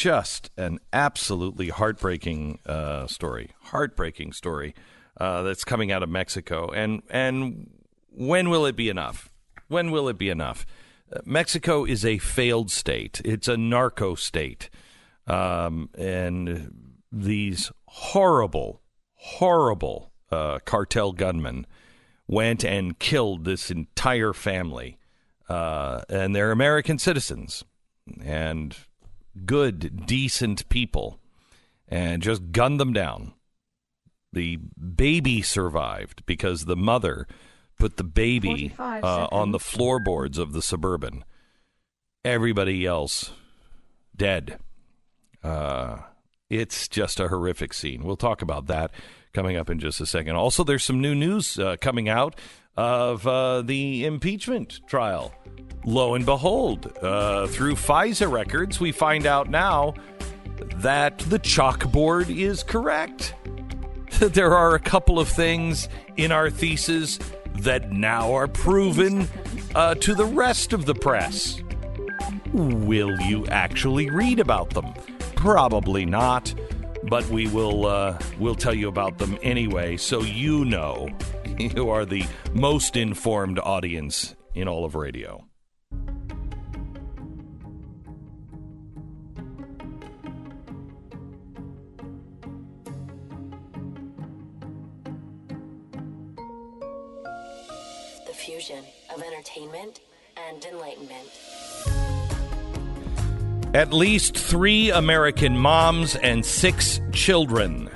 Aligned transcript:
just 0.00 0.50
an 0.56 0.78
absolutely 0.94 1.68
heartbreaking 1.68 2.58
uh, 2.64 3.06
story. 3.06 3.50
Heartbreaking 3.64 4.32
story 4.32 4.74
uh, 5.18 5.42
that's 5.42 5.62
coming 5.62 5.92
out 5.92 6.02
of 6.02 6.08
Mexico. 6.08 6.70
And 6.70 7.02
and 7.10 7.68
when 8.08 8.48
will 8.48 8.64
it 8.64 8.76
be 8.76 8.88
enough? 8.88 9.28
When 9.68 9.90
will 9.90 10.08
it 10.08 10.16
be 10.16 10.30
enough? 10.30 10.64
Uh, 11.14 11.20
Mexico 11.26 11.84
is 11.84 12.06
a 12.06 12.16
failed 12.16 12.70
state. 12.70 13.20
It's 13.26 13.46
a 13.46 13.58
narco 13.58 14.14
state, 14.14 14.70
um, 15.26 15.90
and 15.98 16.96
these 17.12 17.70
horrible, 17.84 18.80
horrible 19.16 20.12
uh, 20.32 20.60
cartel 20.64 21.12
gunmen 21.12 21.66
went 22.26 22.64
and 22.64 22.98
killed 22.98 23.44
this 23.44 23.70
entire 23.70 24.32
family, 24.32 24.96
uh, 25.50 26.00
and 26.08 26.34
they're 26.34 26.52
American 26.52 26.98
citizens 26.98 27.64
and 28.24 28.74
good, 29.46 30.06
decent 30.06 30.68
people, 30.68 31.18
and 31.88 32.22
just 32.22 32.52
gunned 32.52 32.80
them 32.80 32.92
down. 32.92 33.32
The 34.32 34.56
baby 34.56 35.42
survived 35.42 36.24
because 36.26 36.64
the 36.64 36.76
mother 36.76 37.26
put 37.78 37.96
the 37.96 38.04
baby 38.04 38.74
uh, 38.78 39.26
on 39.32 39.50
the 39.50 39.58
floorboards 39.58 40.38
of 40.38 40.52
the 40.52 40.62
suburban. 40.62 41.24
Everybody 42.24 42.86
else 42.86 43.32
dead. 44.14 44.58
Uh, 45.42 45.98
it's 46.48 46.86
just 46.86 47.18
a 47.18 47.28
horrific 47.28 47.72
scene. 47.72 48.04
We'll 48.04 48.16
talk 48.16 48.42
about 48.42 48.66
that 48.66 48.92
coming 49.32 49.56
up 49.56 49.70
in 49.70 49.78
just 49.78 50.00
a 50.00 50.06
second. 50.06 50.36
Also, 50.36 50.64
there's 50.64 50.84
some 50.84 51.00
new 51.00 51.14
news 51.14 51.58
uh, 51.58 51.76
coming 51.80 52.08
out 52.08 52.36
of 52.76 53.26
uh, 53.26 53.62
the 53.62 54.04
impeachment 54.04 54.80
trial. 54.86 55.32
Lo 55.84 56.14
and 56.14 56.26
behold, 56.26 56.92
uh, 57.02 57.46
through 57.46 57.74
FISA 57.74 58.30
records, 58.30 58.80
we 58.80 58.92
find 58.92 59.26
out 59.26 59.48
now 59.48 59.94
that 60.76 61.18
the 61.20 61.38
chalkboard 61.38 62.34
is 62.34 62.62
correct. 62.62 63.34
there 64.18 64.54
are 64.54 64.74
a 64.74 64.80
couple 64.80 65.18
of 65.18 65.28
things 65.28 65.88
in 66.16 66.32
our 66.32 66.50
thesis 66.50 67.18
that 67.56 67.92
now 67.92 68.32
are 68.32 68.48
proven 68.48 69.28
uh, 69.74 69.94
to 69.96 70.14
the 70.14 70.24
rest 70.24 70.72
of 70.72 70.86
the 70.86 70.94
press. 70.94 71.62
Will 72.52 73.18
you 73.22 73.46
actually 73.46 74.10
read 74.10 74.40
about 74.40 74.70
them? 74.70 74.92
Probably 75.36 76.04
not 76.04 76.52
but 77.04 77.26
we 77.28 77.46
will 77.48 77.86
uh, 77.86 78.18
we'll 78.38 78.54
tell 78.54 78.74
you 78.74 78.88
about 78.88 79.18
them 79.18 79.38
anyway, 79.42 79.96
so 79.96 80.22
you 80.22 80.64
know 80.64 81.08
you 81.58 81.88
are 81.90 82.04
the 82.04 82.24
most 82.52 82.96
informed 82.96 83.58
audience 83.58 84.36
in 84.54 84.68
all 84.68 84.84
of 84.84 84.94
radio. 84.94 85.44
The 98.26 98.34
fusion 98.34 98.84
of 99.14 99.22
entertainment 99.22 100.00
and 100.36 100.64
enlightenment. 100.64 101.28
At 103.72 103.92
least 103.92 104.36
three 104.36 104.90
American 104.90 105.56
moms 105.56 106.16
and 106.16 106.44
six 106.44 107.00
children 107.12 107.88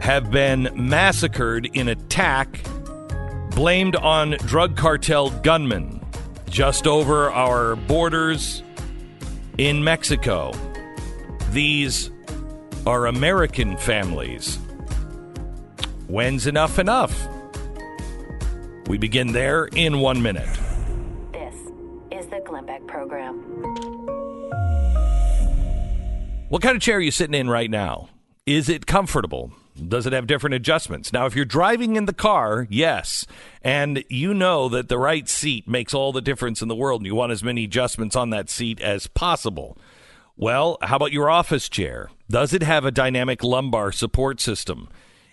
have 0.00 0.32
been 0.32 0.68
massacred 0.74 1.66
in 1.74 1.86
attack 1.86 2.60
blamed 3.54 3.94
on 3.94 4.32
drug 4.38 4.76
cartel 4.76 5.30
gunmen 5.30 6.04
just 6.50 6.88
over 6.88 7.30
our 7.30 7.76
borders 7.76 8.64
in 9.58 9.84
Mexico. 9.84 10.50
These 11.52 12.10
are 12.84 13.06
American 13.06 13.76
families. 13.76 14.56
When's 16.08 16.48
enough 16.48 16.80
enough? 16.80 17.28
We 18.88 18.98
begin 18.98 19.30
there 19.30 19.66
in 19.66 20.00
one 20.00 20.20
minute. 20.20 20.48
This 21.32 21.54
is 22.10 22.26
the 22.26 22.42
Glenn 22.44 22.66
Beck 22.66 22.84
Program. 22.88 23.71
What 26.52 26.60
kind 26.60 26.76
of 26.76 26.82
chair 26.82 26.98
are 26.98 27.00
you 27.00 27.10
sitting 27.10 27.32
in 27.32 27.48
right 27.48 27.70
now? 27.70 28.10
Is 28.44 28.68
it 28.68 28.84
comfortable? 28.84 29.52
Does 29.88 30.04
it 30.04 30.12
have 30.12 30.26
different 30.26 30.52
adjustments? 30.52 31.10
Now, 31.10 31.24
if 31.24 31.34
you're 31.34 31.46
driving 31.46 31.96
in 31.96 32.04
the 32.04 32.12
car, 32.12 32.66
yes, 32.68 33.26
and 33.62 34.04
you 34.10 34.34
know 34.34 34.68
that 34.68 34.90
the 34.90 34.98
right 34.98 35.26
seat 35.26 35.66
makes 35.66 35.94
all 35.94 36.12
the 36.12 36.20
difference 36.20 36.60
in 36.60 36.68
the 36.68 36.74
world, 36.76 37.00
and 37.00 37.06
you 37.06 37.14
want 37.14 37.32
as 37.32 37.42
many 37.42 37.64
adjustments 37.64 38.14
on 38.14 38.28
that 38.30 38.50
seat 38.50 38.82
as 38.82 39.06
possible. 39.06 39.78
Well, 40.36 40.76
how 40.82 40.96
about 40.96 41.10
your 41.10 41.30
office 41.30 41.70
chair? 41.70 42.10
Does 42.28 42.52
it 42.52 42.62
have 42.62 42.84
a 42.84 42.90
dynamic 42.90 43.42
lumbar 43.42 43.90
support 43.90 44.38
system? 44.38 44.90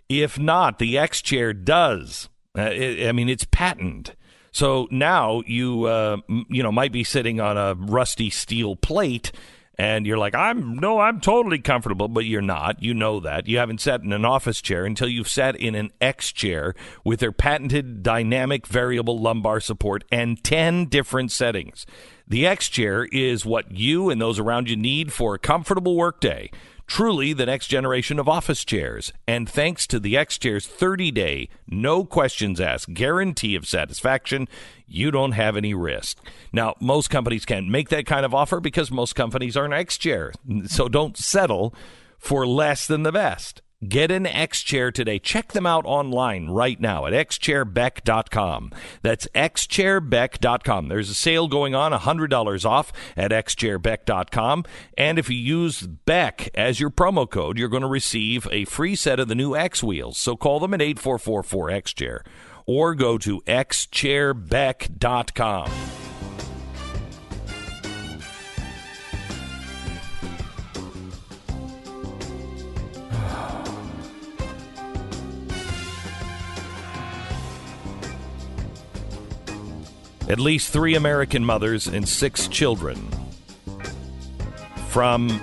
If 0.07 0.40
not, 0.40 0.80
the 0.80 0.97
X 0.97 1.22
chair 1.22 1.51
does. 1.51 2.30
Uh, 2.57 2.62
it, 2.72 3.09
I 3.09 3.12
mean, 3.12 3.28
it's 3.28 3.46
patented. 3.51 4.16
So 4.53 4.88
now 4.90 5.44
you 5.46 5.84
uh, 5.84 6.18
you 6.47 6.63
know 6.63 6.72
might 6.72 6.94
be 6.94 7.03
sitting 7.03 7.41
on 7.41 7.57
a 7.57 7.75
rusty 7.75 8.30
steel 8.30 8.78
plate 8.78 9.34
and 9.79 10.06
you're 10.06 10.17
like, 10.17 10.35
I'm 10.35 10.78
no, 10.78 11.00
I'm 11.00 11.22
totally 11.22 11.59
comfortable, 11.59 12.09
but 12.09 12.25
you're 12.25 12.41
not. 12.41 12.84
You 12.84 12.94
know 12.94 13.22
that. 13.22 13.47
You 13.47 13.59
haven't 13.59 13.79
sat 13.79 14.01
in 14.01 14.12
an 14.12 14.25
office 14.25 14.62
chair 14.62 14.85
until 14.85 15.07
you've 15.07 15.29
sat 15.29 15.56
in 15.56 15.73
an 15.73 15.91
X 16.01 16.34
chair 16.34 16.75
with 17.06 17.22
their 17.22 17.31
patented 17.31 18.03
dynamic 18.03 18.68
variable 18.68 19.18
lumbar 19.18 19.62
support 19.62 20.03
and 20.12 20.44
10 20.44 20.88
different 20.88 21.31
settings. 21.31 21.85
The 22.28 22.45
X 22.45 22.68
chair 22.68 23.06
is 23.06 23.45
what 23.45 23.72
you 23.72 24.09
and 24.09 24.19
those 24.19 24.38
around 24.38 24.69
you 24.69 24.75
need 24.75 25.13
for 25.13 25.35
a 25.35 25.39
comfortable 25.39 25.95
workday 25.95 26.51
truly 26.89 27.31
the 27.33 27.45
next 27.45 27.67
generation 27.67 28.19
of 28.19 28.27
office 28.27 28.66
chairs. 28.66 29.13
And 29.27 29.47
thanks 29.47 29.85
to 29.88 30.00
the 30.00 30.17
X 30.17 30.38
Chair's 30.38 30.66
30 30.67 31.11
day, 31.11 31.50
no 31.67 32.03
questions 32.03 32.59
asked 32.59 32.94
guarantee 32.94 33.55
of 33.55 33.67
satisfaction, 33.67 34.47
you 34.88 35.11
don't 35.11 35.33
have 35.33 35.55
any 35.55 35.73
risk. 35.73 36.17
Now, 36.51 36.73
most 36.81 37.09
companies 37.09 37.45
can't 37.45 37.69
make 37.69 37.89
that 37.89 38.07
kind 38.07 38.25
of 38.25 38.33
offer 38.33 38.59
because 38.59 38.91
most 38.91 39.13
companies 39.16 39.55
are 39.55 39.66
an 39.66 39.72
X 39.72 39.97
Chair. 39.97 40.33
So 40.66 40.89
don't 40.89 41.16
settle 41.16 41.73
for 42.17 42.45
less 42.45 42.88
than 42.88 43.03
the 43.03 43.11
best. 43.11 43.61
Get 43.88 44.12
an 44.12 44.25
X 44.25 44.62
Chair 44.62 44.91
today. 44.91 45.19
Check 45.19 45.53
them 45.53 45.66
out 45.66 45.85
online 45.85 46.50
right 46.50 46.78
now 46.79 47.06
at 47.06 47.13
xchairbeck.com. 47.13 48.72
That's 49.01 49.28
xchairbeck.com. 49.28 50.90
There's 50.90 51.09
a 51.09 51.16
sale 51.16 51.47
going 51.47 51.75
on, 51.75 51.94
$100 51.94 52.66
off 52.66 52.91
at 53.16 53.31
xchairbeck.com. 53.31 54.66
And 54.97 55.18
if 55.18 55.29
you 55.29 55.38
use 55.38 55.84
Beck 55.84 56.50
as 56.56 56.81
your 56.81 56.89
promo 56.89 57.29
code, 57.29 57.57
you're 57.57 57.69
going 57.69 57.84
to 57.84 57.88
receive 57.88 58.47
a 58.51 58.66
free 58.66 58.95
set 58.95 59.19
of 59.19 59.29
the 59.29 59.35
new 59.35 59.56
X 59.56 59.81
wheels. 59.81 60.18
So 60.18 60.35
call 60.35 60.59
them 60.59 60.73
at 60.73 60.81
8444 60.81 61.69
xchair 61.69 62.25
or 62.66 62.95
go 62.95 63.18
to 63.18 63.39
xchairbeck.com. 63.41 65.99
At 80.29 80.40
least 80.40 80.72
three 80.72 80.94
American 80.94 81.44
mothers 81.44 81.88
and 81.88 82.07
six 82.07 82.47
children 82.47 83.09
from 84.90 85.41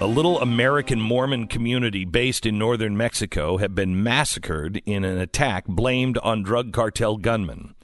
a 0.00 0.06
little 0.06 0.40
American 0.40 1.00
Mormon 1.00 1.48
community 1.48 2.04
based 2.04 2.46
in 2.46 2.56
northern 2.56 2.96
Mexico 2.96 3.56
have 3.56 3.74
been 3.74 4.04
massacred 4.04 4.80
in 4.86 5.04
an 5.04 5.18
attack 5.18 5.66
blamed 5.66 6.16
on 6.18 6.44
drug 6.44 6.72
cartel 6.72 7.16
gunmen. 7.16 7.74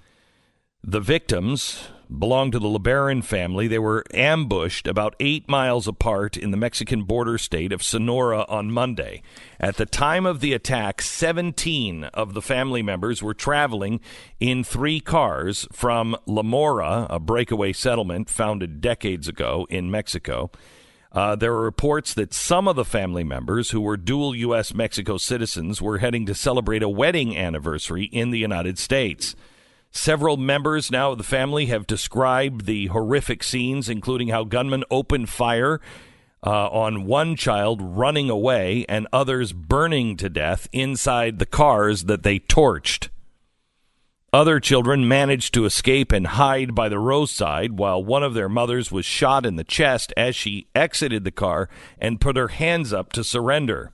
The 0.85 1.01
victims, 1.01 1.89
belonged 2.19 2.53
to 2.53 2.59
the 2.59 2.69
LeBaron 2.69 3.25
family. 3.25 3.69
They 3.69 3.79
were 3.79 4.05
ambushed 4.13 4.87
about 4.87 5.15
eight 5.21 5.49
miles 5.49 5.87
apart 5.87 6.37
in 6.37 6.51
the 6.51 6.57
Mexican 6.57 7.05
border 7.05 7.39
state 7.39 7.73
of 7.73 7.83
Sonora 7.83 8.45
on 8.49 8.71
Monday. 8.71 9.23
At 9.59 9.77
the 9.77 9.87
time 9.87 10.27
of 10.27 10.41
the 10.41 10.53
attack, 10.53 11.03
17 11.03 12.05
of 12.05 12.35
the 12.35 12.43
family 12.43 12.83
members 12.83 13.23
were 13.23 13.35
traveling 13.35 14.01
in 14.39 14.65
three 14.65 15.01
cars 15.01 15.67
from 15.73 16.17
La 16.27 16.43
Mora, 16.43 17.07
a 17.09 17.21
breakaway 17.21 17.73
settlement 17.73 18.29
founded 18.29 18.81
decades 18.81 19.29
ago 19.29 19.67
in 19.71 19.91
Mexico. 19.91 20.51
Uh, 21.13 21.35
there 21.35 21.53
are 21.53 21.63
reports 21.63 22.15
that 22.15 22.33
some 22.33 22.69
of 22.69 22.77
the 22.77 22.85
family 22.85 23.25
members 23.25 23.71
who 23.71 23.81
were 23.81 23.97
dual 23.97 24.35
U.S. 24.37 24.73
Mexico 24.73 25.17
citizens 25.17 25.83
were 25.83 25.99
heading 25.99 26.25
to 26.27 26.35
celebrate 26.35 26.83
a 26.83 26.89
wedding 26.89 27.37
anniversary 27.37 28.05
in 28.05 28.31
the 28.31 28.39
United 28.39 28.79
States. 28.79 29.35
Several 29.91 30.37
members 30.37 30.91
now 30.91 31.13
of 31.13 31.19
the 31.19 31.25
family 31.25 31.67
have 31.67 31.87
described 31.87 32.65
the 32.65 32.87
horrific 32.87 33.43
scenes, 33.43 33.89
including 33.89 34.29
how 34.29 34.45
gunmen 34.45 34.85
opened 34.91 35.29
fire 35.29 35.81
uh, 36.47 36.69
on 36.69 37.07
one 37.07 37.37
child 37.37 37.81
running 37.83 38.31
away 38.31 38.87
and 38.89 39.09
others 39.13 39.53
burning 39.53 40.17
to 40.17 40.31
death 40.31 40.69
inside 40.73 41.39
the 41.39 41.47
cars 41.47 42.05
that 42.05 42.23
they 42.23 42.39
torched. 42.39 43.09
Other 44.33 44.61
children 44.61 45.09
managed 45.09 45.53
to 45.55 45.65
escape 45.65 46.13
and 46.13 46.25
hide 46.25 46.73
by 46.73 46.89
the 46.89 47.01
roadside 47.01 47.73
while 47.73 48.03
one 48.03 48.23
of 48.23 48.33
their 48.33 48.49
mothers 48.49 48.93
was 48.93 49.05
shot 49.05 49.45
in 49.45 49.57
the 49.57 49.65
chest 49.65 50.13
as 50.17 50.37
she 50.37 50.69
exited 50.73 51.25
the 51.25 51.33
car 51.33 51.69
and 51.99 52.21
put 52.21 52.37
her 52.37 52.49
hands 52.49 52.93
up 52.93 53.13
to 53.15 53.25
surrender. 53.25 53.93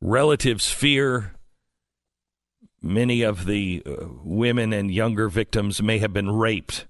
Relatives 0.00 0.70
fear 0.70 1.35
many 2.86 3.22
of 3.22 3.46
the 3.46 3.82
uh, 3.84 4.06
women 4.22 4.72
and 4.72 4.90
younger 4.90 5.28
victims 5.28 5.82
may 5.82 5.98
have 5.98 6.12
been 6.12 6.30
raped. 6.30 6.86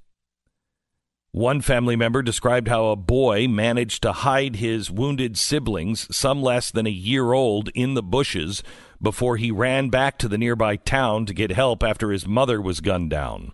One 1.33 1.61
family 1.61 1.97
member 1.97 2.23
described 2.23 2.69
how 2.69 2.87
a 2.87 2.97
boy 2.97 3.47
managed 3.47 4.03
to 4.03 4.13
hide 4.13 4.57
his 4.57 4.91
wounded 4.91 5.37
siblings, 5.37 6.15
some 6.17 6.41
less 6.41 6.71
than 6.71 6.87
a 6.87 6.91
year 6.91 7.33
old, 7.33 7.69
in 7.75 7.93
the 7.93 8.03
bushes 8.03 8.63
before 9.03 9.37
he 9.37 9.51
ran 9.51 9.91
back 9.91 10.17
to 10.19 10.29
the 10.29 10.39
nearby 10.39 10.77
town 10.77 11.27
to 11.27 11.35
get 11.35 11.51
help 11.51 11.83
after 11.83 12.11
his 12.11 12.27
mother 12.27 12.61
was 12.63 12.81
gunned 12.81 13.11
down. 13.11 13.53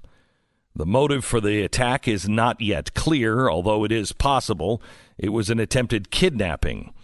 The 0.76 0.86
motive 0.86 1.24
for 1.24 1.40
the 1.40 1.62
attack 1.62 2.06
is 2.06 2.28
not 2.28 2.60
yet 2.60 2.94
clear, 2.94 3.50
although 3.50 3.84
it 3.84 3.92
is 3.92 4.12
possible 4.12 4.80
it 5.18 5.30
was 5.30 5.50
an 5.50 5.58
attempted 5.58 6.10
kidnapping. 6.10 6.94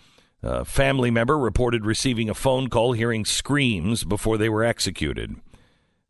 A 0.42 0.64
family 0.64 1.10
member 1.10 1.36
reported 1.36 1.84
receiving 1.84 2.30
a 2.30 2.34
phone 2.34 2.68
call 2.68 2.92
hearing 2.92 3.24
screams 3.24 4.04
before 4.04 4.38
they 4.38 4.48
were 4.48 4.62
executed. 4.62 5.34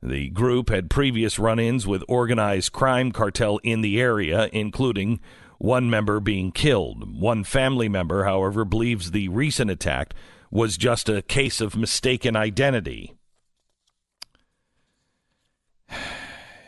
The 0.03 0.29
group 0.31 0.69
had 0.69 0.91
previous 0.91 1.39
run 1.39 1.59
ins 1.59 1.87
with 1.87 2.05
organized 2.09 2.73
crime 2.73 3.11
cartel 3.11 3.59
in 3.65 3.81
the 3.81 4.01
area, 4.01 4.49
including 4.53 5.21
one 5.59 5.91
member 5.91 6.21
being 6.21 6.53
killed. 6.53 7.19
One 7.19 7.43
family 7.43 7.89
member, 7.89 8.25
however, 8.25 8.65
believes 8.65 9.11
the 9.11 9.29
recent 9.29 9.71
attack 9.71 10.15
was 10.51 10.77
just 10.77 11.09
a 11.09 11.23
case 11.23 11.61
of 11.61 11.77
mistaken 11.77 12.37
identity. 12.37 13.15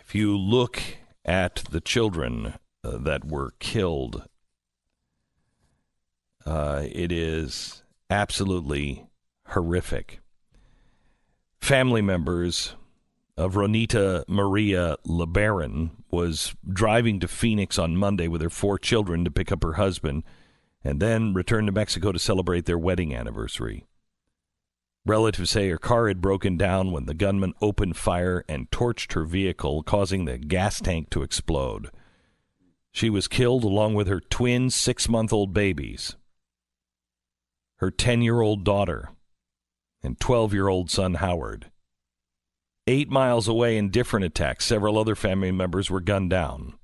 If 0.03 0.15
you 0.17 0.37
look 0.37 0.83
at 1.25 1.63
the 1.71 1.81
children 1.81 2.55
uh, 2.83 2.99
that 2.99 3.25
were 3.25 3.53
killed, 3.61 4.27
uh, 6.47 6.85
it 6.91 7.13
is 7.13 7.83
absolutely 8.09 9.07
horrific. 9.49 10.21
Family 11.61 12.03
members 12.03 12.75
of 13.37 13.55
Rhonita 13.55 14.25
Maria 14.29 14.97
LeBaron 15.07 15.91
was 16.11 16.55
driving 16.71 17.21
to 17.21 17.29
Phoenix 17.29 17.79
on 17.79 17.97
Monday 17.97 18.29
with 18.29 18.43
her 18.43 18.51
four 18.51 18.79
children 18.79 19.25
to 19.25 19.31
pick 19.31 19.53
up 19.53 19.63
her 19.63 19.75
husband 19.75 20.25
and 20.83 21.01
then 21.01 21.35
returned 21.35 21.67
to 21.69 21.73
Mexico 21.73 22.13
to 22.13 22.19
celebrate 22.19 22.67
their 22.67 22.79
wedding 22.79 23.15
anniversary. 23.15 23.87
Relatives 25.07 25.51
say 25.51 25.69
her 25.69 25.79
car 25.79 26.09
had 26.09 26.21
broken 26.21 26.57
down 26.57 26.93
when 26.93 27.07
the 27.07 27.15
gunman 27.15 27.55
opened 27.63 27.97
fire 27.97 28.45
and 28.49 28.71
torched 28.71 29.15
her 29.15 29.25
vehicle, 29.25 29.83
causing 29.83 30.25
the 30.25 30.37
gas 30.37 30.81
tank 30.81 31.09
to 31.11 31.23
explode. 31.23 31.91
She 32.93 33.09
was 33.09 33.29
killed 33.29 33.65
along 33.65 33.95
with 33.95 34.09
her 34.09 34.21
twin 34.21 34.69
six 34.69 35.09
month 35.09 35.33
old 35.33 35.55
babies, 35.55 36.17
her 37.81 37.91
10 37.91 38.21
year 38.21 38.43
old 38.43 38.63
daughter, 38.63 39.09
and 40.03 40.21
12 40.21 40.53
year 40.53 40.69
old 40.69 40.91
son 40.91 41.15
Howard. 41.15 41.71
Eight 42.87 43.09
miles 43.09 43.49
away 43.49 43.79
in 43.79 43.91
different 43.91 44.27
attacks, 44.27 44.67
several 44.67 44.99
other 44.99 45.15
family 45.15 45.51
members 45.51 45.91
were 45.91 46.01
gunned 46.01 46.29
down. 46.29 46.75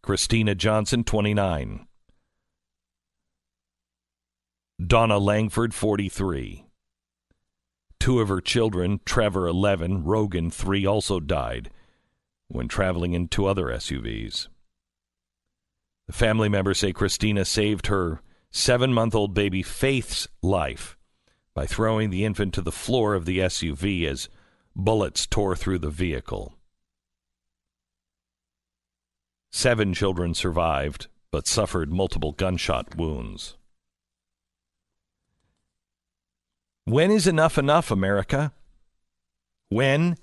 Christina 0.00 0.54
Johnson, 0.54 1.02
29. 1.02 1.88
Dawna 4.80 5.20
Langford, 5.20 5.74
43. 5.74 6.66
Two 7.98 8.20
of 8.20 8.28
her 8.28 8.40
children, 8.40 9.00
Trevor, 9.04 9.48
11, 9.48 10.04
Rogan, 10.04 10.50
3, 10.50 10.86
also 10.86 11.18
died 11.18 11.70
when 12.46 12.68
traveling 12.68 13.12
in 13.12 13.26
two 13.26 13.46
other 13.46 13.64
SUVs. 13.66 14.46
The 16.06 16.12
family 16.12 16.48
members 16.48 16.78
say 16.78 16.92
Christina 16.92 17.44
saved 17.44 17.88
her 17.88 18.20
seven 18.50 18.92
month 18.92 19.14
old 19.14 19.34
baby 19.34 19.62
Faith's 19.62 20.28
life 20.42 20.96
by 21.54 21.66
throwing 21.66 22.10
the 22.10 22.24
infant 22.24 22.52
to 22.54 22.60
the 22.60 22.72
floor 22.72 23.14
of 23.14 23.24
the 23.24 23.38
SUV 23.38 24.06
as 24.06 24.28
bullets 24.74 25.26
tore 25.26 25.56
through 25.56 25.78
the 25.78 25.90
vehicle. 25.90 26.54
Seven 29.50 29.94
children 29.94 30.34
survived, 30.34 31.06
but 31.30 31.46
suffered 31.46 31.90
multiple 31.90 32.32
gunshot 32.32 32.94
wounds. 32.96 33.56
When 36.84 37.10
is 37.10 37.26
enough 37.26 37.56
enough, 37.58 37.90
America? 37.90 38.52
When 39.70 40.16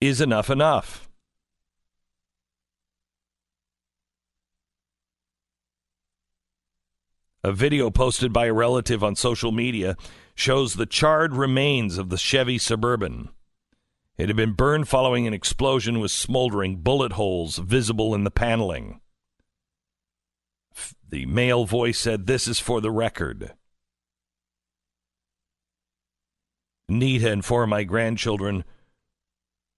is 0.00 0.20
enough 0.20 0.50
enough? 0.50 1.07
A 7.44 7.52
video 7.52 7.90
posted 7.90 8.32
by 8.32 8.46
a 8.46 8.52
relative 8.52 9.04
on 9.04 9.14
social 9.14 9.52
media 9.52 9.96
shows 10.34 10.74
the 10.74 10.86
charred 10.86 11.34
remains 11.34 11.96
of 11.96 12.08
the 12.08 12.18
Chevy 12.18 12.58
Suburban. 12.58 13.28
It 14.16 14.28
had 14.28 14.36
been 14.36 14.54
burned 14.54 14.88
following 14.88 15.26
an 15.26 15.34
explosion 15.34 16.00
with 16.00 16.10
smoldering 16.10 16.78
bullet 16.78 17.12
holes 17.12 17.58
visible 17.58 18.14
in 18.14 18.24
the 18.24 18.32
paneling. 18.32 19.00
The 21.08 21.26
male 21.26 21.64
voice 21.64 21.98
said, 21.98 22.26
This 22.26 22.48
is 22.48 22.58
for 22.58 22.80
the 22.80 22.90
record. 22.90 23.52
Nita 26.88 27.30
and 27.30 27.44
four 27.44 27.62
of 27.62 27.68
my 27.68 27.84
grandchildren 27.84 28.64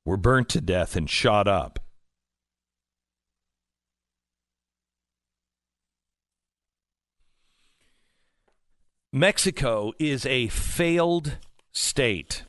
were 0.07 0.17
burnt 0.17 0.49
to 0.51 0.61
death 0.63 0.97
and 0.97 1.11
shot 1.11 1.47
up. 1.47 1.79
Mexico 9.13 9.93
is 9.99 10.25
a 10.25 10.47
failed 10.47 11.39
state. 11.73 12.45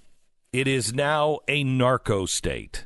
It 0.54 0.68
is 0.68 0.94
now 0.94 1.40
a 1.48 1.63
narco 1.63 2.28
state. 2.28 2.86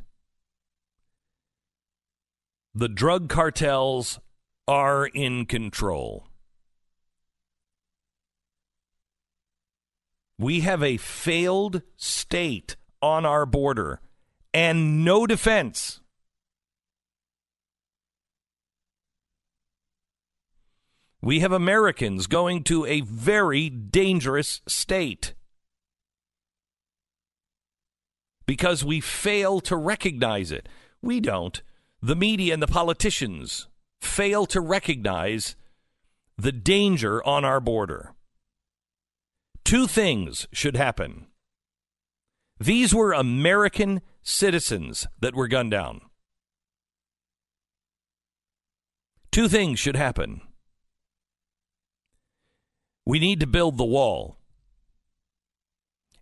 The 2.74 2.88
drug 2.88 3.28
cartels 3.28 4.18
are 4.66 5.06
in 5.08 5.46
control. 5.46 6.28
We 10.40 10.62
have 10.62 10.82
a 10.82 10.96
failed 10.96 11.82
state 11.98 12.78
on 13.02 13.26
our 13.26 13.46
border 13.46 14.00
and 14.54 15.04
no 15.04 15.28
defense. 15.28 16.00
We 21.26 21.42
have 21.42 21.52
Americans 21.52 22.28
going 22.28 22.64
to 22.66 22.86
a 22.86 23.02
very 23.02 23.70
dangerous 23.70 24.62
state. 24.66 25.34
because 28.46 28.84
we 28.84 29.00
fail 29.02 29.60
to 29.62 29.76
recognize 29.76 30.52
it. 30.52 30.70
We 31.02 31.20
don't. 31.20 31.62
The 32.02 32.16
media 32.16 32.54
and 32.54 32.62
the 32.62 32.68
politicians 32.68 33.68
fail 34.02 34.46
to 34.48 34.62
recognize 34.62 35.56
the 36.38 36.52
danger 36.52 37.26
on 37.26 37.44
our 37.46 37.60
border. 37.60 38.14
Two 39.64 39.88
things 39.88 40.48
should 40.52 40.76
happen. 40.76 41.28
These 42.60 42.94
were 42.94 43.14
American 43.14 44.02
citizens 44.22 45.08
that 45.20 45.36
were 45.36 45.48
gunned 45.48 45.72
down. 45.72 46.02
Two 49.32 49.48
things 49.48 49.80
should 49.80 49.96
happen. 49.96 50.42
We 53.06 53.20
need 53.20 53.40
to 53.42 53.48
build 53.48 53.78
the 53.78 53.86
wall, 53.86 54.38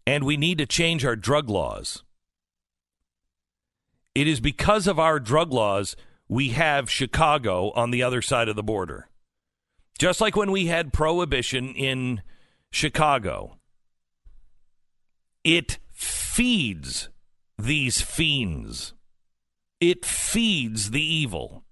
and 0.05 0.25
we 0.25 0.35
need 0.35 0.57
to 0.57 0.65
change 0.65 1.05
our 1.05 1.15
drug 1.15 1.49
laws. 1.49 2.03
It 4.13 4.27
is 4.27 4.39
because 4.39 4.85
of 4.85 4.99
our 4.99 5.19
drug 5.19 5.51
laws 5.51 5.95
we 6.27 6.49
have 6.49 6.89
Chicago 6.89 7.71
on 7.71 7.91
the 7.91 8.03
other 8.03 8.21
side 8.21 8.49
of 8.49 8.55
the 8.55 8.63
border. 8.63 9.09
Just 9.97 10.19
like 10.19 10.35
when 10.35 10.51
we 10.51 10.67
had 10.67 10.93
prohibition 10.93 11.73
in 11.73 12.21
Chicago, 12.71 13.57
it 15.43 15.79
feeds 15.91 17.09
these 17.57 18.01
fiends. 18.01 18.93
It 19.79 20.05
feeds 20.05 20.91
the 20.91 21.03
evil. 21.03 21.63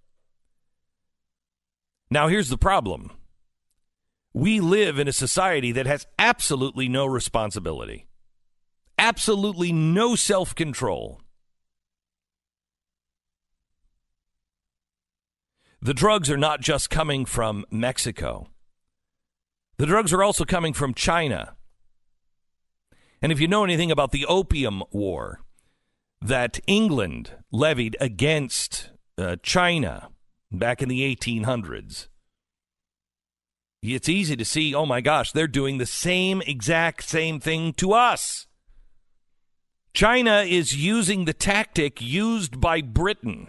Now, 2.10 2.27
here's 2.27 2.50
the 2.50 2.58
problem 2.58 3.12
we 4.34 4.60
live 4.60 4.98
in 4.98 5.08
a 5.08 5.14
society 5.14 5.72
that 5.72 5.86
has 5.86 6.08
absolutely 6.18 6.88
no 6.88 7.06
responsibility, 7.06 8.08
absolutely 8.98 9.72
no 9.72 10.16
self 10.16 10.56
control. 10.56 11.22
The 15.82 15.94
drugs 15.96 16.30
are 16.30 16.38
not 16.38 16.62
just 16.62 16.92
coming 16.92 17.26
from 17.26 17.66
Mexico. 17.72 18.48
The 19.78 19.88
drugs 19.88 20.14
are 20.14 20.24
also 20.24 20.46
coming 20.46 20.74
from 20.74 20.94
China. 20.94 21.56
And 23.20 23.32
if 23.32 23.40
you 23.40 23.48
know 23.48 23.64
anything 23.64 23.90
about 23.90 24.12
the 24.12 24.28
Opium 24.28 24.84
War 24.92 25.42
that 26.22 26.60
England 26.68 27.32
levied 27.52 27.98
against 28.00 28.92
uh, 29.18 29.38
China 29.42 30.10
back 30.52 30.84
in 30.84 30.90
the 30.90 31.16
1800s, 31.16 32.08
it's 33.82 34.10
easy 34.10 34.36
to 34.36 34.46
see, 34.46 34.76
oh 34.76 34.86
my 34.86 35.02
gosh, 35.02 35.32
they're 35.32 35.48
doing 35.48 35.78
the 35.78 35.86
same 35.86 36.42
exact 36.42 37.04
same 37.04 37.40
thing 37.40 37.74
to 37.74 37.94
us. 37.94 38.48
China 39.94 40.42
is 40.42 40.76
using 40.76 41.26
the 41.26 41.34
tactic 41.34 42.02
used 42.02 42.62
by 42.62 42.82
Britain. 42.82 43.48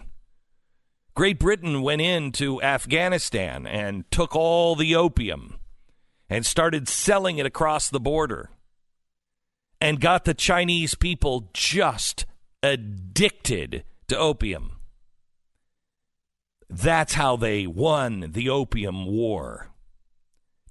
Great 1.15 1.39
Britain 1.39 1.81
went 1.83 2.01
into 2.01 2.61
Afghanistan 2.61 3.67
and 3.67 4.09
took 4.09 4.35
all 4.35 4.75
the 4.75 4.95
opium 4.95 5.59
and 6.29 6.45
started 6.45 6.89
selling 6.89 7.37
it 7.37 7.45
across 7.45 7.89
the 7.89 7.99
border 7.99 8.49
and 9.79 10.01
got 10.01 10.25
the 10.25 10.33
Chinese 10.33 10.95
people 10.95 11.49
just 11.53 12.25
addicted 12.63 13.83
to 14.07 14.17
opium. 14.17 14.77
That's 16.69 17.13
how 17.13 17.35
they 17.35 17.67
won 17.67 18.31
the 18.31 18.49
Opium 18.49 19.05
War. 19.05 19.72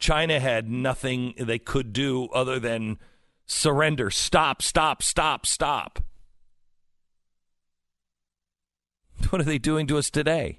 China 0.03 0.41
had 0.41 0.69
nothing 0.69 1.33
they 1.39 1.61
could 1.61 1.93
do 1.93 2.25
other 2.35 2.59
than 2.59 2.99
surrender. 3.47 4.11
Stop, 4.11 4.61
stop, 4.61 5.01
stop, 5.01 5.47
stop. 5.47 6.01
What 9.31 9.41
are 9.41 9.45
they 9.45 9.59
doing 9.59 9.87
to 9.87 9.99
us 9.99 10.11
today? 10.11 10.59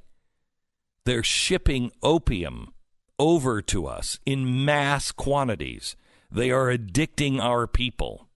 They're 1.06 1.24
shipping 1.24 1.92
opium 2.02 2.74
over 3.20 3.62
to 3.64 3.86
us 3.86 4.20
in 4.26 4.64
mass 4.64 5.12
quantities. 5.12 5.98
They 6.32 6.50
are 6.50 6.68
addicting 6.68 7.42
our 7.42 7.68
people. 7.68 8.30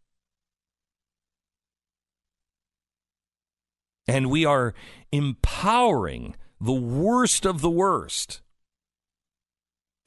And 4.05 4.29
we 4.29 4.43
are 4.43 4.73
empowering 5.13 6.35
the 6.59 6.73
worst 6.73 7.45
of 7.45 7.61
the 7.61 7.69
worst. 7.69 8.41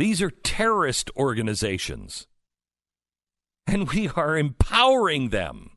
These 0.00 0.22
are 0.22 0.30
terrorist 0.30 1.10
organizations 1.14 2.26
and 3.66 3.86
we 3.92 4.08
are 4.08 4.34
empowering 4.34 5.28
them. 5.28 5.72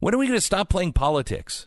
When 0.00 0.14
are 0.14 0.18
we 0.18 0.26
going 0.26 0.36
to 0.36 0.40
stop 0.42 0.68
playing 0.68 0.92
politics? 0.92 1.66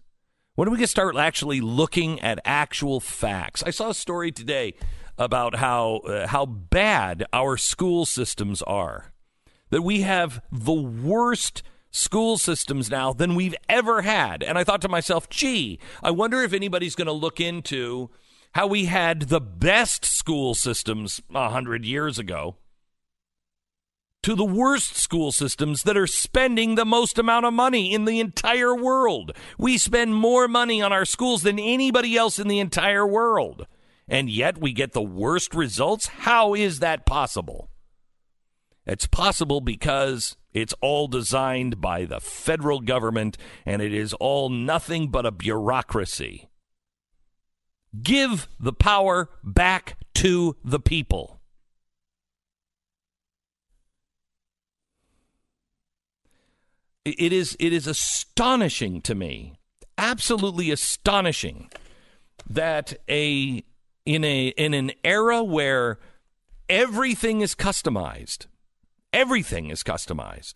When 0.54 0.68
are 0.68 0.70
we 0.70 0.78
going 0.78 0.84
to 0.84 0.92
start 0.92 1.16
actually 1.16 1.60
looking 1.60 2.20
at 2.20 2.40
actual 2.46 3.00
facts? 3.00 3.64
I 3.64 3.72
saw 3.72 3.90
a 3.90 3.96
story 3.96 4.32
today 4.32 4.76
about 5.18 5.56
how 5.56 6.02
uh, 6.06 6.28
how 6.28 6.46
bad 6.46 7.26
our 7.34 7.58
school 7.58 8.06
systems 8.06 8.62
are. 8.62 9.12
That 9.72 9.82
we 9.82 10.02
have 10.02 10.44
the 10.52 10.72
worst 10.72 11.64
school 11.92 12.38
systems 12.38 12.90
now 12.90 13.14
than 13.14 13.36
we've 13.36 13.56
ever 13.68 14.02
had. 14.02 14.44
And 14.44 14.58
I 14.58 14.64
thought 14.64 14.82
to 14.82 14.90
myself, 14.90 15.30
gee, 15.30 15.80
I 16.04 16.12
wonder 16.12 16.42
if 16.42 16.54
anybody's 16.54 16.96
going 16.96 17.08
to 17.08 17.12
look 17.12 17.40
into 17.40 18.10
how 18.54 18.68
we 18.68 18.86
had 18.86 19.24
the 19.24 19.42
best 19.42 20.06
school 20.06 20.56
systems 20.56 21.22
a 21.34 21.50
hundred 21.50 21.86
years 21.86 22.18
ago 22.18 22.56
to 24.22 24.36
the 24.36 24.46
worst 24.46 24.98
school 24.98 25.32
systems 25.32 25.84
that 25.84 25.96
are 25.96 26.08
spending 26.08 26.76
the 26.76 26.86
most 26.86 27.18
amount 27.18 27.46
of 27.46 27.54
money 27.54 27.94
in 27.94 28.06
the 28.06 28.20
entire 28.20 28.76
world. 28.76 29.32
We 29.58 29.78
spend 29.78 30.16
more 30.16 30.48
money 30.48 30.82
on 30.82 30.92
our 30.92 31.06
schools 31.06 31.44
than 31.44 31.58
anybody 31.58 32.18
else 32.18 32.38
in 32.38 32.48
the 32.48 32.60
entire 32.60 33.08
world. 33.08 33.66
And 34.08 34.30
yet 34.30 34.58
we 34.58 34.74
get 34.74 34.92
the 34.92 35.02
worst 35.02 35.54
results? 35.54 36.08
How 36.08 36.54
is 36.54 36.80
that 36.80 37.06
possible? 37.06 37.69
It's 38.90 39.06
possible 39.06 39.62
because 39.62 40.36
it's 40.52 40.74
all 40.82 41.08
designed 41.08 41.80
by 41.80 42.06
the 42.06 42.20
federal 42.20 42.80
government 42.80 43.38
and 43.64 43.84
it 43.84 43.94
is 43.94 44.14
all 44.14 44.50
nothing 44.50 45.10
but 45.10 45.28
a 45.28 45.32
bureaucracy. 45.32 46.50
Give 48.02 48.48
the 48.60 48.74
power 48.74 49.30
back 49.44 49.98
to 50.16 50.56
the 50.64 50.80
people. 50.80 51.40
It 57.06 57.32
is, 57.32 57.56
it 57.60 57.74
is 57.74 57.86
astonishing 57.86 59.02
to 59.02 59.14
me, 59.14 59.54
absolutely 60.00 60.72
astonishing, 60.72 61.70
that 62.50 62.96
a 63.08 63.64
in 64.06 64.24
a 64.24 64.48
in 64.50 64.74
an 64.74 64.92
era 65.04 65.44
where 65.44 66.00
everything 66.68 67.42
is 67.42 67.56
customized, 67.56 68.48
everything 69.14 69.70
is 69.70 69.84
customized. 69.84 70.56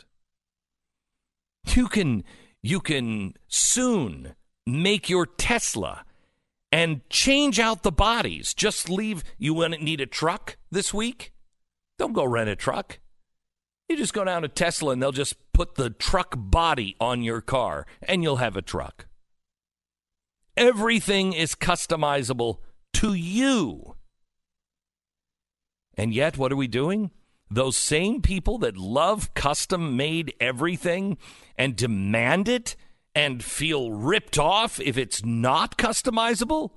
You 1.68 1.88
can 1.88 2.24
you 2.62 2.80
can 2.80 3.36
soon 3.48 4.36
make 4.66 5.10
your 5.10 5.26
Tesla 5.26 6.06
and 6.72 7.08
change 7.10 7.60
out 7.60 7.84
the 7.84 7.92
bodies. 7.92 8.54
Just 8.54 8.90
leave. 8.90 9.24
You 9.38 9.54
want 9.54 9.82
need 9.82 10.02
a 10.02 10.06
truck 10.06 10.58
this 10.72 10.94
week? 10.94 11.34
Don't 12.00 12.14
go 12.14 12.26
rent 12.26 12.50
a 12.50 12.56
truck. 12.56 13.00
You 13.90 13.98
just 13.98 14.14
go 14.14 14.24
down 14.24 14.42
to 14.42 14.48
Tesla 14.48 14.94
and 14.94 15.02
they'll 15.02 15.12
just 15.12 15.36
put 15.54 15.76
the 15.76 15.90
truck 15.90 16.34
body 16.36 16.96
on 17.00 17.22
your 17.22 17.42
car 17.42 17.86
and 18.02 18.24
you'll 18.24 18.38
have 18.38 18.58
a 18.58 18.62
truck. 18.62 19.08
Everything 20.56 21.34
is 21.34 21.56
customizable 21.56 22.60
to 22.94 23.14
you. 23.14 23.96
And 25.96 26.14
yet, 26.14 26.38
what 26.38 26.52
are 26.52 26.56
we 26.56 26.68
doing? 26.68 27.12
Those 27.54 27.78
same 27.78 28.24
people 28.24 28.58
that 28.60 28.78
love 28.78 29.36
custom 29.36 29.96
made 29.96 30.34
everything 30.40 31.20
and 31.56 31.76
demand 31.76 32.48
it 32.50 32.76
and 33.14 33.44
feel 33.44 33.92
ripped 33.92 34.40
off 34.40 34.80
if 34.80 34.98
it's 34.98 35.24
not 35.24 35.78
customizable? 35.78 36.72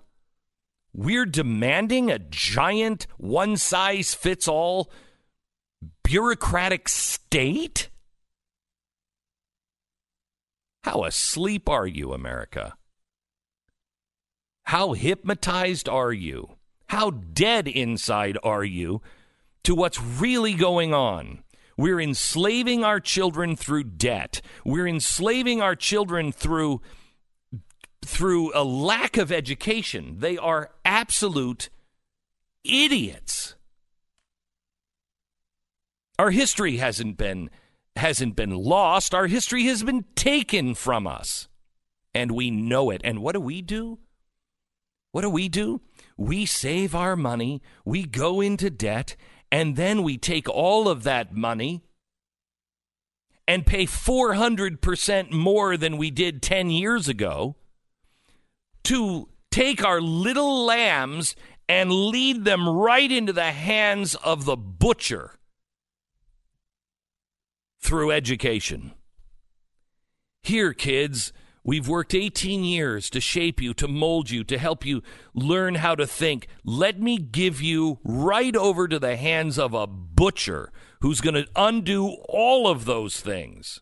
We're 0.92 1.24
demanding 1.24 2.10
a 2.10 2.18
giant 2.18 3.06
one 3.16 3.56
size 3.56 4.12
fits 4.12 4.46
all 4.46 4.90
bureaucratic 6.04 6.90
state? 6.90 7.88
How 10.84 11.04
asleep 11.04 11.70
are 11.70 11.86
you, 11.86 12.12
America? 12.12 12.74
How 14.64 14.92
hypnotized 14.92 15.88
are 15.88 16.12
you? 16.12 16.50
How 16.88 17.10
dead 17.10 17.66
inside 17.66 18.36
are 18.42 18.64
you 18.64 19.00
to 19.66 19.74
what's 19.74 20.00
really 20.00 20.54
going 20.54 20.94
on? 20.94 21.42
We're 21.76 22.00
enslaving 22.00 22.84
our 22.84 23.00
children 23.00 23.56
through 23.56 23.82
debt. 23.82 24.40
We're 24.64 24.86
enslaving 24.86 25.60
our 25.60 25.74
children 25.74 26.30
through 26.30 26.80
through 28.04 28.52
a 28.54 28.62
lack 28.62 29.16
of 29.16 29.32
education. 29.32 30.20
They 30.20 30.38
are 30.38 30.70
absolute 30.84 31.68
idiots. 32.62 33.56
Our 36.16 36.30
history 36.30 36.76
hasn't 36.76 37.16
been 37.16 37.50
hasn't 37.96 38.36
been 38.36 38.54
lost. 38.54 39.16
Our 39.16 39.26
history 39.26 39.64
has 39.64 39.82
been 39.82 40.04
taken 40.14 40.76
from 40.76 41.08
us. 41.08 41.48
And 42.14 42.30
we 42.30 42.52
know 42.52 42.90
it. 42.90 43.00
And 43.02 43.18
what 43.18 43.32
do 43.32 43.40
we 43.40 43.62
do? 43.62 43.98
What 45.10 45.22
do 45.22 45.30
we 45.30 45.48
do? 45.48 45.80
We 46.16 46.46
save 46.46 46.94
our 46.94 47.16
money, 47.16 47.62
we 47.84 48.04
go 48.04 48.40
into 48.40 48.70
debt, 48.70 49.16
and 49.50 49.76
then 49.76 50.02
we 50.02 50.18
take 50.18 50.48
all 50.48 50.88
of 50.88 51.02
that 51.04 51.34
money 51.34 51.82
and 53.48 53.64
pay 53.64 53.86
400% 53.86 55.30
more 55.30 55.76
than 55.76 55.96
we 55.96 56.10
did 56.10 56.42
10 56.42 56.70
years 56.70 57.08
ago 57.08 57.54
to 58.84 59.28
take 59.50 59.84
our 59.84 60.00
little 60.00 60.64
lambs 60.64 61.36
and 61.68 61.90
lead 61.90 62.44
them 62.44 62.68
right 62.68 63.10
into 63.10 63.32
the 63.32 63.52
hands 63.52 64.14
of 64.16 64.44
the 64.44 64.56
butcher 64.56 65.32
through 67.80 68.10
education. 68.10 68.92
Here, 70.42 70.72
kids, 70.72 71.32
We've 71.66 71.88
worked 71.88 72.14
18 72.14 72.62
years 72.62 73.10
to 73.10 73.20
shape 73.20 73.60
you, 73.60 73.74
to 73.74 73.88
mold 73.88 74.30
you, 74.30 74.44
to 74.44 74.56
help 74.56 74.86
you 74.86 75.02
learn 75.34 75.74
how 75.74 75.96
to 75.96 76.06
think. 76.06 76.46
Let 76.64 77.00
me 77.00 77.18
give 77.18 77.60
you 77.60 77.98
right 78.04 78.54
over 78.54 78.86
to 78.86 79.00
the 79.00 79.16
hands 79.16 79.58
of 79.58 79.74
a 79.74 79.84
butcher 79.84 80.70
who's 81.00 81.20
going 81.20 81.34
to 81.34 81.48
undo 81.56 82.18
all 82.28 82.68
of 82.68 82.84
those 82.84 83.20
things. 83.20 83.80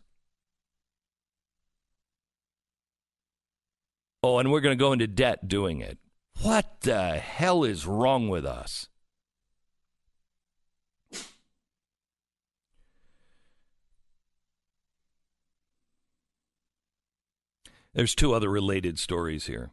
Oh, 4.23 4.39
and 4.39 4.51
we're 4.51 4.61
going 4.61 4.75
to 4.75 4.83
go 4.83 4.91
into 4.91 5.05
debt 5.05 5.47
doing 5.47 5.81
it. 5.81 5.99
What 6.41 6.81
the 6.81 7.19
hell 7.19 7.63
is 7.63 7.85
wrong 7.85 8.29
with 8.29 8.47
us? 8.47 8.89
There's 17.95 18.13
two 18.13 18.33
other 18.33 18.49
related 18.49 18.99
stories 18.99 19.45
here. 19.45 19.71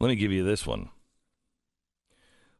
Let 0.00 0.08
me 0.08 0.16
give 0.16 0.32
you 0.32 0.42
this 0.44 0.66
one. 0.66 0.90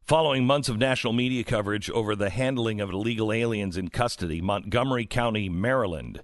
Following 0.01 0.45
months 0.45 0.69
of 0.69 0.77
national 0.77 1.11
media 1.11 1.43
coverage 1.43 1.89
over 1.89 2.15
the 2.15 2.29
handling 2.29 2.79
of 2.79 2.91
illegal 2.91 3.33
aliens 3.33 3.75
in 3.75 3.89
custody, 3.89 4.39
Montgomery 4.39 5.05
County, 5.05 5.49
Maryland, 5.49 6.23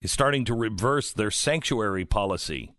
is 0.00 0.10
starting 0.10 0.46
to 0.46 0.54
reverse 0.54 1.12
their 1.12 1.30
sanctuary 1.30 2.06
policy. 2.06 2.74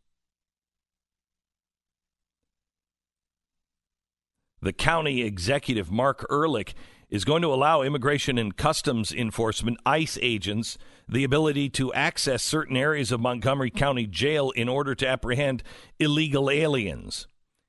The 4.61 4.73
county 4.73 5.21
executive, 5.21 5.91
Marc 5.91 6.25
Elrich, 6.27 6.73
is 7.09 7.25
going 7.25 7.41
to 7.41 7.53
allow 7.53 7.81
Immigration 7.81 8.37
and 8.37 8.55
Customs 8.55 9.11
Enforcement, 9.11 9.77
ICE 9.85 10.17
agents, 10.21 10.77
the 11.07 11.23
ability 11.23 11.69
to 11.69 11.93
access 11.93 12.43
certain 12.43 12.77
areas 12.77 13.11
of 13.11 13.19
Montgomery 13.19 13.69
County 13.69 14.07
Jail 14.07 14.51
in 14.51 14.67
order 14.67 14.95
to 14.95 15.07
apprehend 15.07 15.63
illegal 15.99 16.49
aliens 16.49 17.27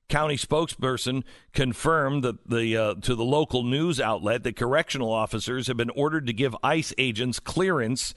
county 0.09 0.37
spokesperson 0.37 1.23
confirmed 1.53 2.23
that 2.23 2.49
the 2.49 2.77
uh, 2.77 2.93
to 2.95 3.15
the 3.15 3.25
local 3.25 3.63
news 3.63 3.99
outlet 3.99 4.43
that 4.43 4.55
correctional 4.55 5.11
officers 5.11 5.67
have 5.67 5.77
been 5.77 5.89
ordered 5.91 6.27
to 6.27 6.33
give 6.33 6.55
ICE 6.63 6.93
agents 6.97 7.39
clearance 7.39 8.13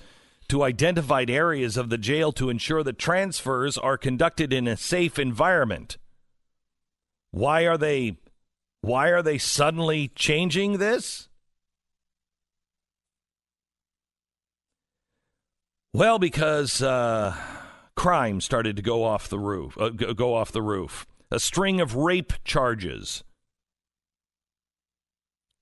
to 0.49 0.62
identified 0.62 1.31
areas 1.31 1.77
of 1.77 1.91
the 1.91 1.99
jail 1.99 2.33
to 2.33 2.50
ensure 2.50 2.83
that 2.83 2.99
transfers 2.99 3.79
are 3.79 3.97
conducted 3.97 4.53
in 4.53 4.67
a 4.67 4.77
safe 4.77 5.19
environment. 5.19 5.97
Why 7.31 7.67
are 7.67 7.79
they 7.79 8.19
why 8.82 9.08
are 9.08 9.22
they 9.22 9.38
suddenly 9.38 10.08
changing 10.14 10.78
this? 10.78 11.28
Well, 15.92 16.18
because 16.18 16.82
uh, 16.82 17.37
crime 17.96 18.40
started 18.40 18.76
to 18.76 18.82
go 18.82 19.02
off 19.02 19.28
the 19.28 19.38
roof, 19.38 19.76
uh, 19.78 19.88
go 19.88 20.34
off 20.34 20.52
the 20.52 20.62
roof 20.62 21.06
a 21.30 21.38
string 21.38 21.80
of 21.80 21.94
rape 21.94 22.32
charges, 22.44 23.22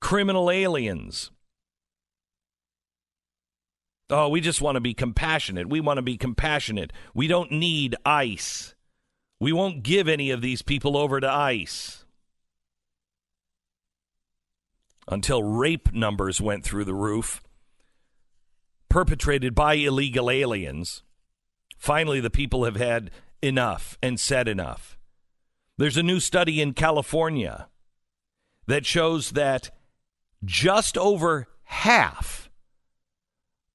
criminal 0.01 0.51
aliens. 0.51 1.31
Oh, 4.11 4.29
we 4.31 4.41
just 4.41 4.63
want 4.63 4.77
to 4.77 4.81
be 4.81 4.95
compassionate. 4.95 5.69
We 5.69 5.81
want 5.81 5.99
to 5.99 6.03
be 6.03 6.17
compassionate. 6.17 6.93
We 7.13 7.27
don't 7.27 7.53
need 7.53 7.95
ICE. 8.07 8.75
We 9.39 9.53
won't 9.53 9.83
give 9.83 10.09
any 10.09 10.31
of 10.31 10.41
these 10.41 10.63
people 10.63 10.97
over 10.97 11.21
to 11.21 11.31
ICE. 11.31 11.98
Until 15.11 15.43
rape 15.43 15.93
numbers 15.93 16.41
went 16.41 16.65
through 16.65 16.85
the 16.85 16.95
roof, 16.95 17.43
perpetrated 18.89 19.55
by 19.55 19.75
illegal 19.75 20.31
aliens. 20.31 21.03
Finally, 21.79 22.21
the 22.21 22.31
people 22.31 22.65
have 22.65 22.77
had 22.77 23.11
enough 23.41 23.97
and 24.03 24.21
said 24.21 24.49
enough. 24.49 24.99
There's 25.79 25.97
a 25.97 26.03
new 26.03 26.21
study 26.21 26.61
in 26.61 26.75
California 26.75 27.69
that 28.67 28.85
shows 28.85 29.31
that 29.31 29.71
just 30.45 30.99
over 30.99 31.49
half 31.65 32.51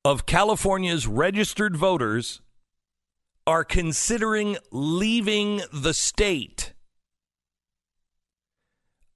of 0.06 0.26
California's 0.26 1.08
registered 1.08 1.76
voters 1.76 2.42
are 3.48 3.64
considering 3.64 4.58
leaving 4.72 5.62
the 5.72 5.94
state. 5.94 6.74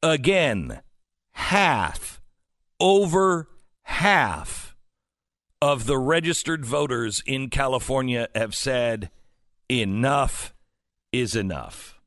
Again, 0.02 0.82
half, 1.38 2.20
over 2.80 3.48
half 3.84 4.76
of 5.62 5.86
the 5.86 5.98
registered 5.98 6.66
voters 6.66 7.22
in 7.28 7.50
California 7.50 8.28
have 8.34 8.56
said 8.56 9.12
enough 9.70 10.54
is 11.14 11.36
enough. 11.36 12.00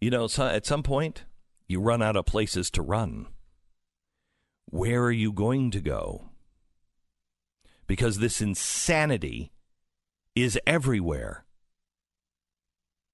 You 0.00 0.10
know, 0.10 0.28
so 0.28 0.46
at 0.46 0.64
some 0.64 0.84
point, 0.84 1.24
you 1.66 1.80
run 1.80 2.00
out 2.00 2.16
of 2.16 2.24
places 2.24 2.70
to 2.70 2.82
run. 2.82 3.26
Where 4.66 5.02
are 5.02 5.12
you 5.12 5.32
going 5.32 5.72
to 5.72 5.80
go? 5.80 6.30
Because 7.88 8.18
this 8.18 8.40
insanity 8.40 9.50
is 10.36 10.58
everywhere. 10.66 11.45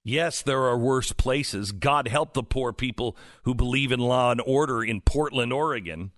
Yes, 0.03 0.41
there 0.41 0.63
are 0.63 0.77
worse 0.77 1.13
places. 1.13 1.71
God 1.71 2.09
help 2.09 2.33
the 2.33 2.43
poor 2.43 2.73
people 2.73 3.15
who 3.43 3.55
believe 3.55 3.91
in 3.91 4.01
law 4.01 4.31
and 4.31 4.41
order 4.45 4.83
in 4.83 4.99
Portland, 4.99 5.53
Oregon. 5.53 6.11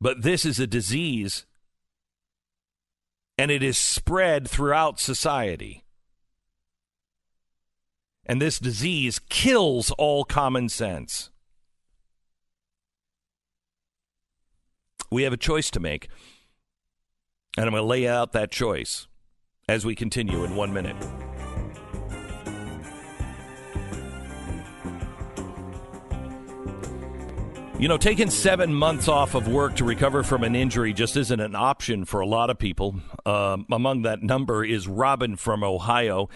But 0.00 0.22
this 0.22 0.46
is 0.46 0.58
a 0.58 0.66
disease, 0.66 1.44
and 3.36 3.50
it 3.50 3.62
is 3.62 3.76
spread 3.76 4.48
throughout 4.48 5.00
society. 5.00 5.84
And 8.26 8.40
this 8.40 8.58
disease 8.58 9.20
kills 9.28 9.90
all 9.92 10.24
common 10.24 10.70
sense. 10.70 11.30
We 15.10 15.24
have 15.24 15.32
a 15.34 15.38
choice 15.38 15.70
to 15.72 15.80
make. 15.80 16.08
And 17.56 17.66
I'm 17.66 17.72
going 17.72 17.82
to 17.82 17.86
lay 17.86 18.08
out 18.08 18.32
that 18.32 18.50
choice 18.50 19.06
as 19.68 19.84
we 19.84 19.94
continue 19.94 20.44
in 20.44 20.54
one 20.54 20.72
minute. 20.72 20.96
You 27.76 27.88
know, 27.88 27.98
taking 27.98 28.30
seven 28.30 28.72
months 28.72 29.08
off 29.08 29.34
of 29.34 29.48
work 29.48 29.76
to 29.76 29.84
recover 29.84 30.22
from 30.22 30.44
an 30.44 30.54
injury 30.54 30.92
just 30.92 31.16
isn't 31.16 31.40
an 31.40 31.56
option 31.56 32.04
for 32.04 32.20
a 32.20 32.26
lot 32.26 32.48
of 32.48 32.58
people. 32.58 32.94
Um, 33.26 33.66
among 33.70 34.02
that 34.02 34.22
number 34.22 34.64
is 34.64 34.86
Robin 34.86 35.36
from 35.36 35.64
Ohio. 35.64 36.28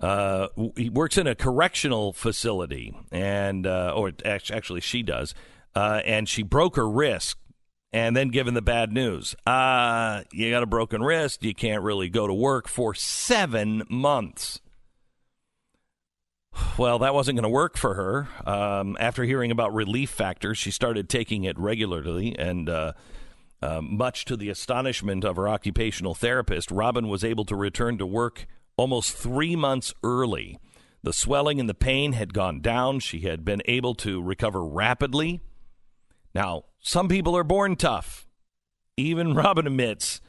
Uh, 0.00 0.48
he 0.76 0.90
works 0.90 1.16
in 1.16 1.26
a 1.26 1.34
correctional 1.34 2.12
facility, 2.12 2.94
and 3.10 3.66
uh, 3.66 3.94
or 3.96 4.12
actually 4.24 4.82
she 4.82 5.02
does, 5.02 5.34
uh, 5.74 6.02
and 6.04 6.28
she 6.28 6.42
broke 6.42 6.76
her 6.76 6.88
wrist. 6.88 7.38
And 7.94 8.16
then 8.16 8.30
given 8.30 8.54
the 8.54 8.60
bad 8.60 8.92
news, 8.92 9.36
uh, 9.46 10.22
you 10.32 10.50
got 10.50 10.64
a 10.64 10.66
broken 10.66 11.00
wrist, 11.00 11.44
you 11.44 11.54
can't 11.54 11.80
really 11.84 12.08
go 12.08 12.26
to 12.26 12.34
work 12.34 12.66
for 12.66 12.92
seven 12.92 13.84
months. 13.88 14.60
Well, 16.76 16.98
that 16.98 17.14
wasn't 17.14 17.36
going 17.36 17.44
to 17.44 17.48
work 17.48 17.76
for 17.76 17.94
her. 17.94 18.28
Um, 18.50 18.96
after 18.98 19.22
hearing 19.22 19.52
about 19.52 19.72
Relief 19.72 20.10
Factor, 20.10 20.56
she 20.56 20.72
started 20.72 21.08
taking 21.08 21.44
it 21.44 21.56
regularly, 21.56 22.36
and 22.36 22.68
uh, 22.68 22.94
uh, 23.62 23.80
much 23.80 24.24
to 24.24 24.36
the 24.36 24.48
astonishment 24.48 25.24
of 25.24 25.36
her 25.36 25.48
occupational 25.48 26.16
therapist, 26.16 26.72
Robin 26.72 27.06
was 27.06 27.22
able 27.22 27.44
to 27.44 27.54
return 27.54 27.96
to 27.98 28.06
work 28.06 28.48
almost 28.76 29.16
three 29.16 29.54
months 29.54 29.94
early. 30.02 30.58
The 31.04 31.12
swelling 31.12 31.60
and 31.60 31.68
the 31.68 31.74
pain 31.74 32.14
had 32.14 32.34
gone 32.34 32.60
down. 32.60 32.98
She 32.98 33.20
had 33.20 33.44
been 33.44 33.62
able 33.66 33.94
to 33.96 34.20
recover 34.20 34.64
rapidly. 34.64 35.42
Now, 36.34 36.64
some 36.84 37.08
people 37.08 37.34
are 37.34 37.44
born 37.44 37.76
tough. 37.76 38.26
Even 38.96 39.34
Robin 39.34 39.66
admits, 39.66 40.20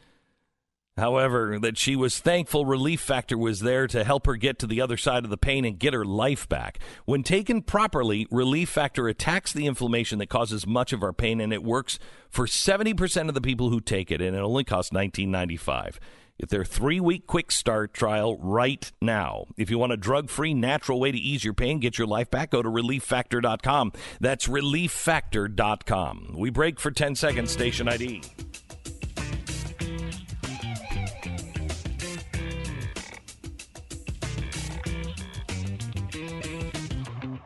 however, 0.98 1.60
that 1.60 1.78
she 1.78 1.98
was 1.98 2.18
thankful 2.18 2.66
Relief 2.66 3.02
Factor 3.02 3.38
was 3.38 3.60
there 3.60 3.88
to 3.88 4.06
help 4.06 4.26
her 4.26 4.38
get 4.38 4.58
to 4.60 4.68
the 4.68 4.80
other 4.80 4.96
side 4.96 5.26
of 5.26 5.30
the 5.30 5.38
pain 5.38 5.66
and 5.66 5.78
get 5.78 5.94
her 5.94 6.06
life 6.06 6.48
back. 6.48 6.80
When 7.04 7.24
taken 7.24 7.62
properly, 7.62 8.26
Relief 8.32 8.70
Factor 8.70 9.10
attacks 9.10 9.52
the 9.52 9.68
inflammation 9.68 10.18
that 10.20 10.30
causes 10.30 10.66
much 10.66 10.94
of 10.94 11.04
our 11.04 11.14
pain, 11.14 11.42
and 11.42 11.52
it 11.52 11.62
works 11.62 12.00
for 12.30 12.48
70% 12.48 13.28
of 13.28 13.36
the 13.36 13.42
people 13.42 13.70
who 13.70 13.82
take 13.82 14.10
it, 14.10 14.22
and 14.22 14.36
it 14.36 14.40
only 14.40 14.64
costs 14.64 14.92
$19.95. 14.92 15.98
Get 16.40 16.50
their 16.50 16.66
three 16.66 17.00
week 17.00 17.28
quick 17.28 17.50
start 17.50 17.94
trial 17.94 18.38
right 18.38 18.92
now. 19.02 19.46
If 19.56 19.70
you 19.70 19.78
want 19.78 19.94
a 19.94 19.98
drug 19.98 20.30
free, 20.30 20.54
natural 20.54 21.00
way 21.00 21.12
to 21.12 21.18
ease 21.18 21.46
your 21.46 21.54
pain, 21.54 21.80
get 21.80 21.98
your 21.98 22.08
life 22.08 22.30
back, 22.30 22.52
go 22.52 22.62
to 22.62 22.70
relieffactor.com. 22.70 23.94
That's 24.20 24.48
relieffactor.com. 24.48 26.36
We 26.38 26.50
break 26.50 26.80
for 26.80 26.92
10 26.92 27.16
seconds, 27.16 27.52
station 27.52 27.88
ID. 27.88 28.22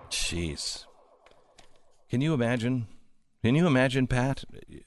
Jeez. 0.09 0.85
Can 2.09 2.21
you 2.21 2.33
imagine? 2.33 2.87
Can 3.43 3.53
you 3.55 3.67
imagine, 3.67 4.07
Pat? 4.07 4.43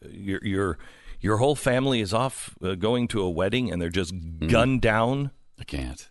You're, 0.08 0.44
you're 0.44 0.78
your 1.22 1.36
whole 1.38 1.54
family 1.54 2.00
is 2.00 2.12
off 2.12 2.54
uh, 2.62 2.74
going 2.74 3.08
to 3.08 3.22
a 3.22 3.30
wedding 3.30 3.70
and 3.70 3.80
they're 3.80 3.88
just 3.88 4.12
mm. 4.12 4.50
gunned 4.50 4.82
down. 4.82 5.30
I 5.58 5.64
can't. 5.64 6.10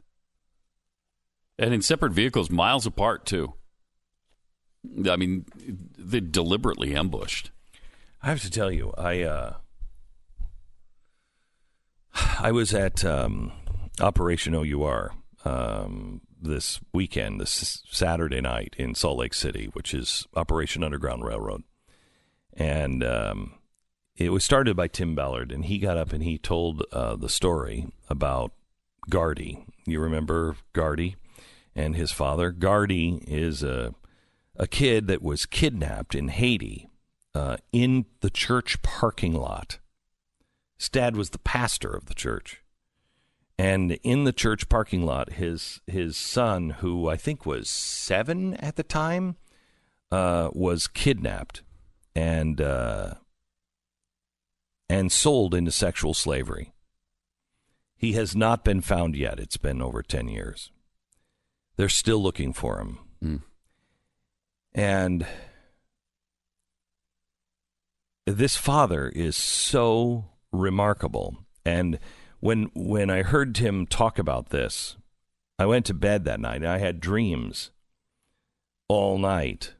And 1.60 1.74
in 1.74 1.82
separate 1.82 2.13
vehicles, 2.13 2.50
miles 2.50 2.86
apart, 2.88 3.26
too. 3.26 3.54
I 5.08 5.15
mean, 5.17 5.45
they 5.97 6.21
deliberately 6.21 6.95
ambushed. 6.95 7.52
I 8.24 8.30
have 8.30 8.41
to 8.41 8.50
tell 8.50 8.71
you, 8.71 8.93
I 8.97 9.21
uh, 9.21 9.54
I 12.39 12.52
was 12.52 12.74
at 12.74 13.04
um, 13.06 13.52
Operation 14.00 14.56
OUR 14.56 15.13
um, 15.43 16.21
this 16.41 16.80
weekend, 16.93 17.39
this 17.39 17.84
Saturday 17.91 18.41
night 18.41 18.76
in 18.78 18.95
Salt 18.95 19.19
Lake 19.19 19.34
City, 19.34 19.69
which 19.74 19.93
is 19.93 20.28
Operation 20.36 20.84
Underground 20.84 21.24
Railroad, 21.26 21.63
and 22.54 23.04
um, 23.04 23.54
it 24.15 24.32
was 24.32 24.43
started 24.43 24.76
by 24.76 24.88
Tim 24.88 25.15
Ballard, 25.15 25.52
and 25.52 25.65
he 25.65 25.80
got 25.80 25.97
up 25.97 26.13
and 26.13 26.24
he 26.24 26.38
told 26.38 26.84
uh, 26.91 27.15
the 27.15 27.30
story 27.30 27.88
about 28.10 28.52
Gardy. 29.10 29.65
You 29.86 30.00
remember 30.00 30.56
Gardy 30.74 31.15
and 31.76 31.95
his 31.95 32.12
father? 32.12 32.52
Gardy 32.52 33.24
is 33.28 33.63
a 33.63 33.93
a 34.56 34.67
kid 34.67 35.08
that 35.08 35.21
was 35.21 35.45
kidnapped 35.45 36.13
in 36.13 36.28
Haiti 36.28 36.89
uh, 37.34 37.58
in 37.71 38.06
the 38.19 38.30
church 38.30 38.82
parking 38.82 39.34
lot. 39.34 39.80
His 40.78 40.89
dad 40.89 41.15
was 41.15 41.30
the 41.30 41.39
pastor 41.39 41.89
of 41.89 42.06
the 42.06 42.13
church. 42.13 42.62
And 43.58 43.93
in 44.04 44.24
the 44.24 44.34
church 44.34 44.69
parking 44.69 45.06
lot, 45.06 45.34
his 45.34 45.82
his 45.88 46.17
son, 46.17 46.71
who 46.82 47.08
I 47.08 47.15
think 47.15 47.45
was 47.45 47.69
seven 47.69 48.56
at 48.56 48.76
the 48.76 48.84
time, 48.84 49.36
uh, 50.12 50.50
was 50.54 50.88
kidnapped 50.88 51.62
and 52.15 52.60
uh, 52.60 53.13
and 54.91 55.10
sold 55.10 55.56
into 55.56 55.71
sexual 55.71 56.13
slavery. 56.13 56.73
He 57.95 58.12
has 58.13 58.36
not 58.36 58.65
been 58.65 58.82
found 58.82 59.15
yet. 59.15 59.39
It's 59.39 59.56
been 59.56 59.82
over 59.82 60.04
ten 60.04 60.27
years. 60.27 60.69
They're 61.77 61.88
still 61.88 62.21
looking 62.21 62.51
for 62.51 62.82
him. 62.82 62.99
Mm. 63.23 63.41
And 64.73 65.25
this 68.25 68.58
father 68.58 69.08
is 69.08 69.38
so 69.38 70.25
remarkable. 70.51 71.38
And 71.65 71.97
when 72.41 72.69
when 72.73 73.10
I 73.10 73.21
heard 73.21 73.56
him 73.58 73.86
talk 73.86 74.19
about 74.19 74.49
this, 74.49 74.97
I 75.58 75.65
went 75.67 75.86
to 75.86 75.93
bed 75.93 76.25
that 76.25 76.41
night. 76.41 76.63
And 76.63 76.67
I 76.67 76.80
had 76.80 76.99
dreams 76.99 77.71
all 78.89 79.17
night, 79.17 79.73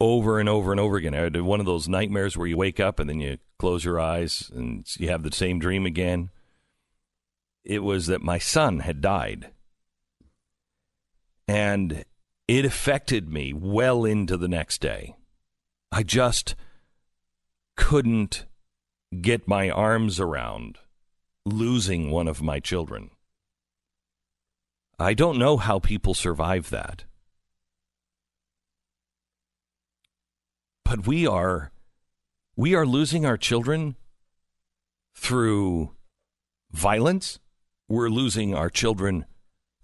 over 0.00 0.40
and 0.40 0.48
over 0.48 0.72
and 0.72 0.80
over 0.80 0.96
again. 0.96 1.14
I 1.14 1.20
had 1.20 1.40
one 1.40 1.60
of 1.60 1.66
those 1.66 1.88
nightmares 1.88 2.36
where 2.36 2.48
you 2.48 2.56
wake 2.56 2.80
up 2.80 2.98
and 2.98 3.08
then 3.08 3.20
you 3.20 3.38
close 3.58 3.84
your 3.84 4.00
eyes 4.00 4.50
and 4.54 4.84
you 4.98 5.08
have 5.08 5.22
the 5.22 5.32
same 5.32 5.58
dream 5.58 5.86
again. 5.86 6.30
It 7.64 7.82
was 7.82 8.06
that 8.06 8.22
my 8.22 8.38
son 8.38 8.80
had 8.80 9.00
died. 9.00 9.50
And 11.48 12.04
it 12.48 12.64
affected 12.64 13.28
me 13.28 13.52
well 13.52 14.04
into 14.04 14.36
the 14.36 14.48
next 14.48 14.80
day. 14.80 15.16
I 15.90 16.02
just 16.02 16.54
couldn't 17.76 18.46
get 19.20 19.48
my 19.48 19.70
arms 19.70 20.20
around 20.20 20.78
losing 21.44 22.10
one 22.10 22.28
of 22.28 22.42
my 22.42 22.60
children. 22.60 23.10
I 24.98 25.14
don't 25.14 25.38
know 25.38 25.56
how 25.56 25.78
people 25.78 26.14
survive 26.14 26.70
that. 26.70 27.04
But 30.84 31.06
we 31.06 31.26
are 31.26 31.70
we 32.56 32.74
are 32.74 32.86
losing 32.86 33.26
our 33.26 33.36
children 33.36 33.96
through 35.14 35.92
violence. 36.72 37.38
We're 37.88 38.08
losing 38.08 38.54
our 38.54 38.70
children 38.70 39.26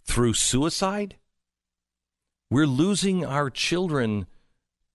through 0.04 0.34
suicide. 0.34 1.16
We're 2.50 2.66
losing 2.66 3.24
our 3.24 3.50
children 3.50 4.26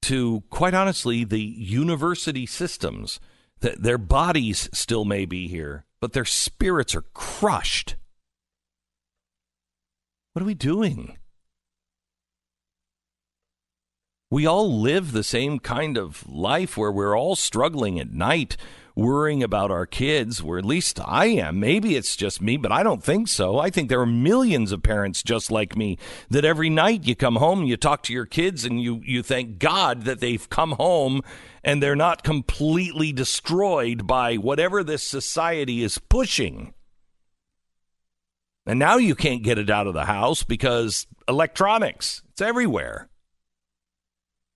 to, 0.03 0.43
quite 0.49 0.73
honestly, 0.73 1.23
the 1.23 1.41
university 1.41 2.45
systems. 2.45 3.19
That 3.61 3.81
their 3.81 3.97
bodies 3.97 4.69
still 4.71 5.03
may 5.03 5.25
be 5.25 5.47
here, 5.47 5.85
but 5.99 6.13
their 6.13 6.25
spirits 6.25 6.93
are 6.93 7.05
crushed. 7.15 7.95
What 10.33 10.43
are 10.43 10.45
we 10.45 10.53
doing? 10.53 11.17
We 14.29 14.45
all 14.45 14.81
live 14.81 15.13
the 15.13 15.23
same 15.23 15.59
kind 15.59 15.97
of 15.97 16.27
life 16.27 16.75
where 16.75 16.91
we're 16.91 17.17
all 17.17 17.37
struggling 17.37 17.97
at 17.97 18.11
night 18.11 18.57
worrying 18.93 19.41
about 19.41 19.71
our 19.71 19.85
kids, 19.85 20.43
where 20.43 20.57
at 20.57 20.65
least 20.65 20.99
I 21.05 21.27
am. 21.27 21.59
Maybe 21.59 21.95
it's 21.95 22.15
just 22.15 22.41
me, 22.41 22.57
but 22.57 22.71
I 22.71 22.83
don't 22.83 23.03
think 23.03 23.27
so. 23.29 23.57
I 23.59 23.69
think 23.69 23.87
there 23.87 24.01
are 24.01 24.07
millions 24.07 24.71
of 24.73 24.83
parents 24.83 25.23
just 25.23 25.49
like 25.49 25.77
me 25.77 25.97
that 26.29 26.43
every 26.43 26.69
night 26.69 27.05
you 27.05 27.15
come 27.15 27.35
home 27.35 27.63
you 27.63 27.77
talk 27.77 28.03
to 28.03 28.13
your 28.13 28.25
kids 28.25 28.65
and 28.65 28.81
you, 28.81 29.01
you 29.05 29.23
thank 29.23 29.59
God 29.59 30.03
that 30.03 30.19
they've 30.19 30.49
come 30.49 30.71
home 30.71 31.21
and 31.63 31.81
they're 31.81 31.95
not 31.95 32.23
completely 32.23 33.13
destroyed 33.13 34.07
by 34.07 34.35
whatever 34.35 34.83
this 34.83 35.03
society 35.03 35.83
is 35.83 35.99
pushing. 35.99 36.73
And 38.65 38.79
now 38.79 38.97
you 38.97 39.15
can't 39.15 39.43
get 39.43 39.59
it 39.59 39.69
out 39.69 39.87
of 39.87 39.93
the 39.93 40.05
house 40.05 40.43
because 40.43 41.07
electronics, 41.29 42.23
it's 42.31 42.41
everywhere. 42.41 43.07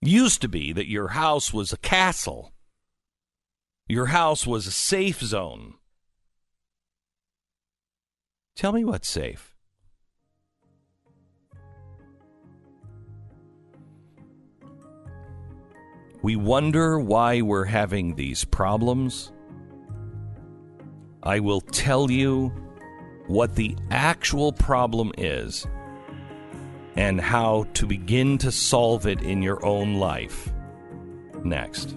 Used 0.02 0.42
to 0.42 0.48
be 0.48 0.74
that 0.74 0.90
your 0.90 1.10
house 1.10 1.54
was 1.54 1.72
a 1.72 1.78
castle 1.78 2.52
your 3.92 4.06
house 4.06 4.48
was 4.48 4.68
a 4.68 4.72
safe 4.72 5.20
zone. 5.20 5.74
Tell 8.56 8.72
me 8.72 8.86
what's 8.86 9.10
safe. 9.10 9.54
We 16.24 16.38
wonder 16.38 17.02
why 17.02 17.42
we're 17.42 17.66
having 17.66 18.16
these 18.16 18.46
problems. 18.46 19.34
I 21.22 21.42
will 21.42 21.60
tell 21.60 22.10
you 22.10 22.54
what 23.28 23.56
the 23.56 23.76
actual 23.90 24.54
problem 24.54 25.12
is 25.18 25.68
and 26.96 27.22
how 27.22 27.66
to 27.74 27.86
begin 27.86 28.38
to 28.40 28.52
solve 28.52 29.08
it 29.08 29.22
in 29.22 29.42
your 29.42 29.66
own 29.66 29.96
life. 29.96 30.52
Next. 31.44 31.96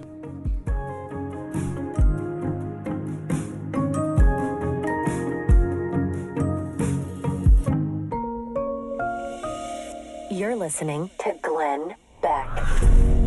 You're 10.30 10.56
listening 10.56 11.10
to 11.20 11.38
Glenn 11.42 11.94
Beck. 12.20 12.48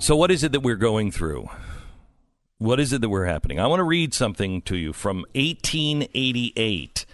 So, 0.00 0.16
what 0.16 0.30
is 0.30 0.42
it 0.42 0.52
that 0.52 0.60
we're 0.60 0.76
going 0.76 1.10
through? 1.10 1.50
What 2.56 2.80
is 2.80 2.94
it 2.94 3.02
that 3.02 3.10
we're 3.10 3.26
happening? 3.26 3.60
I 3.60 3.66
want 3.66 3.80
to 3.80 3.84
read 3.84 4.14
something 4.14 4.62
to 4.62 4.74
you 4.74 4.94
from 4.94 5.26
1888. 5.34 7.04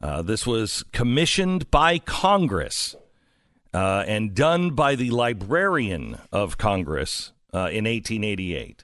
Uh, 0.00 0.22
this 0.22 0.44
was 0.44 0.82
commissioned 0.90 1.70
by 1.70 2.00
Congress 2.00 2.96
uh, 3.72 4.02
and 4.08 4.34
done 4.34 4.70
by 4.70 4.96
the 4.96 5.10
Librarian 5.10 6.18
of 6.32 6.58
Congress 6.58 7.30
uh, 7.54 7.70
in 7.70 7.84
1888. 7.84 8.82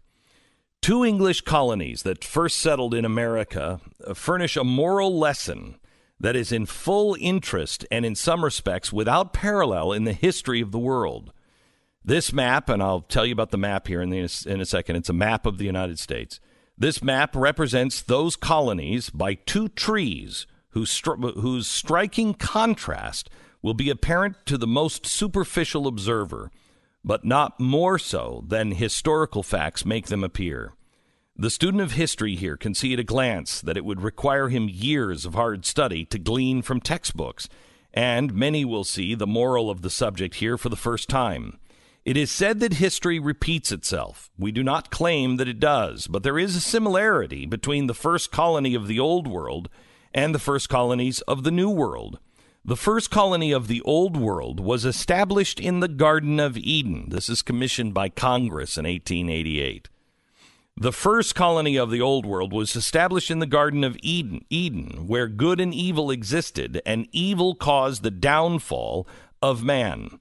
Two 0.81 1.05
English 1.05 1.41
colonies 1.41 2.05
that 2.05 2.23
first 2.23 2.59
settled 2.59 2.95
in 2.95 3.05
America 3.05 3.81
uh, 4.07 4.15
furnish 4.15 4.57
a 4.57 4.63
moral 4.63 5.19
lesson 5.19 5.81
that 6.21 6.37
is 6.37 6.53
in 6.53 6.65
full 6.65 7.17
interest 7.19 7.85
and, 7.91 8.07
in 8.07 8.15
some 8.15 8.45
respects, 8.45 8.93
without 8.93 9.33
parallel 9.33 9.93
in 9.93 10.05
the 10.05 10.13
history 10.13 10.61
of 10.61 10.71
the 10.71 10.79
world. 10.79 11.33
This 12.09 12.33
map, 12.33 12.71
and 12.71 12.83
I'll 12.83 13.03
tell 13.03 13.27
you 13.27 13.35
about 13.35 13.51
the 13.51 13.59
map 13.59 13.87
here 13.87 14.01
in, 14.01 14.09
the, 14.09 14.21
in 14.47 14.63
a 14.63 14.65
second, 14.65 14.97
it's 14.97 15.11
a 15.11 15.13
map 15.13 15.45
of 15.45 15.59
the 15.59 15.67
United 15.67 15.99
States. 15.99 16.41
This 16.79 17.03
map 17.03 17.37
represents 17.37 18.01
those 18.01 18.35
colonies 18.35 19.11
by 19.11 19.35
two 19.35 19.69
trees 19.69 20.47
whose, 20.71 20.89
stri- 20.89 21.35
whose 21.35 21.67
striking 21.67 22.33
contrast 22.33 23.29
will 23.61 23.75
be 23.75 23.91
apparent 23.91 24.37
to 24.47 24.57
the 24.57 24.67
most 24.67 25.05
superficial 25.05 25.87
observer, 25.87 26.51
but 27.05 27.27
not 27.27 27.61
more 27.61 27.99
so 27.99 28.43
than 28.49 28.71
historical 28.71 29.43
facts 29.43 29.85
make 29.85 30.07
them 30.07 30.25
appear. 30.25 30.73
The 31.37 31.51
student 31.51 31.83
of 31.83 31.93
history 31.93 32.37
here 32.37 32.57
can 32.57 32.75
see 32.75 32.95
at 32.95 33.01
a 33.01 33.05
glance 33.05 33.61
that 33.61 33.77
it 33.77 33.85
would 33.85 34.01
require 34.01 34.49
him 34.49 34.71
years 34.71 35.27
of 35.27 35.35
hard 35.35 35.67
study 35.67 36.07
to 36.07 36.19
glean 36.19 36.63
from 36.63 36.81
textbooks, 36.81 37.51
and 37.93 38.33
many 38.33 38.65
will 38.65 38.85
see 38.85 39.15
the 39.15 39.27
moral 39.27 39.69
of 39.69 39.83
the 39.83 39.91
subject 39.91 40.37
here 40.37 40.57
for 40.57 40.71
the 40.71 40.75
first 40.75 41.11
time. 41.11 41.59
It 42.09 42.17
is 42.17 42.31
said 42.31 42.61
that 42.61 42.73
history 42.73 43.19
repeats 43.19 43.71
itself. 43.71 44.31
We 44.39 44.51
do 44.51 44.63
not 44.65 44.91
claim 44.91 45.37
that 45.37 45.47
it 45.47 45.61
does, 45.61 46.07
but 46.07 46.23
there 46.23 46.39
is 46.39 46.57
a 46.57 46.61
similarity 46.63 47.45
between 47.45 47.87
the 47.87 47.93
first 47.93 48.33
colony 48.33 48.75
of 48.75 48.89
the 48.89 48.99
Old 48.99 49.29
World 49.29 49.69
and 50.15 50.35
the 50.35 50.39
first 50.39 50.71
colonies 50.71 51.21
of 51.29 51.45
the 51.45 51.51
New 51.51 51.69
World. 51.69 52.19
The 52.65 52.79
first 52.79 53.11
colony 53.11 53.53
of 53.53 53.69
the 53.69 53.83
Old 53.83 54.17
World 54.17 54.59
was 54.59 54.87
established 54.87 55.61
in 55.61 55.81
the 55.81 55.87
Garden 55.87 56.41
of 56.41 56.57
Eden. 56.57 57.11
This 57.11 57.29
is 57.29 57.43
commissioned 57.43 57.93
by 57.93 58.09
Congress 58.09 58.79
in 58.79 58.87
1888. 58.87 59.91
The 60.79 60.93
first 60.93 61.35
colony 61.35 61.77
of 61.77 61.91
the 61.91 62.01
Old 62.01 62.25
World 62.25 62.55
was 62.55 62.75
established 62.75 63.31
in 63.31 63.41
the 63.41 63.45
Garden 63.45 63.85
of 63.85 63.99
Eden, 64.03 64.47
Eden, 64.49 65.07
where 65.09 65.29
good 65.29 65.61
and 65.61 65.75
evil 65.75 66.11
existed, 66.11 66.81
and 66.87 67.07
evil 67.13 67.55
caused 67.55 68.03
the 68.03 68.11
downfall 68.11 69.07
of 69.43 69.63
man. 69.63 70.21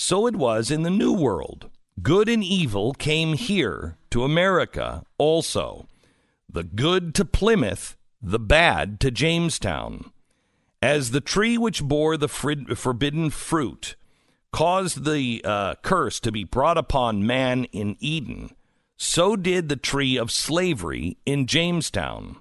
So 0.00 0.28
it 0.28 0.36
was 0.36 0.70
in 0.70 0.84
the 0.84 0.90
New 0.90 1.12
World. 1.12 1.70
Good 2.00 2.28
and 2.28 2.42
evil 2.42 2.92
came 2.92 3.32
here 3.32 3.96
to 4.12 4.22
America 4.22 5.02
also. 5.18 5.88
The 6.48 6.62
good 6.62 7.16
to 7.16 7.24
Plymouth, 7.24 7.96
the 8.22 8.38
bad 8.38 9.00
to 9.00 9.10
Jamestown. 9.10 10.12
As 10.80 11.10
the 11.10 11.20
tree 11.20 11.58
which 11.58 11.82
bore 11.82 12.16
the 12.16 12.28
forbidden 12.28 13.30
fruit 13.30 13.96
caused 14.52 15.04
the 15.04 15.42
uh, 15.44 15.74
curse 15.82 16.20
to 16.20 16.30
be 16.30 16.44
brought 16.44 16.78
upon 16.78 17.26
man 17.26 17.64
in 17.64 17.96
Eden, 17.98 18.52
so 18.96 19.34
did 19.34 19.68
the 19.68 19.74
tree 19.74 20.16
of 20.16 20.30
slavery 20.30 21.16
in 21.26 21.44
Jamestown. 21.44 22.36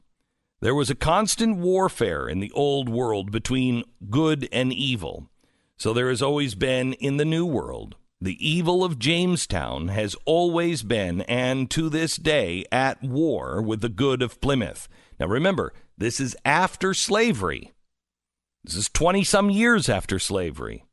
There 0.62 0.76
was 0.76 0.92
a 0.92 0.96
constant 0.96 1.58
warfare 1.58 2.30
in 2.30 2.40
the 2.40 2.52
old 2.52 2.88
world 2.88 3.32
between 3.32 3.84
good 4.12 4.48
and 4.52 4.72
evil. 4.72 5.32
So 5.78 5.94
there 5.94 6.10
has 6.10 6.24
always 6.24 6.56
been 6.56 6.94
in 6.94 7.18
the 7.18 7.26
New 7.26 7.46
World. 7.46 7.96
The 8.20 8.38
evil 8.46 8.84
of 8.84 8.98
Jamestown 8.98 9.90
has 9.90 10.16
always 10.26 10.82
been, 10.82 11.22
and 11.22 11.70
to 11.70 11.88
this 11.88 12.18
day, 12.18 12.66
at 12.72 13.04
war 13.04 13.62
with 13.62 13.82
the 13.82 13.90
good 13.90 14.24
of 14.24 14.42
Plymouth. 14.42 14.90
Now 15.20 15.28
remember, 15.28 15.72
this 15.96 16.20
is 16.20 16.36
after 16.44 16.96
slavery. 16.96 17.74
This 18.64 18.76
is 18.76 18.90
20 18.90 19.24
some 19.24 19.52
years 19.52 19.88
after 19.88 20.18
slavery. 20.18 20.84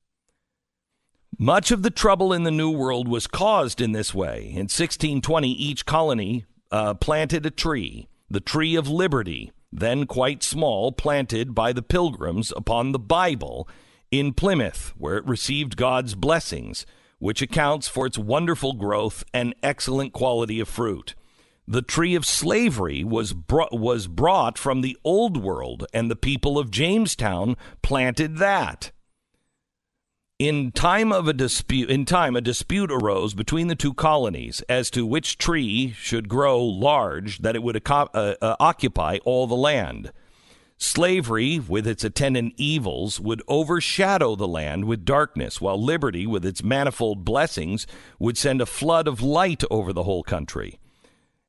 Much 1.38 1.70
of 1.70 1.82
the 1.82 1.90
trouble 1.90 2.34
in 2.34 2.44
the 2.44 2.50
New 2.50 2.70
World 2.70 3.08
was 3.08 3.26
caused 3.26 3.80
in 3.80 3.92
this 3.92 4.14
way. 4.14 4.48
In 4.50 4.68
1620, 4.68 5.50
each 5.50 5.86
colony 5.86 6.44
uh, 6.70 6.92
planted 6.94 7.46
a 7.46 7.50
tree, 7.50 8.06
the 8.28 8.38
tree 8.38 8.76
of 8.76 8.86
liberty, 8.86 9.50
then 9.72 10.06
quite 10.06 10.42
small, 10.42 10.92
planted 10.92 11.54
by 11.54 11.72
the 11.72 11.82
pilgrims 11.82 12.52
upon 12.54 12.92
the 12.92 12.98
Bible 12.98 13.66
in 14.18 14.32
Plymouth, 14.32 14.94
where 14.96 15.16
it 15.16 15.26
received 15.26 15.76
God's 15.76 16.14
blessings, 16.14 16.86
which 17.18 17.42
accounts 17.42 17.88
for 17.88 18.06
its 18.06 18.16
wonderful 18.16 18.72
growth 18.72 19.24
and 19.34 19.56
excellent 19.60 20.12
quality 20.12 20.60
of 20.60 20.68
fruit. 20.68 21.16
The 21.66 21.82
tree 21.82 22.14
of 22.14 22.24
slavery 22.24 23.02
was, 23.02 23.32
bro- 23.32 23.68
was 23.72 24.06
brought 24.06 24.56
from 24.56 24.82
the 24.82 24.96
old 25.02 25.42
world, 25.42 25.86
and 25.92 26.08
the 26.08 26.16
people 26.16 26.60
of 26.60 26.70
Jamestown 26.70 27.56
planted 27.82 28.36
that. 28.36 28.92
In 30.38 30.70
time 30.70 31.12
of 31.12 31.26
a 31.26 31.32
dispute, 31.32 31.90
in 31.90 32.04
time 32.04 32.36
a 32.36 32.40
dispute 32.40 32.92
arose 32.92 33.34
between 33.34 33.66
the 33.66 33.74
two 33.74 33.94
colonies 33.94 34.62
as 34.68 34.90
to 34.90 35.06
which 35.06 35.38
tree 35.38 35.92
should 35.96 36.28
grow 36.28 36.62
large 36.62 37.38
that 37.38 37.56
it 37.56 37.62
would 37.64 37.80
uh, 37.90 38.06
uh, 38.14 38.56
occupy 38.60 39.18
all 39.24 39.48
the 39.48 39.54
land. 39.56 40.12
Slavery, 40.76 41.58
with 41.58 41.86
its 41.86 42.04
attendant 42.04 42.54
evils, 42.56 43.20
would 43.20 43.42
overshadow 43.48 44.34
the 44.34 44.48
land 44.48 44.84
with 44.84 45.04
darkness, 45.04 45.60
while 45.60 45.82
liberty, 45.82 46.26
with 46.26 46.44
its 46.44 46.62
manifold 46.62 47.24
blessings, 47.24 47.86
would 48.18 48.36
send 48.36 48.60
a 48.60 48.66
flood 48.66 49.06
of 49.06 49.22
light 49.22 49.62
over 49.70 49.92
the 49.92 50.02
whole 50.02 50.22
country. 50.22 50.78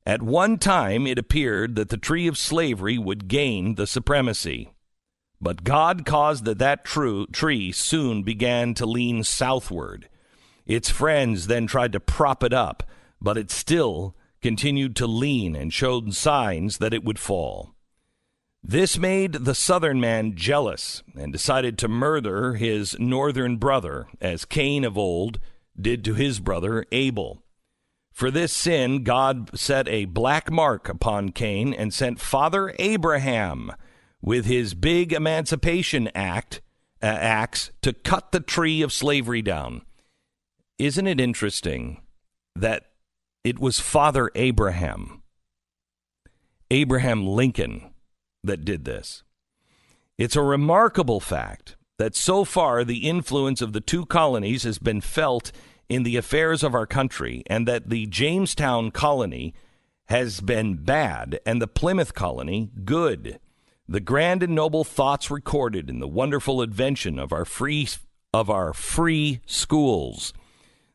At 0.06 0.22
one 0.22 0.58
time, 0.58 1.06
it 1.06 1.18
appeared 1.18 1.74
that 1.74 1.88
the 1.88 1.96
tree 1.96 2.28
of 2.28 2.38
slavery 2.38 2.96
would 2.96 3.28
gain 3.28 3.74
the 3.74 3.86
supremacy. 3.88 4.70
But 5.40 5.64
God 5.64 6.06
caused 6.06 6.44
that 6.44 6.58
that 6.58 6.84
true 6.84 7.26
tree 7.26 7.72
soon 7.72 8.22
began 8.22 8.72
to 8.74 8.86
lean 8.86 9.24
southward. 9.24 10.08
Its 10.64 10.88
friends 10.88 11.48
then 11.48 11.66
tried 11.66 11.92
to 11.92 12.00
prop 12.00 12.42
it 12.42 12.52
up, 12.52 12.84
but 13.20 13.36
it 13.36 13.50
still 13.50 14.16
continued 14.40 14.96
to 14.96 15.06
lean 15.06 15.54
and 15.56 15.72
showed 15.72 16.14
signs 16.14 16.78
that 16.78 16.94
it 16.94 17.04
would 17.04 17.18
fall. 17.18 17.75
This 18.68 18.98
made 18.98 19.32
the 19.32 19.54
southern 19.54 20.00
man 20.00 20.34
jealous 20.34 21.04
and 21.16 21.32
decided 21.32 21.78
to 21.78 21.86
murder 21.86 22.54
his 22.54 22.98
northern 22.98 23.58
brother, 23.58 24.08
as 24.20 24.44
Cain 24.44 24.82
of 24.82 24.98
old 24.98 25.38
did 25.80 26.04
to 26.04 26.14
his 26.14 26.40
brother 26.40 26.84
Abel. 26.90 27.44
For 28.12 28.28
this 28.28 28.52
sin, 28.52 29.04
God 29.04 29.56
set 29.56 29.86
a 29.86 30.06
black 30.06 30.50
mark 30.50 30.88
upon 30.88 31.28
Cain 31.28 31.72
and 31.72 31.94
sent 31.94 32.18
Father 32.18 32.74
Abraham 32.80 33.70
with 34.20 34.46
his 34.46 34.74
big 34.74 35.12
emancipation 35.12 36.10
act 36.12 36.60
uh, 37.00 37.06
axe 37.06 37.70
to 37.82 37.92
cut 37.92 38.32
the 38.32 38.40
tree 38.40 38.82
of 38.82 38.92
slavery 38.92 39.42
down. 39.42 39.82
Isn't 40.76 41.06
it 41.06 41.20
interesting 41.20 42.02
that 42.56 42.90
it 43.44 43.60
was 43.60 43.78
Father 43.78 44.28
Abraham, 44.34 45.22
Abraham 46.68 47.24
Lincoln, 47.24 47.92
that 48.46 48.64
did 48.64 48.84
this. 48.84 49.22
It's 50.18 50.36
a 50.36 50.42
remarkable 50.42 51.20
fact 51.20 51.76
that 51.98 52.14
so 52.14 52.44
far 52.44 52.84
the 52.84 53.08
influence 53.08 53.60
of 53.60 53.72
the 53.72 53.80
two 53.80 54.06
colonies 54.06 54.62
has 54.64 54.78
been 54.78 55.00
felt 55.00 55.52
in 55.88 56.02
the 56.02 56.16
affairs 56.16 56.62
of 56.62 56.74
our 56.74 56.86
country, 56.86 57.42
and 57.46 57.66
that 57.68 57.90
the 57.90 58.06
Jamestown 58.06 58.90
colony 58.90 59.54
has 60.06 60.40
been 60.40 60.74
bad 60.76 61.38
and 61.46 61.60
the 61.60 61.68
Plymouth 61.68 62.14
colony 62.14 62.70
good. 62.84 63.38
The 63.88 64.00
grand 64.00 64.42
and 64.42 64.54
noble 64.54 64.82
thoughts 64.82 65.30
recorded 65.30 65.88
in 65.88 66.00
the 66.00 66.08
wonderful 66.08 66.60
invention 66.60 67.18
of 67.18 67.32
our 67.32 67.44
free 67.44 67.88
of 68.34 68.50
our 68.50 68.72
free 68.72 69.40
schools 69.46 70.32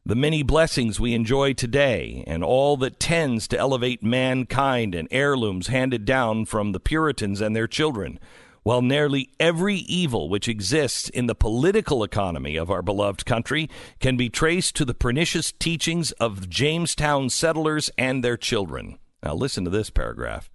the 0.03 0.15
many 0.15 0.41
blessings 0.41 0.99
we 0.99 1.13
enjoy 1.13 1.53
today, 1.53 2.23
and 2.25 2.43
all 2.43 2.75
that 2.77 2.99
tends 2.99 3.47
to 3.47 3.57
elevate 3.57 4.01
mankind 4.01 4.95
and 4.95 5.07
heirlooms 5.11 5.67
handed 5.67 6.05
down 6.05 6.45
from 6.45 6.71
the 6.71 6.79
Puritans 6.79 7.39
and 7.39 7.55
their 7.55 7.67
children, 7.67 8.19
while 8.63 8.81
nearly 8.81 9.29
every 9.39 9.75
evil 9.75 10.27
which 10.27 10.47
exists 10.47 11.07
in 11.09 11.27
the 11.27 11.35
political 11.35 12.03
economy 12.03 12.55
of 12.55 12.71
our 12.71 12.81
beloved 12.81 13.25
country 13.25 13.69
can 13.99 14.17
be 14.17 14.29
traced 14.29 14.75
to 14.75 14.85
the 14.85 14.93
pernicious 14.93 15.51
teachings 15.51 16.11
of 16.13 16.49
Jamestown 16.49 17.29
settlers 17.29 17.91
and 17.97 18.23
their 18.23 18.37
children. 18.37 18.97
Now, 19.23 19.35
listen 19.35 19.63
to 19.65 19.69
this 19.69 19.91
paragraph 19.91 20.49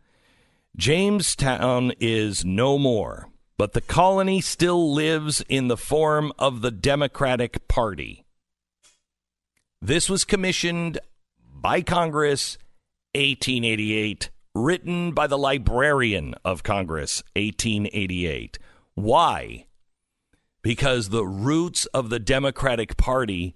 Jamestown 0.76 1.92
is 2.00 2.44
no 2.44 2.78
more, 2.78 3.28
but 3.56 3.74
the 3.74 3.80
colony 3.80 4.40
still 4.40 4.92
lives 4.92 5.42
in 5.48 5.68
the 5.68 5.76
form 5.76 6.32
of 6.38 6.62
the 6.62 6.72
Democratic 6.72 7.68
Party. 7.68 8.25
This 9.86 10.10
was 10.10 10.24
commissioned 10.24 10.98
by 11.54 11.80
Congress 11.80 12.58
1888, 13.14 14.30
written 14.52 15.12
by 15.12 15.28
the 15.28 15.38
Librarian 15.38 16.34
of 16.44 16.64
Congress 16.64 17.22
1888. 17.36 18.58
Why? 18.96 19.66
Because 20.60 21.10
the 21.10 21.24
roots 21.24 21.86
of 21.94 22.10
the 22.10 22.18
Democratic 22.18 22.96
Party 22.96 23.54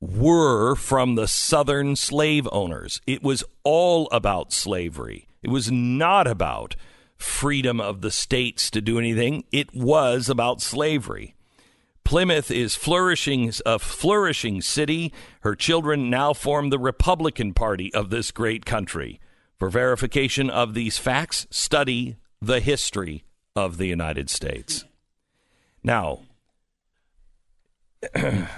were 0.00 0.74
from 0.74 1.14
the 1.14 1.28
southern 1.28 1.94
slave 1.94 2.48
owners. 2.50 3.00
It 3.06 3.22
was 3.22 3.44
all 3.62 4.08
about 4.10 4.52
slavery. 4.52 5.28
It 5.44 5.50
was 5.50 5.70
not 5.70 6.26
about 6.26 6.74
freedom 7.16 7.80
of 7.80 8.00
the 8.00 8.10
states 8.10 8.68
to 8.72 8.80
do 8.80 8.98
anything. 8.98 9.44
It 9.52 9.72
was 9.72 10.28
about 10.28 10.60
slavery. 10.60 11.36
Plymouth 12.08 12.50
is 12.50 12.74
flourishing 12.74 13.52
a 13.66 13.78
flourishing 13.78 14.62
city. 14.62 15.12
Her 15.42 15.54
children 15.54 16.08
now 16.08 16.32
form 16.32 16.70
the 16.70 16.78
Republican 16.78 17.52
Party 17.52 17.92
of 17.92 18.08
this 18.08 18.30
great 18.30 18.64
country. 18.64 19.20
For 19.58 19.68
verification 19.68 20.48
of 20.48 20.72
these 20.72 20.96
facts, 20.96 21.46
study 21.50 22.16
the 22.40 22.60
history 22.60 23.24
of 23.54 23.76
the 23.76 23.88
United 23.88 24.30
States. 24.30 24.86
Now, 25.82 26.20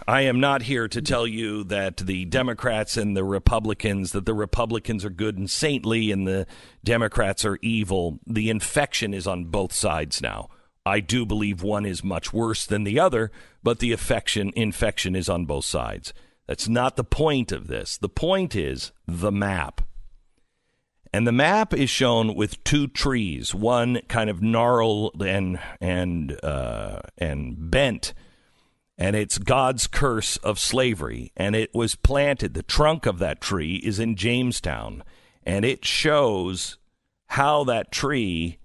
I 0.07 0.21
am 0.21 0.39
not 0.39 0.63
here 0.63 0.87
to 0.87 1.03
tell 1.03 1.27
you 1.27 1.65
that 1.65 1.97
the 1.97 2.27
Democrats 2.27 2.97
and 2.97 3.17
the 3.17 3.25
Republicans, 3.25 4.13
that 4.13 4.27
the 4.27 4.33
Republicans 4.35 5.05
are 5.05 5.11
good 5.11 5.37
and 5.37 5.51
saintly 5.51 6.13
and 6.13 6.25
the 6.25 6.47
Democrats 6.85 7.45
are 7.45 7.59
evil. 7.63 8.21
The 8.29 8.49
infection 8.49 9.13
is 9.13 9.27
on 9.27 9.47
both 9.47 9.73
sides 9.73 10.23
now. 10.23 10.51
I 10.87 11.01
do 11.01 11.27
believe 11.27 11.62
one 11.62 11.85
is 11.85 12.03
much 12.03 12.33
worse 12.33 12.64
than 12.66 12.85
the 12.85 12.99
other, 12.99 13.31
but 13.62 13.79
the 13.79 13.93
affection, 13.93 14.53
infection 14.57 15.14
is 15.14 15.29
on 15.29 15.45
both 15.45 15.64
sides. 15.64 16.12
That's 16.47 16.69
not 16.69 16.97
the 16.97 17.05
point 17.05 17.53
of 17.53 17.66
this. 17.66 17.97
The 17.97 18.09
point 18.09 18.57
is 18.57 18.93
the 19.07 19.31
map. 19.31 19.83
And 21.12 21.27
the 21.27 21.33
map 21.33 21.75
is 21.75 21.90
shown 21.90 22.35
with 22.35 22.62
two 22.64 22.87
trees, 22.87 23.55
one 23.55 24.01
kind 24.09 24.31
of 24.31 24.43
gnarled 24.43 25.23
and 25.23 25.59
and 25.81 26.43
uh, 26.45 27.01
and 27.19 27.71
bent 27.71 28.14
and 29.01 29.16
it's 29.16 29.38
God's 29.38 29.87
curse 29.87 30.37
of 30.37 30.59
slavery. 30.59 31.33
And 31.35 31.57
it 31.57 31.75
was 31.75 31.97
planted, 31.97 32.53
the 32.53 32.62
trunk 32.62 33.07
of 33.07 33.19
that 33.19 33.40
tree 33.40 33.77
is 33.77 33.99
in 33.99 34.14
Jamestown, 34.14 35.03
and 35.43 35.64
it 35.64 35.87
shows 35.87 36.77
how 37.29 37.64
that 37.64 37.90
tree 37.90 38.59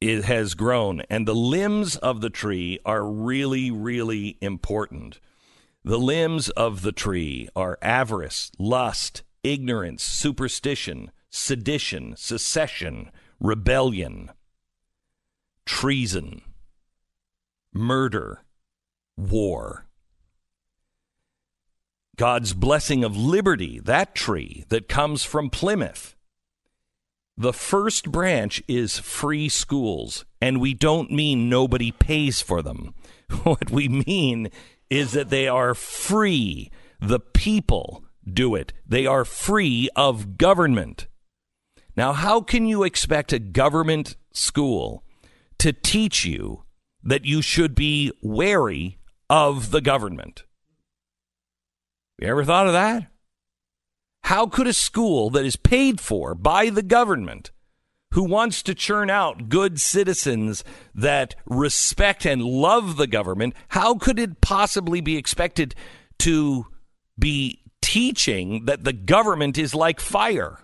it 0.00 0.24
has 0.24 0.54
grown. 0.54 1.02
And 1.10 1.26
the 1.26 1.34
limbs 1.34 1.96
of 1.96 2.20
the 2.20 2.30
tree 2.30 2.78
are 2.84 3.04
really, 3.04 3.70
really 3.70 4.38
important. 4.40 5.20
The 5.84 5.98
limbs 5.98 6.48
of 6.50 6.82
the 6.82 6.92
tree 6.92 7.48
are 7.56 7.78
avarice, 7.80 8.50
lust, 8.58 9.22
ignorance, 9.42 10.02
superstition, 10.02 11.10
sedition, 11.30 12.14
secession, 12.16 13.10
rebellion, 13.40 14.30
treason, 15.64 16.42
murder 17.72 18.42
war. 19.16 19.86
God's 22.16 22.52
blessing 22.52 23.04
of 23.04 23.16
liberty, 23.16 23.78
that 23.78 24.14
tree 24.14 24.64
that 24.70 24.88
comes 24.88 25.22
from 25.22 25.50
Plymouth. 25.50 26.16
The 27.38 27.52
first 27.52 28.12
branch 28.12 28.62
is 28.68 28.98
free 28.98 29.48
schools, 29.48 30.26
and 30.40 30.60
we 30.60 30.74
don't 30.74 31.10
mean 31.10 31.48
nobody 31.48 31.92
pays 31.92 32.42
for 32.42 32.60
them. 32.62 32.94
What 33.44 33.70
we 33.70 33.88
mean 33.88 34.50
is 34.90 35.12
that 35.12 35.30
they 35.30 35.48
are 35.48 35.74
free. 35.74 36.70
The 37.00 37.20
people 37.20 38.04
do 38.30 38.54
it, 38.54 38.72
they 38.86 39.06
are 39.06 39.24
free 39.24 39.88
of 39.94 40.36
government. 40.36 41.06
Now, 41.96 42.12
how 42.12 42.40
can 42.40 42.66
you 42.66 42.84
expect 42.84 43.32
a 43.32 43.38
government 43.38 44.16
school 44.32 45.04
to 45.58 45.72
teach 45.72 46.24
you 46.24 46.64
that 47.02 47.24
you 47.24 47.42
should 47.42 47.74
be 47.74 48.12
wary 48.22 48.98
of 49.30 49.70
the 49.70 49.80
government. 49.80 50.44
You 52.18 52.28
ever 52.28 52.44
thought 52.44 52.66
of 52.66 52.72
that? 52.72 53.10
How 54.28 54.44
could 54.46 54.66
a 54.66 54.74
school 54.74 55.30
that 55.30 55.46
is 55.46 55.56
paid 55.56 56.02
for 56.02 56.34
by 56.34 56.68
the 56.68 56.82
government, 56.82 57.50
who 58.12 58.24
wants 58.24 58.62
to 58.64 58.74
churn 58.74 59.08
out 59.08 59.48
good 59.48 59.80
citizens 59.80 60.62
that 60.94 61.34
respect 61.46 62.26
and 62.26 62.42
love 62.42 62.98
the 62.98 63.06
government, 63.06 63.54
how 63.68 63.94
could 63.94 64.18
it 64.18 64.42
possibly 64.42 65.00
be 65.00 65.16
expected 65.16 65.74
to 66.18 66.66
be 67.18 67.62
teaching 67.80 68.66
that 68.66 68.84
the 68.84 68.92
government 68.92 69.56
is 69.56 69.74
like 69.74 69.98
fire? 69.98 70.58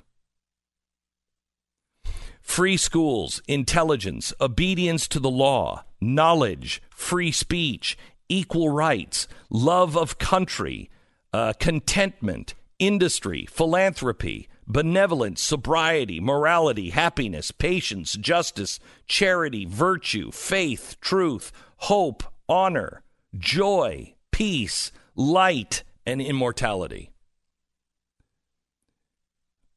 Free 2.42 2.77
schools, 2.77 3.40
intelligence, 3.48 4.35
obedience 4.42 5.09
to 5.09 5.18
the 5.18 5.31
law, 5.31 5.85
knowledge, 6.03 6.83
free 6.90 7.33
speech, 7.33 7.96
equal 8.29 8.68
rights, 8.68 9.27
love 9.48 9.96
of 9.96 10.18
country, 10.18 10.90
uh, 11.33 11.55
contentment, 11.59 12.53
industry, 12.78 13.46
philanthropy, 13.50 14.48
benevolence, 14.66 15.42
sobriety, 15.42 16.20
morality, 16.20 16.90
happiness, 16.90 17.50
patience, 17.50 18.14
justice, 18.14 18.80
charity, 19.06 19.64
virtue, 19.64 20.30
faith, 20.30 20.96
truth, 21.00 21.52
hope, 21.78 22.22
honor, 22.48 23.02
joy, 23.37 24.14
peace, 24.30 24.92
light, 25.14 25.84
and 26.06 26.20
immortality. 26.20 27.10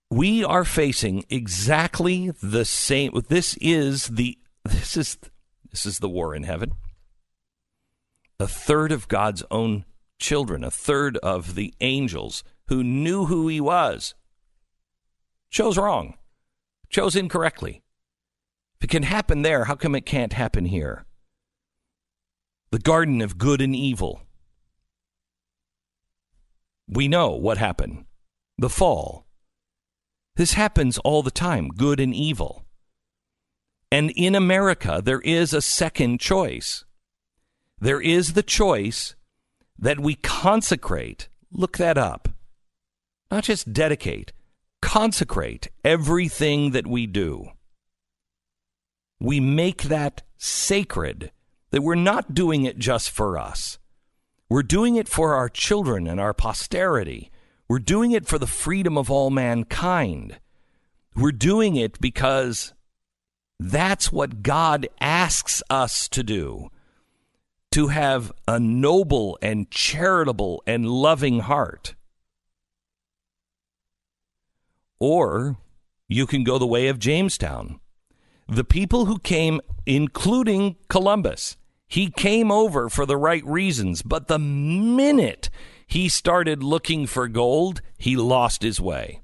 We 0.09 0.43
are 0.43 0.63
facing 0.63 1.25
exactly 1.29 2.31
the 2.41 2.63
same 2.63 3.11
this 3.27 3.57
is 3.59 4.07
the 4.07 4.37
this 4.63 4.95
is 4.95 5.17
this 5.69 5.85
is 5.85 5.99
the 5.99 6.09
war 6.09 6.33
in 6.33 6.43
heaven 6.43 6.73
a 8.39 8.47
third 8.47 8.91
of 8.91 9.07
God's 9.07 9.43
own 9.49 9.85
children, 10.19 10.63
a 10.63 10.71
third 10.71 11.17
of 11.17 11.55
the 11.55 11.73
angels 11.81 12.43
who 12.67 12.83
knew 12.83 13.25
who 13.25 13.47
he 13.47 13.61
was, 13.61 14.13
chose 15.49 15.77
wrong, 15.77 16.15
chose 16.89 17.15
incorrectly. 17.15 17.81
If 18.79 18.85
it 18.85 18.89
can 18.89 19.03
happen 19.03 19.41
there, 19.41 19.65
how 19.65 19.75
come 19.75 19.95
it 19.95 20.05
can't 20.05 20.33
happen 20.33 20.65
here? 20.65 21.05
The 22.71 22.79
garden 22.79 23.21
of 23.21 23.37
good 23.37 23.61
and 23.61 23.75
evil. 23.75 24.21
We 26.87 27.07
know 27.07 27.31
what 27.31 27.57
happened 27.57 28.05
the 28.57 28.69
fall. 28.69 29.27
This 30.35 30.53
happens 30.53 30.97
all 30.99 31.21
the 31.21 31.31
time 31.31 31.69
good 31.69 31.99
and 31.99 32.13
evil. 32.13 32.65
And 33.91 34.11
in 34.11 34.35
America, 34.35 35.01
there 35.03 35.21
is 35.21 35.53
a 35.53 35.61
second 35.61 36.19
choice. 36.19 36.83
There 37.79 38.01
is 38.01 38.33
the 38.33 38.43
choice 38.43 39.15
that 39.79 39.99
we 39.99 40.15
consecrate, 40.15 41.29
look 41.51 41.77
that 41.77 41.97
up, 41.97 42.29
not 43.29 43.43
just 43.43 43.73
dedicate, 43.73 44.31
consecrate 44.81 45.69
everything 45.83 46.71
that 46.71 46.87
we 46.87 47.07
do. 47.07 47.51
We 49.19 49.39
make 49.39 49.83
that 49.83 50.23
sacred, 50.37 51.31
that 51.71 51.81
we're 51.81 51.95
not 51.95 52.33
doing 52.33 52.65
it 52.65 52.77
just 52.77 53.09
for 53.09 53.37
us. 53.37 53.79
We're 54.49 54.63
doing 54.63 54.95
it 54.95 55.09
for 55.09 55.33
our 55.33 55.49
children 55.49 56.07
and 56.07 56.19
our 56.19 56.33
posterity. 56.33 57.31
We're 57.67 57.79
doing 57.79 58.11
it 58.11 58.27
for 58.27 58.37
the 58.37 58.47
freedom 58.47 58.97
of 58.97 59.11
all 59.11 59.29
mankind. 59.29 60.39
We're 61.15 61.31
doing 61.31 61.75
it 61.75 61.99
because 61.99 62.73
that's 63.59 64.11
what 64.11 64.43
God 64.43 64.87
asks 65.01 65.63
us 65.69 66.07
to 66.09 66.23
do 66.23 66.69
to 67.71 67.87
have 67.87 68.31
a 68.47 68.59
noble 68.59 69.37
and 69.41 69.69
charitable 69.69 70.63
and 70.65 70.87
loving 70.87 71.39
heart. 71.41 71.95
Or 74.99 75.57
you 76.07 76.25
can 76.25 76.43
go 76.43 76.57
the 76.57 76.65
way 76.65 76.87
of 76.87 76.99
Jamestown. 76.99 77.79
The 78.47 78.63
people 78.63 79.05
who 79.05 79.19
came, 79.19 79.61
including 79.85 80.77
Columbus, 80.89 81.57
he 81.87 82.09
came 82.09 82.51
over 82.51 82.89
for 82.89 83.05
the 83.05 83.17
right 83.17 83.45
reasons, 83.45 84.01
but 84.01 84.27
the 84.27 84.39
minute 84.39 85.49
he 85.85 86.09
started 86.09 86.63
looking 86.63 87.07
for 87.07 87.27
gold, 87.27 87.81
he 87.97 88.15
lost 88.15 88.61
his 88.61 88.79
way. 88.79 89.21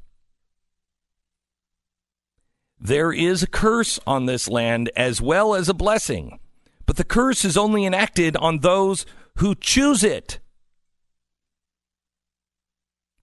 There 2.80 3.14
is 3.14 3.44
a 3.44 3.48
curse 3.48 4.00
on 4.06 4.26
this 4.26 4.50
land 4.50 4.92
as 4.96 5.22
well 5.22 5.56
as 5.56 5.70
a 5.70 5.74
blessing. 5.74 6.40
But 6.86 6.98
the 6.98 7.06
curse 7.06 7.46
is 7.46 7.58
only 7.58 7.86
enacted 7.86 8.36
on 8.38 8.60
those 8.60 9.06
who 9.38 9.56
choose 9.56 10.04
it. 10.04 10.40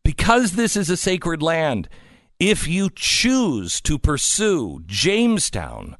Because 0.03 0.53
this 0.53 0.77
is 0.77 0.89
a 0.89 0.97
sacred 0.97 1.43
land, 1.43 1.89
if 2.41 2.67
you 2.67 2.89
choose 2.95 3.83
to 3.83 3.99
pursue 3.99 4.83
Jamestown, 4.87 5.97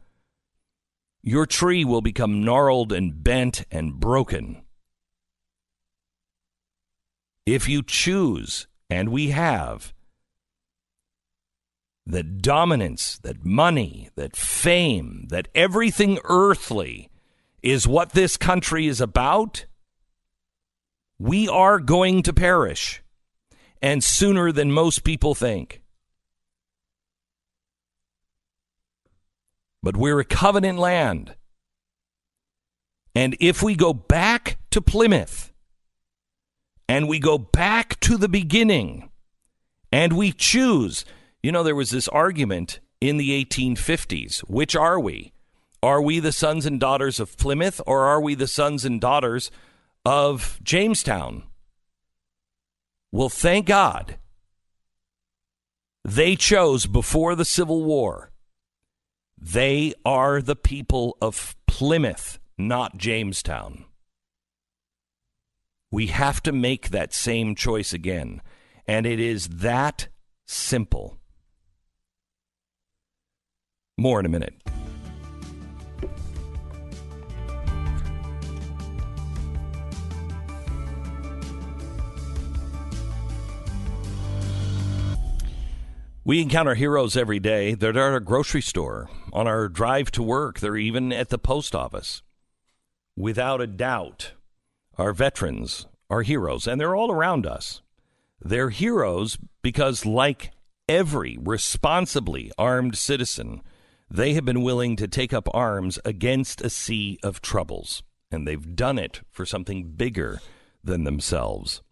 your 1.23 1.45
tree 1.45 1.85
will 1.85 2.01
become 2.01 2.43
gnarled 2.43 2.93
and 2.93 3.23
bent 3.23 3.67
and 3.71 4.01
broken. 4.01 4.63
If 7.45 7.69
you 7.69 7.83
choose, 7.83 8.67
and 8.89 9.11
we 9.11 9.31
have, 9.31 9.93
that 12.07 12.41
dominance, 12.41 13.19
that 13.19 13.45
money, 13.45 14.09
that 14.17 14.35
fame, 14.35 15.27
that 15.29 15.49
everything 15.55 16.19
earthly 16.25 17.11
is 17.63 17.87
what 17.87 18.13
this 18.13 18.39
country 18.39 18.87
is 18.87 19.03
about, 19.03 19.67
we 21.19 21.47
are 21.47 21.79
going 21.79 22.23
to 22.23 22.33
perish. 22.33 23.03
and 23.83 24.05
sooner 24.05 24.53
than 24.53 24.71
most 24.71 25.05
people 25.05 25.35
think. 25.35 25.81
But 29.83 29.97
we're 29.97 30.21
a 30.21 30.25
covenant 30.25 30.79
land. 30.79 31.35
And 33.15 33.37
if 33.41 33.63
we 33.63 33.75
go 33.75 33.93
back 33.93 34.59
to 34.71 34.81
Plymouth 34.81 35.53
and 36.89 37.09
we 37.09 37.19
go 37.19 37.39
back 37.39 37.99
to 38.01 38.17
the 38.17 38.29
beginning 38.29 39.11
and 39.91 40.13
we 40.13 40.33
choose, 40.33 41.05
you 41.43 41.51
know, 41.51 41.63
there 41.63 41.75
was 41.75 41.91
this 41.91 42.09
argument 42.09 42.81
in 43.01 43.17
the 43.17 43.45
1850s 43.45 44.41
which 44.41 44.77
are 44.77 45.01
we? 45.01 45.33
Are 45.83 46.03
we 46.03 46.21
the 46.21 46.33
sons 46.33 46.67
and 46.67 46.79
daughters 46.79 47.19
of 47.19 47.39
Plymouth 47.39 47.81
or 47.87 48.05
are 48.07 48.21
we 48.21 48.35
the 48.35 48.47
sons 48.47 48.85
and 48.85 49.01
daughters 49.01 49.51
of 50.05 50.61
Jamestown? 50.63 51.45
Well, 53.13 53.29
thank 53.29 53.67
God 53.67 54.19
they 56.05 56.37
chose 56.37 56.87
before 56.87 57.35
the 57.35 57.45
Civil 57.45 57.83
War. 57.83 58.30
They 59.41 59.95
are 60.05 60.43
the 60.43 60.57
people 60.57 61.17
of 61.23 61.57
Plymouth, 61.67 62.39
not 62.59 62.99
Jamestown. 62.99 63.87
We 65.91 66.09
have 66.09 66.43
to 66.43 66.53
make 66.53 66.91
that 66.91 67.15
same 67.15 67.55
choice 67.55 67.93
again. 67.93 68.43
And 68.87 69.07
it 69.07 69.19
is 69.19 69.49
that 69.49 70.09
simple. 70.47 71.19
More 73.97 74.21
in 74.21 74.27
a 74.27 74.29
minute. 74.29 74.55
We 86.23 86.43
encounter 86.43 86.75
heroes 86.75 87.17
every 87.17 87.41
day. 87.41 87.75
They're 87.75 87.91
at 87.91 87.97
our 87.97 88.21
grocery 88.21 88.61
store, 88.61 89.09
on 89.33 89.47
our 89.47 89.69
drive 89.69 90.11
to 90.13 90.23
work, 90.23 90.61
they're 90.61 90.77
even 90.77 91.13
at 91.13 91.31
the 91.31 91.39
post 91.39 91.75
office. 91.75 92.23
Without 93.17 93.63
a 93.63 93.67
doubt, 93.67 94.33
our 94.99 95.15
veterans 95.15 95.87
are 96.11 96.21
heroes, 96.21 96.67
and 96.67 96.79
they're 96.79 96.95
all 96.95 97.11
around 97.11 97.47
us. 97.47 97.81
They're 98.39 98.69
heroes 98.69 99.39
because, 99.63 100.05
like 100.05 100.51
every 100.89 101.39
responsibly 101.41 102.53
armed 102.59 102.99
citizen, 102.99 103.63
they 104.11 104.35
have 104.35 104.45
been 104.45 104.63
willing 104.63 104.97
to 104.97 105.09
take 105.09 105.33
up 105.33 105.49
arms 105.55 105.99
against 106.05 106.61
a 106.61 106.69
sea 106.69 107.19
of 107.23 107.41
troubles, 107.41 108.03
and 108.31 108.47
they've 108.47 108.77
done 108.77 108.99
it 108.99 109.23
for 109.31 109.47
something 109.47 109.93
bigger 109.93 110.41
than 110.85 111.05
themselves. 111.05 111.83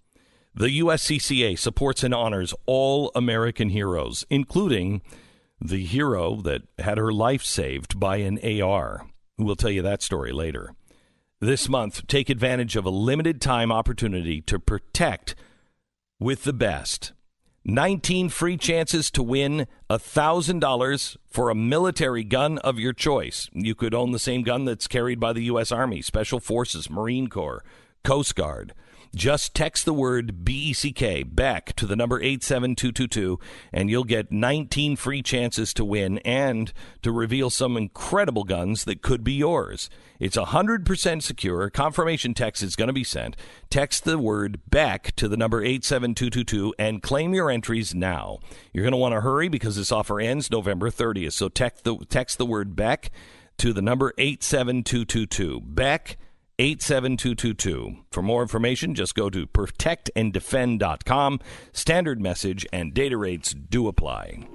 The 0.58 0.80
USCCA 0.80 1.56
supports 1.56 2.02
and 2.02 2.12
honors 2.12 2.52
all 2.66 3.12
American 3.14 3.68
heroes, 3.68 4.26
including 4.28 5.02
the 5.60 5.84
hero 5.84 6.34
that 6.42 6.62
had 6.80 6.98
her 6.98 7.12
life 7.12 7.44
saved 7.44 8.00
by 8.00 8.16
an 8.16 8.40
AR. 8.60 9.06
We'll 9.38 9.54
tell 9.54 9.70
you 9.70 9.82
that 9.82 10.02
story 10.02 10.32
later. 10.32 10.74
This 11.38 11.68
month, 11.68 12.08
take 12.08 12.28
advantage 12.28 12.74
of 12.74 12.84
a 12.84 12.90
limited 12.90 13.40
time 13.40 13.70
opportunity 13.70 14.40
to 14.42 14.58
protect 14.58 15.36
with 16.18 16.42
the 16.42 16.52
best. 16.52 17.12
19 17.64 18.28
free 18.28 18.56
chances 18.56 19.12
to 19.12 19.22
win 19.22 19.68
$1,000 19.88 21.16
for 21.30 21.50
a 21.50 21.54
military 21.54 22.24
gun 22.24 22.58
of 22.58 22.80
your 22.80 22.92
choice. 22.92 23.48
You 23.52 23.76
could 23.76 23.94
own 23.94 24.10
the 24.10 24.18
same 24.18 24.42
gun 24.42 24.64
that's 24.64 24.88
carried 24.88 25.20
by 25.20 25.32
the 25.34 25.44
U.S. 25.44 25.70
Army, 25.70 26.02
Special 26.02 26.40
Forces, 26.40 26.90
Marine 26.90 27.28
Corps, 27.28 27.62
Coast 28.02 28.34
Guard. 28.34 28.74
Just 29.14 29.54
text 29.54 29.84
the 29.84 29.92
word 29.92 30.44
BECK 30.44 31.34
back 31.34 31.74
to 31.76 31.86
the 31.86 31.96
number 31.96 32.20
87222 32.20 33.38
and 33.72 33.88
you'll 33.88 34.04
get 34.04 34.30
19 34.30 34.96
free 34.96 35.22
chances 35.22 35.72
to 35.74 35.84
win 35.84 36.18
and 36.18 36.72
to 37.02 37.10
reveal 37.10 37.50
some 37.50 37.76
incredible 37.76 38.44
guns 38.44 38.84
that 38.84 39.02
could 39.02 39.24
be 39.24 39.32
yours. 39.32 39.88
It's 40.20 40.36
100% 40.36 41.22
secure. 41.22 41.70
Confirmation 41.70 42.34
text 42.34 42.62
is 42.62 42.76
going 42.76 42.88
to 42.88 42.92
be 42.92 43.04
sent. 43.04 43.36
Text 43.70 44.04
the 44.04 44.18
word 44.18 44.60
back 44.68 45.14
to 45.16 45.28
the 45.28 45.36
number 45.36 45.62
87222 45.62 46.74
and 46.78 47.02
claim 47.02 47.34
your 47.34 47.50
entries 47.50 47.94
now. 47.94 48.38
You're 48.72 48.84
going 48.84 48.92
to 48.92 48.98
want 48.98 49.14
to 49.14 49.20
hurry 49.20 49.48
because 49.48 49.76
this 49.76 49.92
offer 49.92 50.20
ends 50.20 50.50
November 50.50 50.90
30th. 50.90 51.32
So 51.32 51.48
text 51.48 51.84
the, 51.84 51.96
text 52.08 52.38
the 52.38 52.46
word 52.46 52.76
back 52.76 53.10
to 53.58 53.72
the 53.72 53.82
number 53.82 54.12
87222. 54.18 55.60
Beck 55.60 56.16
87222. 56.58 57.98
For 58.10 58.22
more 58.22 58.42
information, 58.42 58.94
just 58.94 59.14
go 59.14 59.30
to 59.30 59.46
protectanddefend.com. 59.46 61.40
Standard 61.72 62.20
message 62.20 62.66
and 62.72 62.92
data 62.92 63.16
rates 63.16 63.54
do 63.54 63.86
apply. 63.86 64.46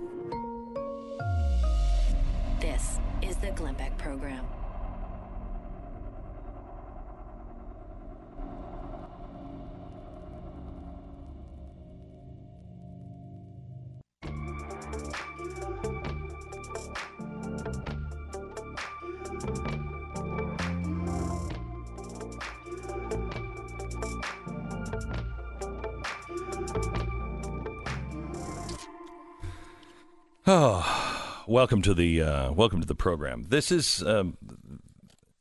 This 2.60 2.99
is 3.22 3.38
the 3.38 3.51
Glenn 3.51 3.76
Beck 3.76 3.97
Program. 3.97 4.45
Oh, 30.46 31.44
welcome 31.48 31.82
to 31.84 31.94
the 31.94 32.22
uh, 32.22 32.52
welcome 32.52 32.82
to 32.82 32.88
the 32.88 32.96
program. 32.96 33.46
This 33.48 33.72
is 33.72 34.04
um, 34.04 34.38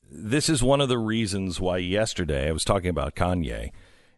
this 0.08 0.48
is 0.48 0.62
one 0.62 0.80
of 0.80 0.88
the 0.88 0.98
reasons 0.98 1.60
why 1.60 1.78
yesterday 1.78 2.48
I 2.48 2.52
was 2.52 2.64
talking 2.64 2.90
about 2.90 3.16
Kanye 3.16 3.72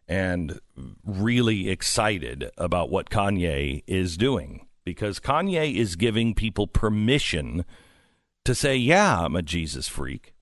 and 0.07 0.59
really 1.03 1.69
excited 1.69 2.51
about 2.55 2.91
what 2.91 3.09
Kanye 3.09 3.83
is 3.87 4.15
doing 4.15 4.67
because 4.83 5.19
Kanye 5.19 5.73
is 5.73 5.95
giving 5.95 6.35
people 6.35 6.67
permission 6.67 7.65
to 8.43 8.53
say, 8.53 8.75
"Yeah, 8.75 9.21
I'm 9.21 9.35
a 9.35 9.41
Jesus 9.41 9.87
freak. 9.87 10.35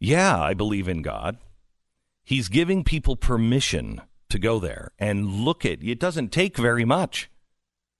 Yeah, 0.00 0.40
I 0.40 0.54
believe 0.54 0.88
in 0.88 1.02
God." 1.02 1.38
He's 2.24 2.48
giving 2.48 2.82
people 2.82 3.14
permission 3.14 4.00
to 4.28 4.40
go 4.40 4.58
there 4.58 4.90
and 4.98 5.28
look 5.28 5.64
at 5.64 5.84
it 5.84 6.00
doesn't 6.00 6.32
take 6.32 6.56
very 6.56 6.84
much 6.84 7.28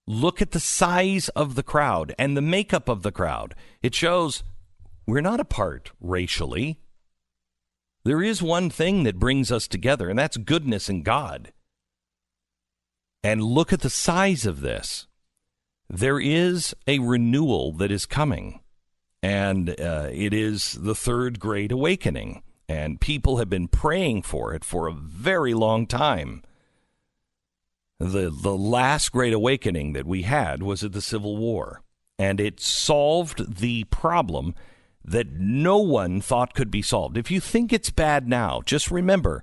Look 0.06 0.42
at 0.42 0.50
the 0.50 0.60
size 0.60 1.28
of 1.30 1.54
the 1.54 1.62
crowd 1.62 2.14
and 2.18 2.36
the 2.36 2.42
makeup 2.42 2.88
of 2.88 3.02
the 3.02 3.12
crowd. 3.12 3.54
It 3.82 3.94
shows 3.94 4.42
we're 5.06 5.20
not 5.20 5.40
apart 5.40 5.92
racially. 6.00 6.80
There 8.04 8.22
is 8.22 8.42
one 8.42 8.68
thing 8.68 9.04
that 9.04 9.20
brings 9.20 9.52
us 9.52 9.68
together, 9.68 10.10
and 10.10 10.18
that's 10.18 10.36
goodness 10.36 10.88
in 10.88 11.02
God. 11.02 11.52
And 13.22 13.44
look 13.44 13.72
at 13.72 13.80
the 13.80 13.90
size 13.90 14.44
of 14.44 14.60
this. 14.60 15.06
There 15.88 16.18
is 16.18 16.74
a 16.88 16.98
renewal 16.98 17.72
that 17.74 17.92
is 17.92 18.06
coming, 18.06 18.60
and 19.22 19.70
uh, 19.70 20.08
it 20.10 20.34
is 20.34 20.72
the 20.72 20.96
third 20.96 21.38
great 21.38 21.70
awakening. 21.70 22.42
And 22.68 23.00
people 23.00 23.36
have 23.36 23.50
been 23.50 23.68
praying 23.68 24.22
for 24.22 24.54
it 24.54 24.64
for 24.64 24.88
a 24.88 24.92
very 24.92 25.54
long 25.54 25.86
time 25.86 26.42
the 28.02 28.30
the 28.30 28.56
last 28.56 29.12
great 29.12 29.32
awakening 29.32 29.92
that 29.92 30.06
we 30.06 30.22
had 30.22 30.62
was 30.62 30.82
at 30.82 30.92
the 30.92 31.00
Civil 31.00 31.36
War, 31.36 31.82
and 32.18 32.40
it 32.40 32.58
solved 32.60 33.58
the 33.58 33.84
problem 33.84 34.54
that 35.04 35.32
no 35.32 35.78
one 35.78 36.20
thought 36.20 36.54
could 36.54 36.70
be 36.70 36.82
solved. 36.82 37.16
If 37.16 37.30
you 37.30 37.40
think 37.40 37.72
it's 37.72 37.90
bad 37.90 38.28
now, 38.28 38.60
just 38.64 38.90
remember 38.90 39.42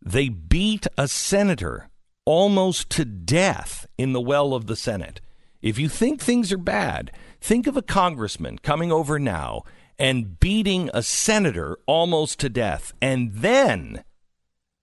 they 0.00 0.28
beat 0.28 0.86
a 0.98 1.08
senator 1.08 1.88
almost 2.26 2.90
to 2.90 3.04
death 3.04 3.86
in 3.98 4.12
the 4.12 4.20
well 4.20 4.54
of 4.54 4.66
the 4.66 4.76
Senate. 4.76 5.20
If 5.62 5.78
you 5.78 5.88
think 5.88 6.20
things 6.20 6.52
are 6.52 6.58
bad, 6.58 7.10
think 7.40 7.66
of 7.66 7.76
a 7.76 7.82
congressman 7.82 8.58
coming 8.58 8.92
over 8.92 9.18
now 9.18 9.62
and 9.98 10.38
beating 10.40 10.90
a 10.92 11.02
senator 11.02 11.78
almost 11.86 12.38
to 12.40 12.48
death, 12.48 12.92
and 13.00 13.32
then 13.32 14.04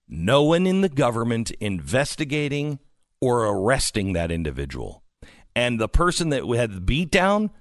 no 0.07 0.43
one 0.43 0.65
in 0.65 0.81
the 0.81 0.89
government 0.89 1.51
investigating 1.59 2.79
or 3.21 3.45
arresting 3.45 4.13
that 4.13 4.31
individual. 4.31 5.03
And 5.55 5.79
the 5.79 5.87
person 5.87 6.29
that 6.29 6.43
had 6.55 6.73
the 6.73 6.81
beatdown 6.81 7.51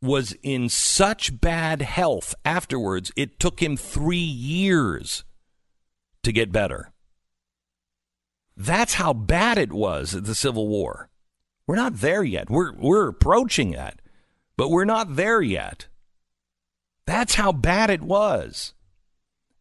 was 0.00 0.36
in 0.42 0.68
such 0.68 1.40
bad 1.40 1.82
health 1.82 2.34
afterwards, 2.44 3.12
it 3.16 3.38
took 3.38 3.62
him 3.62 3.76
three 3.76 4.16
years 4.16 5.24
to 6.22 6.32
get 6.32 6.52
better. 6.52 6.90
That's 8.56 8.94
how 8.94 9.12
bad 9.12 9.58
it 9.58 9.72
was 9.72 10.14
at 10.14 10.24
the 10.24 10.34
Civil 10.34 10.68
War. 10.68 11.10
We're 11.66 11.76
not 11.76 12.00
there 12.00 12.22
yet. 12.22 12.50
We're, 12.50 12.72
we're 12.74 13.08
approaching 13.08 13.72
that, 13.72 14.00
but 14.56 14.70
we're 14.70 14.84
not 14.84 15.16
there 15.16 15.42
yet. 15.42 15.88
That's 17.06 17.34
how 17.34 17.52
bad 17.52 17.90
it 17.90 18.02
was. 18.02 18.74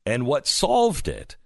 And 0.05 0.25
what 0.25 0.47
solved 0.47 1.07
it 1.07 1.37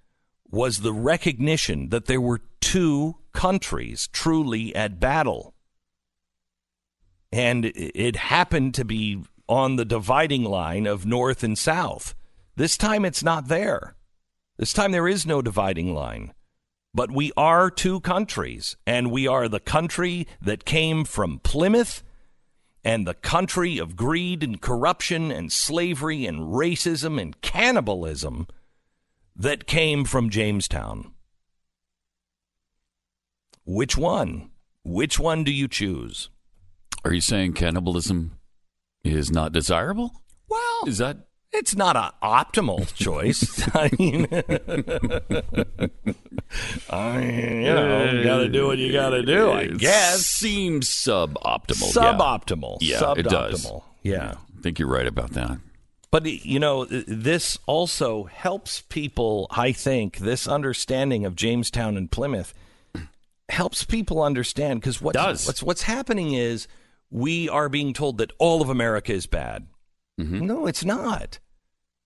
was 0.50 0.80
the 0.80 0.94
recognition 0.94 1.90
that 1.90 2.06
there 2.06 2.22
were 2.22 2.42
two 2.60 3.16
countries 3.38 4.10
truly 4.12 4.76
at 4.76 5.00
battle. 5.00 5.54
And 7.32 7.66
it 7.76 8.16
happened 8.16 8.74
to 8.74 8.84
be 8.84 9.22
on 9.48 9.76
the 9.76 9.86
dividing 9.86 10.44
line 10.44 10.88
of 10.88 11.06
North 11.06 11.44
and 11.44 11.56
South. 11.56 12.16
This 12.56 12.78
time 12.78 13.06
it's 13.06 13.22
not 13.22 13.48
there. 13.48 13.96
This 14.58 14.74
time 14.74 14.92
there 14.92 15.08
is 15.08 15.28
no 15.28 15.44
dividing 15.44 15.94
line. 15.94 16.34
But 16.96 17.12
we 17.12 17.32
are 17.38 17.70
two 17.70 18.00
countries, 18.00 18.76
and 18.88 19.12
we 19.12 19.28
are 19.28 19.48
the 19.48 19.60
country 19.60 20.28
that 20.42 20.66
came 20.66 21.06
from 21.06 21.38
Plymouth 21.38 22.02
and 22.84 23.06
the 23.06 23.14
country 23.14 23.78
of 23.78 23.96
greed 23.96 24.42
and 24.42 24.60
corruption 24.60 25.30
and 25.30 25.52
slavery 25.52 26.26
and 26.26 26.40
racism 26.40 27.22
and 27.22 27.40
cannibalism 27.42 28.48
that 29.36 29.68
came 29.68 30.06
from 30.06 30.32
Jamestown. 30.32 31.14
Which 33.68 33.98
one? 33.98 34.50
Which 34.86 35.20
one 35.20 35.44
do 35.44 35.52
you 35.52 35.68
choose? 35.68 36.30
Are 37.04 37.12
you 37.12 37.20
saying 37.20 37.52
cannibalism 37.52 38.38
is 39.04 39.30
not 39.30 39.52
desirable? 39.52 40.24
Well, 40.48 40.84
Is 40.88 41.00
that 41.00 41.28
it's 41.52 41.76
not 41.76 41.98
an 41.98 42.12
optimal 42.24 42.94
choice. 42.96 43.68
I 43.76 43.90
mean, 44.00 44.26
I 46.90 47.18
mean, 47.18 47.62
you 47.64 47.74
know, 47.74 48.12
you 48.12 48.24
got 48.24 48.38
to 48.38 48.48
do 48.48 48.68
what 48.68 48.78
you 48.78 48.94
got 48.94 49.10
to 49.10 49.24
do. 49.24 49.52
I 49.52 49.68
guess 49.68 50.26
seems 50.26 50.90
suboptimal. 50.90 51.94
yeah. 51.94 52.14
suboptimal. 52.14 52.78
Yeah, 52.80 53.00
suboptimal. 53.00 53.18
it 53.18 53.24
does. 53.24 53.72
Yeah. 54.02 54.36
I 54.58 54.62
think 54.62 54.80
you're 54.80 54.88
right 54.88 55.08
about 55.08 55.32
that. 55.32 55.60
But 56.10 56.26
you 56.26 56.60
know, 56.60 56.86
this 56.86 57.58
also 57.66 58.24
helps 58.26 58.82
people. 58.82 59.48
I 59.52 59.74
think 59.74 60.20
this 60.20 60.48
understanding 60.48 61.26
of 61.26 61.36
Jamestown 61.36 61.98
and 61.98 62.10
Plymouth 62.10 62.54
helps 63.50 63.84
people 63.84 64.22
understand 64.22 64.82
because 64.82 65.02
what's, 65.02 65.18
Does. 65.18 65.48
what's 65.48 65.64
what's 65.64 65.84
happening 65.84 66.34
is 66.34 66.68
we 67.10 67.48
are 67.48 67.70
being 67.70 67.94
told 67.94 68.18
that 68.18 68.34
all 68.40 68.62
of 68.62 68.70
America 68.70 69.14
is 69.14 69.26
bad. 69.26 69.68
Mm-hmm. 70.20 70.46
No, 70.46 70.68
it's 70.68 70.84
not. 70.84 71.40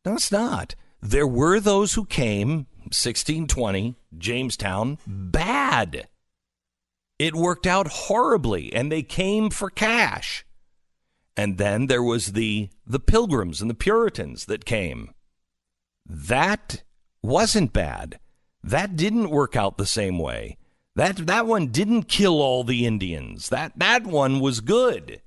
No, 0.06 0.14
it's 0.14 0.32
not. 0.32 0.76
There 1.02 1.28
were 1.28 1.60
those 1.60 1.94
who 1.94 2.06
came 2.06 2.68
1620 2.84 3.96
Jamestown 4.18 4.98
bad. 5.08 6.08
It 7.18 7.36
worked 7.36 7.68
out 7.68 7.88
horribly, 7.88 8.74
and 8.74 8.92
they 8.92 9.04
came 9.04 9.50
for 9.50 9.70
cash. 9.70 10.46
And 11.38 11.58
then 11.58 11.88
there 11.88 12.04
was 12.04 12.34
the 12.34 12.70
the 12.86 13.00
pilgrims 13.00 13.62
and 13.62 13.70
the 13.70 13.76
Puritans 13.76 14.46
that 14.46 14.66
came. 14.66 15.12
That 16.06 16.84
wasn't 17.24 17.74
bad. 17.74 18.20
That 18.64 18.96
didn't 18.96 19.30
work 19.30 19.56
out 19.56 19.78
the 19.78 19.86
same 19.86 20.20
way. 20.20 20.58
That 20.96 21.28
that 21.28 21.48
one 21.48 21.68
didn't 21.68 22.10
kill 22.10 22.42
all 22.42 22.64
the 22.64 22.86
Indians. 22.86 23.50
That 23.50 23.72
that 23.78 24.06
one 24.06 24.42
was 24.42 24.60
good. 24.60 25.22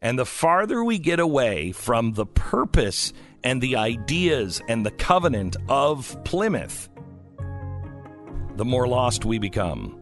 And 0.00 0.18
the 0.18 0.26
farther 0.26 0.84
we 0.84 0.98
get 0.98 1.18
away 1.18 1.72
from 1.72 2.12
the 2.12 2.26
purpose 2.26 3.12
and 3.42 3.60
the 3.60 3.76
ideas 3.76 4.60
and 4.68 4.86
the 4.86 4.92
covenant 4.92 5.56
of 5.68 6.16
Plymouth, 6.24 6.88
the 8.54 8.64
more 8.64 8.86
lost 8.86 9.24
we 9.24 9.38
become. 9.38 10.00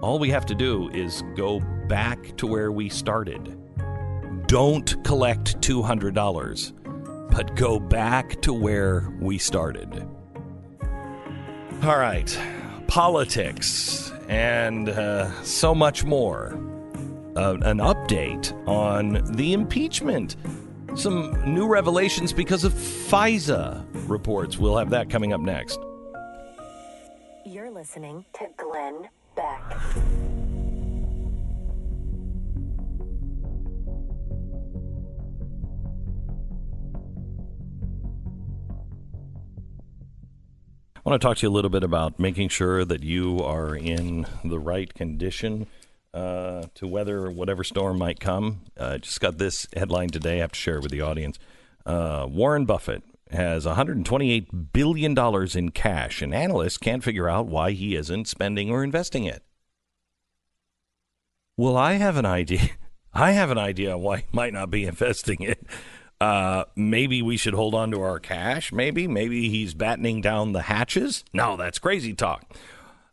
All 0.00 0.18
we 0.18 0.30
have 0.30 0.46
to 0.46 0.54
do 0.54 0.88
is 0.90 1.22
go 1.36 1.60
back 1.88 2.36
to 2.38 2.46
where 2.46 2.72
we 2.72 2.88
started. 2.88 3.58
Don't 4.46 5.04
collect 5.04 5.60
$200, 5.60 7.30
but 7.30 7.54
go 7.56 7.78
back 7.78 8.40
to 8.42 8.54
where 8.54 9.12
we 9.20 9.36
started. 9.36 10.06
All 11.82 11.98
right, 11.98 12.38
politics 12.86 14.13
and 14.28 14.88
uh, 14.88 15.30
so 15.42 15.74
much 15.74 16.04
more. 16.04 16.58
Uh, 17.36 17.58
an 17.62 17.78
update 17.78 18.52
on 18.68 19.20
the 19.36 19.52
impeachment. 19.52 20.36
Some 20.94 21.32
new 21.52 21.66
revelations 21.66 22.32
because 22.32 22.62
of 22.62 22.72
FISA 22.72 23.84
reports. 24.08 24.56
We'll 24.56 24.76
have 24.76 24.90
that 24.90 25.10
coming 25.10 25.32
up 25.32 25.40
next. 25.40 25.80
You're 27.44 27.70
listening 27.70 28.24
to 28.34 28.46
Glenn 28.56 29.08
Beck. 29.34 29.76
I 41.04 41.10
want 41.10 41.20
to 41.20 41.28
talk 41.28 41.36
to 41.38 41.46
you 41.46 41.50
a 41.50 41.52
little 41.52 41.70
bit 41.70 41.82
about 41.82 42.18
making 42.18 42.48
sure 42.48 42.82
that 42.82 43.02
you 43.02 43.40
are 43.40 43.76
in 43.76 44.26
the 44.42 44.58
right 44.58 44.92
condition 44.94 45.66
uh, 46.14 46.68
to 46.76 46.86
weather 46.86 47.30
whatever 47.30 47.62
storm 47.62 47.98
might 47.98 48.20
come. 48.20 48.62
Uh, 48.74 48.96
just 48.96 49.20
got 49.20 49.36
this 49.36 49.66
headline 49.76 50.08
today. 50.08 50.38
I 50.38 50.40
have 50.40 50.52
to 50.52 50.58
share 50.58 50.76
it 50.76 50.82
with 50.82 50.92
the 50.92 51.02
audience. 51.02 51.38
Uh, 51.84 52.26
Warren 52.30 52.64
Buffett 52.64 53.02
has 53.30 53.66
$128 53.66 54.72
billion 54.72 55.18
in 55.54 55.70
cash, 55.72 56.22
and 56.22 56.34
analysts 56.34 56.78
can't 56.78 57.04
figure 57.04 57.28
out 57.28 57.48
why 57.48 57.72
he 57.72 57.96
isn't 57.96 58.26
spending 58.26 58.70
or 58.70 58.82
investing 58.82 59.24
it. 59.24 59.42
Well, 61.58 61.76
I 61.76 61.94
have 61.94 62.16
an 62.16 62.24
idea. 62.24 62.70
I 63.12 63.32
have 63.32 63.50
an 63.50 63.58
idea 63.58 63.98
why 63.98 64.18
he 64.18 64.26
might 64.32 64.54
not 64.54 64.70
be 64.70 64.84
investing 64.86 65.42
it. 65.42 65.66
Uh, 66.24 66.64
maybe 66.74 67.20
we 67.20 67.36
should 67.36 67.52
hold 67.52 67.74
on 67.74 67.90
to 67.90 68.00
our 68.00 68.18
cash. 68.18 68.72
Maybe, 68.72 69.06
maybe 69.06 69.50
he's 69.50 69.74
battening 69.74 70.22
down 70.22 70.52
the 70.52 70.62
hatches. 70.62 71.22
No, 71.34 71.58
that's 71.58 71.78
crazy 71.78 72.14
talk. 72.14 72.50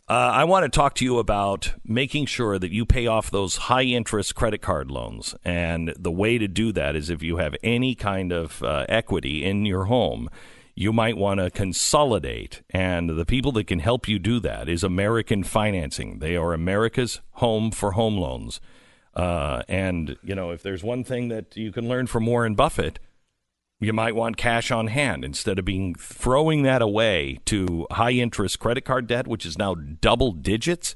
Uh, 0.08 0.32
I 0.34 0.46
want 0.46 0.64
to 0.64 0.70
talk 0.70 0.96
to 0.96 1.06
you 1.06 1.20
about 1.20 1.74
making 1.84 2.28
sure 2.28 2.58
that 2.58 2.72
you 2.72 2.86
pay 2.86 3.08
off 3.08 3.30
those 3.30 3.58
high 3.68 3.84
interest 3.84 4.34
credit 4.34 4.62
card 4.62 4.90
loans. 4.90 5.36
And 5.44 5.94
the 6.00 6.12
way 6.12 6.38
to 6.38 6.48
do 6.48 6.72
that 6.72 6.96
is 6.96 7.10
if 7.10 7.22
you 7.22 7.36
have 7.36 7.54
any 7.62 7.96
kind 7.96 8.32
of 8.32 8.64
uh, 8.64 8.86
equity 8.88 9.44
in 9.44 9.66
your 9.66 9.86
home, 9.86 10.30
you 10.74 10.94
might 10.94 11.18
want 11.18 11.42
to 11.42 11.52
consolidate. 11.52 12.62
And 12.70 13.10
the 13.10 13.26
people 13.26 13.52
that 13.54 13.68
can 13.68 13.80
help 13.80 14.08
you 14.08 14.20
do 14.20 14.40
that 14.40 14.70
is 14.70 14.86
American 14.86 15.44
Financing. 15.44 16.20
They 16.20 16.38
are 16.38 16.54
America's 16.54 17.20
home 17.34 17.72
for 17.72 17.92
home 17.92 18.16
loans. 18.16 18.62
Uh, 19.14 19.62
and, 19.68 20.18
you 20.24 20.36
know, 20.36 20.52
if 20.52 20.64
there's 20.64 20.84
one 20.84 21.04
thing 21.04 21.28
that 21.30 21.56
you 21.58 21.72
can 21.72 21.88
learn 21.88 22.08
from 22.08 22.26
Warren 22.26 22.56
Buffett, 22.56 23.00
you 23.80 23.94
might 23.94 24.16
want 24.16 24.38
cash 24.38 24.72
on 24.72 24.88
hand 24.88 25.26
instead 25.26 25.58
of 25.58 25.66
being 25.66 25.96
throwing 25.96 26.62
that 26.64 26.82
away 26.82 27.40
to 27.46 27.88
high 27.92 28.12
interest 28.12 28.60
credit 28.60 28.86
card 28.86 29.08
debt, 29.08 29.28
which 29.28 29.46
is 29.46 29.58
now 29.58 29.74
double 29.74 30.32
digits. 30.32 30.96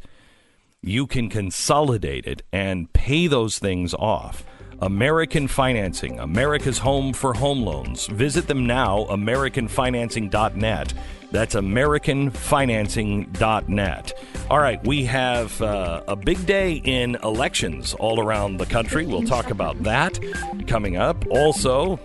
You 0.82 1.08
can 1.08 1.30
consolidate 1.30 2.28
it 2.28 2.44
and 2.54 2.94
pay 2.94 3.26
those 3.26 3.58
things 3.58 3.96
off. 3.96 4.46
American 4.82 5.48
Financing, 5.48 6.20
America's 6.20 6.80
home 6.80 7.14
for 7.14 7.34
home 7.34 7.64
loans. 7.64 8.08
Visit 8.08 8.48
them 8.48 8.68
now, 8.68 9.06
AmericanFinancing.net. 9.10 10.94
That's 11.36 11.56
AmericanFinancing.net. 11.56 14.14
All 14.50 14.60
right, 14.60 14.88
we 14.88 15.04
have 15.04 15.62
uh, 15.62 16.02
a 16.08 16.16
big 16.16 16.46
day 16.46 16.82
in 16.86 17.16
elections 17.24 17.94
all 17.96 18.22
around 18.22 18.56
the 18.56 18.66
country. 18.66 19.06
We'll 19.06 19.24
talk 19.24 19.50
about 19.50 19.84
that 19.84 20.18
coming 20.66 20.96
up. 20.96 21.26
Also, 21.30 22.00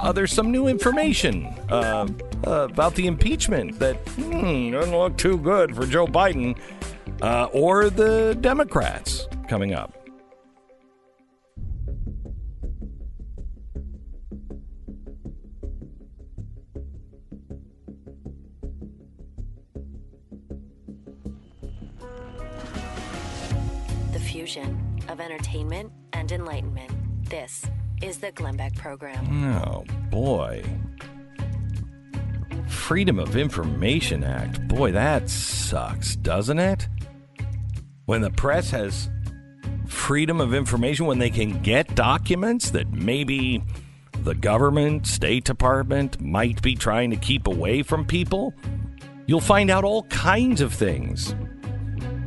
uh, 0.00 0.10
there's 0.10 0.32
some 0.32 0.50
new 0.50 0.66
information 0.66 1.46
uh, 1.70 2.08
uh, 2.44 2.66
about 2.72 2.96
the 2.96 3.06
impeachment 3.06 3.78
that 3.78 3.94
hmm, 4.16 4.72
doesn't 4.72 4.90
look 4.90 5.16
too 5.16 5.38
good 5.38 5.76
for 5.76 5.86
Joe 5.86 6.08
Biden 6.08 6.58
uh, 7.22 7.44
or 7.52 7.88
the 7.88 8.36
Democrats 8.40 9.28
coming 9.46 9.74
up. 9.74 10.01
Enlightenment. 26.32 26.90
This 27.28 27.64
is 28.02 28.18
the 28.18 28.32
Glenn 28.32 28.56
Beck 28.56 28.74
Program. 28.74 29.54
Oh, 29.64 29.84
boy. 30.10 30.64
Freedom 32.68 33.18
of 33.18 33.36
Information 33.36 34.24
Act. 34.24 34.66
Boy, 34.66 34.92
that 34.92 35.30
sucks, 35.30 36.16
doesn't 36.16 36.58
it? 36.58 36.88
When 38.06 38.22
the 38.22 38.30
press 38.30 38.70
has 38.70 39.08
freedom 39.86 40.40
of 40.40 40.52
information, 40.54 41.06
when 41.06 41.18
they 41.18 41.30
can 41.30 41.62
get 41.62 41.94
documents 41.94 42.70
that 42.70 42.90
maybe 42.90 43.62
the 44.22 44.34
government, 44.34 45.06
State 45.06 45.44
Department 45.44 46.20
might 46.20 46.60
be 46.62 46.74
trying 46.74 47.10
to 47.10 47.16
keep 47.16 47.46
away 47.46 47.82
from 47.82 48.04
people, 48.04 48.54
you'll 49.26 49.40
find 49.40 49.70
out 49.70 49.84
all 49.84 50.04
kinds 50.04 50.60
of 50.60 50.72
things. 50.72 51.34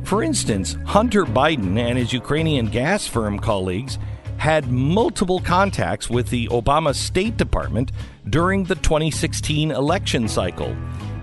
For 0.06 0.22
instance, 0.22 0.76
Hunter 0.86 1.24
Biden 1.24 1.76
and 1.76 1.98
his 1.98 2.12
Ukrainian 2.12 2.66
gas 2.66 3.08
firm 3.08 3.40
colleagues 3.40 3.98
had 4.36 4.70
multiple 4.70 5.40
contacts 5.40 6.08
with 6.08 6.30
the 6.30 6.46
Obama 6.46 6.94
State 6.94 7.36
Department 7.36 7.90
during 8.30 8.62
the 8.62 8.76
2016 8.76 9.72
election 9.72 10.28
cycle, 10.28 10.76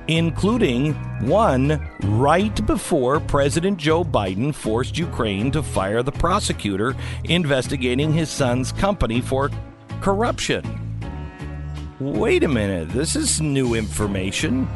including 0.09 0.95
one 1.25 1.81
right 2.03 2.65
before 2.65 3.21
President 3.21 3.77
Joe 3.77 4.03
Biden 4.03 4.53
forced 4.53 4.97
Ukraine 4.97 5.49
to 5.51 5.63
fire 5.63 6.03
the 6.03 6.11
prosecutor 6.11 6.93
investigating 7.23 8.11
his 8.11 8.29
son's 8.29 8.73
company 8.73 9.21
for 9.21 9.49
corruption. 10.01 10.61
Wait 12.01 12.43
a 12.43 12.49
minute, 12.49 12.89
this 12.89 13.15
is 13.15 13.39
new 13.39 13.75
information. 13.75 14.67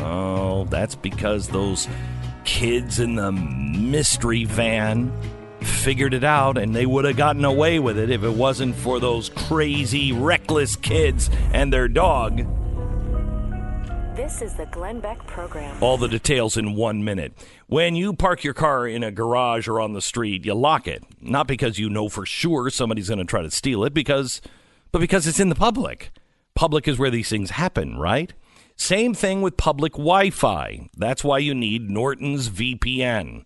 Oh, 0.00 0.64
that's 0.64 0.96
because 0.96 1.46
those 1.46 1.86
kids 2.50 2.98
in 2.98 3.14
the 3.14 3.30
mystery 3.30 4.44
van 4.44 5.10
figured 5.60 6.12
it 6.12 6.24
out 6.24 6.58
and 6.58 6.74
they 6.74 6.84
would 6.84 7.04
have 7.04 7.16
gotten 7.16 7.44
away 7.44 7.78
with 7.78 7.96
it 7.96 8.10
if 8.10 8.24
it 8.24 8.32
wasn't 8.32 8.74
for 8.74 8.98
those 8.98 9.28
crazy, 9.28 10.10
reckless 10.10 10.74
kids 10.74 11.30
and 11.52 11.72
their 11.72 11.86
dog. 11.86 12.38
This 14.16 14.42
is 14.42 14.54
the 14.54 14.66
Glenn 14.66 14.98
Beck 14.98 15.24
program. 15.28 15.80
All 15.80 15.96
the 15.96 16.08
details 16.08 16.56
in 16.56 16.74
one 16.74 17.04
minute. 17.04 17.32
When 17.68 17.94
you 17.94 18.14
park 18.14 18.42
your 18.42 18.52
car 18.52 18.86
in 18.86 19.04
a 19.04 19.12
garage 19.12 19.68
or 19.68 19.80
on 19.80 19.92
the 19.92 20.02
street, 20.02 20.44
you 20.44 20.52
lock 20.54 20.88
it. 20.88 21.04
Not 21.20 21.46
because 21.46 21.78
you 21.78 21.88
know 21.88 22.08
for 22.08 22.26
sure 22.26 22.68
somebody's 22.68 23.08
going 23.08 23.20
to 23.20 23.24
try 23.24 23.42
to 23.42 23.50
steal 23.50 23.84
it, 23.84 23.94
because, 23.94 24.42
but 24.90 24.98
because 24.98 25.28
it's 25.28 25.40
in 25.40 25.50
the 25.50 25.54
public. 25.54 26.10
Public 26.56 26.88
is 26.88 26.98
where 26.98 27.10
these 27.10 27.30
things 27.30 27.50
happen, 27.50 27.96
right? 27.96 28.34
Same 28.80 29.12
thing 29.12 29.42
with 29.42 29.58
public 29.58 29.92
Wi 29.92 30.30
Fi. 30.30 30.88
That's 30.96 31.22
why 31.22 31.36
you 31.36 31.54
need 31.54 31.90
Norton's 31.90 32.48
VPN. 32.48 33.44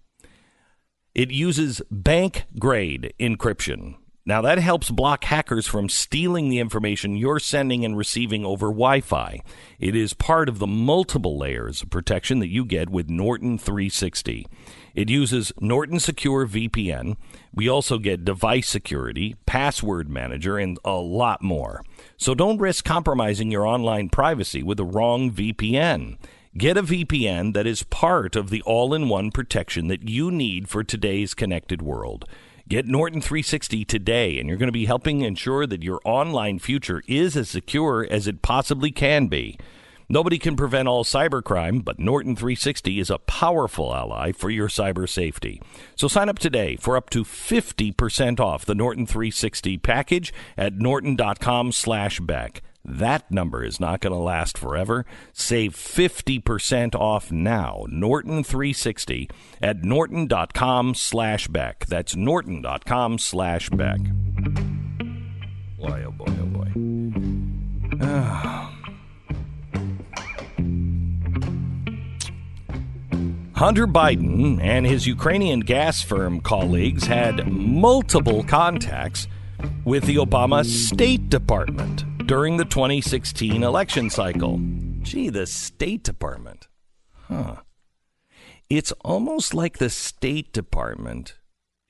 It 1.12 1.32
uses 1.32 1.82
bank 1.90 2.44
grade 2.56 3.12
encryption. 3.18 3.96
Now, 4.24 4.40
that 4.42 4.58
helps 4.58 4.90
block 4.90 5.24
hackers 5.24 5.66
from 5.66 5.88
stealing 5.88 6.48
the 6.48 6.60
information 6.60 7.16
you're 7.16 7.40
sending 7.40 7.84
and 7.84 7.96
receiving 7.96 8.46
over 8.46 8.68
Wi 8.68 9.00
Fi. 9.00 9.40
It 9.80 9.96
is 9.96 10.14
part 10.14 10.48
of 10.48 10.60
the 10.60 10.68
multiple 10.68 11.36
layers 11.36 11.82
of 11.82 11.90
protection 11.90 12.38
that 12.38 12.48
you 12.48 12.64
get 12.64 12.88
with 12.88 13.10
Norton 13.10 13.58
360. 13.58 14.46
It 14.94 15.10
uses 15.10 15.52
Norton 15.60 15.98
Secure 15.98 16.46
VPN. 16.46 17.16
We 17.52 17.68
also 17.68 17.98
get 17.98 18.24
device 18.24 18.68
security, 18.68 19.34
password 19.46 20.08
manager, 20.08 20.58
and 20.58 20.78
a 20.84 20.92
lot 20.92 21.42
more. 21.42 21.82
So 22.24 22.34
don't 22.34 22.56
risk 22.56 22.86
compromising 22.86 23.50
your 23.50 23.66
online 23.66 24.08
privacy 24.08 24.62
with 24.62 24.78
the 24.78 24.84
wrong 24.86 25.30
VPN. 25.30 26.16
Get 26.56 26.78
a 26.78 26.82
VPN 26.82 27.52
that 27.52 27.66
is 27.66 27.82
part 27.82 28.34
of 28.34 28.48
the 28.48 28.62
all 28.62 28.94
in 28.94 29.10
one 29.10 29.30
protection 29.30 29.88
that 29.88 30.08
you 30.08 30.30
need 30.30 30.66
for 30.66 30.82
today's 30.82 31.34
connected 31.34 31.82
world. 31.82 32.24
Get 32.66 32.86
Norton 32.86 33.20
360 33.20 33.84
today, 33.84 34.38
and 34.38 34.48
you're 34.48 34.56
going 34.56 34.68
to 34.68 34.72
be 34.72 34.86
helping 34.86 35.20
ensure 35.20 35.66
that 35.66 35.82
your 35.82 36.00
online 36.06 36.58
future 36.58 37.02
is 37.06 37.36
as 37.36 37.50
secure 37.50 38.06
as 38.10 38.26
it 38.26 38.40
possibly 38.40 38.90
can 38.90 39.26
be. 39.26 39.58
Nobody 40.08 40.38
can 40.38 40.56
prevent 40.56 40.88
all 40.88 41.04
cybercrime, 41.04 41.84
but 41.84 41.98
Norton 41.98 42.36
360 42.36 43.00
is 43.00 43.10
a 43.10 43.18
powerful 43.18 43.94
ally 43.94 44.32
for 44.32 44.50
your 44.50 44.68
cyber 44.68 45.08
safety. 45.08 45.62
So 45.96 46.08
sign 46.08 46.28
up 46.28 46.38
today 46.38 46.76
for 46.76 46.96
up 46.96 47.10
to 47.10 47.24
50% 47.24 48.40
off 48.40 48.64
the 48.64 48.74
Norton 48.74 49.06
360 49.06 49.78
package 49.78 50.32
at 50.56 50.74
norton.com 50.74 51.72
slash 51.72 52.20
Beck. 52.20 52.62
That 52.84 53.30
number 53.30 53.64
is 53.64 53.80
not 53.80 54.00
going 54.00 54.12
to 54.12 54.18
last 54.18 54.58
forever. 54.58 55.06
Save 55.32 55.74
50% 55.74 56.94
off 56.94 57.32
now. 57.32 57.86
Norton 57.88 58.44
360 58.44 59.30
at 59.62 59.82
norton.com 59.82 60.94
slash 60.94 61.48
Beck. 61.48 61.86
That's 61.86 62.14
norton.com 62.14 63.18
slash 63.18 63.70
Beck. 63.70 64.00
Boy, 65.78 66.04
oh 66.06 66.10
boy, 66.10 66.26
oh 66.28 66.46
boy. 66.46 66.68
Ah. 68.02 68.63
Hunter 73.56 73.86
Biden 73.86 74.60
and 74.60 74.84
his 74.84 75.06
Ukrainian 75.06 75.60
gas 75.60 76.02
firm 76.02 76.40
colleagues 76.40 77.06
had 77.06 77.46
multiple 77.46 78.42
contacts 78.42 79.28
with 79.84 80.04
the 80.06 80.16
Obama 80.16 80.64
State 80.64 81.28
Department 81.30 82.26
during 82.26 82.56
the 82.56 82.64
2016 82.64 83.62
election 83.62 84.10
cycle. 84.10 84.58
Gee, 85.02 85.30
the 85.30 85.46
State 85.46 86.02
Department. 86.02 86.66
Huh. 87.28 87.58
It's 88.68 88.90
almost 89.04 89.54
like 89.54 89.78
the 89.78 89.90
State 89.90 90.52
Department 90.52 91.38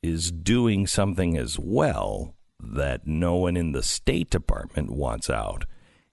is 0.02 0.30
doing 0.30 0.86
something 0.86 1.34
as 1.34 1.58
well 1.58 2.34
that 2.60 3.06
no 3.06 3.36
one 3.36 3.56
in 3.56 3.72
the 3.72 3.82
State 3.82 4.28
Department 4.28 4.90
wants 4.90 5.30
out. 5.30 5.64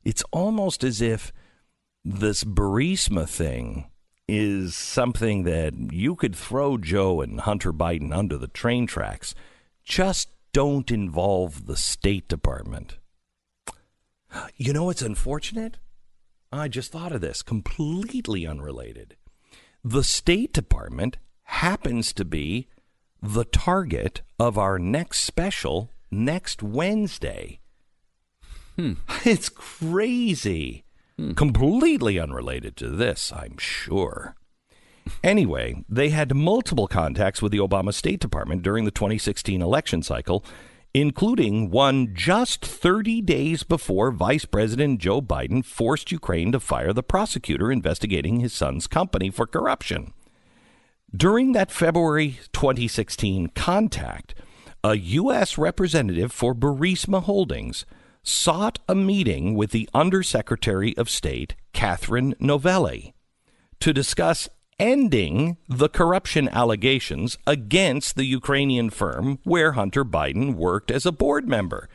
It's 0.06 0.24
almost 0.32 0.86
as 0.86 1.02
if 1.02 1.34
this 2.06 2.46
Burisma 2.46 3.28
thing 3.28 3.91
is 4.28 4.76
something 4.76 5.44
that 5.44 5.74
you 5.92 6.16
could 6.16 6.36
throw 6.36 6.78
Joe 6.78 7.22
and 7.22 7.42
Hunter 7.42 7.74
Biden 7.74 8.16
under 8.16 8.38
the 8.38 8.48
train 8.48 8.88
tracks. 8.88 9.36
Just 9.84 10.30
don't 10.54 10.92
involve 10.92 11.66
the 11.66 11.78
State 11.78 12.28
Department. 12.28 12.98
You 14.56 14.74
know 14.74 14.86
what's 14.86 15.02
unfortunate? 15.02 15.78
I 16.52 16.68
just 16.68 16.92
thought 16.92 17.12
of 17.12 17.22
this, 17.22 17.42
completely 17.42 18.46
unrelated. 18.46 19.16
The 19.84 20.04
State 20.04 20.54
Department 20.54 21.18
happens 21.44 22.14
to 22.14 22.26
be 22.26 22.68
the 23.22 23.46
target 23.46 24.22
of 24.40 24.58
our 24.58 24.80
next 24.80 25.22
special 25.22 25.92
next 26.10 26.62
Wednesday. 26.62 27.60
Hmm. 28.76 28.94
It's 29.26 29.50
crazy. 29.50 30.84
Completely 31.36 32.20
unrelated 32.20 32.76
to 32.78 32.90
this, 32.90 33.32
I'm 33.32 33.58
sure. 33.58 34.36
Anyway, 35.24 35.84
they 35.90 36.10
had 36.10 36.36
multiple 36.36 36.88
contacts 36.88 37.42
with 37.42 37.52
the 37.52 37.60
Obama 37.60 37.94
State 37.94 38.20
Department 38.20 38.64
during 38.64 38.86
the 38.86 38.92
2016 38.92 39.62
election 39.62 40.04
cycle, 40.04 40.44
including 40.94 41.70
one 41.70 42.14
just 42.14 42.66
30 42.66 43.22
days 43.22 43.64
before 43.64 44.12
Vice 44.12 44.46
President 44.46 45.00
Joe 45.00 45.22
Biden 45.22 45.64
forced 45.64 46.12
Ukraine 46.12 46.52
to 46.52 46.60
fire 46.60 46.94
the 46.94 47.04
prosecutor 47.04 47.72
investigating 47.72 48.40
his 48.40 48.54
son's 48.54 48.88
company 48.88 49.30
for 49.30 49.48
corruption. 49.48 50.14
During 51.16 51.52
that 51.54 51.72
February 51.72 52.40
2016 52.54 53.48
contact, 53.50 54.34
a 54.84 54.96
U.S. 54.96 55.58
representative 55.58 56.32
for 56.32 56.56
Burisma 56.56 57.22
Holdings 57.24 57.86
sought 58.24 58.80
a 58.88 58.96
meeting 58.96 59.56
with 59.56 59.72
the 59.72 59.90
Undersecretary 59.94 60.96
of 60.98 61.10
State, 61.10 61.56
Catherine 61.74 62.36
Novelli, 62.40 63.14
to 63.80 63.94
discuss 63.94 64.48
ending 64.80 65.58
the 65.70 65.90
corruption 65.90 66.50
allegations 66.50 67.38
against 67.46 68.16
the 68.16 68.26
Ukrainian 68.26 68.90
firm 68.90 69.40
where 69.44 69.74
Hunter 69.74 70.04
Biden 70.04 70.56
worked 70.56 70.90
as 70.90 71.06
a 71.06 71.12
board 71.12 71.48
member. 71.48 71.88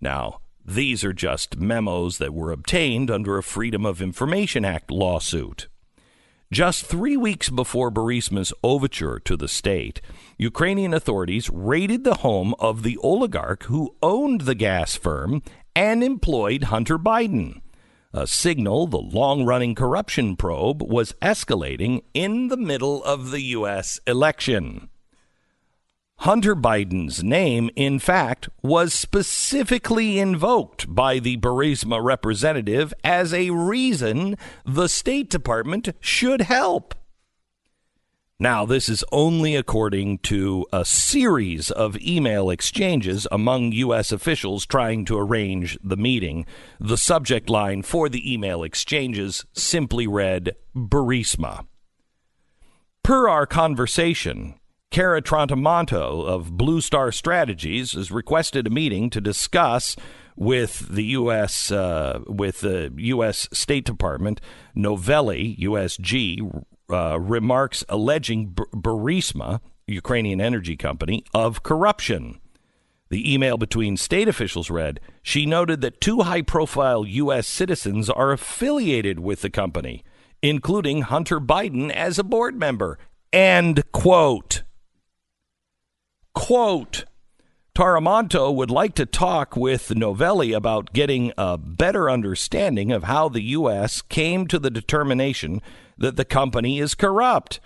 Now, 0.00 0.40
these 0.64 1.04
are 1.04 1.12
just 1.12 1.58
memos 1.58 2.18
that 2.18 2.34
were 2.34 2.52
obtained 2.52 3.10
under 3.10 3.36
a 3.38 3.42
Freedom 3.42 3.84
of 3.84 4.00
Information 4.00 4.64
Act 4.64 4.90
lawsuit. 4.90 5.68
Just 6.52 6.84
three 6.84 7.16
weeks 7.16 7.50
before 7.50 7.90
Burisma's 7.90 8.52
overture 8.62 9.18
to 9.20 9.36
the 9.36 9.48
state, 9.48 10.00
Ukrainian 10.38 10.94
authorities 10.94 11.50
raided 11.50 12.04
the 12.04 12.18
home 12.18 12.54
of 12.58 12.82
the 12.82 12.96
oligarch 12.98 13.64
who 13.64 13.96
owned 14.02 14.42
the 14.42 14.54
gas 14.54 14.94
firm 14.94 15.42
and 15.74 16.02
employed 16.02 16.64
Hunter 16.64 16.98
Biden. 16.98 17.60
A 18.12 18.26
signal 18.26 18.86
the 18.86 19.00
long 19.00 19.44
running 19.44 19.74
corruption 19.74 20.36
probe 20.36 20.82
was 20.82 21.14
escalating 21.20 22.02
in 22.14 22.48
the 22.48 22.56
middle 22.56 23.02
of 23.02 23.32
the 23.32 23.42
U.S. 23.42 23.98
election. 24.06 24.88
Hunter 26.18 26.54
Biden's 26.54 27.24
name, 27.24 27.70
in 27.74 27.98
fact, 27.98 28.48
was 28.62 28.94
specifically 28.94 30.18
invoked 30.18 30.94
by 30.94 31.18
the 31.18 31.36
Burisma 31.36 32.02
representative 32.02 32.94
as 33.02 33.34
a 33.34 33.50
reason 33.50 34.36
the 34.64 34.88
State 34.88 35.28
Department 35.28 35.88
should 36.00 36.42
help. 36.42 36.94
Now, 38.40 38.66
this 38.66 38.88
is 38.88 39.04
only 39.12 39.54
according 39.54 40.18
to 40.18 40.66
a 40.72 40.84
series 40.84 41.70
of 41.70 41.96
email 41.98 42.50
exchanges 42.50 43.28
among 43.30 43.70
U.S. 43.70 44.10
officials 44.10 44.66
trying 44.66 45.04
to 45.04 45.16
arrange 45.16 45.78
the 45.84 45.96
meeting. 45.96 46.44
The 46.80 46.96
subject 46.96 47.48
line 47.48 47.82
for 47.82 48.08
the 48.08 48.32
email 48.32 48.64
exchanges 48.64 49.44
simply 49.52 50.08
read 50.08 50.56
Burisma. 50.74 51.66
Per 53.04 53.28
our 53.28 53.46
conversation, 53.46 54.58
Cara 54.90 55.22
Tramontano 55.22 56.26
of 56.26 56.56
Blue 56.56 56.80
Star 56.80 57.12
Strategies 57.12 57.92
has 57.92 58.10
requested 58.10 58.66
a 58.66 58.70
meeting 58.70 59.10
to 59.10 59.20
discuss 59.20 59.94
with 60.34 60.88
the 60.88 61.04
U.S. 61.04 61.70
Uh, 61.70 62.18
with 62.26 62.62
the 62.62 62.90
U.S. 62.96 63.48
State 63.52 63.84
Department, 63.84 64.40
Novelli, 64.74 65.56
USG, 65.60 66.64
uh, 66.90 67.18
remarks 67.20 67.84
alleging 67.88 68.48
B- 68.48 68.62
Burisma, 68.72 69.60
Ukrainian 69.86 70.40
energy 70.40 70.76
company, 70.76 71.24
of 71.32 71.62
corruption. 71.62 72.40
The 73.10 73.32
email 73.32 73.56
between 73.56 73.96
state 73.96 74.28
officials 74.28 74.70
read 74.70 75.00
She 75.22 75.46
noted 75.46 75.80
that 75.82 76.00
two 76.00 76.20
high 76.20 76.42
profile 76.42 77.06
U.S. 77.06 77.46
citizens 77.46 78.10
are 78.10 78.32
affiliated 78.32 79.20
with 79.20 79.42
the 79.42 79.50
company, 79.50 80.02
including 80.42 81.02
Hunter 81.02 81.40
Biden 81.40 81.90
as 81.90 82.18
a 82.18 82.24
board 82.24 82.58
member. 82.58 82.98
End 83.32 83.82
quote. 83.92 84.62
Quote. 86.34 87.04
Tramontano 87.76 88.54
would 88.54 88.70
like 88.70 88.94
to 88.94 89.04
talk 89.04 89.56
with 89.56 89.96
Novelli 89.96 90.52
about 90.52 90.92
getting 90.92 91.32
a 91.36 91.58
better 91.58 92.08
understanding 92.08 92.92
of 92.92 93.04
how 93.04 93.28
the 93.28 93.42
U.S. 93.42 94.00
came 94.00 94.46
to 94.46 94.60
the 94.60 94.70
determination 94.70 95.60
that 95.98 96.16
the 96.16 96.24
company 96.24 96.78
is 96.78 96.94
corrupt. 96.94 97.60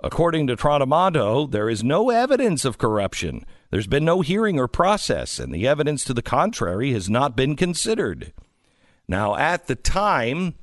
According 0.00 0.46
to 0.46 0.56
Tramontano, 0.56 1.50
there 1.50 1.68
is 1.68 1.82
no 1.82 2.10
evidence 2.10 2.64
of 2.64 2.78
corruption. 2.78 3.44
There's 3.70 3.88
been 3.88 4.04
no 4.04 4.20
hearing 4.20 4.58
or 4.58 4.68
process, 4.68 5.38
and 5.38 5.52
the 5.52 5.66
evidence 5.66 6.04
to 6.04 6.14
the 6.14 6.22
contrary 6.22 6.92
has 6.92 7.10
not 7.10 7.36
been 7.36 7.56
considered. 7.56 8.32
Now, 9.08 9.36
at 9.36 9.66
the 9.66 9.74
time, 9.74 10.54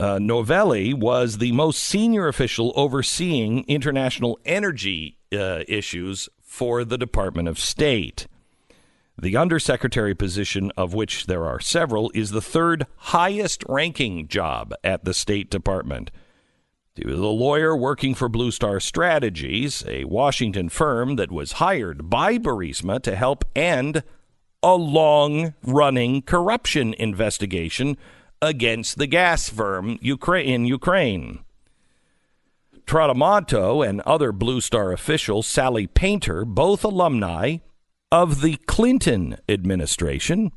uh, 0.00 0.18
Novelli 0.18 0.94
was 0.94 1.38
the 1.38 1.52
most 1.52 1.82
senior 1.82 2.28
official 2.28 2.72
overseeing 2.76 3.64
international 3.66 4.38
energy 4.44 5.18
uh, 5.32 5.64
issues 5.68 6.28
for 6.40 6.84
the 6.84 6.96
Department 6.96 7.48
of 7.48 7.58
State. 7.58 8.26
The 9.20 9.36
undersecretary 9.36 10.14
position, 10.14 10.70
of 10.76 10.94
which 10.94 11.26
there 11.26 11.44
are 11.44 11.58
several, 11.58 12.12
is 12.14 12.30
the 12.30 12.40
third 12.40 12.86
highest 12.96 13.64
ranking 13.68 14.28
job 14.28 14.72
at 14.84 15.04
the 15.04 15.12
State 15.12 15.50
Department. 15.50 16.12
He 16.94 17.02
a 17.02 17.16
lawyer 17.16 17.76
working 17.76 18.14
for 18.14 18.28
Blue 18.28 18.52
Star 18.52 18.78
Strategies, 18.78 19.84
a 19.88 20.04
Washington 20.04 20.68
firm 20.68 21.16
that 21.16 21.32
was 21.32 21.52
hired 21.52 22.08
by 22.08 22.38
Burisma 22.38 23.02
to 23.02 23.16
help 23.16 23.44
end 23.56 24.04
a 24.62 24.74
long 24.74 25.54
running 25.64 26.22
corruption 26.22 26.94
investigation 26.94 27.96
against 28.40 28.98
the 28.98 29.06
gas 29.06 29.48
firm 29.48 29.98
in 30.00 30.64
Ukraine. 30.64 31.40
Tramontano 32.86 33.86
and 33.86 34.00
other 34.02 34.32
Blue 34.32 34.60
Star 34.60 34.92
official 34.92 35.42
Sally 35.42 35.86
Painter, 35.88 36.44
both 36.44 36.84
alumni 36.84 37.58
of 38.10 38.40
the 38.40 38.56
Clinton 38.66 39.36
administration, 39.48 40.52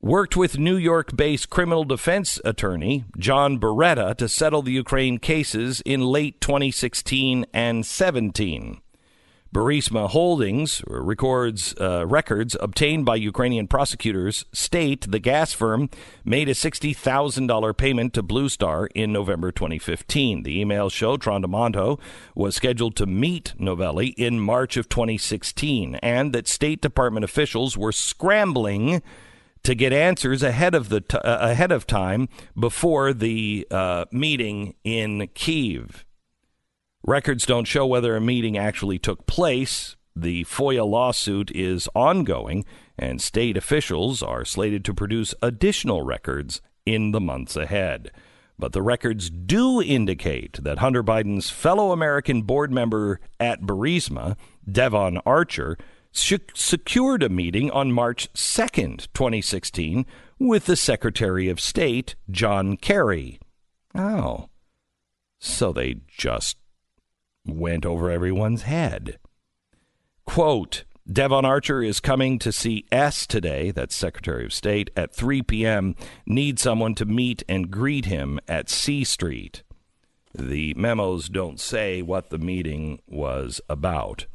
worked 0.00 0.36
with 0.36 0.58
New 0.58 0.76
York 0.76 1.16
based 1.16 1.50
criminal 1.50 1.84
defense 1.84 2.40
attorney 2.44 3.04
John 3.16 3.58
Buretta 3.58 4.16
to 4.16 4.28
settle 4.28 4.62
the 4.62 4.72
Ukraine 4.72 5.18
cases 5.18 5.82
in 5.84 6.00
late 6.00 6.40
2016 6.40 7.46
and 7.52 7.84
17. 7.84 8.80
Burisma 9.52 10.10
Holdings 10.10 10.82
records 10.86 11.74
uh, 11.80 12.06
records 12.06 12.54
obtained 12.60 13.06
by 13.06 13.16
Ukrainian 13.16 13.66
prosecutors 13.66 14.44
state 14.52 15.10
the 15.10 15.18
gas 15.18 15.54
firm 15.54 15.88
made 16.22 16.50
a 16.50 16.54
$60,000 16.54 17.76
payment 17.76 18.12
to 18.12 18.22
Blue 18.22 18.50
Star 18.50 18.88
in 18.94 19.10
November 19.10 19.50
2015. 19.50 20.42
The 20.42 20.62
emails 20.62 20.92
show 20.92 21.16
Tramontano 21.16 21.98
was 22.34 22.56
scheduled 22.56 22.94
to 22.96 23.06
meet 23.06 23.54
Novelli 23.58 24.08
in 24.08 24.38
March 24.38 24.76
of 24.76 24.90
2016 24.90 25.94
and 25.96 26.34
that 26.34 26.46
State 26.46 26.82
Department 26.82 27.24
officials 27.24 27.76
were 27.76 27.92
scrambling 27.92 29.02
to 29.62 29.74
get 29.74 29.92
answers 29.92 30.42
ahead 30.42 30.74
of 30.74 30.90
the 30.90 31.00
t- 31.00 31.16
uh, 31.16 31.50
ahead 31.50 31.72
of 31.72 31.86
time 31.86 32.28
before 32.58 33.14
the 33.14 33.66
uh, 33.70 34.04
meeting 34.12 34.74
in 34.84 35.28
Kiev. 35.34 36.04
Records 37.08 37.46
don't 37.46 37.64
show 37.64 37.86
whether 37.86 38.14
a 38.14 38.20
meeting 38.20 38.58
actually 38.58 38.98
took 38.98 39.26
place. 39.26 39.96
The 40.14 40.44
FOIA 40.44 40.86
lawsuit 40.86 41.50
is 41.52 41.88
ongoing, 41.94 42.66
and 42.98 43.18
state 43.22 43.56
officials 43.56 44.22
are 44.22 44.44
slated 44.44 44.84
to 44.84 44.92
produce 44.92 45.34
additional 45.40 46.02
records 46.02 46.60
in 46.84 47.12
the 47.12 47.20
months 47.20 47.56
ahead. 47.56 48.10
But 48.58 48.74
the 48.74 48.82
records 48.82 49.30
do 49.30 49.80
indicate 49.80 50.62
that 50.62 50.80
Hunter 50.80 51.02
Biden's 51.02 51.48
fellow 51.48 51.92
American 51.92 52.42
board 52.42 52.70
member 52.70 53.20
at 53.40 53.62
Burisma, 53.62 54.36
Devon 54.70 55.16
Archer, 55.24 55.78
secured 56.12 57.22
a 57.22 57.30
meeting 57.30 57.70
on 57.70 57.90
March 57.90 58.30
2nd, 58.34 59.08
2016, 59.14 60.04
with 60.38 60.66
the 60.66 60.76
Secretary 60.76 61.48
of 61.48 61.58
State, 61.58 62.16
John 62.30 62.76
Kerry. 62.76 63.40
Oh. 63.94 64.50
So 65.40 65.72
they 65.72 66.02
just 66.06 66.58
went 67.48 67.86
over 67.86 68.10
everyone's 68.10 68.62
head. 68.62 69.18
Quote, 70.24 70.84
Devon 71.10 71.46
Archer 71.46 71.82
is 71.82 72.00
coming 72.00 72.38
to 72.38 72.52
see 72.52 72.84
S 72.92 73.26
today, 73.26 73.70
that's 73.70 73.96
Secretary 73.96 74.44
of 74.44 74.52
State, 74.52 74.90
at 74.94 75.14
3 75.14 75.42
p.m. 75.42 75.94
Need 76.26 76.58
someone 76.58 76.94
to 76.96 77.06
meet 77.06 77.42
and 77.48 77.70
greet 77.70 78.04
him 78.04 78.38
at 78.46 78.68
C 78.68 79.04
Street. 79.04 79.62
The 80.34 80.74
memos 80.74 81.30
don't 81.30 81.58
say 81.58 82.02
what 82.02 82.28
the 82.28 82.38
meeting 82.38 83.00
was 83.06 83.62
about. 83.70 84.26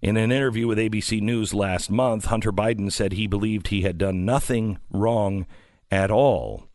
In 0.00 0.16
an 0.16 0.32
interview 0.32 0.66
with 0.66 0.78
ABC 0.78 1.20
News 1.20 1.52
last 1.52 1.90
month, 1.90 2.24
Hunter 2.24 2.50
Biden 2.50 2.90
said 2.90 3.12
he 3.12 3.26
believed 3.26 3.68
he 3.68 3.82
had 3.82 3.98
done 3.98 4.24
nothing 4.24 4.78
wrong 4.90 5.46
at 5.90 6.10
all. 6.10 6.66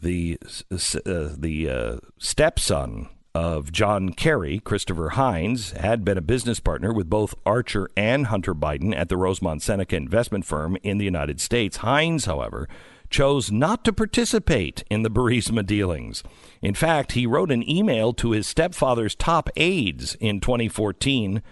The, 0.00 0.38
uh, 0.70 1.30
the 1.36 1.68
uh, 1.68 1.96
stepson 2.18 3.08
of 3.34 3.72
John 3.72 4.10
Kerry, 4.10 4.58
Christopher 4.58 5.10
Heinz, 5.10 5.72
had 5.72 6.04
been 6.04 6.18
a 6.18 6.22
business 6.22 6.60
partner 6.60 6.92
with 6.92 7.10
both 7.10 7.34
Archer 7.46 7.88
and 7.96 8.26
Hunter 8.26 8.54
Biden 8.54 8.94
at 8.94 9.08
the 9.08 9.16
Rosemont 9.16 9.62
Seneca 9.62 9.96
investment 9.96 10.44
firm 10.44 10.76
in 10.82 10.98
the 10.98 11.04
United 11.04 11.40
States. 11.40 11.78
Heinz, 11.78 12.24
however, 12.24 12.68
chose 13.10 13.50
not 13.50 13.84
to 13.84 13.92
participate 13.92 14.84
in 14.90 15.02
the 15.02 15.10
Burisma 15.10 15.64
dealings. 15.64 16.22
In 16.62 16.74
fact, 16.74 17.12
he 17.12 17.26
wrote 17.26 17.50
an 17.50 17.68
email 17.68 18.12
to 18.14 18.32
his 18.32 18.46
stepfather's 18.46 19.14
top 19.14 19.48
aides 19.56 20.14
in 20.16 20.40
2014, 20.40 21.42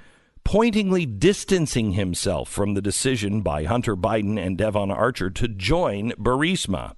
pointingly 0.45 1.07
distancing 1.07 1.93
himself 1.93 2.49
from 2.49 2.75
the 2.75 2.83
decision 2.83 3.41
by 3.41 3.65
Hunter 3.65 3.97
Biden 3.97 4.39
and 4.39 4.59
Devon 4.59 4.91
Archer 4.91 5.31
to 5.31 5.49
join 5.49 6.13
Burisma. 6.13 6.95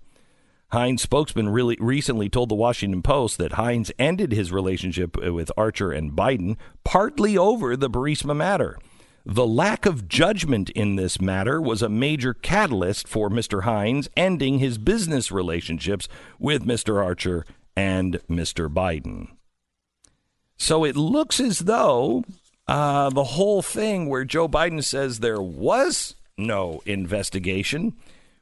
Heinz' 0.71 1.03
spokesman 1.03 1.49
really 1.49 1.79
recently 1.81 2.29
told 2.29 2.51
the 2.51 2.55
Washington 2.55 3.01
Post 3.03 3.39
that 3.39 3.53
Heinz 3.53 3.91
ended 3.99 4.33
his 4.33 4.53
relationship 4.53 5.17
with 5.17 5.51
Archer 5.57 5.93
and 5.93 6.13
Biden 6.13 6.57
partly 6.85 7.39
over 7.39 7.75
the 7.75 7.89
Burisma 7.89 8.37
matter. 8.37 8.79
The 9.25 9.47
lack 9.47 9.87
of 9.87 10.09
judgment 10.09 10.69
in 10.71 10.97
this 10.97 11.21
matter 11.21 11.61
was 11.61 11.81
a 11.81 11.89
major 11.89 12.35
catalyst 12.35 13.09
for 13.09 13.31
Mr. 13.31 13.63
Heinz 13.63 14.09
ending 14.17 14.59
his 14.59 14.77
business 14.79 15.33
relationships 15.33 16.07
with 16.39 16.67
Mr. 16.67 17.03
Archer 17.03 17.47
and 17.75 18.21
Mr. 18.29 18.73
Biden. 18.73 19.29
So 20.59 20.85
it 20.85 20.97
looks 20.97 21.41
as 21.41 21.61
though 21.61 22.25
uh, 22.67 23.09
the 23.11 23.25
whole 23.25 23.63
thing 23.63 24.09
where 24.09 24.25
Joe 24.25 24.49
Biden 24.49 24.85
says 24.85 25.21
there 25.21 25.41
was 25.41 26.15
no 26.37 26.83
investigation, 26.85 27.97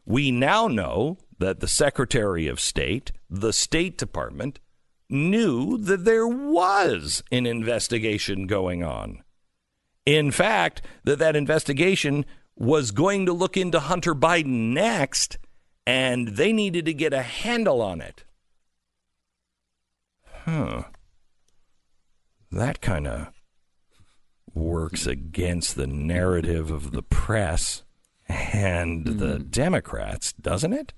we 0.04 0.30
now 0.30 0.66
know 0.66 1.18
that 1.38 1.60
the 1.60 1.68
Secretary 1.68 2.46
of 2.46 2.60
State, 2.60 3.12
the 3.28 3.52
State 3.52 3.98
Department, 3.98 4.58
knew 5.08 5.78
that 5.78 6.04
there 6.04 6.26
was 6.26 7.22
an 7.30 7.46
investigation 7.46 8.46
going 8.46 8.82
on. 8.82 9.22
In 10.04 10.30
fact, 10.30 10.82
that 11.04 11.18
that 11.18 11.36
investigation 11.36 12.24
was 12.56 12.90
going 12.90 13.26
to 13.26 13.32
look 13.32 13.56
into 13.56 13.80
Hunter 13.80 14.14
Biden 14.14 14.72
next, 14.72 15.38
and 15.86 16.28
they 16.28 16.52
needed 16.52 16.84
to 16.86 16.94
get 16.94 17.12
a 17.12 17.22
handle 17.22 17.82
on 17.82 18.00
it. 18.00 18.24
Huh. 20.44 20.84
That 22.50 22.80
kind 22.80 23.06
of 23.06 23.28
works 24.54 25.06
against 25.06 25.76
the 25.76 25.86
narrative 25.86 26.70
of 26.70 26.92
the 26.92 27.02
press 27.02 27.82
and 28.28 29.04
mm. 29.04 29.18
the 29.18 29.36
hmm. 29.36 29.42
Democrats, 29.50 30.32
doesn't 30.34 30.72
it? 30.72 30.94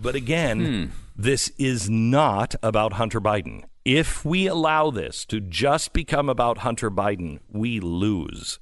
But 0.00 0.14
again, 0.14 0.64
hmm. 0.64 0.84
this 1.14 1.52
is 1.58 1.90
not 1.90 2.54
about 2.62 2.94
Hunter 2.94 3.20
Biden. 3.20 3.64
If 3.84 4.24
we 4.24 4.46
allow 4.46 4.90
this 4.90 5.24
to 5.26 5.40
just 5.40 5.92
become 5.92 6.28
about 6.28 6.58
Hunter 6.58 6.90
Biden, 6.90 7.40
we 7.50 7.80
lose 7.80 8.58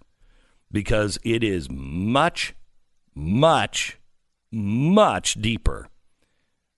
because 0.73 1.19
it 1.25 1.45
is 1.45 1.69
much, 1.71 2.55
much, 3.15 3.99
much 4.51 5.35
deeper. 5.35 5.89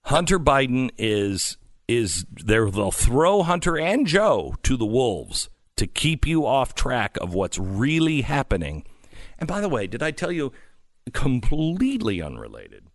Hunter 0.04 0.38
Biden 0.38 0.90
is 0.98 1.56
is 1.88 2.24
there 2.30 2.70
they'll 2.70 2.92
throw 2.92 3.42
Hunter 3.42 3.76
and 3.76 4.06
Joe 4.06 4.54
to 4.62 4.76
the 4.76 4.86
wolves 4.86 5.48
to 5.76 5.88
keep 5.88 6.24
you 6.24 6.46
off 6.46 6.72
track 6.72 7.16
of 7.20 7.34
what's 7.34 7.58
really 7.58 8.20
happening. 8.20 8.84
And 9.40 9.48
by 9.48 9.60
the 9.60 9.68
way, 9.68 9.88
did 9.88 10.00
I 10.00 10.12
tell 10.12 10.30
you 10.30 10.52
completely 11.12 12.22
unrelated? 12.22 12.89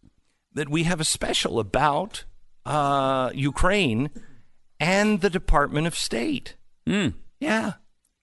That 0.56 0.70
we 0.70 0.84
have 0.84 1.00
a 1.00 1.06
special 1.06 1.60
about 1.60 2.24
uh, 2.66 3.30
Ukraine 3.34 4.10
and 4.80 5.22
the 5.22 5.30
Department 5.30 5.86
of 5.88 5.96
State. 5.96 6.56
Mm. 6.88 7.14
Yeah. 7.40 7.74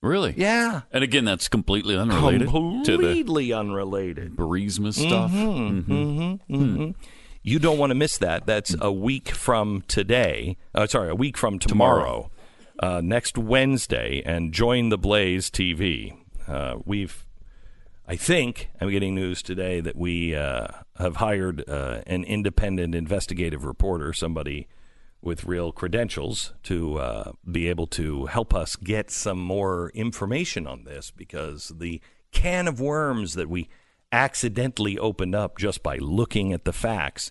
Really? 0.03 0.35
Yeah. 0.37 0.81
And 0.91 1.05
again, 1.05 1.25
that's 1.25 1.47
completely 1.49 1.97
unrelated 1.97 2.49
completely 2.49 3.23
to 3.23 3.33
the 3.33 3.53
unrelated 3.53 4.35
Burisma 4.35 4.93
stuff. 4.93 5.31
Mm-hmm, 5.31 5.93
mm-hmm. 5.93 6.55
Mm-hmm, 6.55 6.91
You 7.45 7.59
don't 7.61 7.79
want 7.79 7.91
to 7.91 7.95
miss 7.95 8.19
that. 8.19 8.45
That's 8.45 8.75
a 8.81 8.91
week 8.91 9.29
from 9.29 9.85
today. 9.87 10.57
Uh, 10.75 10.89
sorry, 10.89 11.11
a 11.11 11.15
week 11.15 11.39
from 11.39 11.61
tomorrow, 11.61 12.31
Uh, 12.81 13.01
next 13.05 13.39
Wednesday, 13.39 14.23
and 14.27 14.53
join 14.53 14.89
the 14.89 14.99
Blaze 14.99 15.51
TV. 15.51 16.17
Uh, 16.49 16.77
we've, 16.85 17.25
I 18.07 18.17
think, 18.17 18.71
I'm 18.81 18.91
getting 18.91 19.15
news 19.15 19.43
today 19.43 19.81
that 19.81 19.97
we 19.97 20.35
uh, 20.35 20.69
have 20.97 21.17
hired 21.17 21.69
uh, 21.69 22.03
an 22.07 22.25
independent 22.25 22.95
investigative 22.95 23.65
reporter, 23.65 24.13
somebody 24.13 24.67
with 25.21 25.45
real 25.45 25.71
credentials, 25.71 26.53
to 26.65 26.99
uh, 26.99 27.33
be 27.49 27.69
able 27.69 27.87
to 27.87 28.27
help 28.27 28.53
us 28.55 28.75
get 28.75 29.11
some 29.11 29.39
more 29.39 29.93
information 29.95 30.67
on 30.67 30.83
this 30.83 31.13
because 31.13 31.73
the 31.79 32.01
can 32.33 32.67
of 32.67 32.81
worms 32.81 33.35
that 33.35 33.49
we 33.49 33.69
accidentally 34.11 34.99
opened 34.99 35.35
up 35.35 35.57
just 35.57 35.83
by 35.83 35.97
looking 35.99 36.53
at 36.53 36.65
the 36.65 36.73
facts 36.73 37.31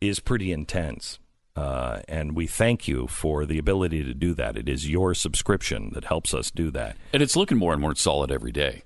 is 0.00 0.20
pretty 0.20 0.52
intense. 0.52 1.18
Uh, 1.54 2.00
and 2.08 2.34
we 2.34 2.46
thank 2.46 2.88
you 2.88 3.06
for 3.08 3.44
the 3.44 3.58
ability 3.58 4.02
to 4.04 4.14
do 4.14 4.32
that. 4.32 4.56
It 4.56 4.68
is 4.68 4.88
your 4.88 5.12
subscription 5.12 5.90
that 5.92 6.04
helps 6.04 6.32
us 6.32 6.50
do 6.50 6.70
that. 6.70 6.96
And 7.12 7.22
it's 7.22 7.36
looking 7.36 7.58
more 7.58 7.72
and 7.72 7.82
more 7.82 7.94
solid 7.94 8.30
every 8.30 8.52
day. 8.52 8.84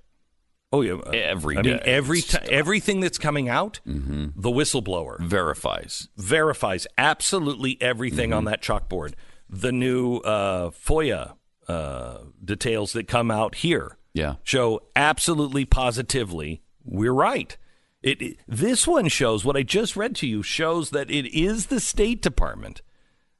Oh 0.72 0.80
yeah, 0.80 0.94
uh, 0.94 1.10
Every 1.10 1.58
I 1.58 1.62
mean, 1.62 1.76
day. 1.76 1.82
every 1.84 2.18
It's 2.20 2.28
ti 2.28 2.38
just- 2.38 2.50
everything 2.50 3.00
that's 3.00 3.18
coming 3.18 3.48
out, 3.48 3.80
the 3.84 4.50
whistleblower 4.50 5.20
Verifies. 5.20 6.08
verifies 6.16 6.86
absolutely 6.96 7.76
everything 7.80 8.30
Mm-hmm. 8.30 8.38
on 8.38 8.44
that 8.46 8.62
chalkboard. 8.62 9.12
The 9.50 9.70
new 9.72 10.16
uh, 10.18 10.70
FOIA 10.70 11.34
uh, 11.68 12.18
details 12.42 12.92
that 12.94 13.06
come 13.06 13.30
out 13.30 13.56
here 13.56 13.98
Yeah. 14.14 14.36
show 14.42 14.80
absolutely 14.96 15.64
positively 15.66 16.62
we're 16.84 17.12
right. 17.12 17.56
It, 18.02 18.20
it- 18.22 18.36
this 18.48 18.86
one 18.86 19.08
shows 19.08 19.44
what 19.44 19.56
I 19.56 19.62
just 19.62 19.94
read 19.94 20.16
to 20.16 20.26
you 20.26 20.42
shows 20.42 20.90
that 20.90 21.10
it 21.10 21.26
is 21.38 21.66
the 21.66 21.80
State 21.80 22.20
Department. 22.22 22.82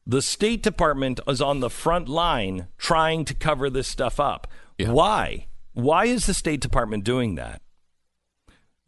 The 0.07 0.21
State 0.23 0.63
Department 0.63 1.19
is 1.27 1.41
on 1.41 1.61
the 1.61 1.71
front 1.71 2.09
line 2.09 2.69
trying 2.77 3.25
to 3.25 3.35
cover 3.35 3.71
this 3.71 3.89
stuff 3.89 4.21
up. 4.21 4.47
Yeah. 4.79 4.91
Why? 4.91 5.47
Why 5.75 6.05
is 6.07 6.27
the 6.27 6.35
State 6.35 6.61
Department 6.61 7.05
doing 7.05 7.35
that? 7.37 7.63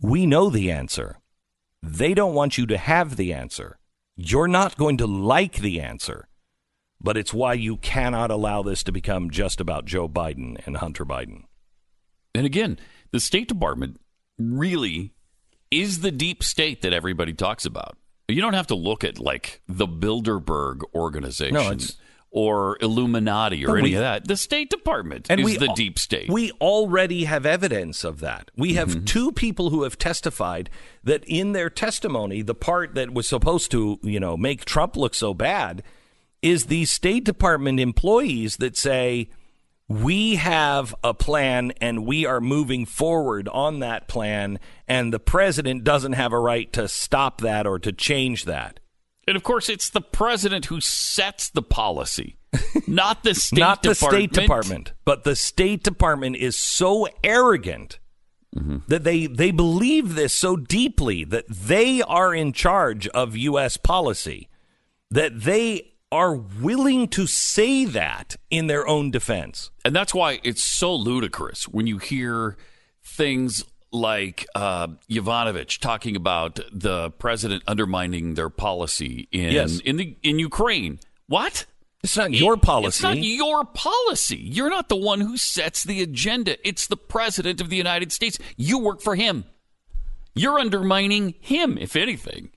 We 0.00 0.26
know 0.26 0.50
the 0.50 0.70
answer. 0.70 1.18
They 1.82 2.14
don't 2.14 2.34
want 2.34 2.58
you 2.58 2.66
to 2.66 2.76
have 2.78 3.16
the 3.16 3.32
answer. 3.32 3.78
You're 4.16 4.48
not 4.48 4.76
going 4.76 4.96
to 4.98 5.06
like 5.06 5.56
the 5.56 5.80
answer. 5.80 6.28
But 7.00 7.16
it's 7.16 7.34
why 7.34 7.54
you 7.54 7.76
cannot 7.78 8.30
allow 8.30 8.62
this 8.62 8.82
to 8.84 8.92
become 8.92 9.30
just 9.30 9.60
about 9.60 9.84
Joe 9.84 10.08
Biden 10.08 10.64
and 10.66 10.78
Hunter 10.78 11.04
Biden. 11.04 11.44
And 12.34 12.46
again, 12.46 12.78
the 13.12 13.20
State 13.20 13.48
Department 13.48 14.00
really 14.38 15.12
is 15.70 16.00
the 16.00 16.10
deep 16.10 16.42
state 16.42 16.82
that 16.82 16.92
everybody 16.92 17.32
talks 17.34 17.66
about. 17.66 17.96
You 18.28 18.40
don't 18.40 18.54
have 18.54 18.68
to 18.68 18.74
look 18.74 19.04
at 19.04 19.18
like 19.18 19.60
the 19.68 19.86
Bilderberg 19.86 20.80
organization 20.94 21.54
No, 21.54 21.70
it's- 21.70 21.96
or 22.34 22.76
Illuminati 22.80 23.64
or 23.64 23.78
any 23.78 23.90
we- 23.90 23.94
of 23.94 24.00
that. 24.00 24.26
The 24.26 24.36
State 24.36 24.68
Department 24.68 25.28
And 25.30 25.38
is 25.38 25.44
we 25.44 25.56
the 25.56 25.72
deep 25.76 26.00
state. 26.00 26.28
We 26.28 26.50
already 26.60 27.24
have 27.24 27.46
evidence 27.46 28.02
of 28.02 28.18
that. 28.20 28.50
We 28.56 28.74
have 28.74 28.88
mm-hmm. 28.88 29.04
two 29.04 29.30
people 29.30 29.70
who 29.70 29.84
have 29.84 29.96
testified 29.96 30.68
that 31.04 31.22
in 31.28 31.52
their 31.52 31.70
testimony, 31.70 32.42
the 32.42 32.54
part 32.54 32.96
that 32.96 33.14
was 33.14 33.28
supposed 33.28 33.70
to, 33.70 34.00
you 34.02 34.18
know, 34.18 34.36
make 34.36 34.64
Trump 34.64 34.96
look 34.96 35.14
so 35.14 35.32
bad 35.32 35.84
is 36.42 36.66
the 36.66 36.84
State 36.86 37.22
Department 37.24 37.78
employees 37.78 38.56
that 38.56 38.76
say, 38.76 39.28
we 39.86 40.34
have 40.34 40.92
a 41.04 41.14
plan 41.14 41.72
and 41.80 42.04
we 42.04 42.26
are 42.26 42.40
moving 42.40 42.84
forward 42.84 43.48
on 43.48 43.78
that 43.78 44.08
plan, 44.08 44.58
and 44.88 45.12
the 45.12 45.20
president 45.20 45.84
doesn't 45.84 46.14
have 46.14 46.32
a 46.32 46.38
right 46.38 46.72
to 46.72 46.88
stop 46.88 47.42
that 47.42 47.64
or 47.64 47.78
to 47.78 47.92
change 47.92 48.44
that. 48.46 48.80
And 49.26 49.36
of 49.36 49.42
course, 49.42 49.68
it's 49.68 49.90
the 49.90 50.00
president 50.00 50.66
who 50.66 50.80
sets 50.80 51.50
the 51.50 51.62
policy, 51.62 52.36
not 52.86 53.22
the 53.24 53.34
State 53.34 53.58
not 53.58 53.82
the 53.82 53.94
Department. 53.94 54.32
State 54.34 54.42
Department, 54.42 54.92
but 55.04 55.24
the 55.24 55.36
State 55.36 55.82
Department 55.82 56.36
is 56.36 56.56
so 56.56 57.08
arrogant 57.22 57.98
mm-hmm. 58.54 58.78
that 58.88 59.04
they 59.04 59.26
they 59.26 59.50
believe 59.50 60.14
this 60.14 60.34
so 60.34 60.56
deeply 60.56 61.24
that 61.24 61.48
they 61.48 62.02
are 62.02 62.34
in 62.34 62.52
charge 62.52 63.06
of 63.08 63.36
U.S. 63.36 63.76
policy 63.76 64.48
that 65.10 65.42
they 65.42 65.92
are 66.10 66.34
willing 66.36 67.08
to 67.08 67.26
say 67.26 67.84
that 67.84 68.36
in 68.50 68.68
their 68.68 68.86
own 68.86 69.10
defense. 69.10 69.70
And 69.84 69.94
that's 69.94 70.14
why 70.14 70.40
it's 70.44 70.62
so 70.62 70.94
ludicrous 70.94 71.66
when 71.66 71.86
you 71.86 71.98
hear 71.98 72.56
things 73.02 73.64
like 73.94 74.46
uh, 74.54 74.88
Yovanovitch 75.08 75.78
talking 75.78 76.16
about 76.16 76.58
the 76.72 77.10
president 77.12 77.62
undermining 77.66 78.34
their 78.34 78.50
policy 78.50 79.28
in 79.32 79.52
Yes. 79.52 79.78
in 79.80 79.96
the 79.96 80.16
in 80.22 80.38
Ukraine. 80.38 80.98
What? 81.28 81.64
It's 82.02 82.16
not 82.18 82.32
your 82.32 82.58
policy. 82.58 82.88
It's 82.88 83.02
not 83.02 83.16
your 83.16 83.64
policy. 83.64 84.36
You're 84.36 84.68
not 84.68 84.90
the 84.90 84.96
one 84.96 85.20
who 85.22 85.38
sets 85.38 85.84
the 85.84 86.02
agenda. 86.02 86.56
It's 86.68 86.86
the 86.86 86.98
president 86.98 87.62
of 87.62 87.70
the 87.70 87.76
United 87.76 88.12
States. 88.12 88.38
You 88.58 88.78
work 88.78 89.00
for 89.00 89.14
him. 89.14 89.44
You're 90.34 90.58
undermining 90.58 91.34
him, 91.40 91.78
if 91.78 91.96
anything. 91.96 92.50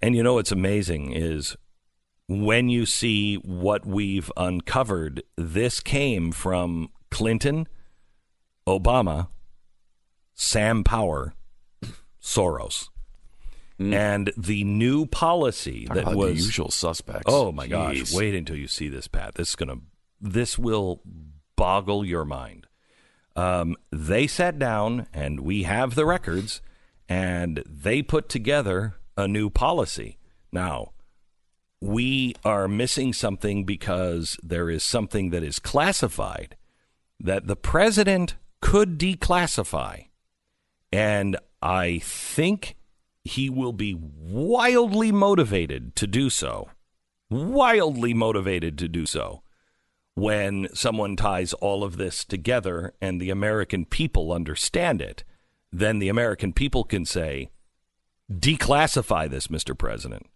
And 0.00 0.14
you 0.14 0.22
know 0.22 0.34
what's 0.34 0.52
amazing 0.52 1.12
is 1.14 1.56
when 2.28 2.68
you 2.68 2.86
see 2.86 3.36
what 3.36 3.84
we've 3.86 4.30
uncovered, 4.36 5.22
this 5.36 5.80
came 5.80 6.30
from 6.30 6.90
Clinton, 7.10 7.66
Obama, 8.68 9.28
Sam 10.36 10.84
Power, 10.84 11.34
Soros. 12.22 12.88
And 13.78 14.32
the 14.38 14.64
new 14.64 15.04
policy 15.04 15.84
Talk 15.84 15.96
that 15.96 16.14
was 16.14 16.36
the 16.36 16.44
usual 16.44 16.70
suspects. 16.70 17.24
Oh 17.26 17.52
my 17.52 17.66
gosh! 17.66 18.14
Wait 18.14 18.34
until 18.34 18.56
you 18.56 18.68
see 18.68 18.88
this, 18.88 19.06
Pat. 19.06 19.34
This 19.34 19.50
is 19.50 19.56
gonna, 19.56 19.76
this 20.18 20.58
will 20.58 21.02
boggle 21.56 22.02
your 22.02 22.24
mind. 22.24 22.66
Um, 23.34 23.76
they 23.92 24.26
sat 24.26 24.58
down, 24.58 25.08
and 25.12 25.40
we 25.40 25.64
have 25.64 25.94
the 25.94 26.06
records, 26.06 26.62
and 27.06 27.62
they 27.66 28.00
put 28.00 28.30
together 28.30 28.94
a 29.14 29.28
new 29.28 29.50
policy. 29.50 30.16
Now, 30.50 30.92
we 31.82 32.34
are 32.44 32.68
missing 32.68 33.12
something 33.12 33.64
because 33.64 34.38
there 34.42 34.70
is 34.70 34.82
something 34.82 35.30
that 35.30 35.42
is 35.42 35.58
classified 35.58 36.56
that 37.20 37.46
the 37.46 37.56
president 37.56 38.36
could 38.62 38.98
declassify, 38.98 40.06
and 40.96 41.36
I 41.62 41.98
think 41.98 42.76
he 43.24 43.50
will 43.50 43.72
be 43.72 43.96
wildly 43.98 45.12
motivated 45.12 45.96
to 45.96 46.06
do 46.06 46.30
so. 46.30 46.70
Wildly 47.28 48.14
motivated 48.14 48.78
to 48.78 48.88
do 48.88 49.04
so 49.04 49.42
when 50.16 50.66
someone 50.72 51.14
ties 51.14 51.52
all 51.52 51.84
of 51.84 51.98
this 51.98 52.24
together 52.24 52.94
and 53.00 53.20
the 53.20 53.30
American 53.30 53.84
people 53.84 54.32
understand 54.32 55.02
it, 55.02 55.22
then 55.70 55.98
the 55.98 56.08
American 56.08 56.54
people 56.54 56.84
can 56.84 57.04
say, 57.04 57.50
declassify 58.32 59.28
this, 59.28 59.48
Mr. 59.48 59.76
President. 59.76 60.26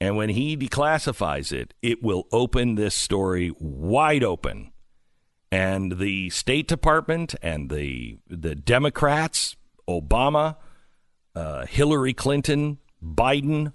And 0.00 0.16
when 0.16 0.28
he 0.28 0.56
declassifies 0.56 1.52
it, 1.52 1.74
it 1.82 2.02
will 2.02 2.28
open 2.30 2.76
this 2.76 2.94
story 2.94 3.52
wide 3.58 4.22
open. 4.22 4.70
And 5.50 5.98
the 5.98 6.30
State 6.30 6.68
Department 6.68 7.34
and 7.42 7.70
the 7.70 8.18
the 8.28 8.54
Democrats, 8.54 9.55
Obama, 9.88 10.56
uh, 11.34 11.66
Hillary 11.66 12.14
Clinton, 12.14 12.78
Biden, 13.02 13.72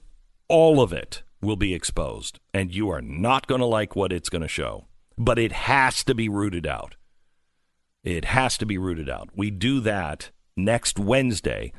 all 0.47 0.81
of 0.81 0.91
it 0.91 1.23
will 1.41 1.55
be 1.55 1.73
exposed. 1.73 2.39
And 2.53 2.73
you 2.73 2.89
are 2.89 3.01
not 3.01 3.47
going 3.47 3.61
to 3.61 3.65
like 3.65 3.95
what 3.95 4.13
it's 4.13 4.29
going 4.29 4.41
to 4.41 4.47
show. 4.47 4.85
But 5.17 5.39
it 5.39 5.51
has 5.51 6.03
to 6.05 6.15
be 6.15 6.29
rooted 6.29 6.65
out. 6.65 6.95
It 8.03 8.25
has 8.25 8.57
to 8.57 8.65
be 8.65 8.77
rooted 8.77 9.09
out. 9.09 9.29
We 9.35 9.51
do 9.51 9.79
that 9.81 10.31
next 10.57 10.97
Wednesday. 10.97 11.71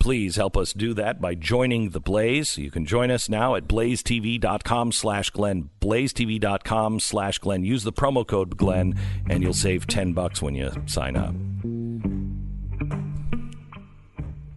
Please 0.00 0.36
help 0.36 0.56
us 0.56 0.72
do 0.72 0.94
that 0.94 1.20
by 1.20 1.34
joining 1.34 1.90
the 1.90 2.00
Blaze. 2.00 2.56
You 2.56 2.70
can 2.70 2.86
join 2.86 3.10
us 3.10 3.28
now 3.28 3.54
at 3.54 3.68
blazetv.com 3.68 4.92
slash 4.92 5.28
Glenn, 5.30 5.68
blazetv.com 5.78 7.00
slash 7.00 7.38
Glenn. 7.38 7.64
Use 7.64 7.84
the 7.84 7.92
promo 7.92 8.26
code 8.26 8.56
Glenn, 8.56 8.98
and 9.28 9.42
you'll 9.42 9.52
save 9.52 9.86
10 9.86 10.14
bucks 10.14 10.40
when 10.40 10.54
you 10.54 10.72
sign 10.86 11.16
up. 11.16 11.34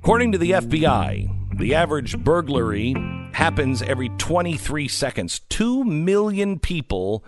According 0.04 0.34
to 0.34 0.38
the 0.38 0.52
FBI, 0.52 1.58
the 1.58 1.76
average 1.76 2.18
burglary 2.18 2.94
happens 3.32 3.82
every 3.82 4.10
23 4.10 4.90
seconds. 4.90 5.40
2 5.48 5.86
million 5.86 6.60
people 6.60 7.24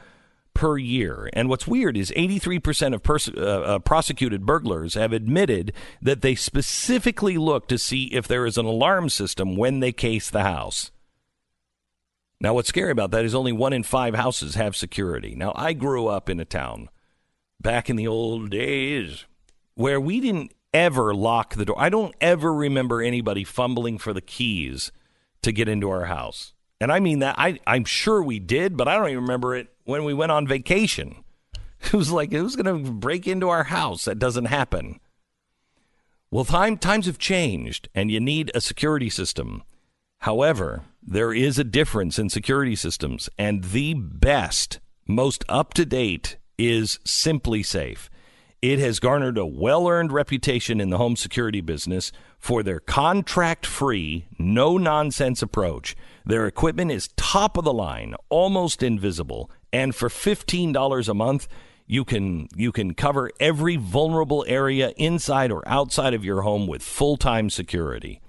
per 0.53 0.77
year. 0.77 1.29
And 1.31 1.47
what's 1.47 1.65
weird 1.65 1.95
is 1.95 2.11
83% 2.11 2.93
of 2.93 3.01
pers- 3.01 3.29
uh, 3.29 3.39
uh, 3.39 3.79
prosecuted 3.79 4.45
burglars 4.45 4.95
have 4.95 5.13
admitted 5.13 5.71
that 6.01 6.21
they 6.21 6.35
specifically 6.35 7.37
look 7.37 7.69
to 7.69 7.77
see 7.77 8.07
if 8.07 8.27
there 8.27 8.45
is 8.45 8.57
an 8.57 8.65
alarm 8.65 9.07
system 9.07 9.55
when 9.55 9.79
they 9.79 9.93
case 9.93 10.29
the 10.29 10.43
house. 10.43 10.91
Now, 12.41 12.55
what's 12.55 12.67
scary 12.67 12.91
about 12.91 13.11
that 13.11 13.23
is 13.23 13.33
only 13.33 13.53
one 13.53 13.71
in 13.71 13.83
five 13.83 14.15
houses 14.15 14.55
have 14.55 14.75
security. 14.75 15.33
Now, 15.33 15.53
I 15.55 15.71
grew 15.71 16.07
up 16.07 16.29
in 16.29 16.41
a 16.41 16.45
town 16.45 16.89
back 17.61 17.89
in 17.89 17.95
the 17.95 18.07
old 18.09 18.49
days 18.49 19.23
where 19.75 20.01
we 20.01 20.19
didn't 20.19 20.51
ever 20.75 21.15
lock 21.15 21.55
the 21.55 21.63
door. 21.63 21.77
I 21.79 21.87
don't 21.87 22.13
ever 22.19 22.53
remember 22.53 23.01
anybody 23.01 23.45
fumbling 23.45 23.97
for 23.97 24.11
the 24.11 24.21
keys 24.21 24.91
to 25.41 25.53
get 25.53 25.69
into 25.69 25.89
our 25.89 26.05
house. 26.05 26.53
And 26.81 26.91
I 26.91 26.99
mean 26.99 27.19
that 27.19 27.35
I 27.37 27.59
I'm 27.65 27.85
sure 27.85 28.21
we 28.21 28.39
did, 28.39 28.75
but 28.75 28.89
I 28.89 28.97
don't 28.97 29.07
even 29.07 29.23
remember 29.23 29.55
it 29.55 29.69
when 29.85 30.03
we 30.03 30.13
went 30.13 30.31
on 30.31 30.45
vacation. 30.47 31.17
It 31.81 31.93
was 31.93 32.09
like 32.09 32.31
going 32.31 32.47
to 32.63 32.91
break 32.91 33.27
into 33.27 33.49
our 33.49 33.65
house. 33.65 34.05
That 34.05 34.17
doesn't 34.17 34.45
happen. 34.45 34.99
Well, 36.31 36.45
time 36.45 36.77
times 36.77 37.05
have 37.05 37.19
changed 37.19 37.89
and 37.93 38.09
you 38.09 38.19
need 38.19 38.49
a 38.55 38.61
security 38.61 39.09
system. 39.09 39.61
However, 40.19 40.81
there 41.05 41.31
is 41.31 41.59
a 41.59 41.63
difference 41.63 42.17
in 42.17 42.29
security 42.31 42.75
systems 42.75 43.29
and 43.37 43.65
the 43.65 43.93
best, 43.93 44.79
most 45.07 45.43
up 45.47 45.75
to 45.75 45.85
date 45.85 46.37
is 46.57 46.97
SimpliSafe. 47.05 48.09
It 48.71 48.79
has 48.79 48.99
garnered 48.99 49.37
a 49.37 49.45
well 49.45 49.87
earned 49.87 50.11
reputation 50.11 50.81
in 50.81 50.89
the 50.89 50.97
home 50.97 51.15
security 51.15 51.61
business 51.61 52.11
for 52.39 52.63
their 52.63 52.79
contract 52.79 53.63
free, 53.63 54.25
no 54.39 54.79
nonsense 54.79 55.43
approach. 55.43 55.95
Their 56.25 56.47
equipment 56.47 56.89
is 56.89 57.09
top 57.15 57.57
of 57.57 57.63
the 57.63 57.71
line, 57.71 58.15
almost 58.27 58.81
invisible, 58.81 59.51
and 59.71 59.93
for 59.93 60.09
$15 60.09 61.07
a 61.07 61.13
month, 61.13 61.47
you 61.85 62.03
can 62.03 62.47
you 62.55 62.71
can 62.71 62.95
cover 62.95 63.29
every 63.39 63.75
vulnerable 63.75 64.43
area 64.47 64.93
inside 64.97 65.51
or 65.51 65.61
outside 65.67 66.15
of 66.15 66.25
your 66.25 66.41
home 66.41 66.65
with 66.65 66.81
full-time 66.81 67.51
security. 67.51 68.19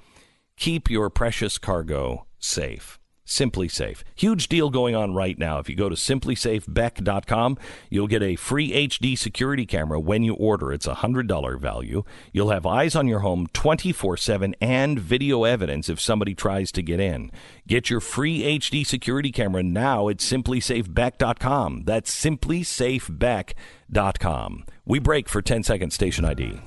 Keep 0.59 0.91
your 0.91 1.09
precious 1.09 1.57
cargo 1.57 2.27
safe. 2.39 2.99
SimpliSafe. 3.27 4.03
Huge 4.15 4.49
deal 4.49 4.71
going 4.71 4.95
on 4.95 5.15
right 5.15 5.39
now. 5.39 5.59
If 5.59 5.69
you 5.69 5.77
go 5.77 5.89
to 5.89 5.97
simplisafebeck.com, 5.97 7.59
you'll 7.91 8.07
get 8.07 8.23
a 8.23 8.37
free 8.37 8.89
HD 8.89 9.19
security 9.19 9.67
camera 9.67 9.99
when 10.01 10.23
you 10.23 10.35
order. 10.35 10.73
It's 10.73 10.87
a 10.87 10.95
$100 10.95 11.61
value. 11.61 12.05
You'll 12.33 12.51
have 12.51 12.65
eyes 12.65 12.95
on 12.95 13.09
your 13.09 13.19
home 13.21 13.49
24 13.53 14.17
7 14.17 14.55
and 14.61 14.99
video 14.99 15.45
evidence 15.45 15.89
if 15.89 16.01
somebody 16.01 16.35
tries 16.35 16.71
to 16.73 16.83
get 16.83 17.01
in. 17.01 17.31
Get 17.67 17.89
your 17.91 18.01
free 18.01 18.59
HD 18.59 18.87
security 18.87 19.33
camera 19.33 19.63
now 19.63 20.09
at 20.09 20.19
simplisafebeck.com. 20.19 21.85
That's 21.85 22.25
simplisafebeck.com. 22.25 24.65
We 24.85 24.99
break 25.01 25.29
for 25.29 25.43
10 25.43 25.65
seconds, 25.65 25.95
station 25.95 26.25
ID. 26.25 26.61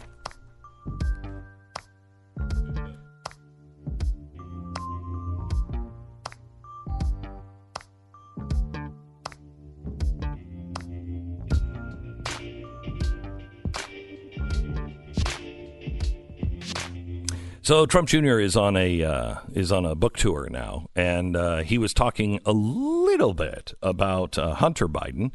So 17.70 17.86
Trump 17.86 18.08
Jr. 18.08 18.40
is 18.40 18.56
on 18.56 18.76
a 18.76 19.04
uh, 19.04 19.36
is 19.54 19.72
on 19.72 19.86
a 19.86 19.94
book 19.94 20.18
tour 20.18 20.48
now, 20.50 20.88
and 20.96 21.38
uh, 21.38 21.58
he 21.58 21.78
was 21.78 21.94
talking 21.94 22.40
a 22.44 22.52
little 22.52 23.36
bit 23.36 23.76
about 23.84 24.40
uh, 24.40 24.56
Hunter 24.56 24.88
Biden, 24.88 25.34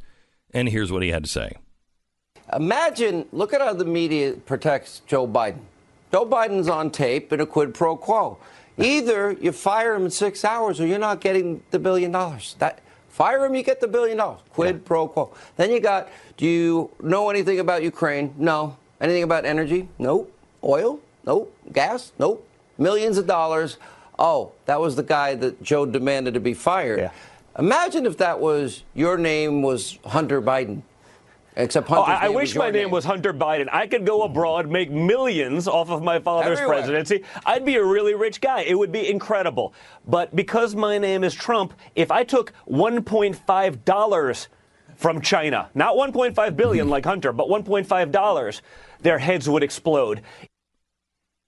and 0.52 0.68
here's 0.68 0.90
what 0.90 1.04
he 1.04 1.10
had 1.10 1.22
to 1.22 1.30
say. 1.30 1.52
Imagine, 2.52 3.26
look 3.30 3.52
at 3.52 3.60
how 3.60 3.72
the 3.72 3.84
media 3.84 4.32
protects 4.32 5.00
Joe 5.06 5.28
Biden. 5.28 5.60
Joe 6.10 6.26
Biden's 6.26 6.68
on 6.68 6.90
tape 6.90 7.32
in 7.32 7.38
a 7.38 7.46
quid 7.46 7.72
pro 7.72 7.96
quo. 7.96 8.36
Either 8.78 9.30
you 9.40 9.52
fire 9.52 9.94
him 9.94 10.06
in 10.06 10.10
six 10.10 10.44
hours, 10.44 10.80
or 10.80 10.88
you're 10.88 10.98
not 10.98 11.20
getting 11.20 11.62
the 11.70 11.78
billion 11.78 12.10
dollars. 12.10 12.56
That 12.58 12.80
fire 13.10 13.44
him, 13.44 13.54
you 13.54 13.62
get 13.62 13.80
the 13.80 13.86
billion 13.86 14.16
dollars. 14.16 14.40
Quid 14.50 14.74
yeah. 14.74 14.82
pro 14.84 15.06
quo. 15.06 15.32
Then 15.54 15.70
you 15.70 15.78
got. 15.78 16.08
Do 16.36 16.46
you 16.46 16.90
know 17.00 17.30
anything 17.30 17.60
about 17.60 17.84
Ukraine? 17.84 18.34
No. 18.36 18.76
Anything 19.00 19.22
about 19.22 19.44
energy? 19.44 19.88
Nope. 20.00 20.36
Oil? 20.64 20.98
Nope. 21.26 21.56
Gas? 21.72 22.12
Nope. 22.18 22.46
Millions 22.78 23.18
of 23.18 23.26
dollars. 23.26 23.78
Oh, 24.18 24.52
that 24.66 24.80
was 24.80 24.96
the 24.96 25.02
guy 25.02 25.34
that 25.36 25.62
Joe 25.62 25.86
demanded 25.86 26.34
to 26.34 26.40
be 26.40 26.54
fired. 26.54 27.00
Yeah. 27.00 27.10
Imagine 27.58 28.06
if 28.06 28.18
that 28.18 28.40
was 28.40 28.82
your 28.94 29.16
name 29.16 29.62
was 29.62 29.98
Hunter 30.04 30.42
Biden. 30.42 30.82
Except 31.56 31.88
oh, 31.90 32.02
I, 32.02 32.26
I 32.26 32.28
wish 32.30 32.56
my 32.56 32.66
name, 32.70 32.84
name, 32.84 32.90
was 32.90 33.04
Hunter 33.04 33.32
Biden. 33.32 33.68
I 33.70 33.86
could 33.86 34.04
go 34.04 34.22
abroad, 34.22 34.68
make 34.68 34.90
millions 34.90 35.68
off 35.68 35.88
of 35.88 36.02
my 36.02 36.18
father's 36.18 36.58
Everywhere. 36.58 36.78
presidency. 36.78 37.22
I'd 37.46 37.64
be 37.64 37.76
a 37.76 37.84
really 37.84 38.14
rich 38.14 38.40
guy. 38.40 38.62
It 38.62 38.76
would 38.76 38.90
be 38.90 39.08
incredible. 39.08 39.72
But 40.08 40.34
because 40.34 40.74
my 40.74 40.98
name 40.98 41.22
is 41.22 41.32
Trump, 41.32 41.74
if 41.94 42.10
I 42.10 42.24
took 42.24 42.52
1.5 42.68 43.84
dollars 43.84 44.48
from 44.96 45.20
China, 45.20 45.70
not 45.74 45.94
1.5 45.94 46.56
billion 46.56 46.88
like 46.88 47.04
Hunter, 47.04 47.32
but 47.32 47.46
1.5 47.46 48.10
dollars, 48.10 48.62
their 49.02 49.18
heads 49.18 49.48
would 49.48 49.62
explode. 49.62 50.22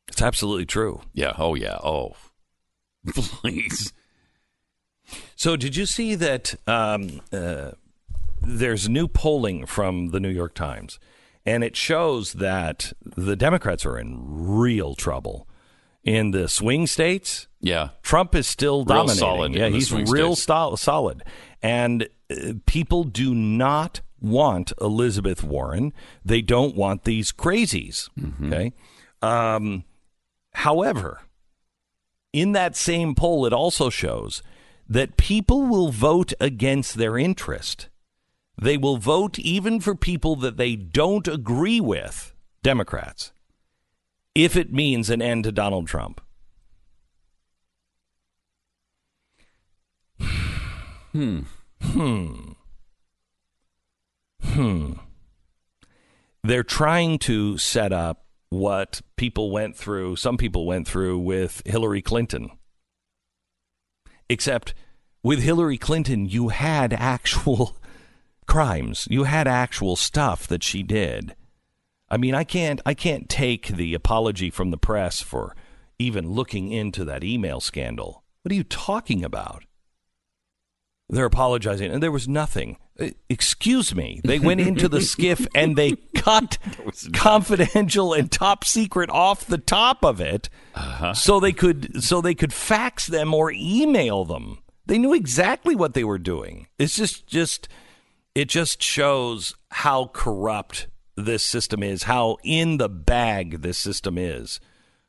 It's 0.09 0.23
absolutely 0.23 0.67
true. 0.67 1.03
Yeah. 1.13 1.33
Oh, 1.37 1.55
yeah. 1.55 1.79
Oh, 1.83 2.17
please. 3.15 3.93
So, 5.37 5.57
did 5.57 5.77
you 5.77 5.87
see 5.87 6.15
that 6.17 6.55
um, 6.67 7.21
uh, 7.33 7.73
there's 8.43 8.89
new 8.89 9.09
polling 9.09 9.67
from 9.67 10.09
the 10.09 10.21
New 10.21 10.31
York 10.31 10.55
Times, 10.55 10.99
and 11.45 11.63
it 11.63 11.77
shows 11.77 12.35
that 12.35 12.93
the 13.05 13.37
Democrats 13.37 13.87
are 13.87 13.99
in 13.99 14.17
real 14.27 14.95
trouble 14.95 15.47
in 16.05 16.31
the 16.31 16.49
swing 16.49 16.87
states. 16.87 17.49
Yeah, 17.61 17.91
Trump 18.03 18.35
is 18.35 18.47
still 18.47 18.79
real 18.79 19.07
dominating. 19.07 19.19
Solid 19.19 19.55
yeah, 19.55 19.69
he's 19.69 19.93
real 19.93 20.37
sto- 20.37 20.77
solid, 20.77 21.23
and 21.63 22.09
uh, 22.31 22.55
people 22.67 23.05
do 23.05 23.35
not 23.35 24.01
want 24.21 24.73
Elizabeth 24.81 25.43
Warren. 25.43 25.93
They 26.25 26.43
don't 26.43 26.75
want 26.77 27.05
these 27.05 27.33
crazies. 27.33 28.09
Mm-hmm. 28.19 28.53
Okay. 28.53 28.73
Um, 29.23 29.85
However, 30.57 31.21
in 32.33 32.53
that 32.53 32.77
same 32.77 33.15
poll, 33.15 33.45
it 33.45 33.53
also 33.53 33.91
shows 33.91 34.43
that 34.89 35.19
people 35.19 35.65
will 35.65 35.91
vote 35.91 36.33
against 36.41 36.95
their 36.97 37.19
interest. 37.19 37.91
They 38.61 38.79
will 38.79 38.97
vote 38.97 39.39
even 39.39 39.81
for 39.81 39.95
people 39.95 40.35
that 40.37 40.57
they 40.57 40.75
don't 40.75 41.29
agree 41.29 41.79
with, 41.79 42.33
Democrats, 42.63 43.33
if 44.35 44.57
it 44.57 44.73
means 44.73 45.11
an 45.11 45.21
end 45.21 45.45
to 45.45 45.53
Donald 45.53 45.89
Trump. 45.89 46.23
Hmm. 51.13 51.41
Hmm. 51.83 52.53
Hmm. 54.43 54.93
They're 56.43 56.63
trying 56.63 57.19
to 57.21 57.59
set 57.59 57.93
up 57.93 58.26
what 58.51 59.01
people 59.17 59.51
went 59.51 59.77
through, 59.77 60.17
some 60.17 60.37
people 60.37 60.67
went 60.67 60.87
through 60.87 61.19
with 61.19 61.63
Hillary 61.67 62.03
Clinton. 62.03 62.51
Except 64.29 64.75
with 65.23 65.41
Hillary 65.43 65.79
Clinton, 65.79 66.27
you 66.27 66.49
had 66.49 66.93
actual 66.93 67.77
crimes. 68.47 69.07
You 69.11 69.25
had 69.25 69.49
actual 69.49 69.97
stuff 69.97 70.47
that 70.47 70.63
she 70.63 70.83
did. 70.83 71.35
I 72.09 72.17
mean, 72.17 72.35
I 72.35 72.45
can't 72.45 72.81
I 72.87 72.95
can't 72.95 73.29
take 73.29 73.69
the 73.69 73.95
apology 73.95 74.51
from 74.51 74.71
the 74.71 74.79
press 74.79 75.21
for 75.21 75.57
even 75.99 76.31
looking 76.31 76.71
into 76.71 77.05
that 77.05 77.25
email 77.25 77.61
scandal. 77.61 78.23
What 78.43 78.53
are 78.53 78.57
you 78.57 78.65
talking 78.65 79.25
about? 79.25 79.65
They're 81.09 81.25
apologizing, 81.25 81.91
and 81.91 82.03
there 82.03 82.13
was 82.13 82.29
nothing. 82.29 82.79
Excuse 83.29 83.95
me. 83.95 84.21
They 84.25 84.39
went 84.39 84.61
into 84.61 84.89
the 84.89 85.01
skiff 85.01 85.47
and 85.55 85.77
they 85.77 85.97
cut 86.17 86.59
confidential 87.13 88.13
and 88.13 88.31
top 88.31 88.65
secret 88.65 89.11
off 89.11 89.47
the 89.47 89.59
top 89.59 90.05
of 90.05 90.21
it, 90.21 90.49
uh-huh. 90.75 91.15
so 91.15 91.41
they 91.41 91.53
could 91.53 92.03
so 92.03 92.21
they 92.21 92.35
could 92.35 92.53
fax 92.53 93.07
them 93.07 93.33
or 93.35 93.53
email 93.53 94.25
them. 94.25 94.63
They 94.87 94.99
knew 94.99 95.15
exactly 95.15 95.75
what 95.75 95.95
they 95.95 96.05
were 96.05 96.19
doing. 96.19 96.69
It's 96.79 96.97
just 96.97 97.27
just 97.27 97.69
it 98.35 98.49
just 98.49 98.83
shows 98.83 99.55
how 99.71 100.11
corrupt 100.13 100.89
this 101.17 101.45
system 101.45 101.83
is, 101.83 102.05
how 102.05 102.37
in 102.45 102.77
the 102.77 102.89
bag 102.89 103.63
this 103.63 103.79
system 103.79 104.19
is 104.19 104.61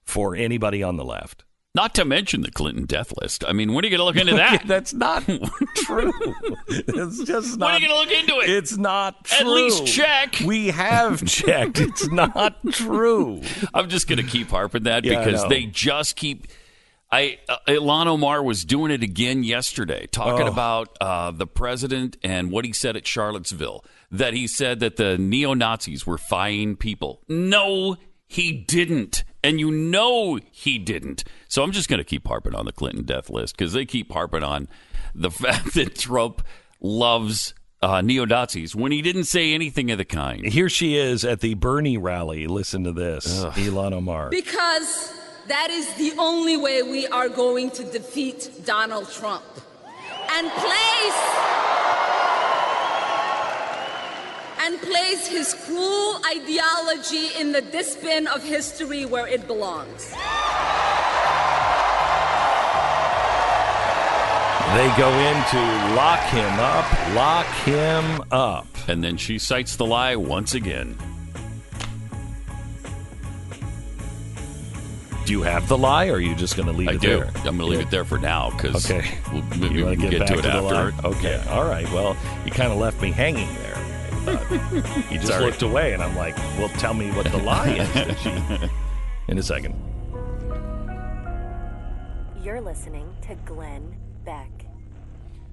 for 0.04 0.36
anybody 0.36 0.82
on 0.82 0.96
the 0.96 1.06
left. 1.06 1.44
Not 1.76 1.94
to 1.96 2.06
mention 2.06 2.42
the 2.42 2.50
Clinton 2.50 2.86
death 2.86 3.14
list. 3.22 3.44
I 3.48 3.54
mean, 3.54 3.72
when 3.74 3.86
are 3.86 3.88
you 3.88 3.96
going 3.96 4.00
to 4.00 4.06
look 4.06 4.16
into 4.16 4.36
that? 4.38 4.66
That's 4.66 4.94
not 4.94 5.24
true. 5.76 6.12
it's 6.68 7.24
just 7.24 7.58
not. 7.58 7.68
When 7.68 7.76
are 7.76 7.80
you 7.80 7.88
going 7.88 8.08
to 8.08 8.14
look 8.14 8.20
into 8.20 8.40
it? 8.40 8.50
It's 8.50 8.78
not 8.78 9.26
true. 9.26 9.38
At 9.38 9.48
least 9.48 9.86
check. 9.86 10.38
We 10.44 10.68
have 10.70 11.24
checked. 11.28 11.80
It's 11.80 12.10
not 12.10 12.58
true. 12.72 13.42
I'm 13.74 13.90
just 13.90 14.08
going 14.08 14.18
to 14.18 14.28
keep 14.28 14.50
harping 14.50 14.84
that 14.84 15.06
yeah, 15.06 15.24
because 15.24 15.48
they 15.50 15.66
just 15.66 16.16
keep. 16.16 16.48
I 17.12 17.38
uh, 17.48 17.58
Ilhan 17.68 18.08
Omar 18.08 18.44
was 18.44 18.66
doing 18.66 18.92
it 18.92 19.04
again 19.04 19.44
yesterday, 19.44 20.08
talking 20.08 20.48
oh. 20.48 20.52
about 20.52 20.98
uh, 21.00 21.32
the 21.32 21.48
president 21.48 22.18
and 22.24 22.52
what 22.52 22.66
he 22.66 22.74
said 22.74 22.98
at 22.98 23.06
Charlottesville. 23.06 23.86
That 24.12 24.34
he 24.34 24.48
said 24.48 24.80
that 24.80 24.96
the 24.96 25.18
neo 25.18 25.54
Nazis 25.54 26.08
were 26.08 26.18
fine 26.18 26.76
people. 26.76 27.22
No, 27.30 27.98
he 28.26 28.52
didn't. 28.52 29.24
And 29.48 29.62
you 29.62 29.72
know 29.72 30.40
he 30.52 30.78
didn't. 30.78 31.24
So 31.48 31.64
I'm 31.64 31.72
just 31.72 31.88
going 31.88 32.00
to 32.00 32.04
keep 32.04 32.28
harping 32.28 32.54
on 32.54 32.66
the 32.66 32.74
Clinton 32.74 33.06
death 33.06 33.30
list 33.30 33.58
because 33.58 33.72
they 33.72 33.86
keep 33.86 34.12
harping 34.12 34.44
on 34.44 34.68
the 35.16 35.32
fact 35.44 35.74
that 35.76 35.96
Trump 35.98 36.42
loves 36.82 37.54
uh, 37.82 38.02
neo 38.02 38.26
Nazis 38.26 38.76
when 38.76 38.92
he 38.92 39.02
didn't 39.02 39.24
say 39.24 39.54
anything 39.54 39.90
of 39.90 39.98
the 39.98 40.06
kind. 40.06 40.46
Here 40.46 40.68
she 40.68 40.98
is 40.98 41.24
at 41.24 41.40
the 41.40 41.54
Bernie 41.54 41.98
rally. 41.98 42.46
Listen 42.48 42.84
to 42.84 42.92
this, 42.92 43.42
Ugh. 43.42 43.54
Ilhan 43.54 43.94
Omar. 43.94 44.30
Because 44.32 45.14
that 45.48 45.70
is 45.70 45.94
the 45.94 46.14
only 46.20 46.58
way 46.58 46.84
we 46.84 47.08
are 47.08 47.30
going 47.30 47.72
to 47.72 47.84
defeat 47.86 48.52
Donald 48.66 49.10
Trump 49.10 49.46
and 50.30 50.52
place 50.52 52.17
and 54.68 54.82
place 54.82 55.26
his 55.26 55.54
cruel 55.66 56.20
ideology 56.30 57.30
in 57.40 57.54
the 57.54 57.62
dustbin 57.62 58.28
of 58.28 58.44
history 58.44 59.06
where 59.06 59.26
it 59.26 59.48
belongs. 59.48 60.10
They 64.76 64.94
go 64.98 65.10
in 65.10 65.44
to 65.52 65.96
lock 65.96 66.20
him 66.30 66.60
up, 66.60 67.16
lock 67.16 67.46
him 67.64 68.22
up. 68.32 68.68
And 68.90 69.02
then 69.02 69.16
she 69.16 69.40
cites 69.40 69.78
the 69.78 69.86
lie 69.86 70.18
once 70.18 70.54
again. 70.54 70.98
Do 75.26 75.32
you 75.34 75.42
have 75.44 75.68
the 75.70 75.78
lie, 75.78 76.08
or 76.08 76.16
are 76.16 76.20
you 76.20 76.36
just 76.36 76.56
going 76.58 76.68
to 76.68 76.74
leave 76.74 76.90
I 76.90 76.94
it 76.94 77.02
do. 77.02 77.08
there? 77.20 77.28
I'm 77.28 77.44
going 77.44 77.58
to 77.60 77.66
leave 77.66 77.80
it 77.80 77.90
there 77.90 78.06
for 78.06 78.18
now 78.18 78.50
because 78.52 78.90
Okay. 78.90 79.18
we'll, 79.34 79.42
maybe 79.58 79.76
You 79.80 79.86
we 79.88 79.96
can 79.96 80.06
to 80.06 80.10
get, 80.12 80.20
back 80.20 80.28
to 80.30 80.34
it 80.40 80.42
the 80.42 80.50
after. 80.54 80.62
lie? 80.64 80.92
Okay. 81.16 81.44
All 81.50 81.66
right. 81.66 81.90
Well, 81.92 82.16
you 82.46 82.52
kind 82.52 82.72
of 82.72 82.78
left 82.78 83.02
me 83.02 83.12
hanging 83.12 83.48
there. 83.56 83.77
You 84.28 85.18
just 85.20 85.28
Sorry. 85.28 85.46
looked 85.46 85.62
away, 85.62 85.94
and 85.94 86.04
I'm 86.04 86.16
like, 86.16 86.38
"Well, 86.58 86.70
tell 86.70 86.94
me 86.94 87.12
what 87.12 87.26
the 87.32 87.38
lie 87.38 87.70
is." 87.70 88.20
she- 88.20 88.70
In 89.30 89.38
a 89.38 89.44
second. 89.44 89.76
You're 92.42 92.62
listening 92.62 93.14
to 93.24 93.36
Glenn 93.46 93.96
Beck. 94.24 94.50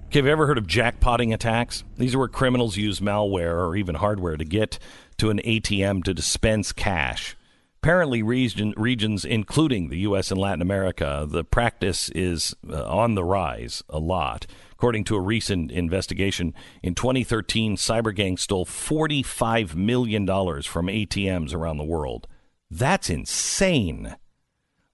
Okay, 0.07 0.18
have 0.20 0.27
you 0.27 0.31
ever 0.33 0.47
heard 0.47 0.59
of 0.59 0.66
jackpotting 0.66 1.35
attacks? 1.35 1.83
These 1.97 2.14
are 2.14 2.18
where 2.20 2.29
criminals 2.29 2.77
use 2.77 3.01
malware 3.01 3.57
or 3.57 3.75
even 3.75 3.97
hardware 3.97 4.37
to 4.37 4.45
get 4.45 4.79
to 5.16 5.31
an 5.31 5.41
ATM 5.45 6.05
to 6.05 6.14
dispense 6.14 6.70
cash. 6.72 7.37
Apparently, 7.83 8.22
region, 8.22 8.72
regions 8.77 9.25
including 9.25 9.89
the 9.89 9.99
U.S. 10.01 10.31
and 10.31 10.41
Latin 10.41 10.62
America, 10.62 11.27
the 11.29 11.43
practice 11.45 12.09
is 12.11 12.55
uh, 12.70 12.85
on 12.89 13.14
the 13.14 13.25
rise 13.25 13.83
a 13.89 13.99
lot. 13.99 14.47
According 14.85 15.05
to 15.05 15.16
a 15.16 15.20
recent 15.20 15.72
investigation, 15.72 16.53
in 16.82 16.95
2013, 16.95 17.76
cyber 17.76 18.14
gangs 18.14 18.43
stole 18.43 18.66
$45 18.66 19.74
million 19.74 20.26
from 20.26 20.89
ATMs 20.89 21.55
around 21.55 21.78
the 21.78 21.85
world. 21.85 22.28
That's 22.70 23.09
insane. 23.09 24.14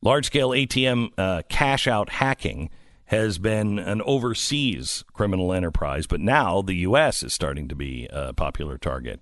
Large 0.00 0.26
scale 0.26 0.50
ATM 0.50 1.08
uh, 1.18 1.42
cash 1.48 1.88
out 1.88 2.08
hacking 2.08 2.70
has 3.06 3.38
been 3.38 3.80
an 3.80 4.00
overseas 4.02 5.04
criminal 5.12 5.52
enterprise, 5.52 6.06
but 6.06 6.20
now 6.20 6.62
the 6.62 6.76
U.S. 6.86 7.24
is 7.24 7.34
starting 7.34 7.66
to 7.66 7.74
be 7.74 8.06
a 8.12 8.32
popular 8.32 8.78
target. 8.78 9.18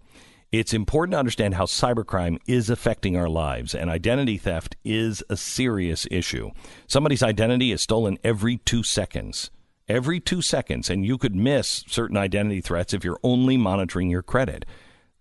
It's 0.52 0.74
important 0.74 1.14
to 1.14 1.18
understand 1.18 1.54
how 1.54 1.64
cybercrime 1.64 2.40
is 2.46 2.68
affecting 2.68 3.16
our 3.16 3.30
lives, 3.30 3.74
and 3.74 3.88
identity 3.88 4.36
theft 4.36 4.76
is 4.84 5.24
a 5.30 5.36
serious 5.38 6.06
issue. 6.10 6.50
Somebody's 6.86 7.22
identity 7.22 7.72
is 7.72 7.80
stolen 7.80 8.18
every 8.22 8.58
two 8.58 8.82
seconds. 8.82 9.50
Every 9.88 10.20
two 10.20 10.42
seconds, 10.42 10.90
and 10.90 11.04
you 11.06 11.16
could 11.16 11.34
miss 11.34 11.82
certain 11.86 12.18
identity 12.18 12.60
threats 12.60 12.92
if 12.92 13.04
you're 13.04 13.20
only 13.22 13.56
monitoring 13.56 14.10
your 14.10 14.22
credit. 14.22 14.66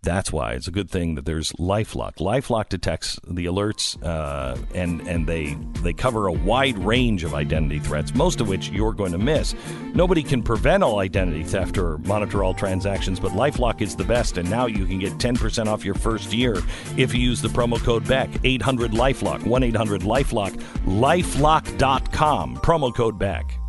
That's 0.04 0.32
why 0.32 0.54
it's 0.54 0.68
a 0.68 0.72
good 0.72 0.90
thing 0.90 1.16
that 1.16 1.26
there's 1.26 1.54
LifeLock. 1.54 2.18
LifeLock 2.18 2.70
detects 2.70 3.18
the 3.26 3.46
alerts, 3.46 3.98
uh, 4.04 4.58
and 4.76 5.02
and 5.08 5.26
they 5.26 5.56
they 5.82 5.94
cover 5.94 6.28
a 6.28 6.32
wide 6.32 6.78
range 6.78 7.24
of 7.24 7.34
identity 7.34 7.80
threats, 7.80 8.14
most 8.14 8.40
of 8.40 8.48
which 8.48 8.70
you're 8.70 8.94
going 8.94 9.12
to 9.14 9.18
miss. 9.18 9.56
Nobody 9.94 10.22
can 10.22 10.44
prevent 10.44 10.84
all 10.84 11.00
identity 11.00 11.44
theft 11.44 11.78
or 11.78 11.98
monitor 12.00 12.44
all 12.44 12.54
transactions, 12.54 13.20
but 13.20 13.32
LifeLock 13.32 13.82
is 13.82 13.96
the 13.96 14.04
best, 14.04 14.38
and 14.38 14.50
now 14.50 14.66
you 14.66 14.86
can 14.86 15.00
get 15.00 15.14
10% 15.14 15.68
off 15.68 15.84
your 15.84 15.96
first 15.96 16.32
year 16.32 16.58
if 16.96 17.14
you 17.14 17.22
use 17.22 17.42
the 17.42 17.50
promo 17.50 17.82
code 17.82 18.08
Beck. 18.08 18.30
800 18.44 18.92
LifeLock, 18.92 19.46
1 19.46 19.64
800 19.64 20.02
LifeLock, 20.02 20.52
LifeLock.com. 20.86 22.58
Promo 22.58 22.94
code 22.94 23.18
Beck. 23.18 23.60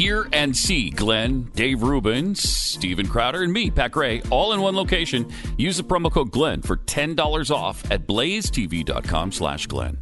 Hear 0.00 0.26
and 0.32 0.56
see 0.56 0.88
Glenn, 0.88 1.50
Dave 1.54 1.82
Rubens, 1.82 2.48
Steven 2.48 3.06
Crowder, 3.06 3.42
and 3.42 3.52
me, 3.52 3.70
Pat 3.70 3.92
Gray, 3.92 4.22
all 4.30 4.54
in 4.54 4.62
one 4.62 4.74
location. 4.74 5.30
Use 5.58 5.76
the 5.76 5.82
promo 5.82 6.10
code 6.10 6.30
Glenn 6.30 6.62
for 6.62 6.78
$10 6.78 7.50
off 7.50 7.84
at 7.90 8.06
blazetv.com 8.06 9.30
slash 9.30 9.66
Glenn. 9.66 9.98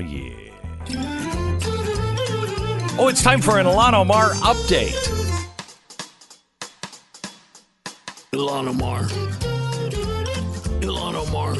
Yeah. 0.00 0.50
Oh, 2.98 3.08
it's 3.08 3.22
time 3.22 3.40
for 3.40 3.58
an 3.58 3.66
Ilhan 3.66 3.94
Omar 3.94 4.30
update. 4.30 4.96
Ilhan 8.32 8.68
Omar. 8.68 9.02
Ilhan 10.80 11.14
Omar. 11.14 11.54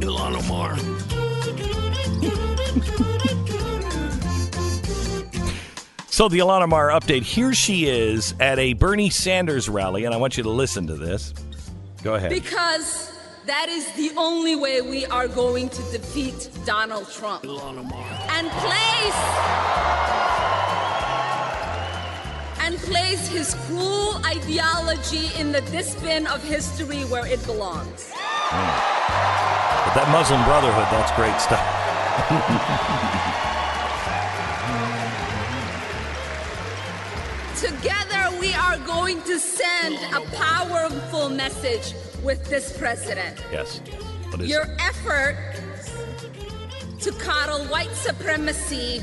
Ilhan 0.00 0.34
Omar. 0.42 0.76
So, 6.08 6.28
the 6.28 6.38
Ilhan 6.38 6.62
Omar 6.62 6.88
update. 6.90 7.22
Here 7.22 7.54
she 7.54 7.86
is 7.86 8.34
at 8.40 8.58
a 8.58 8.74
Bernie 8.74 9.10
Sanders 9.10 9.68
rally, 9.68 10.04
and 10.04 10.14
I 10.14 10.18
want 10.18 10.36
you 10.36 10.42
to 10.42 10.50
listen 10.50 10.86
to 10.88 10.94
this. 10.94 11.32
Go 12.02 12.14
ahead. 12.14 12.30
Because 12.30 13.12
that 13.46 13.68
is 13.68 13.90
the 13.92 14.12
only 14.16 14.56
way 14.56 14.80
we 14.82 15.04
are 15.06 15.28
going 15.28 15.68
to 15.68 15.82
defeat 15.90 16.48
Donald 16.64 17.10
Trump. 17.10 17.42
Ilhan 17.42 17.78
Omar. 17.78 18.04
And 18.30 18.48
place 18.50 19.22
and 22.60 22.76
place 22.78 23.26
his 23.28 23.54
cruel 23.66 24.20
ideology 24.24 25.30
in 25.38 25.50
the 25.50 25.60
dustbin 25.72 26.26
of 26.28 26.42
history 26.44 27.02
where 27.10 27.26
it 27.26 27.44
belongs. 27.44 28.12
But 28.52 29.94
that 29.98 30.08
Muslim 30.12 30.42
Brotherhood, 30.44 30.86
that's 30.94 31.10
great 31.18 31.40
stuff. 31.40 31.66
Together, 37.58 38.21
we 38.52 38.58
are 38.58 38.76
going 38.80 39.22
to 39.22 39.38
send 39.38 39.94
a 40.14 40.20
powerful 40.36 41.30
message 41.30 41.94
with 42.22 42.44
this 42.50 42.76
president. 42.76 43.42
yes. 43.50 43.80
What 44.28 44.42
is 44.42 44.50
Your 44.50 44.64
it? 44.64 44.70
effort 44.78 45.36
to 47.00 47.12
coddle 47.12 47.64
white 47.68 47.92
supremacy, 47.92 49.02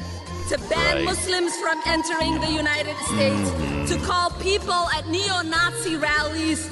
to 0.49 0.57
ban 0.69 0.97
Right. 0.97 1.05
Muslims 1.05 1.55
from 1.57 1.81
entering 1.87 2.39
the 2.39 2.51
United 2.51 2.95
States, 3.07 3.49
Mm-hmm. 3.49 3.85
to 3.87 3.97
call 4.05 4.29
people 4.39 4.81
at 4.95 5.07
neo 5.07 5.41
Nazi 5.41 5.95
rallies 5.95 6.67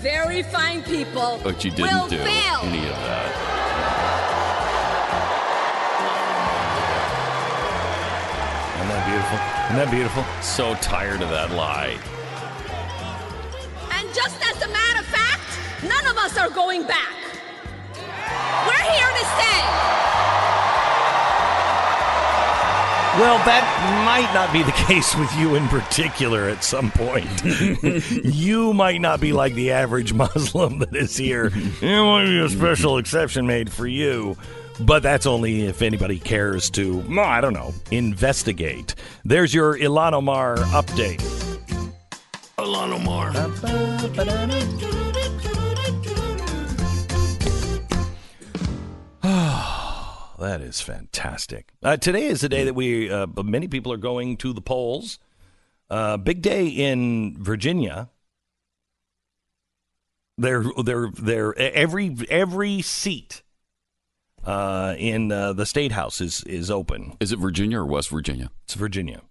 very 0.00 0.42
fine 0.42 0.82
people, 0.84 1.38
But 1.44 1.62
you 1.64 1.70
didn't 1.70 1.84
will 2.00 2.08
do 2.08 2.16
fail. 2.16 2.60
any 2.62 2.78
of 2.88 2.96
that. 3.08 3.28
Isn't 8.76 8.88
that 8.88 9.06
beautiful? 9.06 9.38
Isn't 9.66 9.76
that 9.76 9.90
beautiful? 9.90 10.24
So 10.42 10.74
tired 10.76 11.22
of 11.22 11.28
that 11.30 11.50
lie. 11.52 11.98
And 14.12 14.16
just 14.20 14.36
as 14.46 14.62
a 14.62 14.68
matter 14.68 15.00
of 15.00 15.06
fact, 15.06 15.40
none 15.82 16.06
of 16.06 16.18
us 16.18 16.36
are 16.36 16.50
going 16.50 16.82
back. 16.86 17.14
We're 17.96 18.92
here 18.92 19.08
to 19.08 19.24
stay. 19.24 19.62
Well, 23.18 23.38
that 23.46 24.04
might 24.04 24.30
not 24.34 24.52
be 24.52 24.62
the 24.62 24.72
case 24.86 25.14
with 25.14 25.34
you 25.36 25.54
in 25.54 25.66
particular 25.68 26.50
at 26.50 26.62
some 26.62 26.90
point. 26.90 27.26
you 28.24 28.74
might 28.74 29.00
not 29.00 29.18
be 29.18 29.32
like 29.32 29.54
the 29.54 29.70
average 29.72 30.12
Muslim 30.14 30.80
that 30.80 30.94
is 30.94 31.16
here. 31.16 31.48
There 31.80 32.04
might 32.04 32.26
be 32.26 32.38
a 32.40 32.50
special 32.50 32.98
exception 32.98 33.46
made 33.46 33.72
for 33.72 33.86
you. 33.86 34.36
But 34.80 35.02
that's 35.02 35.26
only 35.26 35.66
if 35.66 35.80
anybody 35.80 36.18
cares 36.18 36.68
to, 36.70 37.02
I 37.18 37.40
don't 37.40 37.52
know, 37.52 37.72
investigate. 37.90 38.94
There's 39.24 39.54
your 39.54 39.78
Ilhan 39.78 40.12
Omar 40.14 40.56
update. 40.56 41.51
Ilhan 42.62 42.92
Omar. 42.92 43.32
That 50.38 50.60
is 50.60 50.80
fantastic. 50.80 51.72
Uh, 51.84 51.96
today 51.96 52.24
is 52.24 52.40
the 52.40 52.48
day 52.48 52.64
that 52.64 52.74
we, 52.74 53.08
uh, 53.08 53.28
many 53.44 53.68
people 53.68 53.92
are 53.92 53.96
going 53.96 54.36
to 54.38 54.52
the 54.52 54.60
polls. 54.60 55.20
Uh, 55.88 56.16
big 56.16 56.42
day 56.42 56.66
in 56.66 57.36
Virginia. 57.40 58.10
They're, 60.36 60.64
they're, 60.84 61.10
they're, 61.16 61.56
every, 61.56 62.16
every 62.28 62.82
seat 62.82 63.42
uh, 64.44 64.96
in 64.98 65.30
uh, 65.30 65.52
the 65.52 65.64
state 65.64 65.92
house 65.92 66.20
is, 66.20 66.42
is 66.42 66.72
open. 66.72 67.16
Is 67.20 67.30
it 67.30 67.38
Virginia 67.38 67.78
or 67.78 67.86
West 67.86 68.08
Virginia? 68.10 68.50
It's 68.64 68.74
Virginia. 68.74 69.22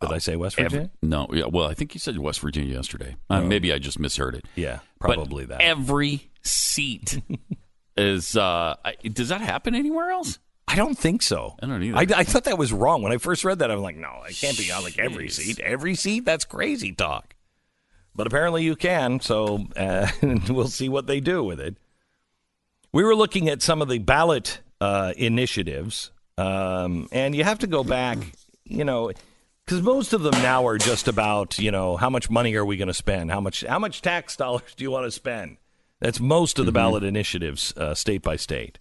Did 0.00 0.12
I 0.12 0.18
say 0.18 0.36
West 0.36 0.56
Virginia? 0.56 0.90
Every, 1.02 1.08
no, 1.08 1.26
yeah. 1.32 1.46
Well, 1.46 1.66
I 1.66 1.74
think 1.74 1.94
you 1.94 2.00
said 2.00 2.18
West 2.18 2.40
Virginia 2.40 2.74
yesterday. 2.74 3.16
Uh, 3.30 3.40
maybe 3.40 3.72
I 3.72 3.78
just 3.78 3.98
misheard 3.98 4.34
it. 4.34 4.44
Yeah, 4.54 4.80
probably 5.00 5.46
but 5.46 5.58
that. 5.58 5.64
Every 5.64 6.30
seat 6.42 7.22
is. 7.96 8.36
Uh, 8.36 8.76
does 9.12 9.30
that 9.30 9.40
happen 9.40 9.74
anywhere 9.74 10.10
else? 10.10 10.38
I 10.68 10.74
don't 10.74 10.98
think 10.98 11.22
so. 11.22 11.56
I 11.62 11.66
don't 11.66 11.82
either. 11.82 11.96
I, 11.96 12.20
I 12.20 12.24
thought 12.24 12.44
that 12.44 12.58
was 12.58 12.72
wrong 12.72 13.02
when 13.02 13.12
I 13.12 13.18
first 13.18 13.44
read 13.44 13.60
that. 13.60 13.70
I 13.70 13.74
was 13.74 13.82
like, 13.82 13.96
no, 13.96 14.22
it 14.28 14.36
can't 14.36 14.58
be 14.58 14.70
on 14.72 14.82
like 14.82 14.98
every 14.98 15.28
seat. 15.28 15.60
Every 15.60 15.94
seat? 15.94 16.24
That's 16.24 16.44
crazy 16.44 16.92
talk. 16.92 17.34
But 18.14 18.26
apparently 18.26 18.64
you 18.64 18.76
can. 18.76 19.20
So 19.20 19.66
uh, 19.76 20.08
we'll 20.48 20.68
see 20.68 20.88
what 20.88 21.06
they 21.06 21.20
do 21.20 21.44
with 21.44 21.60
it. 21.60 21.76
We 22.92 23.04
were 23.04 23.14
looking 23.14 23.48
at 23.48 23.62
some 23.62 23.80
of 23.80 23.88
the 23.88 23.98
ballot 23.98 24.60
uh, 24.80 25.12
initiatives, 25.16 26.10
um, 26.36 27.08
and 27.12 27.34
you 27.34 27.44
have 27.44 27.60
to 27.60 27.66
go 27.66 27.84
back. 27.84 28.18
You 28.64 28.84
know, 28.84 29.12
because 29.66 29.82
most 29.82 30.12
of 30.12 30.22
them 30.22 30.32
now 30.42 30.66
are 30.66 30.78
just 30.78 31.08
about 31.08 31.58
you 31.58 31.70
know 31.70 31.96
how 31.96 32.08
much 32.08 32.30
money 32.30 32.54
are 32.54 32.64
we 32.64 32.76
going 32.76 32.88
to 32.88 32.94
spend? 32.94 33.30
How 33.30 33.40
much 33.40 33.64
how 33.64 33.78
much 33.78 34.00
tax 34.02 34.36
dollars 34.42 34.62
do 34.76 34.84
you 34.84 34.90
want 34.90 35.04
to 35.06 35.10
spend? 35.10 35.58
That's 36.00 36.20
most 36.20 36.58
of 36.58 36.66
the 36.66 36.72
ballot 36.72 37.02
initiatives, 37.04 37.72
uh, 37.76 37.94
state 37.94 38.22
by 38.22 38.36
state. 38.36 38.78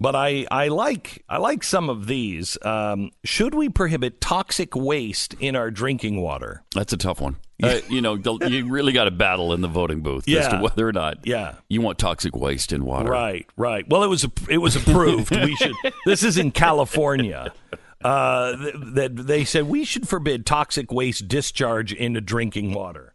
But 0.00 0.14
I, 0.14 0.46
I 0.48 0.68
like 0.68 1.24
I 1.28 1.38
like 1.38 1.64
some 1.64 1.90
of 1.90 2.06
these. 2.06 2.56
Um, 2.62 3.10
should 3.24 3.52
we 3.54 3.68
prohibit 3.68 4.20
toxic 4.20 4.76
waste 4.76 5.34
in 5.40 5.56
our 5.56 5.72
drinking 5.72 6.20
water? 6.22 6.62
That's 6.74 6.92
a 6.92 6.96
tough 6.96 7.20
one. 7.20 7.36
Uh, 7.60 7.80
you 7.90 8.00
know, 8.00 8.14
you 8.46 8.68
really 8.70 8.92
got 8.92 9.06
to 9.06 9.10
battle 9.10 9.52
in 9.52 9.60
the 9.62 9.66
voting 9.66 10.00
booth 10.00 10.28
as 10.28 10.46
to 10.46 10.58
whether 10.58 10.86
or 10.86 10.92
not 10.92 11.26
Yeah. 11.26 11.56
you 11.68 11.80
want 11.80 11.98
toxic 11.98 12.36
waste 12.36 12.72
in 12.72 12.84
water. 12.84 13.10
Right, 13.10 13.46
right. 13.56 13.84
Well, 13.88 14.04
it 14.04 14.06
was 14.06 14.24
it 14.48 14.58
was 14.58 14.76
approved. 14.76 15.34
we 15.34 15.56
should. 15.56 15.74
This 16.06 16.22
is 16.22 16.38
in 16.38 16.52
California. 16.52 17.52
Uh, 18.02 18.56
th- 18.56 18.74
that 18.94 19.16
they 19.26 19.44
said 19.44 19.64
we 19.64 19.84
should 19.84 20.08
forbid 20.08 20.46
toxic 20.46 20.92
waste 20.92 21.26
discharge 21.28 21.92
into 21.92 22.20
drinking 22.20 22.72
water. 22.72 23.14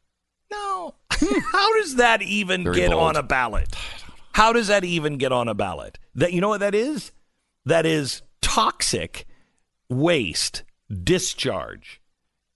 No, 0.52 0.96
how 1.10 1.78
does 1.82 1.96
that 1.96 2.22
even 2.22 2.64
Very 2.66 2.76
get 2.76 2.92
bold. 2.92 3.04
on 3.04 3.16
a 3.16 3.24
ballot? 3.24 3.74
How 4.34 4.52
does 4.52 4.68
that 4.68 4.84
even 4.84 5.18
get 5.18 5.32
on 5.32 5.48
a 5.48 5.54
ballot? 5.54 6.00
That 6.16 6.34
you 6.34 6.42
know 6.42 6.50
what 6.50 6.60
that 6.60 6.76
is? 6.76 7.12
That 7.66 7.86
is 7.86 8.24
toxic 8.42 9.26
waste 9.90 10.64
discharge. 11.04 12.02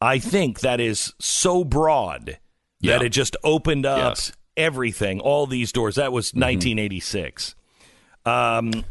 I 0.02 0.20
think 0.20 0.60
that 0.60 0.80
is 0.80 1.14
so 1.20 1.64
broad 1.64 2.40
Yeah. 2.82 2.98
that 2.98 3.06
it 3.06 3.10
just 3.10 3.38
opened 3.44 3.86
up 3.86 4.18
Yes. 4.18 4.32
everything, 4.58 5.20
all 5.22 5.48
these 5.48 5.72
doors. 5.72 5.96
That 5.96 6.12
was 6.12 6.34
1986. 6.34 7.56
Um, 8.26 8.84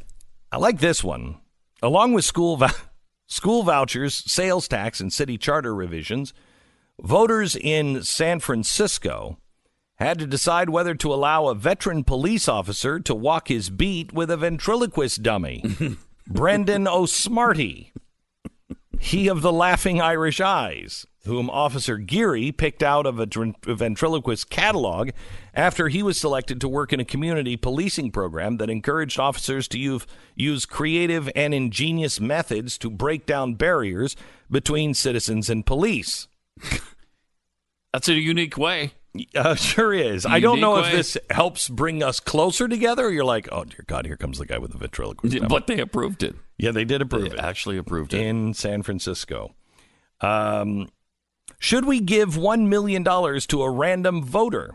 I 0.51 0.57
like 0.57 0.79
this 0.81 1.05
one. 1.05 1.37
Along 1.83 2.13
with 2.15 2.25
school 2.25 2.57
vou- 2.57 2.67
school 3.27 3.63
vouchers, 3.63 4.15
sales 4.15 4.69
tax, 4.69 5.01
and 5.01 5.13
city 5.13 5.39
charter 5.39 5.75
revisions, 5.75 6.33
voters 7.01 7.57
in 7.57 8.03
San 8.03 8.41
Francisco 8.41 9.39
had 9.97 10.19
to 10.19 10.27
decide 10.27 10.71
whether 10.71 10.95
to 10.95 11.13
allow 11.13 11.47
a 11.47 11.55
veteran 11.55 12.05
police 12.05 12.49
officer 12.49 13.01
to 13.01 13.15
walk 13.15 13.49
his 13.49 13.71
beat 13.71 14.13
with 14.13 14.31
a 14.31 14.37
ventriloquist 14.37 15.23
dummy, 15.23 15.65
Brendan 16.27 16.87
O'Smarty. 16.87 17.93
He 18.99 19.29
of 19.29 19.43
the 19.43 19.53
laughing 19.53 20.01
Irish 20.01 20.41
eyes, 20.41 21.07
whom 21.25 21.51
Officer 21.51 21.99
Geary 21.99 22.53
picked 22.53 22.83
out 22.83 23.07
of 23.07 23.19
a 23.19 23.27
ventriloquist 23.27 24.49
catalog 24.49 25.11
after 25.57 25.89
he 25.89 26.03
was 26.03 26.21
selected 26.21 26.61
to 26.61 26.69
work 26.69 26.93
in 26.93 27.01
a 27.01 27.05
community 27.05 27.57
policing 27.57 28.13
program 28.13 28.59
that 28.59 28.71
encouraged 28.71 29.19
officers 29.19 29.67
to 29.69 30.01
use, 30.37 30.67
creative 30.67 31.31
and 31.35 31.55
ingenious 31.55 32.21
methods 32.21 32.77
to 32.79 32.91
break 32.91 33.27
down 33.27 33.55
barriers 33.55 34.15
between 34.51 34.93
citizens 34.95 35.49
and 35.51 35.65
police. 35.67 36.29
That's 37.93 38.09
a 38.09 38.15
unique 38.15 38.59
way. 38.59 38.93
Uh, 39.35 39.55
sure 39.55 39.95
is. 39.95 40.27
I 40.27 40.41
don't 40.41 40.61
know 40.61 40.77
if 40.77 40.93
this 40.93 41.17
helps 41.31 41.71
bring 41.71 42.03
us 42.03 42.21
closer 42.21 42.69
together. 42.69 43.07
Or 43.07 43.11
you're 43.11 43.25
like, 43.25 43.49
oh 43.51 43.65
dear 43.65 43.83
God, 43.87 44.05
here 44.05 44.19
comes 44.19 44.37
the 44.39 44.45
guy 44.45 44.59
with 44.59 44.73
the 44.73 44.79
ventriloquist. 44.79 45.35
dummy. 45.35 45.49
But 45.49 45.67
they 45.67 45.79
approved 45.81 46.23
it. 46.23 46.35
yeah, 46.59 46.71
they 46.71 46.85
did 46.85 47.01
approve 47.01 47.31
They 47.31 47.37
it 47.37 47.39
actually 47.41 47.79
approved 47.79 48.13
it. 48.13 48.21
in 48.21 48.53
San 48.53 48.83
Francisco. 48.83 49.55
Um, 50.21 50.91
should 51.59 51.87
we 51.87 52.01
give 52.01 52.37
one 52.37 52.69
million 52.69 53.03
dollars 53.03 53.47
to 53.47 53.63
a 53.63 53.71
random 53.71 54.23
voter? 54.23 54.75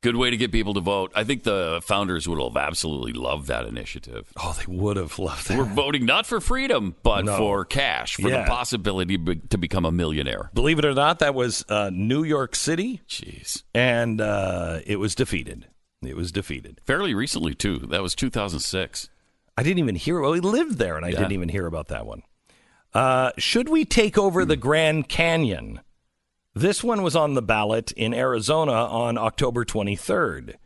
Good 0.00 0.14
way 0.14 0.30
to 0.30 0.36
get 0.36 0.52
people 0.52 0.74
to 0.74 0.80
vote. 0.80 1.10
I 1.16 1.24
think 1.24 1.42
the 1.42 1.80
founders 1.84 2.28
would 2.28 2.40
have 2.40 2.56
absolutely 2.56 3.12
loved 3.14 3.48
that 3.48 3.66
initiative. 3.66 4.32
Oh, 4.36 4.56
they 4.56 4.72
would 4.72 4.96
have 4.96 5.18
loved 5.18 5.48
that. 5.48 5.58
We're 5.58 5.64
voting 5.64 6.06
not 6.06 6.24
for 6.24 6.40
freedom, 6.40 6.94
but 7.02 7.24
No. 7.24 7.36
for 7.36 7.64
cash, 7.64 8.14
for 8.14 8.28
Yeah. 8.28 8.44
the 8.44 8.48
possibility 8.48 9.16
be- 9.16 9.40
to 9.50 9.58
become 9.58 9.84
a 9.84 9.90
millionaire. 9.90 10.50
Believe 10.54 10.78
it 10.78 10.84
or 10.84 10.94
not, 10.94 11.18
that 11.18 11.34
was 11.34 11.64
uh, 11.68 11.90
New 11.92 12.22
York 12.22 12.54
City, 12.54 13.00
Jeez. 13.08 13.64
and 13.74 14.20
uh, 14.20 14.78
it 14.86 15.00
was 15.00 15.16
defeated. 15.16 15.66
It 16.00 16.14
was 16.16 16.30
defeated. 16.30 16.80
Fairly 16.86 17.12
recently, 17.12 17.54
too. 17.56 17.78
That 17.80 18.02
was 18.02 18.14
2006. 18.14 19.08
I 19.56 19.64
didn't 19.64 19.80
even 19.80 19.96
hear. 19.96 20.20
Well, 20.20 20.32
he 20.34 20.40
lived 20.40 20.78
there, 20.78 20.96
and 20.96 21.04
I 21.04 21.08
Yeah. 21.08 21.18
didn't 21.18 21.32
even 21.32 21.48
hear 21.48 21.66
about 21.66 21.88
that 21.88 22.06
one. 22.06 22.22
Uh, 22.94 23.32
should 23.36 23.68
we 23.68 23.84
take 23.84 24.16
over 24.16 24.44
the 24.44 24.56
Grand 24.56 25.08
Canyon? 25.08 25.80
This 26.58 26.82
one 26.82 27.02
was 27.02 27.14
on 27.14 27.34
the 27.34 27.40
ballot 27.40 27.92
in 27.92 28.12
Arizona 28.12 28.72
on 28.72 29.16
October 29.16 29.64
23rd. 29.64 30.56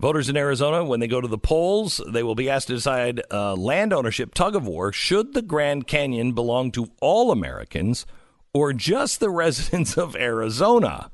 Voters 0.00 0.28
in 0.28 0.36
Arizona, 0.36 0.84
when 0.84 0.98
they 0.98 1.06
go 1.06 1.20
to 1.20 1.28
the 1.28 1.38
polls, 1.38 2.00
they 2.08 2.24
will 2.24 2.34
be 2.34 2.50
asked 2.50 2.66
to 2.66 2.74
decide 2.74 3.22
uh, 3.30 3.54
land 3.54 3.92
ownership 3.92 4.34
tug 4.34 4.56
of 4.56 4.66
war. 4.66 4.92
Should 4.92 5.32
the 5.32 5.42
Grand 5.42 5.86
Canyon 5.86 6.32
belong 6.32 6.72
to 6.72 6.90
all 7.00 7.30
Americans 7.30 8.06
or 8.52 8.72
just 8.72 9.20
the 9.20 9.30
residents 9.44 9.96
of 9.96 10.16
Arizona? 10.16 11.12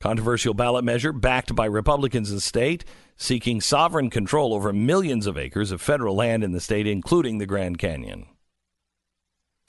Controversial 0.00 0.52
ballot 0.52 0.84
measure 0.84 1.12
backed 1.12 1.54
by 1.54 1.66
Republicans 1.66 2.30
in 2.30 2.34
the 2.34 2.40
state 2.40 2.84
seeking 3.16 3.60
sovereign 3.60 4.10
control 4.10 4.52
over 4.52 4.72
millions 4.72 5.28
of 5.28 5.38
acres 5.38 5.70
of 5.70 5.80
federal 5.80 6.16
land 6.16 6.42
in 6.42 6.50
the 6.50 6.60
state, 6.60 6.88
including 6.88 7.38
the 7.38 7.46
Grand 7.46 7.78
Canyon. 7.78 8.26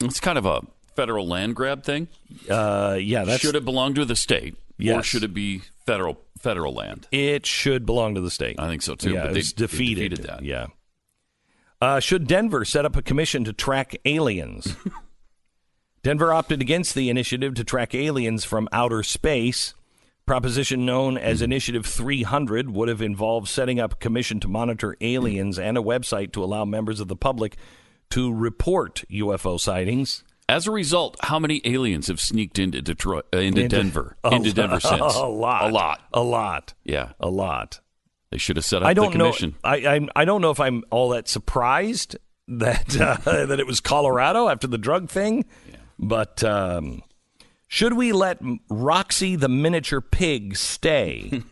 It's 0.01 0.19
kind 0.19 0.39
of 0.39 0.47
a 0.47 0.61
federal 0.98 1.28
land 1.28 1.56
grab 1.56 1.84
thing. 1.84 2.07
Uh, 2.49 2.98
yeah, 2.99 3.24
that's 3.24 3.40
should 3.41 3.56
it 3.56 3.64
belong 3.64 3.94
to 3.94 4.03
the 4.03 4.15
state, 4.15 4.56
or 4.91 5.03
should 5.03 5.24
it 5.24 5.34
be 5.34 5.61
federal 5.86 6.19
federal 6.40 6.74
land? 6.74 7.07
it 7.11 7.45
should 7.45 7.86
belong 7.86 8.15
to 8.15 8.22
the 8.22 8.32
state. 8.32 8.60
I 8.60 8.68
think 8.68 8.82
so 8.82 8.95
too. 8.95 9.11
yeah, 9.11 9.24
but 9.28 9.34
they, 9.34 9.40
was 9.40 9.53
they 9.53 9.65
defeated. 9.65 10.10
defeated 10.10 10.28
that. 10.28 10.44
Yeah. 10.44 10.68
Uh, 11.80 11.99
should 11.99 12.26
Denver 12.28 12.65
set 12.65 12.84
up 12.86 12.95
a 12.95 13.03
commission 13.03 13.44
to 13.44 13.53
track 13.53 13.95
aliens? 14.03 14.76
Denver 16.03 16.34
opted 16.34 16.61
against 16.61 16.95
the 16.95 17.10
initiative 17.10 17.53
to 17.56 17.64
track 17.64 17.94
aliens 17.94 18.44
from 18.44 18.68
outer 18.72 19.03
space. 19.03 19.76
Proposition 20.26 20.86
known 20.86 21.18
as 21.18 21.41
Initiative 21.41 21.86
300 21.86 22.72
would 22.72 22.90
have 22.90 23.02
involved 23.02 23.48
setting 23.48 23.80
up 23.80 23.94
a 23.94 23.95
commission 23.98 24.40
to 24.41 24.48
monitor 24.48 24.98
aliens 24.99 25.60
and 25.60 25.78
a 25.78 25.82
website 25.82 26.34
to 26.34 26.44
allow 26.44 26.65
members 26.65 26.99
of 26.99 27.07
the 27.07 27.15
public 27.15 27.56
to 28.10 28.34
report 28.34 29.03
UFO 29.11 29.60
sightings. 29.60 30.24
As 30.49 30.65
a 30.65 30.72
result, 30.72 31.18
how 31.22 31.40
many 31.40 31.61
aliens 31.65 32.07
have 32.07 32.22
sneaked 32.22 32.57
into 32.57 32.82
Detroit, 32.82 33.26
uh, 33.34 33.38
into, 33.40 33.64
Into- 33.64 33.76
Denver, 33.76 34.18
a 34.24 34.30
into 34.30 34.53
Denver 34.53 34.80
since? 34.80 35.02
A 35.02 35.26
lot. 35.26 35.69
a 35.69 35.74
lot. 35.74 36.02
A 36.14 36.22
lot. 36.24 36.74
Yeah, 36.86 37.11
A 37.19 37.30
lot. 37.30 37.82
they 38.32 38.38
should 38.38 38.56
have 38.56 38.64
set 38.65 38.82
up 38.82 38.88
I 38.88 38.94
don't 38.94 39.11
the 39.11 39.18
know. 39.18 39.26
commission. 39.26 39.56
I, 39.64 39.76
I 39.76 40.07
I 40.15 40.26
don't 40.26 40.41
know 40.41 40.52
if 40.52 40.60
I'm 40.60 40.84
all 40.90 41.10
that 41.10 41.28
surprised 41.28 42.18
that 42.48 42.95
uh, 43.28 43.45
that 43.45 43.60
it 43.60 43.68
was 43.68 43.82
Colorado 43.82 44.48
after 44.48 44.68
the 44.68 44.78
drug 44.78 45.10
thing, 45.10 45.44
but 45.99 46.41
um, 46.45 47.02
should 47.68 47.94
we 47.94 48.14
let 48.14 48.40
Roxy 48.69 49.36
the 49.36 49.49
miniature 49.49 49.99
pig 49.99 50.56
stay? 50.56 51.44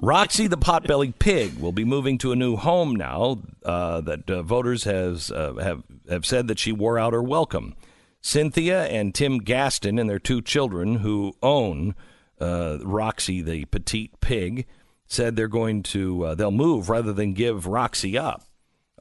Roxy 0.00 0.46
the 0.46 0.56
potbellied 0.58 1.18
pig 1.18 1.58
will 1.58 1.72
be 1.72 1.84
moving 1.84 2.18
to 2.18 2.30
a 2.32 2.36
new 2.36 2.54
home 2.56 2.94
now 2.94 3.40
uh, 3.64 4.00
that 4.02 4.30
uh, 4.30 4.42
voters 4.42 4.84
has 4.84 5.30
uh, 5.32 5.54
have 5.54 5.82
have 6.08 6.24
said 6.24 6.46
that 6.48 6.60
she 6.60 6.70
wore 6.70 7.00
out 7.00 7.12
her 7.12 7.22
welcome. 7.22 7.74
Cynthia 8.22 8.84
and 8.84 9.14
Tim 9.14 9.38
Gaston 9.38 9.98
and 9.98 10.08
their 10.08 10.20
two 10.20 10.40
children 10.40 10.96
who 10.96 11.34
own 11.42 11.94
uh, 12.40 12.78
Roxy 12.82 13.42
the 13.42 13.64
petite 13.66 14.20
pig 14.20 14.66
said 15.06 15.36
they're 15.36 15.48
going 15.48 15.82
to 15.82 16.26
uh, 16.26 16.34
they'll 16.34 16.50
move 16.50 16.88
rather 16.88 17.12
than 17.12 17.34
give 17.34 17.66
Roxy 17.66 18.16
up. 18.16 18.44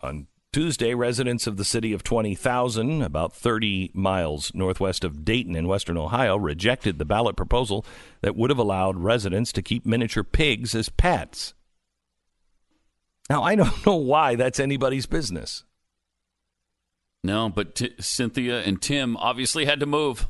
On 0.02 0.28
Tuesday, 0.52 0.94
residents 0.94 1.48
of 1.48 1.56
the 1.56 1.64
city 1.64 1.94
of 1.94 2.04
20,000, 2.04 3.02
about 3.02 3.34
30 3.34 3.92
miles 3.94 4.52
northwest 4.54 5.06
of 5.06 5.24
Dayton 5.24 5.56
in 5.56 5.68
western 5.68 5.98
Ohio, 5.98 6.36
rejected 6.36 7.00
the 7.00 7.06
ballot 7.06 7.38
proposal 7.38 7.86
that 8.22 8.36
would 8.36 8.50
have 8.50 8.60
allowed 8.60 8.98
residents 8.98 9.54
to 9.54 9.62
keep 9.62 9.86
miniature 9.86 10.26
pigs 10.26 10.76
as 10.76 10.90
pets. 10.90 11.54
Now, 13.30 13.44
I 13.44 13.56
don't 13.56 13.86
know 13.86 13.96
why 13.96 14.36
that's 14.36 14.60
anybody's 14.60 15.06
business. 15.06 15.64
No, 17.24 17.50
but 17.50 17.76
t- 17.76 17.94
Cynthia 18.00 18.62
and 18.62 18.82
Tim 18.82 19.16
obviously 19.18 19.66
had 19.66 19.80
to 19.80 19.86
move. 19.86 20.28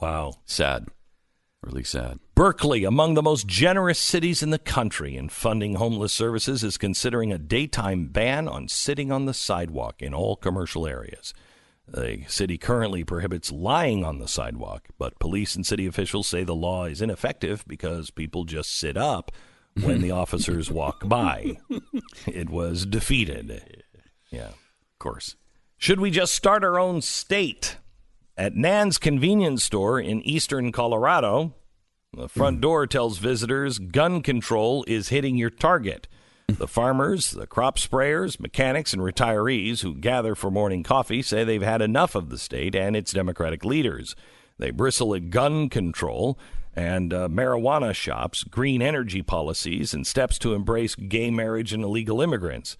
Wow. 0.00 0.34
Sad, 0.46 0.86
really 1.62 1.84
sad. 1.84 2.18
Berkeley, 2.34 2.84
among 2.84 3.14
the 3.14 3.22
most 3.22 3.46
generous 3.46 3.98
cities 3.98 4.42
in 4.42 4.50
the 4.50 4.58
country 4.58 5.16
in 5.16 5.28
funding 5.28 5.74
homeless 5.74 6.12
services, 6.12 6.64
is 6.64 6.78
considering 6.78 7.32
a 7.32 7.38
daytime 7.38 8.06
ban 8.06 8.48
on 8.48 8.68
sitting 8.68 9.12
on 9.12 9.26
the 9.26 9.34
sidewalk 9.34 10.00
in 10.00 10.14
all 10.14 10.36
commercial 10.36 10.86
areas. 10.86 11.34
The 11.86 12.22
city 12.28 12.56
currently 12.56 13.02
prohibits 13.02 13.50
lying 13.50 14.04
on 14.04 14.20
the 14.20 14.28
sidewalk, 14.28 14.88
but 14.96 15.18
police 15.18 15.56
and 15.56 15.66
city 15.66 15.86
officials 15.86 16.28
say 16.28 16.44
the 16.44 16.54
law 16.54 16.84
is 16.84 17.02
ineffective 17.02 17.64
because 17.66 18.10
people 18.10 18.44
just 18.44 18.70
sit 18.74 18.96
up 18.96 19.32
when 19.82 20.00
the 20.00 20.10
officers 20.22 20.70
walk 20.70 21.06
by. 21.08 21.58
It 22.26 22.48
was 22.48 22.86
defeated. 22.86 23.82
Yeah, 24.30 24.50
of 24.50 24.98
course. 25.00 25.34
Should 25.80 25.98
we 25.98 26.10
just 26.10 26.34
start 26.34 26.62
our 26.62 26.78
own 26.78 27.00
state? 27.00 27.78
At 28.36 28.54
Nan's 28.54 28.98
convenience 28.98 29.64
store 29.64 29.98
in 29.98 30.20
eastern 30.20 30.72
Colorado, 30.72 31.54
the 32.12 32.28
front 32.28 32.60
door 32.60 32.86
tells 32.86 33.16
visitors 33.16 33.78
gun 33.78 34.20
control 34.20 34.84
is 34.86 35.08
hitting 35.08 35.38
your 35.38 35.48
target. 35.48 36.06
The 36.48 36.68
farmers, 36.68 37.30
the 37.30 37.46
crop 37.46 37.78
sprayers, 37.78 38.38
mechanics, 38.38 38.92
and 38.92 39.00
retirees 39.00 39.80
who 39.80 39.94
gather 39.94 40.34
for 40.34 40.50
morning 40.50 40.82
coffee 40.82 41.22
say 41.22 41.44
they've 41.44 41.62
had 41.62 41.80
enough 41.80 42.14
of 42.14 42.28
the 42.28 42.36
state 42.36 42.74
and 42.74 42.94
its 42.94 43.14
Democratic 43.14 43.64
leaders. 43.64 44.14
They 44.58 44.72
bristle 44.72 45.14
at 45.14 45.30
gun 45.30 45.70
control 45.70 46.38
and 46.76 47.14
uh, 47.14 47.28
marijuana 47.28 47.94
shops, 47.94 48.44
green 48.44 48.82
energy 48.82 49.22
policies, 49.22 49.94
and 49.94 50.06
steps 50.06 50.38
to 50.40 50.52
embrace 50.52 50.94
gay 50.94 51.30
marriage 51.30 51.72
and 51.72 51.82
illegal 51.82 52.20
immigrants. 52.20 52.76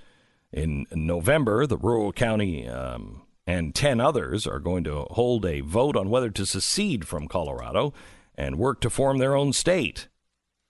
In 0.52 0.86
November, 0.90 1.66
the 1.66 1.76
rural 1.76 2.12
county 2.12 2.68
um, 2.68 3.22
and 3.46 3.74
10 3.74 4.00
others 4.00 4.46
are 4.46 4.58
going 4.58 4.84
to 4.84 5.06
hold 5.10 5.46
a 5.46 5.60
vote 5.60 5.96
on 5.96 6.10
whether 6.10 6.30
to 6.30 6.46
secede 6.46 7.06
from 7.06 7.28
Colorado 7.28 7.92
and 8.34 8.58
work 8.58 8.80
to 8.80 8.90
form 8.90 9.18
their 9.18 9.36
own 9.36 9.52
state. 9.52 10.08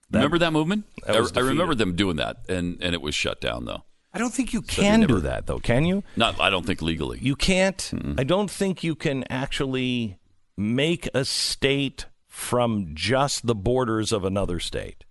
That, 0.09 0.19
remember 0.19 0.39
that 0.39 0.51
movement? 0.51 0.85
That 1.07 1.15
I, 1.15 1.39
I, 1.39 1.43
remember 1.43 1.73
them 1.73 1.95
doing 1.95 2.17
that, 2.17 2.37
and, 2.49 2.77
and 2.81 2.93
it 2.93 3.01
was 3.01 3.15
shut 3.15 3.39
down, 3.39 3.65
though. 3.65 3.83
I 4.13 4.19
don't 4.19 4.33
think 4.33 4.51
you 4.51 4.61
can 4.61 4.83
so 4.83 4.97
never, 4.97 5.13
do 5.13 5.19
that, 5.21 5.47
though, 5.47 5.59
can 5.59 5.85
you? 5.85 6.03
Not, 6.17 6.39
I 6.39 6.49
don't 6.49 6.65
think 6.65 6.81
legally. 6.81 7.19
You 7.21 7.35
can't. 7.35 7.77
Mm-hmm. 7.77 8.15
I 8.17 8.23
don't 8.23 8.51
think 8.51 8.83
you 8.83 8.93
can 8.93 9.23
actually 9.29 10.17
make 10.57 11.07
a 11.13 11.23
state 11.23 12.07
from 12.27 12.91
just 12.93 13.47
the 13.47 13.55
borders 13.55 14.11
of 14.11 14.25
another 14.25 14.59
state. 14.59 15.05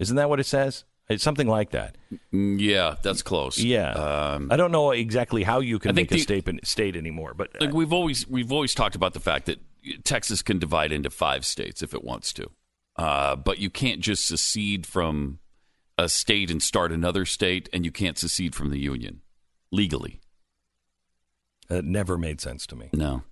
Isn't 0.00 0.16
that 0.16 0.28
what 0.28 0.40
it 0.40 0.46
says? 0.46 0.84
It's 1.12 1.24
something 1.24 1.46
like 1.46 1.70
that. 1.70 1.96
Mm, 2.32 2.60
yeah, 2.60 2.96
that's 3.02 3.22
close. 3.22 3.58
Yeah, 3.58 3.92
um, 3.92 4.48
I 4.50 4.56
don't 4.56 4.72
know 4.72 4.90
exactly 4.90 5.42
how 5.42 5.60
you 5.60 5.78
can 5.78 5.94
make 5.94 6.08
the, 6.08 6.16
a 6.16 6.18
state 6.18 6.48
state 6.64 6.96
anymore, 6.96 7.34
but 7.34 7.50
like 7.60 7.72
we've 7.72 7.92
always 7.92 8.26
we've 8.28 8.52
always 8.52 8.74
talked 8.74 8.94
about 8.94 9.12
the 9.14 9.20
fact 9.20 9.46
that 9.46 9.60
Texas 10.04 10.42
can 10.42 10.58
divide 10.58 10.92
into 10.92 11.10
five 11.10 11.44
states 11.44 11.82
if 11.82 11.94
it 11.94 12.04
wants 12.04 12.32
to. 12.34 12.50
Uh, 12.96 13.36
but 13.36 13.58
you 13.58 13.70
can't 13.70 14.00
just 14.00 14.26
secede 14.26 14.86
from 14.86 15.38
a 15.98 16.08
state 16.08 16.50
and 16.50 16.62
start 16.62 16.92
another 16.92 17.24
state, 17.24 17.68
and 17.72 17.84
you 17.84 17.90
can't 17.90 18.18
secede 18.18 18.54
from 18.54 18.70
the 18.70 18.78
union 18.78 19.22
legally. 19.70 20.20
It 21.70 21.84
never 21.84 22.18
made 22.18 22.40
sense 22.40 22.66
to 22.66 22.76
me. 22.76 22.90
No. 22.92 23.22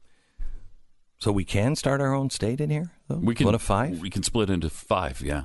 So 1.19 1.31
we 1.31 1.45
can 1.45 1.77
start 1.77 2.01
our 2.01 2.15
own 2.15 2.31
state 2.31 2.61
in 2.61 2.71
here, 2.71 2.93
though? 3.09 3.17
We 3.17 3.35
can. 3.35 3.45
One 3.45 3.55
of 3.55 3.63
five? 3.63 4.01
We 4.01 4.09
can 4.09 4.23
split 4.23 4.49
into 4.49 4.71
five, 4.71 5.21
yeah. 5.21 5.45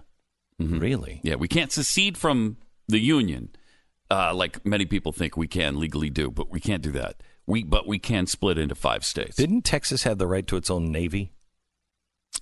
Mm-hmm. 0.61 0.79
Really? 0.79 1.21
Yeah, 1.23 1.35
we 1.35 1.47
can't 1.47 1.71
secede 1.71 2.17
from 2.17 2.57
the 2.87 2.99
union 2.99 3.49
uh, 4.11 4.33
like 4.33 4.65
many 4.65 4.85
people 4.85 5.11
think 5.11 5.35
we 5.35 5.47
can 5.47 5.79
legally 5.79 6.09
do, 6.09 6.29
but 6.29 6.49
we 6.49 6.59
can't 6.59 6.83
do 6.83 6.91
that. 6.91 7.21
We, 7.47 7.63
but 7.63 7.87
we 7.87 7.99
can 7.99 8.27
split 8.27 8.57
into 8.57 8.75
five 8.75 9.05
states. 9.05 9.35
Didn't 9.35 9.63
Texas 9.63 10.03
have 10.03 10.17
the 10.17 10.27
right 10.27 10.45
to 10.47 10.57
its 10.57 10.69
own 10.69 10.91
navy? 10.91 11.33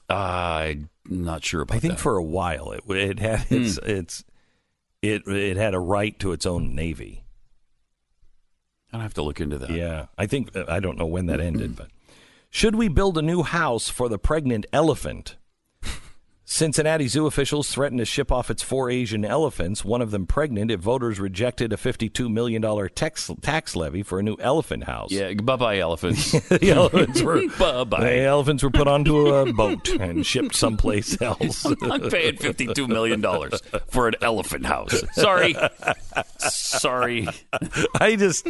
I'm 0.09 0.89
not 1.05 1.43
sure 1.43 1.61
about. 1.61 1.73
That. 1.73 1.77
I 1.77 1.79
think 1.79 1.93
that. 1.95 2.01
for 2.01 2.17
a 2.17 2.23
while 2.23 2.71
it 2.71 2.83
it 2.89 3.19
had 3.19 3.41
hmm. 3.41 3.55
its 3.55 3.79
mm. 3.79 3.87
its 3.87 4.23
it 5.01 5.27
it 5.27 5.57
had 5.57 5.73
a 5.73 5.79
right 5.79 6.17
to 6.19 6.31
its 6.31 6.45
own 6.45 6.73
navy. 6.73 7.25
I 8.91 9.01
have 9.01 9.13
to 9.15 9.23
look 9.23 9.39
into 9.39 9.57
that. 9.59 9.71
Yeah, 9.71 10.07
I 10.17 10.25
think 10.25 10.55
I 10.55 10.79
don't 10.79 10.97
know 10.97 11.05
when 11.05 11.27
that 11.27 11.39
ended, 11.39 11.75
but 11.75 11.89
should 12.49 12.75
we 12.75 12.87
build 12.87 13.17
a 13.17 13.21
new 13.21 13.43
house 13.43 13.89
for 13.89 14.09
the 14.09 14.19
pregnant 14.19 14.65
elephant? 14.73 15.35
Cincinnati 16.45 17.07
zoo 17.07 17.25
officials 17.25 17.69
threatened 17.69 17.99
to 17.99 18.05
ship 18.05 18.29
off 18.29 18.49
its 18.49 18.61
four 18.61 18.89
Asian 18.89 19.23
elephants, 19.23 19.85
one 19.85 20.01
of 20.01 20.11
them 20.11 20.27
pregnant, 20.27 20.71
if 20.71 20.81
voters 20.81 21.17
rejected 21.17 21.71
a 21.71 21.77
$52 21.77 22.29
million 22.29 22.61
tax, 22.89 23.31
tax 23.41 23.77
levy 23.77 24.03
for 24.03 24.19
a 24.19 24.23
new 24.23 24.35
elephant 24.39 24.83
house. 24.83 25.09
Yeah, 25.09 25.33
bye 25.35 25.55
bye, 25.55 25.79
elephants. 25.79 26.31
the 26.49 26.71
elephants 26.71 27.21
were 27.21 27.47
bye-bye. 27.59 28.01
The 28.01 28.19
elephants 28.23 28.61
were 28.61 28.71
put 28.71 28.89
onto 28.89 29.27
a 29.33 29.53
boat 29.53 29.87
and 29.87 30.25
shipped 30.25 30.53
someplace 30.53 31.19
else. 31.21 31.65
I'm 31.65 32.09
paying 32.09 32.35
$52 32.35 32.89
million 32.89 33.21
for 33.89 34.09
an 34.09 34.15
elephant 34.21 34.65
house. 34.65 35.01
Sorry. 35.13 35.55
Sorry. 36.39 37.27
I 38.01 38.17
just 38.17 38.45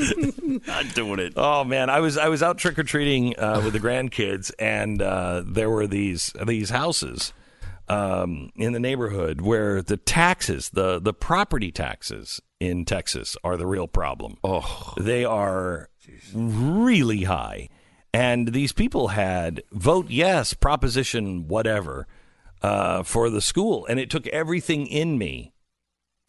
not 0.67 0.95
doing 0.95 1.19
it. 1.19 1.33
Oh 1.35 1.63
man, 1.63 1.91
I 1.91 1.99
was 1.99 2.17
I 2.17 2.27
was 2.27 2.41
out 2.41 2.57
trick 2.57 2.79
or 2.79 2.83
treating 2.83 3.37
uh, 3.39 3.61
with 3.63 3.73
the 3.73 3.79
grandkids, 3.79 4.51
and 4.57 5.01
uh, 5.01 5.43
there 5.45 5.69
were 5.69 5.85
these 5.87 6.33
these 6.45 6.71
houses 6.71 7.33
um, 7.93 8.49
in 8.55 8.73
the 8.73 8.79
neighborhood 8.79 9.41
where 9.41 9.81
the 9.81 9.97
taxes, 9.97 10.69
the 10.69 10.99
the 10.99 11.13
property 11.13 11.71
taxes 11.71 12.41
in 12.59 12.85
Texas, 12.85 13.37
are 13.43 13.57
the 13.57 13.67
real 13.67 13.87
problem. 13.87 14.37
Oh, 14.43 14.93
they 14.99 15.23
are 15.23 15.89
really 16.33 17.23
high, 17.23 17.69
and 18.13 18.49
these 18.49 18.71
people 18.71 19.09
had 19.09 19.63
vote 19.71 20.09
yes, 20.09 20.53
proposition 20.53 21.47
whatever 21.47 22.07
uh, 22.61 23.03
for 23.03 23.29
the 23.29 23.41
school, 23.41 23.85
and 23.85 23.99
it 23.99 24.09
took 24.09 24.27
everything 24.27 24.87
in 24.87 25.17
me 25.17 25.53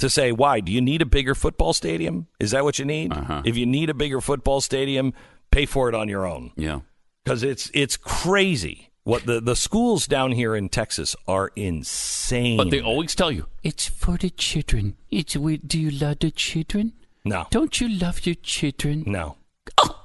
to 0.01 0.11
say, 0.11 0.33
why? 0.33 0.61
Do 0.61 0.73
you 0.73 0.81
need 0.81 1.03
a 1.03 1.07
bigger 1.07 1.35
football 1.35 1.73
stadium? 1.73 2.27
Is 2.41 2.51
that 2.51 2.65
what 2.65 2.79
you 2.79 2.85
need? 2.85 3.13
Uh-huh. 3.13 3.43
If 3.45 3.57
you 3.57 3.65
need 3.65 3.91
a 3.91 3.95
bigger 3.95 4.21
football 4.21 4.61
stadium, 4.61 5.15
pay 5.51 5.67
for 5.67 5.89
it 5.89 5.95
on 5.95 6.09
your 6.09 6.27
own. 6.27 6.51
Yeah, 6.57 6.81
because 7.25 7.43
it's 7.43 7.71
it's 7.73 7.97
crazy 7.97 8.91
what 9.05 9.27
the, 9.27 9.41
the 9.41 9.55
schools 9.55 10.07
down 10.07 10.33
here 10.33 10.57
in 10.57 10.69
Texas 10.69 11.15
are 11.29 11.53
insane. 11.55 12.57
But 12.57 12.71
they 12.71 12.81
always 12.81 13.15
tell 13.15 13.31
you 13.31 13.47
it's 13.63 13.87
for 13.87 14.17
the 14.17 14.31
children. 14.31 14.97
It's 15.11 15.37
we 15.37 15.59
do 15.59 15.79
you 15.79 15.91
love 15.91 16.19
the 16.21 16.31
children? 16.31 16.95
No. 17.25 17.47
Don't 17.51 17.81
you 17.81 17.89
love 17.89 18.27
your 18.27 18.35
children? 18.37 19.05
No. 19.07 19.37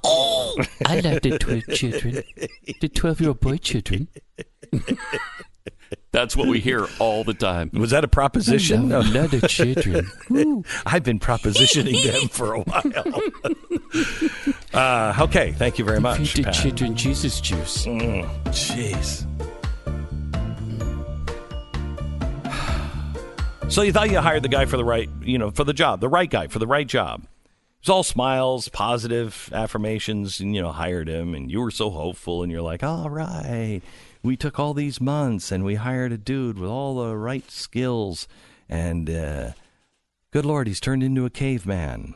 Oh, 0.03 0.55
I 0.85 0.99
love 0.99 1.21
the 1.21 1.37
twelve 1.39 1.67
children, 1.73 2.23
the 2.81 2.89
twelve-year-old 2.89 3.39
boy 3.39 3.57
children. 3.57 4.07
That's 6.11 6.35
what 6.35 6.47
we 6.47 6.59
hear 6.59 6.87
all 6.99 7.23
the 7.23 7.33
time. 7.33 7.69
Was 7.73 7.91
that 7.91 8.03
a 8.03 8.07
proposition? 8.07 8.91
I 8.91 8.99
love, 8.99 9.31
the 9.31 9.47
children. 9.47 10.63
I've 10.85 11.03
been 11.03 11.19
propositioning 11.19 12.03
them 12.03 12.27
for 12.29 12.53
a 12.53 12.61
while. 12.61 13.21
uh, 14.73 15.23
okay, 15.25 15.51
thank 15.53 15.77
you 15.77 15.85
very 15.85 15.99
much. 15.99 16.33
Feed 16.33 16.45
the 16.45 16.51
children 16.51 16.95
Jesus 16.95 17.39
juice. 17.39 17.85
Mm, 17.85 18.27
jeez. 18.45 19.25
So 23.69 23.83
you 23.83 23.93
thought 23.93 24.09
you 24.09 24.19
hired 24.19 24.41
the 24.41 24.49
guy 24.49 24.65
for 24.65 24.77
the 24.77 24.83
right, 24.83 25.07
you 25.21 25.37
know, 25.37 25.51
for 25.51 25.63
the 25.63 25.73
job, 25.73 25.99
the 26.01 26.09
right 26.09 26.27
guy 26.27 26.47
for 26.47 26.57
the 26.57 26.65
right 26.65 26.87
job. 26.87 27.21
It 27.21 27.83
was 27.83 27.89
all 27.89 28.01
smiles, 28.01 28.67
positive 28.67 29.47
affirmations, 29.53 30.39
and 30.39 30.55
you 30.55 30.61
know, 30.63 30.71
hired 30.71 31.07
him, 31.07 31.35
and 31.35 31.51
you 31.51 31.61
were 31.61 31.69
so 31.69 31.91
hopeful, 31.91 32.41
and 32.41 32.51
you're 32.51 32.63
like, 32.63 32.81
all 32.83 33.11
right 33.11 33.83
we 34.23 34.35
took 34.35 34.59
all 34.59 34.73
these 34.73 34.99
months 34.99 35.51
and 35.51 35.63
we 35.63 35.75
hired 35.75 36.11
a 36.11 36.17
dude 36.17 36.57
with 36.57 36.69
all 36.69 36.95
the 36.95 37.15
right 37.15 37.49
skills, 37.49 38.27
and 38.67 39.09
uh, 39.09 39.51
good 40.31 40.45
Lord, 40.45 40.67
he's 40.67 40.79
turned 40.79 41.03
into 41.03 41.25
a 41.25 41.29
caveman. 41.29 42.15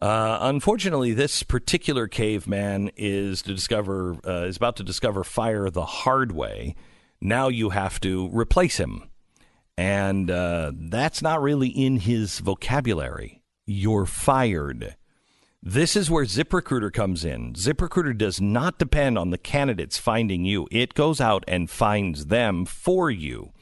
Uh, 0.00 0.38
unfortunately, 0.40 1.12
this 1.12 1.44
particular 1.44 2.08
caveman 2.08 2.90
is 2.96 3.40
to 3.42 3.54
discover 3.54 4.16
uh, 4.26 4.46
is 4.46 4.56
about 4.56 4.74
to 4.76 4.82
discover 4.82 5.22
fire 5.22 5.70
the 5.70 5.84
hard 5.84 6.32
way. 6.32 6.74
Now 7.20 7.46
you 7.46 7.70
have 7.70 8.00
to 8.00 8.28
replace 8.32 8.78
him, 8.78 9.08
and 9.78 10.28
uh, 10.28 10.72
that's 10.74 11.22
not 11.22 11.40
really 11.40 11.68
in 11.68 11.98
his 11.98 12.40
vocabulary. 12.40 13.42
You're 13.64 14.06
fired. 14.06 14.96
This 15.64 15.94
is 15.94 16.10
where 16.10 16.24
ZipRecruiter 16.24 16.92
comes 16.92 17.24
in. 17.24 17.52
ZipRecruiter 17.52 18.18
does 18.18 18.40
not 18.40 18.80
depend 18.80 19.16
on 19.16 19.30
the 19.30 19.38
candidates 19.38 19.96
finding 19.96 20.44
you, 20.44 20.66
it 20.72 20.94
goes 20.94 21.20
out 21.20 21.44
and 21.46 21.70
finds 21.70 22.26
them 22.26 22.64
for 22.64 23.12
you. 23.12 23.52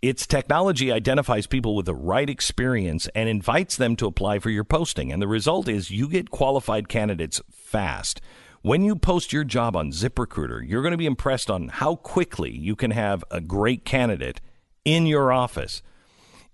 Its 0.00 0.24
technology 0.24 0.92
identifies 0.92 1.48
people 1.48 1.74
with 1.74 1.86
the 1.86 1.96
right 1.96 2.30
experience 2.30 3.08
and 3.12 3.28
invites 3.28 3.74
them 3.74 3.96
to 3.96 4.06
apply 4.06 4.38
for 4.38 4.50
your 4.50 4.62
posting. 4.62 5.10
And 5.10 5.20
the 5.20 5.26
result 5.26 5.66
is 5.66 5.90
you 5.90 6.08
get 6.08 6.30
qualified 6.30 6.88
candidates 6.88 7.42
fast. 7.50 8.20
When 8.62 8.84
you 8.84 8.94
post 8.94 9.32
your 9.32 9.42
job 9.42 9.74
on 9.74 9.90
ZipRecruiter, 9.90 10.62
you're 10.64 10.82
going 10.82 10.92
to 10.92 10.96
be 10.96 11.06
impressed 11.06 11.50
on 11.50 11.66
how 11.66 11.96
quickly 11.96 12.56
you 12.56 12.76
can 12.76 12.92
have 12.92 13.24
a 13.32 13.40
great 13.40 13.84
candidate 13.84 14.40
in 14.84 15.06
your 15.06 15.32
office. 15.32 15.82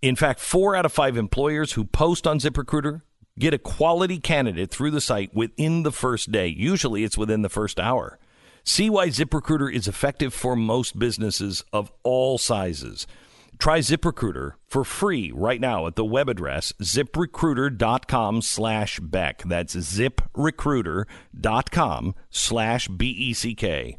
In 0.00 0.16
fact, 0.16 0.40
four 0.40 0.74
out 0.74 0.86
of 0.86 0.94
five 0.94 1.18
employers 1.18 1.72
who 1.72 1.84
post 1.84 2.26
on 2.26 2.38
ZipRecruiter 2.38 3.02
Get 3.38 3.54
a 3.54 3.58
quality 3.58 4.18
candidate 4.20 4.70
through 4.70 4.92
the 4.92 5.00
site 5.00 5.34
within 5.34 5.82
the 5.82 5.90
first 5.90 6.30
day. 6.30 6.46
Usually 6.46 7.02
it's 7.02 7.18
within 7.18 7.42
the 7.42 7.48
first 7.48 7.80
hour. 7.80 8.20
See 8.62 8.88
why 8.88 9.08
ZipRecruiter 9.08 9.72
is 9.72 9.88
effective 9.88 10.32
for 10.32 10.54
most 10.54 10.96
businesses 10.98 11.64
of 11.72 11.90
all 12.04 12.38
sizes. 12.38 13.08
Try 13.58 13.80
ZipRecruiter 13.80 14.52
for 14.66 14.84
free 14.84 15.32
right 15.32 15.60
now 15.60 15.88
at 15.88 15.96
the 15.96 16.04
web 16.04 16.28
address 16.28 16.72
ziprecruiter.com 16.80 18.40
slash 18.40 19.00
Beck. 19.00 19.42
That's 19.44 19.74
ziprecruiter.com 19.74 22.14
slash 22.30 22.88
B 22.88 23.06
E 23.06 23.32
C 23.32 23.54
K. 23.54 23.96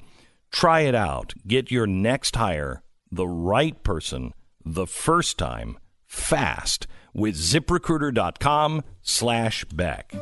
Try 0.52 0.82
it 0.82 0.96
out. 0.96 1.34
Get 1.46 1.72
your 1.72 1.88
next 1.88 2.38
hire, 2.38 2.84
the 3.12 3.28
right 3.28 3.84
person, 3.84 4.34
the 4.64 4.88
first 4.88 5.38
time, 5.38 5.78
fast 6.06 6.88
with 7.16 7.36
ziprecruiter.com 7.36 8.84
slash 9.02 9.66
Beck. 9.74 10.14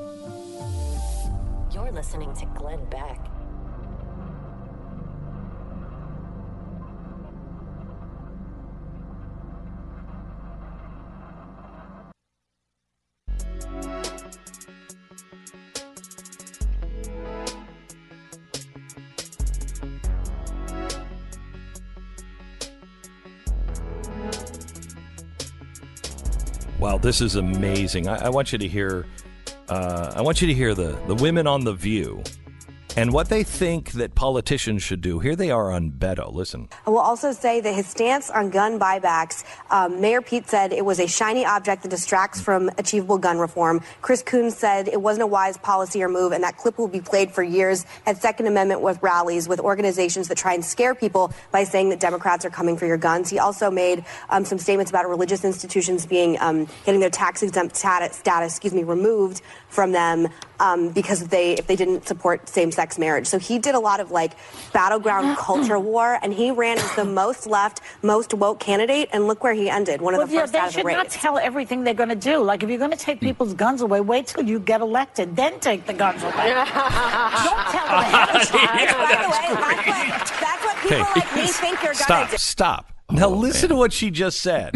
You're 1.73 1.91
listening 1.91 2.33
to 2.35 2.45
Glenn 2.55 2.85
Beck. 2.89 3.32
This 27.03 27.19
is 27.21 27.35
amazing. 27.35 28.07
I, 28.07 28.25
I 28.25 28.29
want 28.29 28.51
you 28.51 28.57
to 28.57 28.67
hear. 28.67 29.05
Uh, 29.69 30.13
I 30.15 30.21
want 30.21 30.41
you 30.41 30.47
to 30.47 30.53
hear 30.53 30.73
the 30.73 30.97
the 31.07 31.15
women 31.15 31.45
on 31.45 31.63
the 31.63 31.73
View 31.73 32.23
and 32.95 33.11
what 33.11 33.29
they 33.29 33.43
think 33.43 33.93
that 33.93 34.15
politicians 34.15 34.83
should 34.83 35.01
do. 35.01 35.19
Here 35.19 35.35
they 35.35 35.49
are 35.51 35.71
on 35.71 35.91
Beto. 35.91 36.31
Listen. 36.33 36.69
I 36.85 36.89
will 36.89 36.99
also 36.99 37.31
say 37.31 37.59
that 37.61 37.73
his 37.73 37.87
stance 37.87 38.29
on 38.29 38.49
gun 38.49 38.79
buybacks, 38.79 39.43
um, 39.71 39.99
Mayor 39.99 40.21
Pete 40.21 40.47
said 40.47 40.71
it 40.71 40.85
was 40.85 40.99
a 40.99 41.07
shiny 41.07 41.45
object 41.45 41.83
that 41.83 41.89
distracts 41.89 42.39
from 42.39 42.69
achievable 42.77 43.17
gun 43.17 43.39
reform. 43.39 43.81
Chris 44.01 44.21
Coons 44.21 44.55
said 44.55 44.87
it 44.87 45.01
wasn't 45.01 45.23
a 45.23 45.27
wise 45.27 45.57
policy 45.57 46.03
or 46.03 46.09
move, 46.09 46.31
and 46.31 46.43
that 46.43 46.57
clip 46.57 46.77
will 46.77 46.87
be 46.87 47.01
played 47.01 47.31
for 47.31 47.43
years 47.43 47.85
at 48.05 48.17
Second 48.17 48.47
Amendment 48.47 48.81
with 48.81 49.01
rallies 49.01 49.47
with 49.47 49.59
organizations 49.59 50.27
that 50.27 50.37
try 50.37 50.53
and 50.53 50.63
scare 50.63 50.93
people 50.93 51.33
by 51.51 51.63
saying 51.63 51.89
that 51.89 51.99
Democrats 51.99 52.45
are 52.45 52.49
coming 52.49 52.77
for 52.77 52.85
your 52.85 52.97
guns. 52.97 53.29
He 53.29 53.39
also 53.39 53.71
made 53.71 54.05
um, 54.29 54.45
some 54.45 54.59
statements 54.59 54.91
about 54.91 55.09
religious 55.09 55.43
institutions 55.43 56.05
being 56.05 56.37
um, 56.39 56.67
getting 56.85 56.99
their 56.99 57.09
tax 57.09 57.41
exempt 57.41 57.75
status, 57.75 58.17
status, 58.17 58.53
excuse 58.53 58.73
me, 58.73 58.83
removed 58.83 59.41
from 59.69 59.91
them 59.91 60.27
um, 60.59 60.89
because 60.89 61.27
they 61.27 61.53
if 61.53 61.67
they 61.67 61.75
didn't 61.75 62.07
support 62.07 62.47
same-sex 62.83 62.99
marriage. 62.99 63.27
So 63.27 63.39
he 63.39 63.59
did 63.59 63.75
a 63.75 63.79
lot 63.79 63.99
of 63.99 64.11
like 64.11 64.33
battleground 64.73 65.27
mm-hmm. 65.27 65.41
culture 65.41 65.79
war, 65.79 66.19
and 66.21 66.33
he 66.33 66.51
ran 66.51 66.77
as 66.77 66.95
the 66.95 67.05
most 67.05 67.47
left, 67.47 67.81
most 68.01 68.33
woke 68.33 68.59
candidate, 68.59 69.09
and 69.13 69.27
look 69.27 69.43
where 69.43 69.53
he 69.53 69.69
ended, 69.69 70.01
one 70.01 70.13
of 70.13 70.19
well, 70.19 70.27
the 70.27 70.33
first 70.33 70.53
yeah, 70.53 70.63
out 70.63 70.67
of 70.69 70.75
they 70.75 70.83
the 70.83 70.89
should 70.89 70.97
not 70.97 71.09
tell 71.09 71.37
everything 71.37 71.83
they're 71.83 71.93
going 71.93 72.09
to 72.09 72.15
do. 72.15 72.39
Like 72.43 72.63
if 72.63 72.69
you're 72.69 72.79
going 72.79 72.91
to 72.91 72.97
take 72.97 73.19
hmm. 73.19 73.27
people's 73.27 73.53
guns 73.53 73.81
away, 73.81 74.01
wait 74.01 74.27
till 74.27 74.43
you 74.43 74.59
get 74.59 74.81
elected, 74.81 75.35
then 75.35 75.59
take 75.59 75.85
the 75.85 75.93
guns 75.93 76.21
away. 76.23 76.33
Don't 76.53 76.67
tell 77.71 77.87
them 77.87 77.99
ahead 77.99 78.35
of 78.35 78.47
time. 78.49 78.85
By 78.85 79.23
the 79.23 79.29
way, 79.29 79.45
that's 80.09 80.31
what, 80.31 80.39
that's 80.39 80.65
what 80.65 80.77
people 80.77 80.97
Hey, 80.97 81.21
like 81.21 81.35
me 81.35 81.47
think 81.47 81.83
you're 81.83 81.93
going 81.93 81.95
Stop, 81.95 82.25
to 82.27 82.31
do. 82.31 82.37
stop. 82.37 82.89
Now 83.11 83.27
oh, 83.27 83.35
listen 83.35 83.69
to 83.69 83.75
what 83.75 83.93
she 83.93 84.09
just 84.09 84.39
said. 84.39 84.73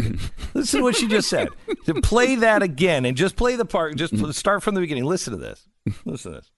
listen 0.54 0.80
to 0.80 0.84
what 0.84 0.94
she 0.94 1.08
just 1.08 1.28
said. 1.28 1.48
To 1.86 1.94
play 1.94 2.36
that 2.36 2.62
again 2.62 3.04
and 3.04 3.16
just 3.16 3.36
play 3.36 3.56
the 3.56 3.64
part. 3.64 3.96
Just 3.96 4.14
hmm. 4.14 4.30
start 4.30 4.62
from 4.62 4.74
the 4.74 4.80
beginning. 4.80 5.04
Listen 5.04 5.32
to 5.32 5.38
this. 5.38 5.66
Listen 6.04 6.32
to 6.32 6.38
this. 6.38 6.50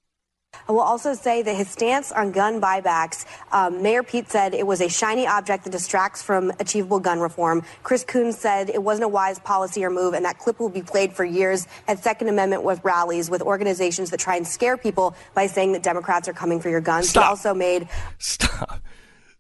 I 0.69 0.73
will 0.73 0.81
also 0.81 1.15
say 1.15 1.43
that 1.43 1.55
his 1.55 1.69
stance 1.69 2.13
on 2.13 2.33
gun 2.33 2.61
buybacks, 2.61 3.25
um, 3.53 3.83
Mayor 3.83 4.03
Pete 4.03 4.29
said 4.31 4.55
it 4.55 4.67
was 4.67 4.81
a 4.81 4.89
shiny 4.89 5.27
object 5.27 5.65
that 5.65 5.71
distracts 5.71 6.23
from 6.23 6.53
achievable 6.61 7.01
gun 7.01 7.21
reform. 7.21 7.65
Chris 7.83 8.05
Coons 8.05 8.39
said 8.39 8.71
it 8.71 8.83
wasn't 8.83 9.05
a 9.05 9.09
wise 9.09 9.39
policy 9.39 9.85
or 9.85 9.91
move, 9.91 10.15
and 10.15 10.25
that 10.25 10.39
clip 10.39 10.61
will 10.61 10.69
be 10.69 10.83
played 10.83 11.13
for 11.13 11.25
years 11.25 11.67
at 11.89 12.03
Second 12.03 12.29
Amendment 12.29 12.63
with 12.63 12.83
rallies 12.85 13.31
with 13.31 13.43
organizations 13.43 14.11
that 14.11 14.21
try 14.21 14.37
and 14.37 14.47
scare 14.47 14.77
people 14.77 15.15
by 15.35 15.47
saying 15.47 15.73
that 15.73 15.83
Democrats 15.83 16.29
are 16.29 16.33
coming 16.33 16.61
for 16.61 16.69
your 16.69 16.81
guns. 16.81 17.09
Stop. 17.09 17.25
He 17.25 17.29
also 17.29 17.55
made 17.55 17.89
Stop. 18.19 18.81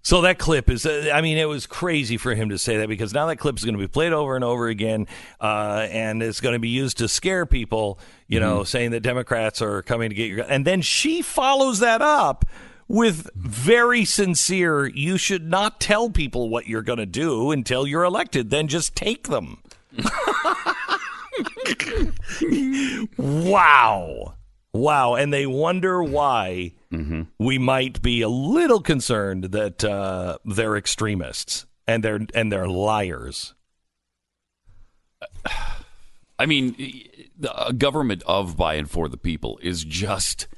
So 0.03 0.23
that 0.23 0.39
clip 0.39 0.71
is, 0.71 0.87
uh, 0.87 1.11
I 1.13 1.21
mean, 1.21 1.37
it 1.37 1.49
was 1.49 1.67
crazy 1.67 2.17
for 2.17 2.35
him 2.35 2.49
to 2.49 2.59
say 2.59 2.79
that 2.79 2.89
because 2.89 3.13
now 3.13 3.27
that 3.27 3.37
clip 3.37 3.59
is 3.59 3.65
going 3.65 3.75
to 3.75 3.81
be 3.81 3.87
played 3.89 4.13
over 4.13 4.35
and 4.35 4.43
over 4.43 4.69
again, 4.69 5.07
uh, 5.41 5.87
and 5.91 6.23
it's 6.23 6.41
going 6.41 6.55
to 6.55 6.59
be 6.59 6.71
used 6.71 6.99
to 6.99 7.09
scare 7.09 7.45
people, 7.45 7.99
you 8.27 8.41
know, 8.41 8.65
saying 8.65 8.93
that 8.93 9.01
Democrats 9.01 9.61
are 9.61 9.83
coming 9.83 10.09
to 10.09 10.15
get 10.15 10.31
your. 10.31 10.47
And 10.49 10.67
then 10.67 10.81
she 10.81 11.21
follows 11.21 11.81
that 11.81 12.01
up 12.01 12.47
with 12.89 13.31
very 13.37 14.05
sincere, 14.05 14.87
you 14.87 15.17
should 15.17 15.49
not 15.49 15.81
tell 15.81 16.11
people 16.11 16.49
what 16.49 16.67
you're 16.67 16.83
going 16.83 16.99
to 16.99 17.07
do 17.07 17.53
until 17.53 17.87
you're 17.87 18.03
elected, 18.03 18.51
then 18.51 18.67
just 18.67 18.97
take 18.97 19.29
them. 19.29 19.59
wow. 23.17 24.35
Wow. 24.73 25.15
And 25.15 25.33
they 25.33 25.47
wonder 25.47 26.03
why 26.03 26.73
we 27.39 27.59
might 27.59 28.03
be 28.03 28.21
a 28.23 28.29
little 28.29 28.81
concerned 28.81 29.45
that 29.45 29.85
uh, 29.85 30.39
they're 30.45 30.77
extremists 30.77 31.67
and 31.87 32.03
they're 32.03 32.21
and 32.35 32.51
they're 32.51 32.69
liars. 32.69 33.55
I 36.39 36.47
mean, 36.47 36.75
the- 37.39 37.67
a 37.67 37.73
government 37.73 38.23
of, 38.27 38.57
by, 38.57 38.75
and 38.75 38.91
for 38.91 39.09
the 39.09 39.19
people 39.19 39.59
is 39.63 39.85
just 39.85 40.49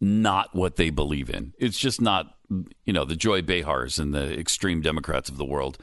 not 0.00 0.54
what 0.54 0.76
they 0.76 0.90
believe 0.90 1.30
in. 1.30 1.54
It's 1.58 1.78
just 1.78 2.00
not, 2.00 2.36
you 2.84 2.92
know, 2.92 3.04
the 3.04 3.16
Joy 3.16 3.40
Behars 3.40 3.98
and 3.98 4.12
the 4.12 4.38
extreme 4.38 4.82
Democrats 4.82 5.30
of 5.30 5.38
the 5.38 5.44
world. 5.44 5.78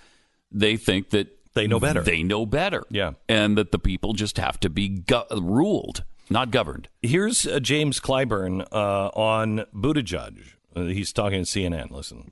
They 0.52 0.78
think 0.78 1.10
that 1.12 1.30
They 1.56 1.66
know 1.68 1.80
better. 1.80 2.02
They 2.02 2.22
know 2.22 2.46
better. 2.46 2.84
Yeah. 2.92 3.14
And 3.28 3.58
that 3.58 3.72
the 3.72 3.80
people 3.80 4.14
just 4.14 4.38
have 4.38 4.60
to 4.60 4.70
be 4.70 4.90
go- 4.90 5.26
ruled, 5.32 6.04
not 6.30 6.52
governed. 6.52 6.90
Here's 7.02 7.46
uh, 7.46 7.60
James 7.60 8.00
Clyburn 8.00 8.68
uh, 8.72 9.08
on 9.10 9.66
Buttigieg. 9.74 10.54
Uh, 10.76 10.84
he's 10.84 11.12
talking 11.12 11.44
to 11.44 11.50
CNN. 11.50 11.92
Listen. 11.92 12.32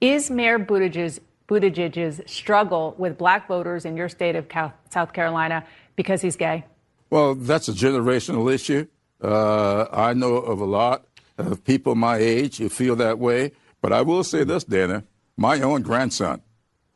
Is 0.00 0.30
Mayor 0.30 0.58
Buttigieg's, 0.58 1.20
Buttigieg's 1.48 2.20
struggle 2.30 2.94
with 2.98 3.16
black 3.16 3.48
voters 3.48 3.84
in 3.84 3.96
your 3.96 4.08
state 4.08 4.36
of 4.36 4.48
Cal- 4.48 4.74
South 4.90 5.12
Carolina 5.12 5.64
because 5.96 6.20
he's 6.20 6.36
gay? 6.36 6.64
Well, 7.10 7.34
that's 7.34 7.68
a 7.68 7.72
generational 7.72 8.52
issue. 8.52 8.86
Uh, 9.22 9.86
I 9.92 10.12
know 10.14 10.36
of 10.36 10.60
a 10.60 10.64
lot 10.64 11.06
of 11.38 11.64
people 11.64 11.94
my 11.94 12.16
age 12.16 12.58
who 12.58 12.68
feel 12.68 12.96
that 12.96 13.18
way. 13.18 13.52
But 13.80 13.92
I 13.92 14.02
will 14.02 14.24
say 14.24 14.44
this, 14.44 14.64
Dana. 14.64 15.04
My 15.36 15.60
own 15.60 15.82
grandson, 15.82 16.40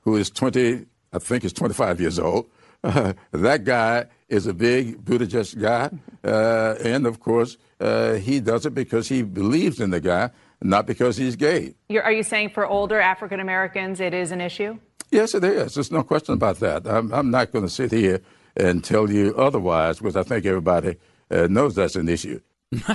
who 0.01 0.17
is 0.17 0.31
20, 0.31 0.87
I 1.13 1.19
think 1.19 1.45
is 1.45 1.53
25 1.53 2.01
years 2.01 2.19
old, 2.19 2.47
that 3.33 3.65
guy 3.65 4.07
is 4.29 4.47
a 4.47 4.55
big 4.55 5.05
Buttigieg 5.05 5.61
guy. 5.61 5.91
Uh, 6.25 6.75
and 6.83 7.07
of 7.07 7.21
course, 7.21 7.57
uh, 7.81 8.15
he 8.15 8.41
does 8.41 8.67
it 8.67 8.75
because 8.75 9.09
he 9.09 9.23
believes 9.23 9.81
in 9.81 9.91
the 9.91 10.01
guy, 10.01 10.31
not 10.63 10.87
because 10.87 11.17
he's 11.17 11.37
gay. 11.37 11.75
You're, 11.89 12.03
are 12.03 12.13
you 12.13 12.23
saying 12.23 12.51
for 12.51 12.67
older 12.67 13.01
African 13.01 13.41
Americans 13.41 14.01
it 14.01 14.15
is 14.15 14.33
an 14.33 14.41
issue? 14.41 14.79
Yes, 15.11 15.35
it 15.35 15.45
is. 15.45 15.75
There's 15.75 15.93
no 15.93 16.03
question 16.03 16.35
about 16.35 16.61
that. 16.61 16.87
I'm, 16.87 17.13
I'm 17.13 17.31
not 17.31 17.53
going 17.53 17.65
to 17.65 17.71
sit 17.71 17.93
here 17.93 18.21
and 18.57 18.83
tell 18.83 19.11
you 19.11 19.35
otherwise 19.37 19.99
because 19.99 20.17
I 20.17 20.23
think 20.23 20.45
everybody 20.47 20.97
uh, 21.31 21.47
knows 21.51 21.75
that's 21.75 21.97
an 21.97 22.09
issue. 22.09 22.41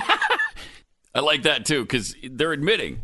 I 1.14 1.20
like 1.20 1.44
that 1.44 1.64
too 1.66 1.82
because 1.82 2.16
they're 2.28 2.52
admitting 2.52 3.02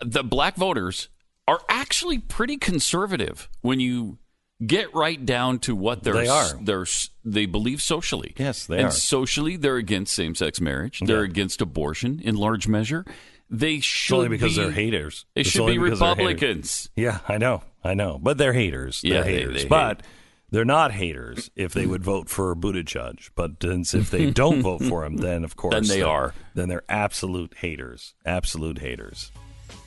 the 0.00 0.24
black 0.24 0.56
voters 0.56 1.08
are 1.48 1.60
actually 1.68 2.18
pretty 2.18 2.56
conservative 2.56 3.48
when 3.62 3.78
you 3.78 4.18
get 4.64 4.94
right 4.94 5.24
down 5.26 5.58
to 5.60 5.74
what 5.76 6.02
they're 6.02 6.14
They 6.14 6.28
are. 6.28 6.46
they're 6.62 6.86
they 7.24 7.46
believe 7.46 7.82
socially. 7.82 8.34
Yes, 8.38 8.66
they 8.66 8.76
are. 8.76 8.78
and 8.78 8.86
are. 8.88 8.90
socially 8.92 9.56
they're 9.56 9.76
against 9.76 10.14
same-sex 10.14 10.60
marriage. 10.60 11.00
They're 11.04 11.24
Yeah. 11.24 11.30
against 11.30 11.60
abortion 11.60 12.20
in 12.22 12.36
large 12.36 12.66
measure. 12.68 13.04
They 13.50 13.74
It's 13.76 13.84
should 13.84 14.14
only 14.16 14.28
because 14.28 14.56
be, 14.56 14.62
they're 14.62 14.70
haters. 14.72 15.26
They 15.34 15.42
It's 15.42 15.50
should 15.50 15.66
be 15.66 15.78
because 15.78 15.98
they're 16.00 16.08
haters. 16.08 16.18
Republicans. 16.32 16.90
Yeah, 16.96 17.18
I 17.28 17.38
know, 17.38 17.62
I 17.84 17.94
know, 17.94 18.18
but 18.20 18.38
they're 18.38 18.52
haters. 18.54 19.00
They're 19.02 19.14
Yeah, 19.14 19.22
haters, 19.24 19.62
they 19.62 19.68
but 19.68 20.02
they're 20.50 20.64
not 20.64 20.92
haters 20.92 21.50
if 21.54 21.72
they 21.72 21.86
would 21.86 22.02
vote 22.02 22.28
for 22.28 22.50
a 22.50 22.56
Buttigieg. 22.56 23.30
But 23.36 23.62
since 23.62 23.94
if 23.94 24.10
they 24.10 24.30
don't 24.30 24.62
vote 24.62 24.82
for 24.82 25.04
him, 25.04 25.18
then 25.18 25.44
of 25.44 25.54
course 25.56 25.74
Then 25.74 25.86
they 25.86 26.02
are. 26.02 26.34
Then 26.54 26.68
they're 26.68 26.82
absolute 26.88 27.54
haters. 27.58 28.14
Absolute 28.24 28.78
haters. 28.78 29.30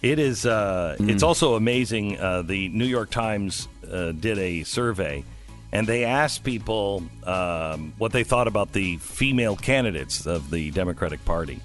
It 0.02 0.20
is. 0.20 0.46
Uh, 0.46 0.96
Mm. 1.00 1.10
It's 1.10 1.24
also 1.24 1.56
amazing. 1.56 2.20
Uh, 2.20 2.42
the 2.42 2.70
New 2.70 2.86
York 2.86 3.10
Times 3.10 3.68
uh, 3.90 4.12
did 4.12 4.38
a 4.38 4.64
survey, 4.64 5.24
and 5.72 5.86
they 5.88 6.04
asked 6.06 6.44
people 6.44 7.04
um, 7.24 7.94
what 7.98 8.12
they 8.12 8.24
thought 8.24 8.48
about 8.48 8.72
the 8.74 8.98
female 8.98 9.56
candidates 9.56 10.26
of 10.26 10.50
the 10.52 10.72
Democratic 10.72 11.24
Party, 11.26 11.60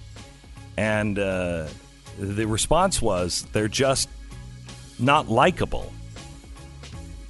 and 0.76 1.18
uh, 1.18 1.66
the 2.18 2.46
response 2.46 3.00
was 3.02 3.46
they're 3.52 3.68
just 3.68 4.08
not 4.98 5.28
likable. 5.28 5.92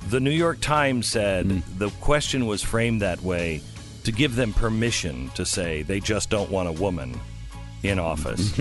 The 0.09 0.21
New 0.21 0.31
York 0.31 0.61
Times 0.61 1.07
said 1.09 1.49
the 1.79 1.89
question 2.01 2.47
was 2.47 2.63
framed 2.63 3.01
that 3.03 3.23
way 3.23 3.63
to 4.05 4.13
give 4.13 4.37
them 4.37 4.53
permission 4.53 5.31
to 5.35 5.47
say 5.47 5.83
they 5.83 6.01
just 6.01 6.29
don't 6.29 6.51
want 6.51 6.69
a 6.69 6.73
woman 6.73 7.19
in 7.85 7.99
office. 7.99 8.53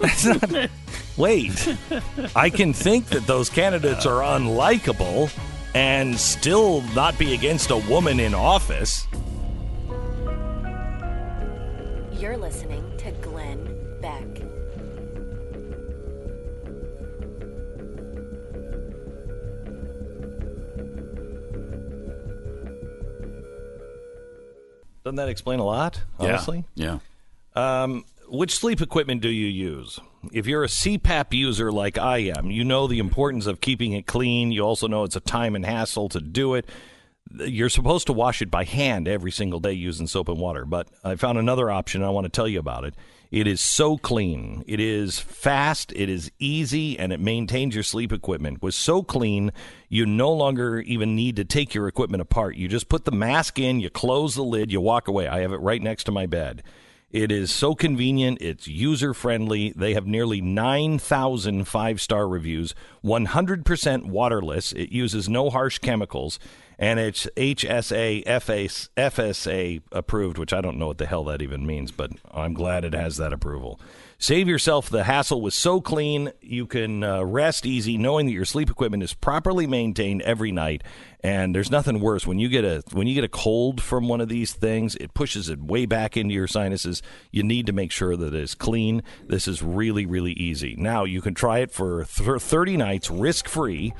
That's 0.00 0.24
not. 0.24 0.70
Wait, 1.16 1.76
I 2.36 2.50
can 2.50 2.72
think 2.72 3.06
that 3.06 3.26
those 3.26 3.48
candidates 3.50 4.06
are 4.06 4.20
unlikable, 4.38 5.30
and 5.74 6.18
still 6.18 6.82
not 6.94 7.18
be 7.18 7.34
against 7.34 7.70
a 7.70 7.76
woman 7.76 8.20
in 8.20 8.34
office. 8.34 9.06
You're 12.12 12.36
listening 12.36 12.84
to 12.98 13.10
Glenn 13.22 13.98
Beck. 14.00 14.24
Doesn't 25.04 25.16
that 25.16 25.28
explain 25.30 25.58
a 25.58 25.64
lot, 25.64 26.02
honestly? 26.18 26.64
Yeah. 26.74 26.98
Um, 27.54 28.04
which 28.30 28.56
sleep 28.56 28.80
equipment 28.80 29.20
do 29.22 29.28
you 29.28 29.46
use? 29.46 30.00
If 30.32 30.46
you're 30.46 30.64
a 30.64 30.68
CPAP 30.68 31.32
user 31.32 31.70
like 31.72 31.98
I 31.98 32.18
am, 32.18 32.50
you 32.50 32.64
know 32.64 32.86
the 32.86 32.98
importance 32.98 33.46
of 33.46 33.60
keeping 33.60 33.92
it 33.92 34.06
clean. 34.06 34.52
You 34.52 34.62
also 34.62 34.86
know 34.86 35.04
it's 35.04 35.16
a 35.16 35.20
time 35.20 35.54
and 35.54 35.64
hassle 35.64 36.08
to 36.10 36.20
do 36.20 36.54
it. 36.54 36.68
You're 37.30 37.68
supposed 37.68 38.06
to 38.06 38.12
wash 38.12 38.40
it 38.40 38.50
by 38.50 38.64
hand 38.64 39.06
every 39.06 39.30
single 39.30 39.60
day 39.60 39.72
using 39.72 40.06
soap 40.06 40.28
and 40.28 40.38
water, 40.38 40.64
but 40.64 40.88
I 41.04 41.16
found 41.16 41.38
another 41.38 41.70
option. 41.70 42.02
I 42.02 42.10
want 42.10 42.24
to 42.24 42.30
tell 42.30 42.48
you 42.48 42.58
about 42.58 42.84
it. 42.84 42.94
It 43.30 43.46
is 43.46 43.60
so 43.60 43.98
clean. 43.98 44.64
It 44.66 44.80
is 44.80 45.18
fast, 45.18 45.92
it 45.94 46.08
is 46.08 46.30
easy, 46.38 46.98
and 46.98 47.12
it 47.12 47.20
maintains 47.20 47.74
your 47.74 47.84
sleep 47.84 48.10
equipment. 48.10 48.62
With 48.62 48.74
SoClean, 48.74 49.50
you 49.90 50.06
no 50.06 50.32
longer 50.32 50.80
even 50.80 51.14
need 51.14 51.36
to 51.36 51.44
take 51.44 51.74
your 51.74 51.88
equipment 51.88 52.22
apart. 52.22 52.56
You 52.56 52.68
just 52.68 52.88
put 52.88 53.04
the 53.04 53.12
mask 53.12 53.58
in, 53.58 53.80
you 53.80 53.90
close 53.90 54.34
the 54.34 54.42
lid, 54.42 54.72
you 54.72 54.80
walk 54.80 55.08
away. 55.08 55.28
I 55.28 55.40
have 55.40 55.52
it 55.52 55.60
right 55.60 55.82
next 55.82 56.04
to 56.04 56.12
my 56.12 56.24
bed. 56.24 56.62
It 57.10 57.32
is 57.32 57.50
so 57.50 57.74
convenient. 57.74 58.38
It's 58.42 58.68
user 58.68 59.14
friendly. 59.14 59.72
They 59.74 59.94
have 59.94 60.06
nearly 60.06 60.42
9,000 60.42 61.64
five 61.64 62.02
star 62.02 62.28
reviews, 62.28 62.74
100% 63.02 64.04
waterless. 64.06 64.72
It 64.72 64.92
uses 64.92 65.26
no 65.26 65.48
harsh 65.48 65.78
chemicals, 65.78 66.38
and 66.78 67.00
it's 67.00 67.26
HSA 67.34 68.24
FSA 68.26 69.82
approved, 69.90 70.36
which 70.36 70.52
I 70.52 70.60
don't 70.60 70.76
know 70.76 70.88
what 70.88 70.98
the 70.98 71.06
hell 71.06 71.24
that 71.24 71.40
even 71.40 71.66
means, 71.66 71.92
but 71.92 72.10
I'm 72.30 72.52
glad 72.52 72.84
it 72.84 72.92
has 72.92 73.16
that 73.16 73.32
approval. 73.32 73.80
Save 74.18 74.48
yourself 74.48 74.90
the 74.90 75.04
hassle 75.04 75.40
with 75.40 75.54
SoClean. 75.54 76.32
You 76.42 76.66
can 76.66 77.04
uh, 77.04 77.22
rest 77.22 77.64
easy 77.64 77.96
knowing 77.96 78.26
that 78.26 78.32
your 78.32 78.44
sleep 78.44 78.68
equipment 78.68 79.02
is 79.02 79.14
properly 79.14 79.66
maintained 79.66 80.22
every 80.22 80.52
night. 80.52 80.82
And 81.20 81.52
there's 81.52 81.70
nothing 81.70 81.98
worse 81.98 82.26
when 82.26 82.38
you 82.38 82.48
get 82.48 82.64
a 82.64 82.82
when 82.92 83.08
you 83.08 83.14
get 83.14 83.24
a 83.24 83.28
cold 83.28 83.82
from 83.82 84.06
one 84.06 84.20
of 84.20 84.28
these 84.28 84.52
things, 84.52 84.94
it 84.96 85.14
pushes 85.14 85.48
it 85.48 85.60
way 85.60 85.84
back 85.84 86.16
into 86.16 86.32
your 86.32 86.46
sinuses. 86.46 87.02
You 87.32 87.42
need 87.42 87.66
to 87.66 87.72
make 87.72 87.90
sure 87.90 88.16
that 88.16 88.34
it's 88.34 88.54
clean. 88.54 89.02
This 89.26 89.48
is 89.48 89.60
really 89.60 90.06
really 90.06 90.32
easy. 90.32 90.76
Now 90.78 91.02
you 91.02 91.20
can 91.20 91.34
try 91.34 91.58
it 91.58 91.72
for 91.72 92.04
th- 92.04 92.40
30 92.40 92.76
nights 92.76 93.10
risk 93.10 93.48
free. 93.48 93.92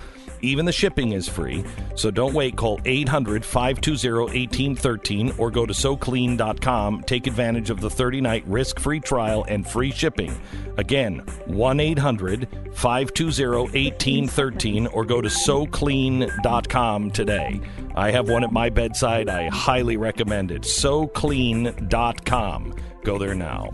Even 0.42 0.64
the 0.64 0.72
shipping 0.72 1.10
is 1.10 1.28
free. 1.28 1.64
So 1.96 2.12
don't 2.12 2.34
wait. 2.34 2.54
Call 2.54 2.80
800 2.84 3.44
520 3.44 4.20
1813 4.20 5.34
or 5.38 5.50
go 5.50 5.66
to 5.66 5.74
SoClean.com. 5.74 7.02
Take 7.02 7.26
advantage 7.26 7.70
of 7.70 7.80
the 7.80 7.90
30 7.90 8.20
night 8.20 8.44
risk 8.46 8.78
free 8.78 9.00
trial 9.00 9.44
and 9.48 9.68
free 9.68 9.90
shipping. 9.90 10.40
Again, 10.76 11.18
1 11.46 11.80
800 11.80 12.48
520 12.72 13.48
1813 13.48 14.86
or 14.86 15.04
go 15.04 15.20
to 15.20 15.28
SoClean.com 15.28 17.07
today. 17.10 17.60
I 17.94 18.10
have 18.10 18.28
one 18.28 18.44
at 18.44 18.52
my 18.52 18.70
bedside. 18.70 19.28
I 19.28 19.48
highly 19.48 19.96
recommend 19.96 20.50
it. 20.50 20.62
SoClean.com. 20.62 22.74
Go 23.04 23.18
there 23.18 23.34
now. 23.34 23.70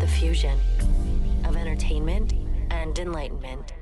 The 0.00 0.08
fusion 0.18 0.58
of 1.44 1.56
entertainment 1.56 2.34
and 2.70 2.98
enlightenment. 2.98 3.72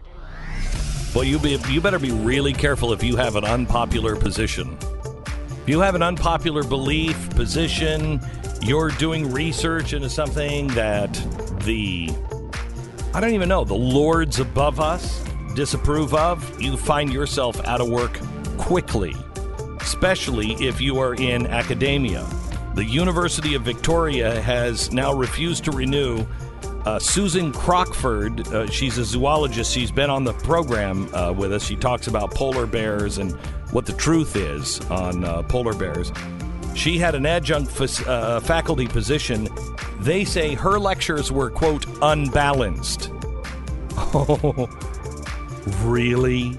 Well, 1.14 1.24
you 1.24 1.38
be 1.38 1.58
you 1.68 1.82
better 1.82 1.98
be 1.98 2.10
really 2.10 2.54
careful 2.54 2.94
if 2.94 3.02
you 3.02 3.16
have 3.16 3.36
an 3.36 3.44
unpopular 3.44 4.16
position. 4.16 4.78
If 5.26 5.68
you 5.68 5.80
have 5.80 5.94
an 5.94 6.02
unpopular 6.02 6.64
belief, 6.64 7.28
position, 7.30 8.18
you're 8.62 8.88
doing 8.92 9.30
research 9.30 9.92
into 9.92 10.08
something 10.08 10.68
that 10.68 11.12
the 11.64 12.10
I 13.12 13.20
don't 13.20 13.34
even 13.34 13.48
know, 13.50 13.62
the 13.62 13.74
lords 13.74 14.40
above 14.40 14.80
us 14.80 15.22
disapprove 15.54 16.14
of, 16.14 16.60
you 16.62 16.78
find 16.78 17.12
yourself 17.12 17.60
out 17.66 17.82
of 17.82 17.90
work 17.90 18.18
quickly, 18.56 19.14
especially 19.80 20.52
if 20.54 20.80
you 20.80 20.98
are 20.98 21.14
in 21.14 21.46
academia. 21.46 22.26
The 22.74 22.84
University 22.84 23.54
of 23.54 23.60
Victoria 23.62 24.40
has 24.40 24.92
now 24.92 25.12
refused 25.12 25.64
to 25.64 25.72
renew 25.72 26.24
uh, 26.84 26.98
Susan 26.98 27.52
Crockford, 27.52 28.46
uh, 28.48 28.66
she's 28.66 28.98
a 28.98 29.04
zoologist. 29.04 29.72
She's 29.72 29.92
been 29.92 30.10
on 30.10 30.24
the 30.24 30.32
program 30.32 31.12
uh, 31.14 31.32
with 31.32 31.52
us. 31.52 31.64
She 31.64 31.76
talks 31.76 32.08
about 32.08 32.32
polar 32.32 32.66
bears 32.66 33.18
and 33.18 33.32
what 33.70 33.86
the 33.86 33.92
truth 33.92 34.36
is 34.36 34.80
on 34.90 35.24
uh, 35.24 35.42
polar 35.42 35.74
bears. 35.74 36.12
She 36.74 36.98
had 36.98 37.14
an 37.14 37.26
adjunct 37.26 37.80
uh, 38.06 38.40
faculty 38.40 38.86
position. 38.86 39.48
They 40.00 40.24
say 40.24 40.54
her 40.54 40.78
lectures 40.78 41.30
were, 41.30 41.50
quote, 41.50 41.86
unbalanced. 42.00 43.10
Oh, 43.96 44.68
really? 45.82 46.58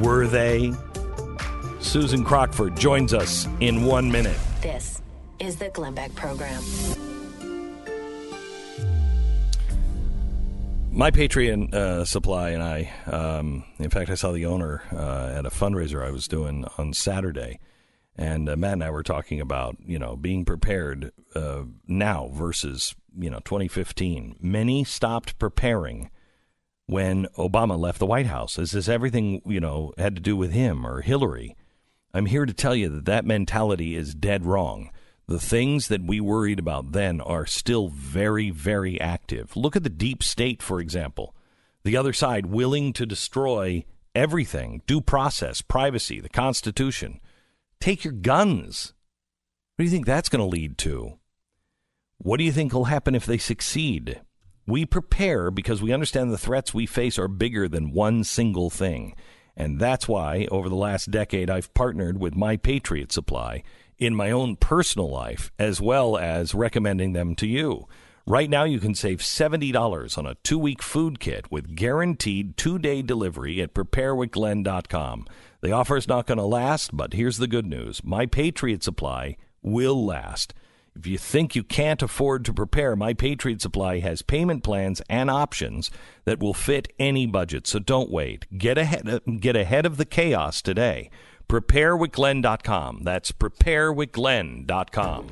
Were 0.00 0.26
they? 0.26 0.72
Susan 1.80 2.24
Crockford 2.24 2.76
joins 2.76 3.14
us 3.14 3.48
in 3.60 3.84
one 3.84 4.10
minute. 4.10 4.38
This 4.60 5.02
is 5.38 5.56
the 5.56 5.68
Glenn 5.70 5.94
Beck 5.94 6.14
Program. 6.14 6.62
My 10.94 11.10
Patriot 11.10 11.72
uh, 11.72 12.04
supply 12.04 12.50
and 12.50 12.62
I, 12.62 12.92
um, 13.06 13.64
in 13.78 13.88
fact, 13.88 14.10
I 14.10 14.14
saw 14.14 14.30
the 14.30 14.44
owner 14.44 14.82
uh, 14.92 15.32
at 15.34 15.46
a 15.46 15.50
fundraiser 15.50 16.06
I 16.06 16.10
was 16.10 16.28
doing 16.28 16.66
on 16.76 16.92
Saturday, 16.92 17.60
and 18.14 18.46
uh, 18.46 18.56
Matt 18.56 18.74
and 18.74 18.84
I 18.84 18.90
were 18.90 19.02
talking 19.02 19.40
about 19.40 19.78
you 19.86 19.98
know 19.98 20.16
being 20.16 20.44
prepared 20.44 21.12
uh, 21.34 21.62
now 21.88 22.28
versus 22.34 22.94
you 23.18 23.30
know 23.30 23.38
2015. 23.38 24.36
Many 24.38 24.84
stopped 24.84 25.38
preparing 25.38 26.10
when 26.84 27.26
Obama 27.38 27.78
left 27.78 27.98
the 27.98 28.06
White 28.06 28.26
House. 28.26 28.58
Is 28.58 28.72
this 28.72 28.86
everything 28.86 29.40
you 29.46 29.60
know 29.60 29.94
had 29.96 30.14
to 30.16 30.20
do 30.20 30.36
with 30.36 30.52
him 30.52 30.86
or 30.86 31.00
Hillary? 31.00 31.56
I'm 32.12 32.26
here 32.26 32.44
to 32.44 32.52
tell 32.52 32.76
you 32.76 32.90
that 32.90 33.06
that 33.06 33.24
mentality 33.24 33.96
is 33.96 34.14
dead 34.14 34.44
wrong. 34.44 34.90
The 35.28 35.38
things 35.38 35.88
that 35.88 36.02
we 36.02 36.20
worried 36.20 36.58
about 36.58 36.92
then 36.92 37.20
are 37.20 37.46
still 37.46 37.88
very, 37.88 38.50
very 38.50 39.00
active. 39.00 39.56
Look 39.56 39.76
at 39.76 39.82
the 39.82 39.88
deep 39.88 40.22
state, 40.22 40.62
for 40.62 40.80
example. 40.80 41.34
The 41.84 41.96
other 41.96 42.12
side 42.12 42.46
willing 42.46 42.92
to 42.94 43.06
destroy 43.06 43.84
everything 44.14 44.82
due 44.86 45.00
process, 45.00 45.62
privacy, 45.62 46.20
the 46.20 46.28
Constitution. 46.28 47.20
Take 47.80 48.04
your 48.04 48.12
guns. 48.12 48.92
What 49.76 49.82
do 49.82 49.84
you 49.84 49.90
think 49.90 50.06
that's 50.06 50.28
going 50.28 50.40
to 50.40 50.46
lead 50.46 50.78
to? 50.78 51.18
What 52.18 52.36
do 52.36 52.44
you 52.44 52.52
think 52.52 52.72
will 52.72 52.84
happen 52.84 53.14
if 53.14 53.26
they 53.26 53.38
succeed? 53.38 54.20
We 54.66 54.86
prepare 54.86 55.50
because 55.50 55.82
we 55.82 55.92
understand 55.92 56.30
the 56.30 56.38
threats 56.38 56.72
we 56.72 56.86
face 56.86 57.18
are 57.18 57.26
bigger 57.26 57.68
than 57.68 57.92
one 57.92 58.22
single 58.22 58.70
thing. 58.70 59.16
And 59.56 59.80
that's 59.80 60.06
why, 60.06 60.46
over 60.50 60.68
the 60.68 60.76
last 60.76 61.10
decade, 61.10 61.50
I've 61.50 61.74
partnered 61.74 62.20
with 62.20 62.36
My 62.36 62.56
Patriot 62.56 63.12
Supply 63.12 63.64
in 63.98 64.14
my 64.14 64.30
own 64.30 64.56
personal 64.56 65.10
life, 65.10 65.50
as 65.58 65.80
well 65.80 66.16
as 66.16 66.54
recommending 66.54 67.12
them 67.12 67.34
to 67.36 67.46
you. 67.46 67.86
Right 68.26 68.48
now, 68.48 68.62
you 68.62 68.78
can 68.78 68.94
save 68.94 69.18
$70 69.18 70.16
on 70.16 70.26
a 70.26 70.36
two 70.44 70.58
week 70.58 70.80
food 70.80 71.18
kit 71.18 71.50
with 71.50 71.74
guaranteed 71.74 72.56
two 72.56 72.78
day 72.78 73.02
delivery 73.02 73.60
at 73.60 73.74
preparewithglenn.com. 73.74 75.26
The 75.60 75.72
offer 75.72 75.96
is 75.96 76.08
not 76.08 76.26
going 76.26 76.38
to 76.38 76.44
last, 76.44 76.96
but 76.96 77.14
here's 77.14 77.38
the 77.38 77.48
good 77.48 77.66
news 77.66 78.04
My 78.04 78.26
Patriot 78.26 78.84
Supply 78.84 79.36
will 79.60 80.04
last. 80.04 80.54
If 80.94 81.06
you 81.06 81.16
think 81.18 81.56
you 81.56 81.64
can't 81.64 82.02
afford 82.02 82.44
to 82.44 82.52
prepare, 82.52 82.94
My 82.94 83.14
Patriot 83.14 83.62
Supply 83.62 83.98
has 84.00 84.22
payment 84.22 84.62
plans 84.62 85.00
and 85.08 85.30
options 85.30 85.90
that 86.24 86.38
will 86.38 86.54
fit 86.54 86.92
any 86.98 87.26
budget. 87.26 87.66
So 87.66 87.78
don't 87.78 88.10
wait. 88.10 88.46
Get 88.56 88.78
ahead 88.78 89.08
of, 89.08 89.40
get 89.40 89.56
ahead 89.56 89.86
of 89.86 89.96
the 89.96 90.04
chaos 90.04 90.62
today. 90.62 91.10
Preparewithglenn.com. 91.52 93.00
That's 93.02 93.30
preparewithglenn.com. 93.30 95.26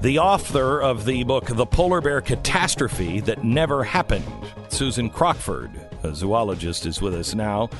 The 0.00 0.18
author 0.18 0.82
of 0.82 1.04
the 1.04 1.22
book 1.22 1.44
The 1.46 1.64
Polar 1.64 2.00
Bear 2.00 2.20
Catastrophe 2.20 3.20
That 3.20 3.44
Never 3.44 3.84
Happened, 3.84 4.24
Susan 4.70 5.08
Crockford, 5.08 5.70
a 6.02 6.12
zoologist, 6.12 6.84
is 6.84 7.00
with 7.00 7.14
us 7.14 7.32
now. 7.32 7.70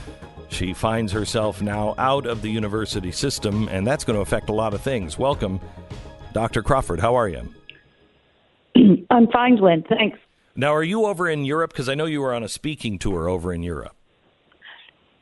She 0.49 0.73
finds 0.73 1.11
herself 1.11 1.61
now 1.61 1.97
out 1.99 2.25
of 2.25 2.43
the 2.43 2.51
university 2.51 3.11
system, 3.11 3.67
and 3.67 3.85
that's 3.85 4.05
going 4.05 4.15
to 4.17 4.23
affect 4.23 4.49
a 4.49 4.53
lot 4.53 4.75
of 4.75 4.81
things. 4.81 5.19
Welcome, 5.19 5.59
Dr. 6.33 6.63
Crockford. 6.63 7.01
How 7.01 7.17
are 7.17 7.29
you? 7.29 7.53
I'm 9.11 9.27
fine, 9.27 9.57
Glenn. 9.57 9.83
Thanks. 9.89 10.21
Now, 10.55 10.75
are 10.75 10.83
you 10.83 11.07
over 11.07 11.29
in 11.29 11.45
Europe? 11.45 11.73
Because 11.73 11.89
I 11.89 11.95
know 11.95 12.05
you 12.05 12.21
were 12.21 12.35
on 12.35 12.43
a 12.43 12.49
speaking 12.49 12.99
tour 12.99 13.29
over 13.29 13.53
in 13.53 13.63
Europe. 13.63 13.97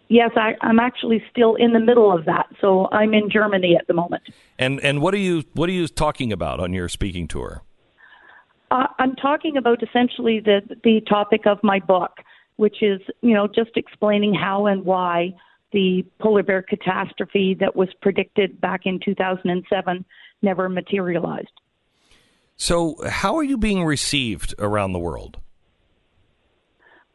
Yes, 0.09 0.33
I, 0.35 0.55
I'm 0.61 0.81
actually 0.81 1.23
still 1.31 1.55
in 1.55 1.73
the 1.73 1.79
middle 1.79 2.13
of 2.13 2.25
that. 2.25 2.47
So 2.61 2.89
I'm 2.91 3.15
in 3.15 3.31
Germany 3.31 3.77
at 3.79 3.87
the 3.87 3.95
moment. 3.95 4.25
And 4.59 4.81
and 4.81 5.01
what 5.01 5.15
are 5.15 5.19
you 5.19 5.45
what 5.53 5.69
are 5.69 5.73
you 5.73 5.87
talking 5.87 6.33
about 6.33 6.59
on 6.59 6.73
your 6.73 6.89
speaking 6.89 7.29
tour? 7.29 7.63
Uh, 8.73 8.89
I'm 8.99 9.15
talking 9.15 9.57
about 9.57 9.83
essentially 9.85 10.41
the 10.41 10.63
the 10.83 11.01
topic 11.09 11.43
of 11.47 11.59
my 11.63 11.79
book, 11.79 12.11
which 12.57 12.83
is 12.83 13.01
you 13.21 13.35
know 13.35 13.47
just 13.47 13.71
explaining 13.77 14.35
how 14.35 14.67
and 14.67 14.85
why 14.85 15.33
the 15.73 16.05
polar 16.19 16.43
bear 16.43 16.63
catastrophe 16.63 17.57
that 17.61 17.77
was 17.77 17.89
predicted 18.03 18.61
back 18.61 18.87
in 18.87 18.99
2007 19.05 20.05
never 20.43 20.69
materialized. 20.69 21.61
So, 22.61 22.97
how 23.09 23.37
are 23.37 23.43
you 23.43 23.57
being 23.57 23.87
received 23.87 24.55
around 24.59 24.93
the 24.93 24.99
world? 24.99 25.39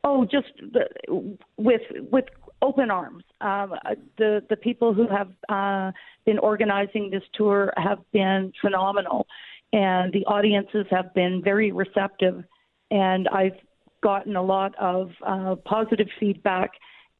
Oh, 0.03 0.26
just 0.26 0.47
the, 0.59 1.38
with 1.55 1.84
with 2.11 2.26
open 2.63 2.89
arms. 2.89 3.23
Um, 3.41 3.76
the 4.17 4.41
the 4.49 4.55
people 4.55 4.95
who 4.95 5.07
have 5.07 5.30
uh, 5.47 5.91
been 6.26 6.39
organizing 6.39 7.11
this 7.11 7.22
tour 7.35 7.72
have 7.77 7.99
been 8.11 8.53
phenomenal, 8.59 9.27
and 9.72 10.11
the 10.11 10.26
audiences 10.26 10.88
have 10.89 11.13
been 11.13 11.43
very 11.43 11.72
receptive. 11.72 12.43
And 12.89 13.27
I've 13.27 13.59
gotten 14.01 14.35
a 14.35 14.43
lot 14.43 14.73
of 14.80 15.11
uh, 15.23 15.57
positive 15.63 16.07
feedback 16.19 16.72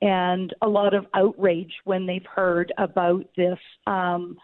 and 0.02 0.52
a 0.64 0.68
lot 0.68 0.96
of 0.96 1.06
outrage 1.14 1.74
when 1.84 2.08
they've 2.08 2.26
heard 2.26 2.74
about 2.80 3.28
this. 3.38 3.60
Um, 3.86 4.38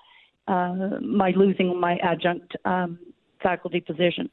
uh, 0.47 0.99
my 1.01 1.31
losing 1.35 1.79
my 1.79 1.97
adjunct 2.03 2.55
um, 2.65 2.99
faculty 3.41 3.81
position. 3.81 4.29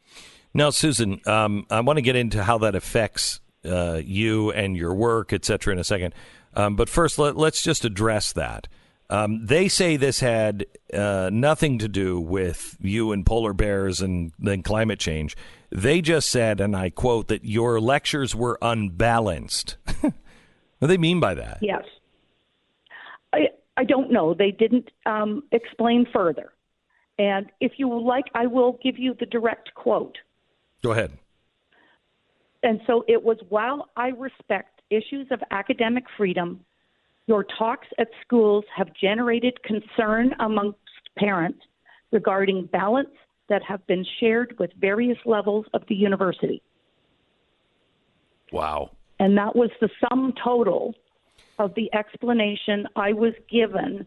Now, 0.55 0.70
Susan, 0.70 1.20
um, 1.26 1.66
I 1.70 1.80
want 1.80 1.98
to 1.98 2.02
get 2.02 2.16
into 2.16 2.43
how 2.43 2.59
that 2.59 2.74
affects 2.74 3.40
uh, 3.64 4.01
you 4.05 4.51
and 4.52 4.76
your 4.76 4.94
work, 4.94 5.32
et 5.32 5.44
cetera, 5.44 5.72
in 5.72 5.78
a 5.78 5.85
second. 5.85 6.14
Um, 6.55 6.76
but 6.76 6.89
first, 6.89 7.18
let, 7.18 7.36
us 7.36 7.62
just 7.62 7.85
address 7.85 8.32
that. 8.32 8.68
Um, 9.10 9.47
they 9.47 9.68
say 9.68 9.97
this 9.97 10.20
had 10.20 10.66
uh, 10.93 11.30
nothing 11.32 11.78
to 11.78 11.89
do 11.89 12.20
with 12.20 12.76
you 12.80 13.12
and 13.12 13.24
polar 13.24 13.55
bears 13.55 14.01
and 14.02 14.32
then 14.39 14.62
climate 14.62 14.98
change. 14.98 15.36
They 15.70 16.01
just 16.01 16.28
said, 16.28 16.60
and 16.60 16.76
I 16.76 16.90
quote, 16.90 17.28
that 17.28 17.44
your 17.44 17.80
lectures 17.80 18.35
were 18.35 18.59
unbalanced. 18.60 19.76
what 20.01 20.12
do 20.80 20.86
they 20.86 20.98
mean 20.98 21.20
by 21.20 21.35
that? 21.35 21.59
Yes. 21.62 21.85
I, 23.32 23.48
I 23.76 23.85
don't 23.85 24.10
know. 24.10 24.35
They 24.35 24.51
didn't 24.51 24.90
um, 25.06 25.43
explain 25.52 26.06
further. 26.12 26.52
And 27.18 27.46
if 27.60 27.72
you 27.76 28.00
like, 28.00 28.26
I 28.34 28.46
will 28.46 28.78
give 28.82 28.98
you 28.98 29.14
the 29.18 29.26
direct 29.26 29.74
quote. 29.74 30.16
Go 30.82 30.92
ahead. 30.92 31.10
And 32.62 32.80
so 32.86 33.04
it 33.08 33.22
was 33.22 33.38
while 33.48 33.88
I 33.96 34.08
respect 34.08 34.82
issues 34.90 35.26
of 35.30 35.40
academic 35.50 36.04
freedom, 36.16 36.60
your 37.26 37.44
talks 37.58 37.86
at 37.98 38.08
schools 38.24 38.64
have 38.74 38.88
generated 38.94 39.62
concern 39.62 40.34
amongst 40.40 40.78
parents 41.16 41.60
regarding 42.10 42.66
balance 42.66 43.10
that 43.48 43.62
have 43.62 43.86
been 43.86 44.04
shared 44.20 44.56
with 44.58 44.70
various 44.80 45.18
levels 45.24 45.66
of 45.74 45.82
the 45.88 45.94
university. 45.94 46.62
Wow. 48.52 48.90
And 49.20 49.36
that 49.36 49.54
was 49.54 49.70
the 49.80 49.90
sum 50.00 50.32
total 50.42 50.94
of 51.58 51.74
the 51.74 51.92
explanation 51.94 52.86
I 52.96 53.12
was 53.12 53.34
given. 53.50 54.06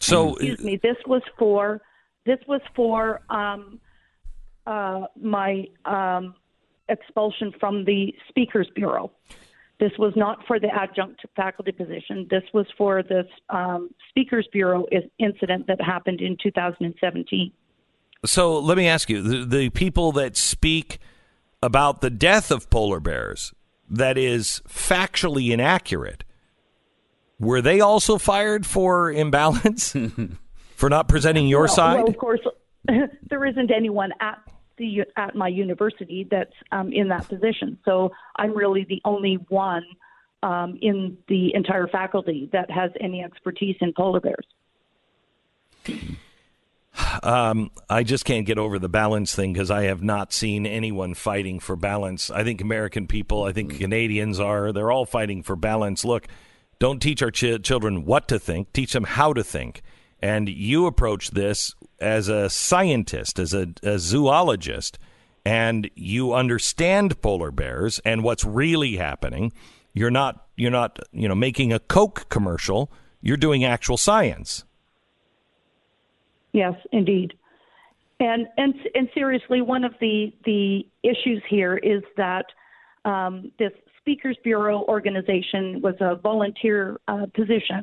So, 0.00 0.34
excuse 0.36 0.62
me, 0.62 0.78
this 0.82 0.96
was 1.06 1.22
for 1.38 1.80
this 2.26 2.38
was 2.46 2.60
for 2.74 3.20
um, 3.30 3.80
uh, 4.66 5.06
my 5.20 5.66
um, 5.84 6.34
expulsion 6.88 7.52
from 7.58 7.84
the 7.84 8.14
Speakers 8.28 8.68
Bureau. 8.74 9.10
This 9.80 9.92
was 9.98 10.12
not 10.16 10.44
for 10.46 10.58
the 10.58 10.68
adjunct 10.68 11.24
faculty 11.36 11.70
position. 11.70 12.26
This 12.30 12.42
was 12.52 12.66
for 12.76 13.02
this 13.02 13.26
um, 13.48 13.90
Speakers 14.10 14.48
Bureau 14.52 14.86
incident 15.18 15.68
that 15.68 15.80
happened 15.80 16.20
in 16.20 16.36
2017. 16.42 17.52
So 18.26 18.58
let 18.58 18.76
me 18.76 18.88
ask 18.88 19.08
you 19.08 19.22
the, 19.22 19.44
the 19.44 19.70
people 19.70 20.10
that 20.12 20.36
speak 20.36 20.98
about 21.62 22.00
the 22.00 22.10
death 22.10 22.50
of 22.50 22.68
polar 22.70 23.00
bears 23.00 23.52
that 23.88 24.18
is 24.18 24.60
factually 24.68 25.50
inaccurate, 25.50 26.24
were 27.38 27.62
they 27.62 27.80
also 27.80 28.18
fired 28.18 28.66
for 28.66 29.10
imbalance? 29.10 29.94
for 30.78 30.88
not 30.88 31.08
presenting 31.08 31.48
your 31.48 31.62
well, 31.62 31.74
side? 31.74 31.96
Well, 31.96 32.08
of 32.08 32.16
course, 32.16 32.40
there 33.28 33.44
isn't 33.44 33.70
anyone 33.72 34.12
at 34.20 34.38
the 34.78 35.04
at 35.16 35.34
my 35.34 35.48
university 35.48 36.26
that's 36.30 36.54
um, 36.70 36.92
in 36.92 37.08
that 37.08 37.28
position. 37.28 37.78
So 37.84 38.12
I'm 38.36 38.56
really 38.56 38.86
the 38.88 39.02
only 39.04 39.34
one 39.48 39.84
um, 40.44 40.78
in 40.80 41.18
the 41.26 41.52
entire 41.52 41.88
faculty 41.88 42.48
that 42.52 42.70
has 42.70 42.92
any 43.00 43.24
expertise 43.24 43.74
in 43.80 43.92
polar 43.92 44.20
bears. 44.20 44.46
Um, 47.24 47.72
I 47.90 48.04
just 48.04 48.24
can't 48.24 48.46
get 48.46 48.58
over 48.58 48.78
the 48.78 48.88
balance 48.88 49.34
thing 49.34 49.52
because 49.52 49.72
I 49.72 49.84
have 49.84 50.02
not 50.02 50.32
seen 50.32 50.64
anyone 50.64 51.14
fighting 51.14 51.58
for 51.58 51.74
balance. 51.74 52.30
I 52.30 52.44
think 52.44 52.60
American 52.60 53.08
people, 53.08 53.42
I 53.42 53.52
think 53.52 53.78
Canadians 53.78 54.38
are, 54.38 54.72
they're 54.72 54.92
all 54.92 55.06
fighting 55.06 55.42
for 55.42 55.56
balance. 55.56 56.04
Look, 56.04 56.26
don't 56.78 57.00
teach 57.00 57.22
our 57.22 57.30
ch- 57.30 57.62
children 57.62 58.04
what 58.04 58.28
to 58.28 58.38
think, 58.38 58.72
teach 58.72 58.92
them 58.92 59.04
how 59.04 59.32
to 59.32 59.42
think. 59.42 59.82
And 60.20 60.48
you 60.48 60.86
approach 60.86 61.30
this 61.30 61.74
as 62.00 62.28
a 62.28 62.50
scientist, 62.50 63.38
as 63.38 63.54
a, 63.54 63.68
a 63.82 63.98
zoologist, 63.98 64.98
and 65.44 65.90
you 65.94 66.34
understand 66.34 67.20
polar 67.22 67.50
bears 67.50 68.00
and 68.04 68.22
what's 68.22 68.44
really 68.44 68.96
happening. 68.96 69.52
You're 69.94 70.10
not 70.10 70.46
you're 70.56 70.70
not 70.70 70.98
you 71.12 71.28
know 71.28 71.34
making 71.34 71.72
a 71.72 71.78
Coke 71.78 72.28
commercial. 72.28 72.92
You're 73.20 73.36
doing 73.36 73.64
actual 73.64 73.96
science. 73.96 74.64
Yes, 76.52 76.74
indeed. 76.92 77.34
And 78.20 78.46
and 78.56 78.74
and 78.94 79.08
seriously, 79.14 79.62
one 79.62 79.84
of 79.84 79.94
the 80.00 80.32
the 80.44 80.86
issues 81.02 81.42
here 81.48 81.76
is 81.76 82.02
that 82.16 82.46
um, 83.04 83.52
this 83.58 83.72
Speakers 84.00 84.36
Bureau 84.42 84.84
organization 84.88 85.80
was 85.82 85.94
a 86.00 86.16
volunteer 86.16 86.98
uh, 87.08 87.26
position 87.34 87.82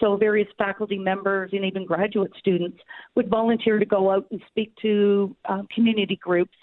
so 0.00 0.16
various 0.16 0.48
faculty 0.58 0.98
members 0.98 1.50
and 1.52 1.64
even 1.64 1.84
graduate 1.84 2.32
students 2.38 2.78
would 3.14 3.28
volunteer 3.28 3.78
to 3.78 3.86
go 3.86 4.10
out 4.10 4.26
and 4.30 4.40
speak 4.48 4.72
to 4.82 5.36
uh, 5.44 5.62
community 5.74 6.16
groups, 6.16 6.56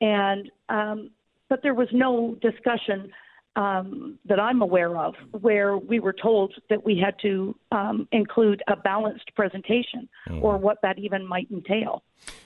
and 0.00 0.50
um, 0.68 1.10
but 1.48 1.60
there 1.62 1.74
was 1.74 1.88
no 1.92 2.36
discussion 2.40 3.10
um, 3.56 4.18
that 4.26 4.38
I'm 4.38 4.62
aware 4.62 4.96
of 4.96 5.14
where 5.40 5.76
we 5.76 5.98
were 5.98 6.12
told 6.12 6.54
that 6.70 6.84
we 6.84 6.96
had 6.96 7.14
to 7.22 7.56
um, 7.72 8.06
include 8.12 8.62
a 8.68 8.76
balanced 8.76 9.34
presentation 9.34 10.08
mm. 10.28 10.42
or 10.42 10.56
what 10.58 10.78
that 10.82 10.98
even 10.98 11.26
might 11.26 11.50
entail. 11.50 12.04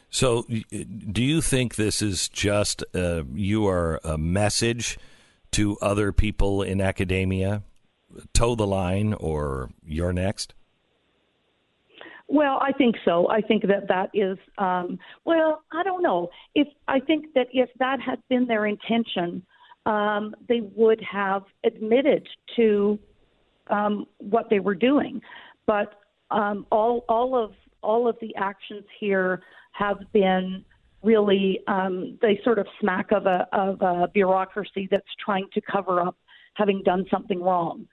So, 0.08 0.42
do 0.42 1.22
you 1.22 1.42
think 1.42 1.74
this 1.74 2.00
is 2.00 2.28
just 2.28 2.82
uh, 2.94 3.24
you 3.34 3.66
are 3.66 4.00
a 4.04 4.16
message 4.16 4.98
to 5.52 5.76
other 5.82 6.12
people 6.12 6.62
in 6.62 6.80
academia 6.80 7.62
toe 8.32 8.54
the 8.54 8.66
line 8.66 9.14
or 9.14 9.70
you're 9.84 10.12
next? 10.12 10.54
Well, 12.28 12.58
I 12.62 12.72
think 12.72 12.96
so. 13.04 13.28
I 13.28 13.42
think 13.42 13.62
that 13.66 13.88
that 13.88 14.10
is. 14.14 14.38
Um, 14.56 14.98
well, 15.26 15.62
I 15.70 15.82
don't 15.82 16.02
know 16.02 16.30
if 16.54 16.66
I 16.88 16.98
think 16.98 17.26
that 17.34 17.48
if 17.52 17.68
that 17.78 18.00
had 18.00 18.22
been 18.30 18.46
their 18.46 18.64
intention, 18.64 19.44
um, 19.84 20.34
they 20.48 20.62
would 20.74 21.02
have 21.02 21.42
admitted 21.62 22.26
to 22.56 22.98
um, 23.68 24.06
what 24.18 24.48
they 24.48 24.60
were 24.60 24.74
doing. 24.74 25.20
But 25.66 26.00
um, 26.30 26.66
all 26.72 27.04
all 27.06 27.36
of 27.36 27.52
all 27.82 28.08
of 28.08 28.16
the 28.22 28.34
actions 28.36 28.84
here 28.98 29.42
have 29.72 29.98
been 30.12 30.64
really 31.02 31.60
um, 31.66 32.18
they 32.22 32.40
sort 32.44 32.58
of 32.58 32.66
smack 32.80 33.12
of 33.12 33.26
a 33.26 33.46
of 33.52 33.82
a 33.82 34.08
bureaucracy 34.08 34.88
that's 34.90 35.04
trying 35.22 35.48
to 35.52 35.60
cover 35.60 36.00
up 36.00 36.16
having 36.54 36.82
done 36.82 37.04
something 37.10 37.42
wrong 37.42 37.86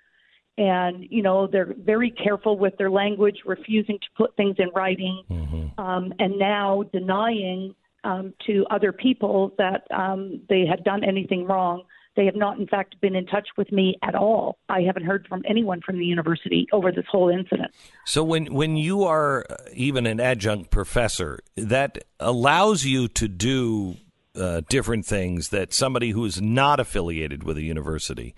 and 0.59 1.07
you 1.09 1.23
know 1.23 1.47
they're 1.47 1.73
very 1.79 2.11
careful 2.11 2.59
with 2.59 2.77
their 2.77 2.91
language, 2.91 3.37
refusing 3.45 3.97
to 3.97 4.07
put 4.17 4.35
things 4.35 4.57
in 4.59 4.69
writing, 4.75 5.23
mm-hmm. 5.31 5.81
um, 5.81 6.13
and 6.19 6.37
now 6.37 6.83
denying 6.91 7.73
um, 8.03 8.33
to 8.45 8.65
other 8.69 8.91
people 8.91 9.53
that 9.57 9.87
um, 9.91 10.41
they 10.49 10.65
had 10.69 10.83
done 10.83 11.03
anything 11.03 11.45
wrong. 11.45 11.83
They 12.17 12.25
have 12.25 12.35
not, 12.35 12.59
in 12.59 12.67
fact, 12.67 12.99
been 12.99 13.15
in 13.15 13.25
touch 13.27 13.47
with 13.55 13.71
me 13.71 13.95
at 14.03 14.15
all. 14.15 14.57
I 14.67 14.81
haven't 14.81 15.05
heard 15.05 15.25
from 15.29 15.43
anyone 15.47 15.79
from 15.79 15.97
the 15.97 16.05
university 16.05 16.67
over 16.73 16.91
this 16.91 17.05
whole 17.09 17.29
incident. 17.29 17.71
So, 18.05 18.21
when 18.21 18.53
when 18.53 18.75
you 18.75 19.03
are 19.03 19.45
even 19.73 20.05
an 20.05 20.19
adjunct 20.19 20.71
professor, 20.71 21.39
that 21.55 22.03
allows 22.19 22.83
you 22.83 23.07
to 23.07 23.29
do 23.29 23.95
uh, 24.35 24.61
different 24.67 25.05
things 25.05 25.49
that 25.49 25.73
somebody 25.73 26.11
who 26.11 26.25
is 26.25 26.41
not 26.41 26.81
affiliated 26.81 27.43
with 27.43 27.57
a 27.57 27.63
university 27.63 28.35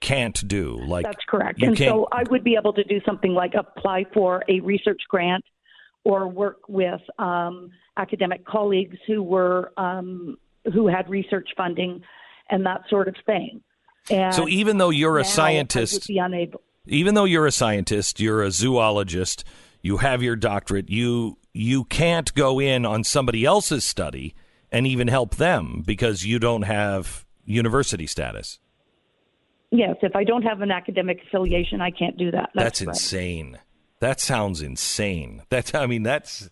can't 0.00 0.46
do. 0.46 0.78
Like 0.86 1.04
that's 1.04 1.24
correct. 1.28 1.62
And 1.62 1.76
so 1.76 2.06
I 2.12 2.22
would 2.30 2.44
be 2.44 2.56
able 2.58 2.72
to 2.74 2.84
do 2.84 3.00
something 3.04 3.32
like 3.32 3.54
apply 3.54 4.04
for 4.12 4.44
a 4.48 4.60
research 4.60 5.00
grant 5.08 5.44
or 6.04 6.28
work 6.28 6.68
with 6.68 7.00
um, 7.18 7.70
academic 7.96 8.44
colleagues 8.44 8.96
who 9.06 9.22
were 9.22 9.72
um, 9.76 10.36
who 10.72 10.86
had 10.86 11.08
research 11.08 11.48
funding 11.56 12.02
and 12.50 12.64
that 12.66 12.82
sort 12.88 13.08
of 13.08 13.16
thing. 13.24 13.60
And 14.10 14.34
so 14.34 14.48
even 14.48 14.78
though 14.78 14.90
you're 14.90 15.18
a 15.18 15.24
scientist, 15.24 16.06
be 16.06 16.18
unable. 16.18 16.60
even 16.86 17.14
though 17.14 17.24
you're 17.24 17.46
a 17.46 17.52
scientist, 17.52 18.20
you're 18.20 18.42
a 18.42 18.52
zoologist, 18.52 19.44
you 19.82 19.96
have 19.98 20.22
your 20.22 20.36
doctorate, 20.36 20.88
you 20.88 21.38
you 21.52 21.84
can't 21.84 22.32
go 22.34 22.60
in 22.60 22.84
on 22.84 23.02
somebody 23.02 23.44
else's 23.44 23.84
study 23.84 24.34
and 24.70 24.86
even 24.86 25.08
help 25.08 25.36
them 25.36 25.82
because 25.84 26.24
you 26.24 26.38
don't 26.38 26.62
have 26.62 27.24
university 27.44 28.06
status. 28.06 28.58
Yes, 29.70 29.96
if 30.02 30.14
I 30.14 30.24
don't 30.24 30.42
have 30.42 30.60
an 30.60 30.70
academic 30.70 31.22
affiliation, 31.26 31.80
I 31.80 31.90
can't 31.90 32.16
do 32.16 32.30
that. 32.30 32.50
That's, 32.54 32.80
That's, 32.80 32.82
right. 32.82 32.94
insane. 32.94 33.58
That 34.00 34.20
sounds 34.20 34.62
insane. 34.62 35.42
That's 35.50 35.74
I 35.74 35.86
mean 35.86 36.02
that's 36.02 36.50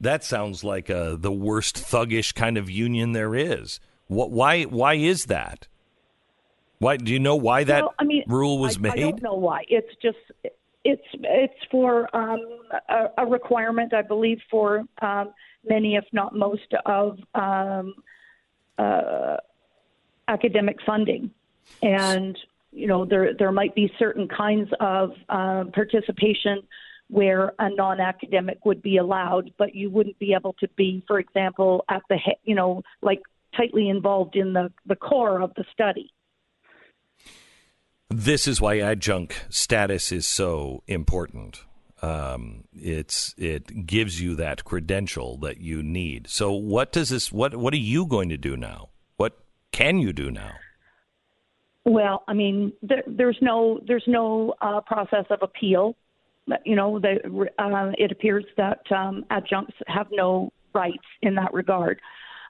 that 0.00 0.24
sounds 0.24 0.64
like 0.64 0.90
uh, 0.90 1.16
the 1.16 1.32
worst 1.32 1.76
thuggish 1.76 2.34
kind 2.34 2.58
of 2.58 2.70
union 2.70 3.12
there 3.12 3.34
is. 3.34 3.80
What 4.08 4.30
why 4.30 4.64
why 4.64 4.94
is 4.94 5.26
that? 5.26 5.68
Why 6.78 6.96
do 6.96 7.10
you 7.10 7.18
know 7.18 7.36
why 7.36 7.64
that 7.64 7.82
Well, 7.82 7.94
I 7.98 8.04
mean, 8.04 8.24
rule 8.26 8.58
was 8.58 8.76
I, 8.76 8.80
made? 8.80 8.92
I 8.92 9.00
don't 9.00 9.22
know 9.22 9.34
why. 9.34 9.64
It's 9.68 9.94
just 10.02 10.18
it's 10.84 11.06
it's 11.14 11.64
for 11.70 12.14
um, 12.14 12.40
a, 12.88 13.06
a 13.18 13.26
requirement, 13.26 13.94
I 13.94 14.02
believe, 14.02 14.38
for 14.50 14.84
um, 15.00 15.32
many, 15.68 15.96
if 15.96 16.04
not 16.12 16.34
most, 16.34 16.72
of 16.84 17.18
um, 17.34 17.94
uh, 18.78 19.36
academic 20.28 20.76
funding, 20.84 21.30
and 21.82 22.36
you 22.76 22.86
know 22.86 23.04
there 23.04 23.32
there 23.34 23.50
might 23.50 23.74
be 23.74 23.90
certain 23.98 24.28
kinds 24.28 24.68
of 24.80 25.10
uh, 25.28 25.64
participation 25.72 26.62
where 27.08 27.52
a 27.58 27.70
non-academic 27.70 28.64
would 28.64 28.82
be 28.82 28.96
allowed, 28.96 29.52
but 29.58 29.74
you 29.74 29.88
wouldn't 29.88 30.18
be 30.18 30.34
able 30.34 30.54
to 30.54 30.68
be, 30.76 31.04
for 31.06 31.18
example, 31.18 31.84
at 31.88 32.02
the 32.10 32.18
you 32.44 32.54
know 32.54 32.82
like 33.00 33.22
tightly 33.56 33.88
involved 33.88 34.36
in 34.36 34.52
the 34.52 34.70
the 34.84 34.96
core 34.96 35.40
of 35.40 35.52
the 35.54 35.64
study. 35.72 36.12
This 38.10 38.46
is 38.46 38.60
why 38.60 38.78
adjunct 38.78 39.46
status 39.48 40.12
is 40.12 40.26
so 40.26 40.82
important. 40.86 41.64
Um, 42.02 42.64
it's 42.74 43.34
it 43.38 43.86
gives 43.86 44.20
you 44.20 44.36
that 44.36 44.64
credential 44.64 45.38
that 45.38 45.58
you 45.58 45.82
need. 45.82 46.28
So 46.28 46.52
what 46.52 46.92
does 46.92 47.08
this? 47.08 47.32
What 47.32 47.56
what 47.56 47.72
are 47.72 47.78
you 47.78 48.04
going 48.06 48.28
to 48.28 48.36
do 48.36 48.54
now? 48.54 48.90
What 49.16 49.38
can 49.72 49.98
you 49.98 50.12
do 50.12 50.30
now? 50.30 50.52
Well, 51.86 52.24
I 52.26 52.34
mean, 52.34 52.72
there, 52.82 53.04
there's 53.06 53.38
no 53.40 53.80
there's 53.86 54.04
no 54.08 54.54
uh, 54.60 54.80
process 54.80 55.24
of 55.30 55.38
appeal. 55.40 55.94
You 56.64 56.76
know, 56.76 56.98
the, 57.00 57.48
uh, 57.58 57.92
it 57.96 58.10
appears 58.12 58.44
that 58.56 58.80
um, 58.90 59.24
adjuncts 59.30 59.74
have 59.86 60.08
no 60.10 60.52
rights 60.74 61.04
in 61.22 61.36
that 61.36 61.54
regard, 61.54 62.00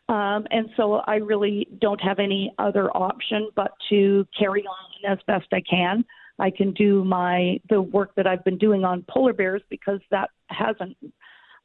um, 0.09 0.47
and 0.51 0.71
so 0.77 0.95
I 1.07 1.17
really 1.17 1.69
don't 1.81 2.01
have 2.01 2.19
any 2.19 2.53
other 2.59 2.91
option 2.97 3.49
but 3.55 3.73
to 3.91 4.27
carry 4.39 4.63
on 4.63 5.13
as 5.13 5.19
best 5.27 5.47
I 5.53 5.61
can. 5.69 6.05
I 6.39 6.51
can 6.51 6.73
do 6.73 7.05
my 7.05 7.61
the 7.69 7.83
work 7.83 8.15
that 8.17 8.27
I've 8.27 8.45
been 8.45 8.59
doing 8.59 8.85
on 8.85 9.05
polar 9.09 9.35
bears 9.35 9.63
because 9.69 10.01
that 10.11 10.31
hasn't 10.49 10.97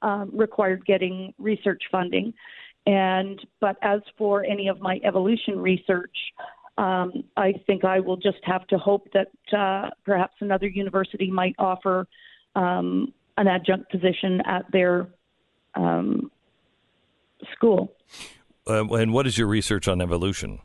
um, 0.02 0.30
required 0.34 0.86
getting 0.86 1.34
research 1.38 1.84
funding. 1.90 2.34
And 2.86 3.40
but 3.62 3.78
as 3.82 4.02
for 4.18 4.44
any 4.44 4.68
of 4.68 4.82
my 4.82 5.00
evolution 5.06 5.60
research, 5.60 6.16
um, 6.78 7.24
I 7.38 7.54
think 7.68 7.84
I 7.84 8.00
will 8.00 8.18
just 8.18 8.40
have 8.44 8.66
to 8.68 8.78
hope 8.78 9.08
that 9.14 9.58
uh, 9.58 9.90
perhaps 10.06 10.36
another 10.40 10.68
university 10.68 11.30
might 11.30 11.56
offer 11.60 12.08
um, 12.56 13.14
an 13.38 13.48
adjunct 13.48 13.92
position 13.92 14.42
at 14.46 14.72
their 14.72 15.08
um, 15.76 16.32
school. 17.54 17.94
Uh, 18.68 18.86
and 18.94 19.14
what 19.14 19.28
is 19.28 19.38
your 19.38 19.48
research 19.48 19.88
on 19.88 20.02
evolution? 20.02 20.60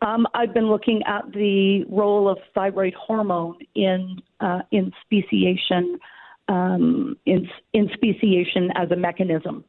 Um, 0.00 0.26
I've 0.32 0.54
been 0.54 0.68
looking 0.68 1.02
at 1.06 1.32
the 1.32 1.84
role 1.88 2.28
of 2.28 2.38
thyroid 2.54 2.94
hormone 2.94 3.58
in 3.74 4.22
uh, 4.40 4.60
in 4.70 4.92
speciation 5.04 5.98
um, 6.48 7.16
in 7.26 7.48
in 7.72 7.90
speciation 7.94 8.70
as 8.76 8.90
a 8.92 8.96
mechanism. 8.96 9.64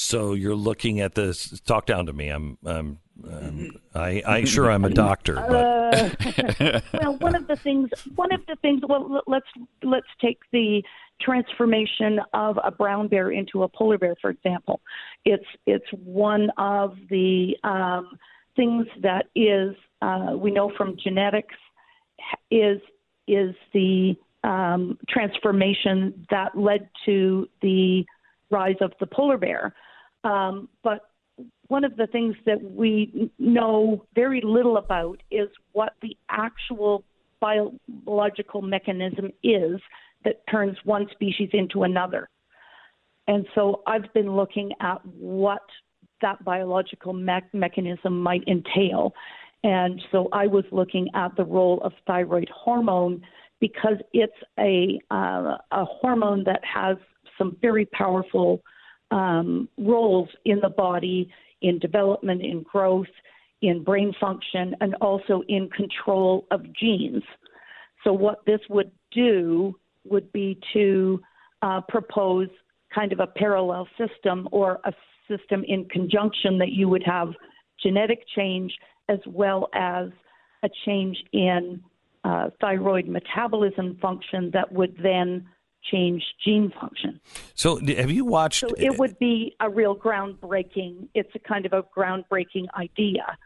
So 0.00 0.34
you're 0.34 0.54
looking 0.54 1.00
at 1.00 1.16
this. 1.16 1.60
Talk 1.62 1.86
down 1.86 2.06
to 2.06 2.12
me. 2.12 2.28
I'm. 2.28 2.56
I'm. 2.64 2.98
Um, 3.28 3.70
I. 3.96 4.22
I 4.24 4.44
sure 4.44 4.70
I'm 4.70 4.84
a 4.84 4.90
doctor, 4.90 5.34
but 5.34 5.52
Uh, 5.52 6.80
well, 6.94 7.16
one 7.16 7.34
of 7.34 7.48
the 7.48 7.56
things, 7.56 7.90
one 8.14 8.32
of 8.32 8.40
the 8.46 8.54
things. 8.62 8.80
Well, 8.88 9.22
let's 9.26 9.48
let's 9.82 10.06
take 10.20 10.38
the 10.52 10.84
transformation 11.20 12.20
of 12.32 12.60
a 12.62 12.70
brown 12.70 13.08
bear 13.08 13.32
into 13.32 13.64
a 13.64 13.68
polar 13.68 13.98
bear, 13.98 14.14
for 14.20 14.30
example. 14.30 14.80
It's 15.24 15.44
it's 15.66 15.90
one 15.90 16.50
of 16.58 16.96
the 17.10 17.56
um, 17.64 18.16
things 18.54 18.86
that 19.02 19.26
is 19.34 19.74
uh, 20.00 20.34
we 20.36 20.52
know 20.52 20.70
from 20.76 20.96
genetics 21.02 21.56
is 22.52 22.80
is 23.26 23.52
the 23.74 24.14
um, 24.44 24.96
transformation 25.08 26.24
that 26.30 26.56
led 26.56 26.88
to 27.04 27.48
the 27.62 28.04
rise 28.48 28.76
of 28.80 28.92
the 29.00 29.06
polar 29.06 29.36
bear. 29.38 29.74
Um, 30.24 30.68
but 30.82 31.10
one 31.68 31.84
of 31.84 31.96
the 31.96 32.06
things 32.06 32.34
that 32.46 32.62
we 32.62 33.30
know 33.38 34.04
very 34.14 34.40
little 34.40 34.76
about 34.78 35.22
is 35.30 35.48
what 35.72 35.94
the 36.02 36.16
actual 36.30 37.04
biological 37.40 38.62
mechanism 38.62 39.30
is 39.42 39.80
that 40.24 40.42
turns 40.50 40.76
one 40.84 41.06
species 41.12 41.50
into 41.52 41.84
another. 41.84 42.28
And 43.28 43.46
so 43.54 43.82
I've 43.86 44.12
been 44.14 44.34
looking 44.34 44.72
at 44.80 45.04
what 45.04 45.62
that 46.22 46.42
biological 46.44 47.12
me- 47.12 47.40
mechanism 47.52 48.20
might 48.20 48.42
entail. 48.48 49.14
And 49.62 50.00
so 50.10 50.28
I 50.32 50.46
was 50.46 50.64
looking 50.72 51.08
at 51.14 51.36
the 51.36 51.44
role 51.44 51.80
of 51.82 51.92
thyroid 52.06 52.48
hormone 52.48 53.22
because 53.60 53.96
it's 54.12 54.32
a, 54.58 54.98
uh, 55.10 55.58
a 55.72 55.84
hormone 55.84 56.44
that 56.44 56.60
has 56.64 56.96
some 57.36 57.56
very 57.60 57.84
powerful 57.86 58.62
um, 59.10 59.68
roles 59.78 60.28
in 60.44 60.60
the 60.60 60.68
body, 60.68 61.30
in 61.62 61.78
development, 61.78 62.42
in 62.42 62.62
growth, 62.62 63.06
in 63.62 63.82
brain 63.82 64.12
function, 64.20 64.74
and 64.80 64.94
also 64.96 65.42
in 65.48 65.68
control 65.70 66.46
of 66.50 66.62
genes. 66.74 67.22
So, 68.04 68.12
what 68.12 68.44
this 68.46 68.60
would 68.68 68.90
do 69.12 69.74
would 70.04 70.30
be 70.32 70.58
to 70.72 71.20
uh, 71.62 71.80
propose 71.88 72.48
kind 72.94 73.12
of 73.12 73.20
a 73.20 73.26
parallel 73.26 73.88
system 73.98 74.48
or 74.52 74.78
a 74.84 74.92
system 75.28 75.64
in 75.66 75.84
conjunction 75.86 76.58
that 76.58 76.70
you 76.70 76.88
would 76.88 77.02
have 77.04 77.28
genetic 77.82 78.24
change 78.34 78.72
as 79.08 79.18
well 79.26 79.68
as 79.74 80.08
a 80.62 80.68
change 80.84 81.16
in 81.32 81.80
uh, 82.24 82.50
thyroid 82.60 83.06
metabolism 83.06 83.96
function 84.00 84.50
that 84.52 84.70
would 84.72 84.94
then 85.02 85.46
change 85.90 86.22
gene 86.44 86.72
function. 86.78 87.20
so 87.54 87.76
have 87.78 88.10
you 88.10 88.24
watched? 88.24 88.60
So 88.60 88.68
it 88.76 88.98
would 88.98 89.18
be 89.18 89.56
a 89.60 89.70
real 89.70 89.96
groundbreaking. 89.96 91.08
It's 91.14 91.30
a 91.34 91.38
kind 91.38 91.66
of 91.66 91.72
a 91.72 91.82
groundbreaking 91.82 92.66
idea 92.76 93.38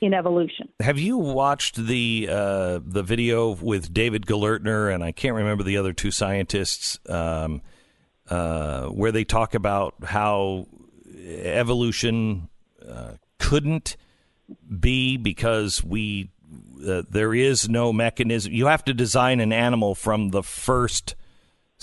in 0.00 0.14
evolution. 0.14 0.68
Have 0.80 0.98
you 0.98 1.18
watched 1.18 1.76
the 1.76 2.28
uh, 2.30 2.80
the 2.84 3.02
video 3.02 3.50
with 3.50 3.92
David 3.92 4.26
Gelernter 4.26 4.94
and 4.94 5.02
I 5.02 5.12
can't 5.12 5.34
remember 5.34 5.64
the 5.64 5.76
other 5.76 5.92
two 5.92 6.10
scientists 6.10 6.98
um, 7.08 7.62
uh, 8.28 8.86
where 8.86 9.12
they 9.12 9.24
talk 9.24 9.54
about 9.54 9.94
how 10.04 10.66
evolution 11.16 12.48
uh, 12.86 13.12
couldn't 13.38 13.96
be 14.80 15.16
because 15.16 15.82
we 15.82 16.30
uh, 16.86 17.02
there 17.08 17.34
is 17.34 17.68
no 17.68 17.92
mechanism. 17.92 18.52
You 18.52 18.66
have 18.66 18.84
to 18.84 18.94
design 18.94 19.40
an 19.40 19.52
animal 19.52 19.94
from 19.94 20.30
the 20.30 20.42
first 20.42 21.14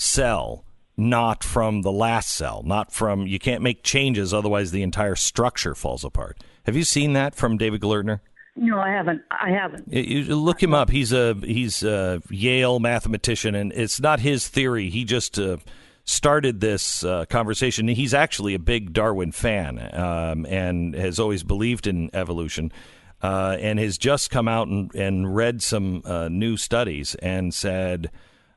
cell, 0.02 0.64
not 0.96 1.42
from 1.44 1.82
the 1.82 1.92
last 1.92 2.30
cell, 2.30 2.62
not 2.64 2.92
from 2.92 3.26
you 3.26 3.38
can't 3.38 3.62
make 3.62 3.82
changes 3.82 4.34
otherwise 4.34 4.70
the 4.70 4.82
entire 4.82 5.14
structure 5.16 5.74
falls 5.74 6.04
apart. 6.04 6.38
Have 6.64 6.76
you 6.76 6.84
seen 6.84 7.12
that 7.14 7.34
from 7.34 7.56
David 7.56 7.80
Gelernter? 7.80 8.20
No, 8.54 8.78
I 8.78 8.90
haven't. 8.90 9.22
I 9.30 9.50
haven't. 9.50 9.90
You- 9.92 10.02
You 10.20 10.36
look 10.36 10.62
him 10.62 10.74
up. 10.74 10.90
He's 10.90 11.12
a 11.12 11.34
he's 11.42 11.82
a 11.82 12.20
Yale 12.28 12.78
mathematician, 12.80 13.54
and 13.54 13.72
it's 13.72 13.98
not 14.00 14.20
his 14.20 14.46
theory. 14.48 14.90
He 14.90 15.04
just 15.04 15.38
uh, 15.38 15.56
started 16.04 16.60
this 16.60 17.02
uh, 17.02 17.24
conversation. 17.26 17.88
He's 17.88 18.12
actually 18.12 18.52
a 18.54 18.58
big 18.58 18.92
Darwin 18.92 19.32
fan, 19.32 19.78
um, 19.94 20.44
and 20.46 20.94
has 20.94 21.18
always 21.18 21.42
believed 21.42 21.86
in 21.86 22.10
evolution, 22.12 22.70
uh, 23.22 23.56
and 23.58 23.78
has 23.78 23.96
just 23.96 24.30
come 24.30 24.48
out 24.48 24.68
and, 24.68 24.94
and 24.94 25.34
read 25.34 25.62
some 25.62 26.02
uh, 26.04 26.28
new 26.28 26.58
studies 26.58 27.14
and 27.22 27.54
said 27.54 28.10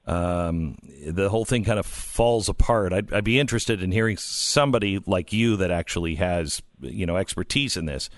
um, 0.07 0.77
the 1.06 1.30
whole 1.30 1.45
thing 1.45 1.64
kind 1.64 1.80
of 1.80 1.86
falls 1.86 2.48
apart. 2.48 2.94
I'd, 2.94 3.11
I'd 3.14 3.23
be 3.23 3.40
interested 3.40 3.82
in 3.82 3.91
hearing 3.91 4.18
somebody 4.18 4.99
like 5.06 5.34
you 5.34 5.57
that 5.57 5.72
actually 5.72 6.15
has 6.15 6.61
you 6.82 7.06
know 7.06 7.18
expertise 7.18 7.76
in 7.77 7.86
this 7.86 8.10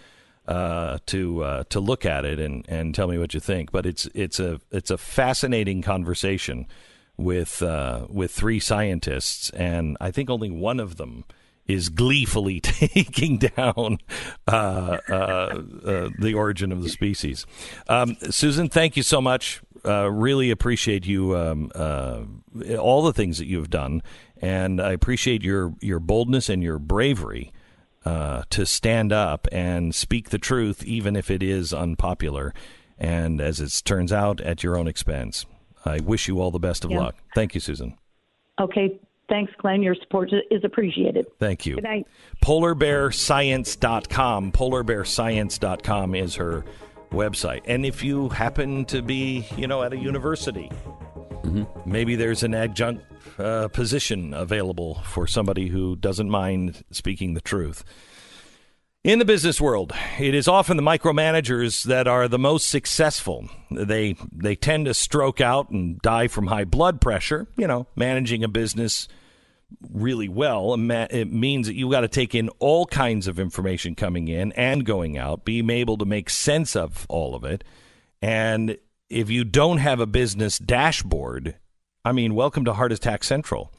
uh, 0.47 0.97
to 1.07 1.43
uh, 1.43 1.63
to 1.69 1.79
look 1.79 2.05
at 2.05 2.25
it 2.25 2.39
and, 2.39 2.65
and 2.67 2.93
tell 2.93 3.07
me 3.07 3.17
what 3.17 3.33
you 3.33 3.39
think. 3.39 3.71
But 3.71 3.85
it's 3.85 4.07
it's 4.13 4.39
a 4.39 4.59
it's 4.71 4.91
a 4.91 4.97
fascinating 4.97 5.81
conversation 5.81 6.67
with 7.17 7.61
uh, 7.61 8.05
with 8.09 8.31
three 8.31 8.59
scientists, 8.59 9.49
and 9.51 9.97
I 9.99 10.11
think 10.11 10.29
only 10.29 10.51
one 10.51 10.79
of 10.79 10.97
them 10.97 11.25
is 11.67 11.89
gleefully 11.89 12.59
taking 12.61 13.37
down 13.37 13.97
uh, 14.47 14.97
uh, 15.09 15.13
uh, 15.13 16.09
the 16.19 16.33
origin 16.35 16.71
of 16.71 16.81
the 16.83 16.89
species. 16.89 17.45
Um, 17.87 18.15
Susan, 18.29 18.69
thank 18.69 18.95
you 18.97 19.03
so 19.03 19.21
much. 19.21 19.61
Uh, 19.85 20.09
really 20.11 20.49
appreciate 20.51 21.05
you 21.05 21.35
um, 21.37 21.71
uh, 21.75 22.23
all 22.79 23.03
the 23.03 23.13
things 23.13 23.37
that 23.37 23.45
you've 23.45 23.69
done, 23.69 24.01
and 24.41 24.81
I 24.81 24.91
appreciate 24.91 25.43
your 25.43 25.75
your 25.81 25.99
boldness 25.99 26.49
and 26.49 26.61
your 26.63 26.79
bravery 26.79 27.53
uh, 28.03 28.43
to 28.49 28.65
stand 28.65 29.13
up 29.13 29.47
and 29.51 29.93
speak 29.93 30.29
the 30.29 30.39
truth, 30.39 30.83
even 30.83 31.15
if 31.15 31.29
it 31.29 31.43
is 31.43 31.73
unpopular, 31.73 32.53
and 32.97 33.39
as 33.39 33.61
it 33.61 33.81
turns 33.85 34.11
out, 34.11 34.41
at 34.41 34.63
your 34.63 34.77
own 34.77 34.87
expense. 34.87 35.45
I 35.85 35.99
wish 35.99 36.27
you 36.27 36.41
all 36.41 36.51
the 36.51 36.59
best 36.59 36.83
of 36.83 36.91
Yeah. 36.91 36.99
luck. 36.99 37.15
Thank 37.35 37.53
you, 37.53 37.61
Susan. 37.61 37.97
Okay. 38.59 38.99
Thanks, 39.29 39.53
Glenn. 39.57 39.83
Your 39.83 39.95
support 39.95 40.31
is 40.49 40.63
appreciated. 40.63 41.27
Thank 41.39 41.65
you. 41.65 41.75
Good 41.75 41.83
night. 41.83 42.07
PolarBearScience.com. 42.43 44.51
PolarBearScience.com 44.53 46.15
is 46.15 46.35
her 46.35 46.63
website. 47.11 47.61
And 47.65 47.85
if 47.85 48.03
you 48.03 48.29
happen 48.29 48.85
to 48.85 49.01
be, 49.01 49.45
you 49.57 49.67
know, 49.67 49.83
at 49.83 49.93
a 49.93 49.97
university, 49.97 50.71
maybe 51.85 52.15
there's 52.15 52.43
an 52.43 52.53
adjunct 52.53 53.03
uh, 53.39 53.67
position 53.69 54.33
available 54.33 54.95
for 55.03 55.27
somebody 55.27 55.67
who 55.67 55.95
doesn't 55.95 56.29
mind 56.29 56.83
speaking 56.91 57.33
the 57.33 57.41
truth. 57.41 57.83
In 59.07 59.19
the 59.19 59.25
business 59.25 59.61
world, 59.61 59.93
it 60.19 60.35
is 60.35 60.49
often 60.49 60.75
the 60.75 60.83
micromanagers 60.83 61.85
that 61.85 62.09
are 62.09 62.27
the 62.27 62.37
most 62.37 62.67
successful. 62.67 63.47
They 63.71 64.17
they 64.33 64.53
tend 64.57 64.83
to 64.87 64.93
stroke 64.93 65.39
out 65.39 65.69
and 65.69 65.97
die 66.01 66.27
from 66.27 66.47
high 66.47 66.65
blood 66.65 66.99
pressure. 66.99 67.47
You 67.55 67.67
know, 67.67 67.87
managing 67.95 68.43
a 68.43 68.49
business 68.49 69.07
really 69.89 70.27
well, 70.27 70.73
it 70.73 71.31
means 71.31 71.67
that 71.67 71.75
you 71.75 71.89
got 71.89 72.01
to 72.01 72.09
take 72.09 72.35
in 72.35 72.49
all 72.59 72.85
kinds 72.85 73.29
of 73.29 73.39
information 73.39 73.95
coming 73.95 74.27
in 74.27 74.51
and 74.51 74.85
going 74.85 75.17
out, 75.17 75.45
being 75.45 75.69
able 75.69 75.97
to 75.99 76.05
make 76.05 76.29
sense 76.29 76.75
of 76.75 77.05
all 77.07 77.33
of 77.33 77.45
it. 77.45 77.63
And 78.21 78.77
if 79.09 79.29
you 79.29 79.45
don't 79.45 79.77
have 79.77 80.01
a 80.01 80.05
business 80.05 80.57
dashboard, 80.57 81.55
I 82.03 82.11
mean, 82.11 82.35
welcome 82.35 82.65
to 82.65 82.73
Heart 82.73 82.91
Attack 82.91 83.23
Central. 83.23 83.71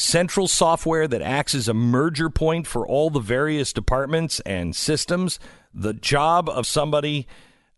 Central 0.00 0.48
software 0.48 1.06
that 1.06 1.20
acts 1.20 1.54
as 1.54 1.68
a 1.68 1.74
merger 1.74 2.30
point 2.30 2.66
for 2.66 2.88
all 2.88 3.10
the 3.10 3.20
various 3.20 3.70
departments 3.70 4.40
and 4.40 4.74
systems. 4.74 5.38
The 5.74 5.92
job 5.92 6.48
of 6.48 6.66
somebody 6.66 7.26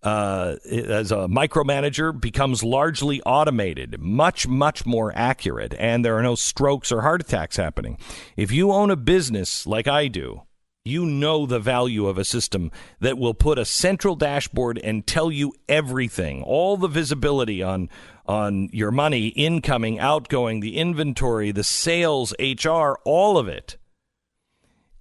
uh, 0.05 0.55
as 0.71 1.11
a 1.11 1.27
micromanager 1.27 2.19
becomes 2.19 2.63
largely 2.63 3.21
automated, 3.23 4.01
much, 4.01 4.47
much 4.47 4.87
more 4.87 5.13
accurate, 5.17 5.75
and 5.77 6.05
there 6.05 6.17
are 6.17 6.23
no 6.23 6.37
strokes 6.37 6.93
or 6.93 7.03
heart 7.03 7.21
attacks 7.21 7.57
happening. 7.57 7.99
If 8.37 8.53
you 8.53 8.71
own 8.71 8.93
a 8.93 8.97
business 8.97 9.67
like 9.67 9.89
I 9.89 10.07
do, 10.07 10.43
you 10.85 11.07
know 11.07 11.47
the 11.47 11.61
value 11.61 12.07
of 12.07 12.19
a 12.19 12.25
system 12.25 12.71
that 13.01 13.17
will 13.17 13.35
put 13.35 13.59
a 13.59 13.65
central 13.65 14.17
dashboard 14.17 14.79
and 14.83 15.07
tell 15.07 15.31
you 15.31 15.53
everything, 15.69 16.43
all 16.43 16.77
the 16.77 16.89
visibility 16.89 17.63
on 17.63 17.89
on 18.27 18.69
your 18.73 18.91
money, 18.93 19.29
incoming, 19.29 19.99
outgoing, 19.99 20.61
the 20.61 20.77
inventory, 20.77 21.51
the 21.51 21.65
sales, 21.65 22.33
HR, 22.39 22.95
all 23.05 23.37
of 23.37 23.49
it. 23.49 23.77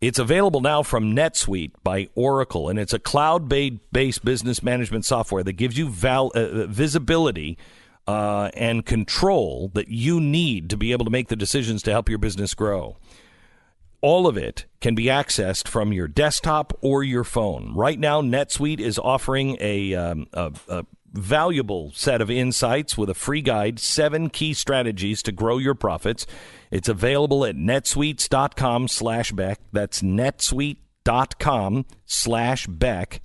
It's 0.01 0.17
available 0.17 0.61
now 0.61 0.81
from 0.81 1.15
NetSuite 1.15 1.73
by 1.83 2.09
Oracle, 2.15 2.67
and 2.67 2.79
it's 2.79 2.93
a 2.93 2.99
cloud-based 2.99 4.25
business 4.25 4.63
management 4.63 5.05
software 5.05 5.43
that 5.43 5.53
gives 5.53 5.77
you 5.77 5.87
val- 5.87 6.31
uh, 6.33 6.65
visibility 6.65 7.59
uh, 8.07 8.49
and 8.55 8.83
control 8.83 9.69
that 9.75 9.89
you 9.89 10.19
need 10.19 10.71
to 10.71 10.77
be 10.77 10.91
able 10.91 11.05
to 11.05 11.11
make 11.11 11.27
the 11.27 11.35
decisions 11.35 11.83
to 11.83 11.91
help 11.91 12.09
your 12.09 12.17
business 12.17 12.55
grow. 12.55 12.97
All 14.01 14.25
of 14.25 14.35
it 14.35 14.65
can 14.79 14.95
be 14.95 15.05
accessed 15.05 15.67
from 15.67 15.93
your 15.93 16.07
desktop 16.07 16.73
or 16.81 17.03
your 17.03 17.23
phone. 17.23 17.73
Right 17.75 17.99
now, 17.99 18.21
NetSuite 18.21 18.79
is 18.79 18.97
offering 18.97 19.57
a, 19.59 19.93
um, 19.93 20.25
a, 20.33 20.51
a 20.67 20.85
valuable 21.13 21.91
set 21.93 22.21
of 22.21 22.31
insights 22.31 22.97
with 22.97 23.09
a 23.09 23.13
free 23.13 23.41
guide, 23.41 23.79
seven 23.79 24.29
key 24.29 24.53
strategies 24.53 25.21
to 25.23 25.31
grow 25.31 25.57
your 25.57 25.75
profits. 25.75 26.25
It's 26.71 26.89
available 26.89 27.45
at 27.45 27.55
netsuites.com 27.55 28.87
slash 28.87 29.31
Beck. 29.33 29.59
That's 29.71 30.01
netsuite.com 30.01 31.85
slash 32.05 32.67
Beck. 32.67 33.21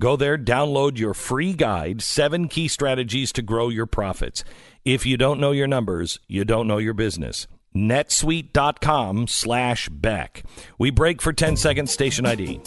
Go 0.00 0.16
there, 0.16 0.38
download 0.38 0.98
your 0.98 1.12
free 1.12 1.52
guide, 1.52 2.02
seven 2.02 2.48
key 2.48 2.68
strategies 2.68 3.32
to 3.32 3.42
grow 3.42 3.68
your 3.68 3.86
profits. 3.86 4.44
If 4.82 5.04
you 5.04 5.18
don't 5.18 5.40
know 5.40 5.52
your 5.52 5.66
numbers, 5.66 6.18
you 6.26 6.44
don't 6.46 6.66
know 6.66 6.78
your 6.78 6.94
business. 6.94 7.46
netsuite.com 7.74 9.26
slash 9.28 9.88
Beck. 9.88 10.44
We 10.78 10.90
break 10.90 11.22
for 11.22 11.32
10 11.32 11.56
seconds, 11.56 11.92
station 11.92 12.26
ID. 12.26 12.60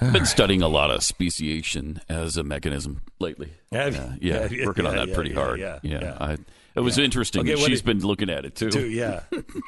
I've 0.00 0.12
Been 0.12 0.26
studying 0.26 0.60
a 0.60 0.68
lot 0.68 0.90
of 0.90 1.02
speciation 1.02 2.00
as 2.08 2.36
a 2.36 2.42
mechanism 2.42 3.00
lately. 3.20 3.52
Have 3.72 3.98
uh, 3.98 4.08
yeah, 4.20 4.34
you? 4.46 4.48
yeah, 4.48 4.48
Yeah, 4.50 4.66
working 4.66 4.86
on 4.86 4.96
that 4.96 5.08
yeah, 5.08 5.14
pretty 5.14 5.30
yeah, 5.30 5.36
hard. 5.36 5.60
yeah, 5.60 5.78
yeah. 5.82 6.00
yeah. 6.02 6.16
I, 6.20 6.36
it 6.74 6.80
was 6.80 6.98
Yeah. 6.98 7.04
interesting. 7.04 7.42
Okay, 7.42 7.56
She's 7.56 7.80
did- 7.82 7.86
been 7.86 8.06
looking 8.06 8.30
at 8.30 8.44
it 8.44 8.54
too. 8.56 8.70
Too, 8.70 8.88
yeah. 8.88 9.20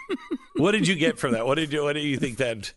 what 0.57 0.73
did 0.73 0.87
you 0.89 0.95
get 0.95 1.19
from 1.19 1.33
that? 1.33 1.47
What 1.47 1.57
did 1.57 1.73
you 1.73 1.83
What 1.85 1.95
do 1.95 2.01
you 2.01 2.16
think 2.19 2.39
that? 2.39 2.73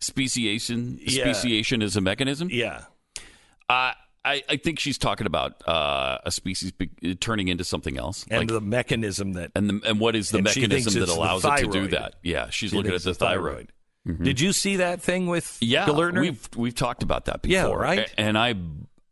Speciation. 0.00 0.98
Yeah. 1.02 1.32
Speciation 1.32 1.82
is 1.82 1.96
a 1.96 2.00
mechanism. 2.00 2.48
Yeah. 2.50 2.84
Uh, 3.68 3.92
I, 4.24 4.42
I 4.48 4.56
think 4.56 4.78
she's 4.78 4.98
talking 4.98 5.26
about 5.26 5.66
uh, 5.68 6.18
a 6.24 6.30
species 6.30 6.72
be- 6.72 7.14
turning 7.16 7.48
into 7.48 7.64
something 7.64 7.96
else, 7.98 8.26
And 8.30 8.40
like- 8.40 8.48
the 8.48 8.60
mechanism 8.60 9.34
that 9.34 9.50
and 9.54 9.68
the, 9.70 9.80
and 9.88 10.00
what 10.00 10.16
is 10.16 10.30
the 10.30 10.38
And 10.38 10.48
she 10.48 10.60
thinks 10.66 10.86
mechanism 10.86 11.00
that 11.00 11.08
allows 11.10 11.44
it 11.44 11.56
to 11.64 11.70
do 11.70 11.88
that? 11.88 12.16
Yeah, 12.22 12.48
she's 12.50 12.70
She 12.70 12.76
looking 12.76 12.92
at 12.94 13.02
the 13.02 13.14
thyroid. 13.14 13.72
thyroid. 14.06 14.22
Did 14.24 14.40
you 14.40 14.52
see 14.54 14.76
that 14.76 15.02
thing 15.02 15.26
with 15.26 15.58
Yeah, 15.60 15.90
we've 15.90 16.48
we've 16.56 16.74
talked 16.74 17.02
about 17.02 17.26
that 17.26 17.42
before. 17.42 17.52
Yeah, 17.54 17.74
right? 17.74 18.12
And 18.16 18.36
I 18.38 18.54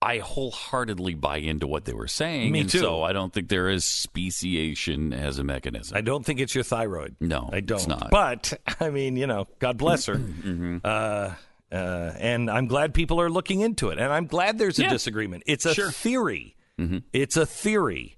I 0.00 0.18
wholeheartedly 0.18 1.14
buy 1.14 1.38
into 1.38 1.66
what 1.66 1.84
they 1.84 1.92
were 1.92 2.06
saying. 2.06 2.52
Me 2.52 2.60
and 2.60 2.70
too. 2.70 2.78
So 2.78 3.02
I 3.02 3.12
don't 3.12 3.32
think 3.32 3.48
there 3.48 3.68
is 3.68 3.84
speciation 3.84 5.12
as 5.12 5.38
a 5.38 5.44
mechanism. 5.44 5.96
I 5.96 6.00
don't 6.02 6.24
think 6.24 6.38
it's 6.40 6.54
your 6.54 6.64
thyroid. 6.64 7.16
No, 7.20 7.48
I 7.52 7.60
don't. 7.60 7.78
it's 7.78 7.86
not. 7.88 8.10
But 8.10 8.52
I 8.80 8.90
mean, 8.90 9.16
you 9.16 9.26
know, 9.26 9.46
God 9.58 9.76
bless 9.78 10.06
her. 10.06 10.14
Mm-hmm. 10.18 10.78
uh, 10.84 11.34
uh, 11.70 12.12
and 12.18 12.50
I'm 12.50 12.66
glad 12.66 12.94
people 12.94 13.20
are 13.20 13.28
looking 13.28 13.60
into 13.60 13.90
it, 13.90 13.98
and 13.98 14.10
I'm 14.12 14.26
glad 14.26 14.56
there's 14.56 14.78
a 14.78 14.82
Yeah. 14.82 14.90
disagreement. 14.90 15.42
It's 15.46 15.66
a 15.66 15.74
Sure. 15.74 15.90
theory. 15.90 16.56
Mm-hmm. 16.78 16.98
It's 17.12 17.36
a 17.36 17.44
theory. 17.44 18.16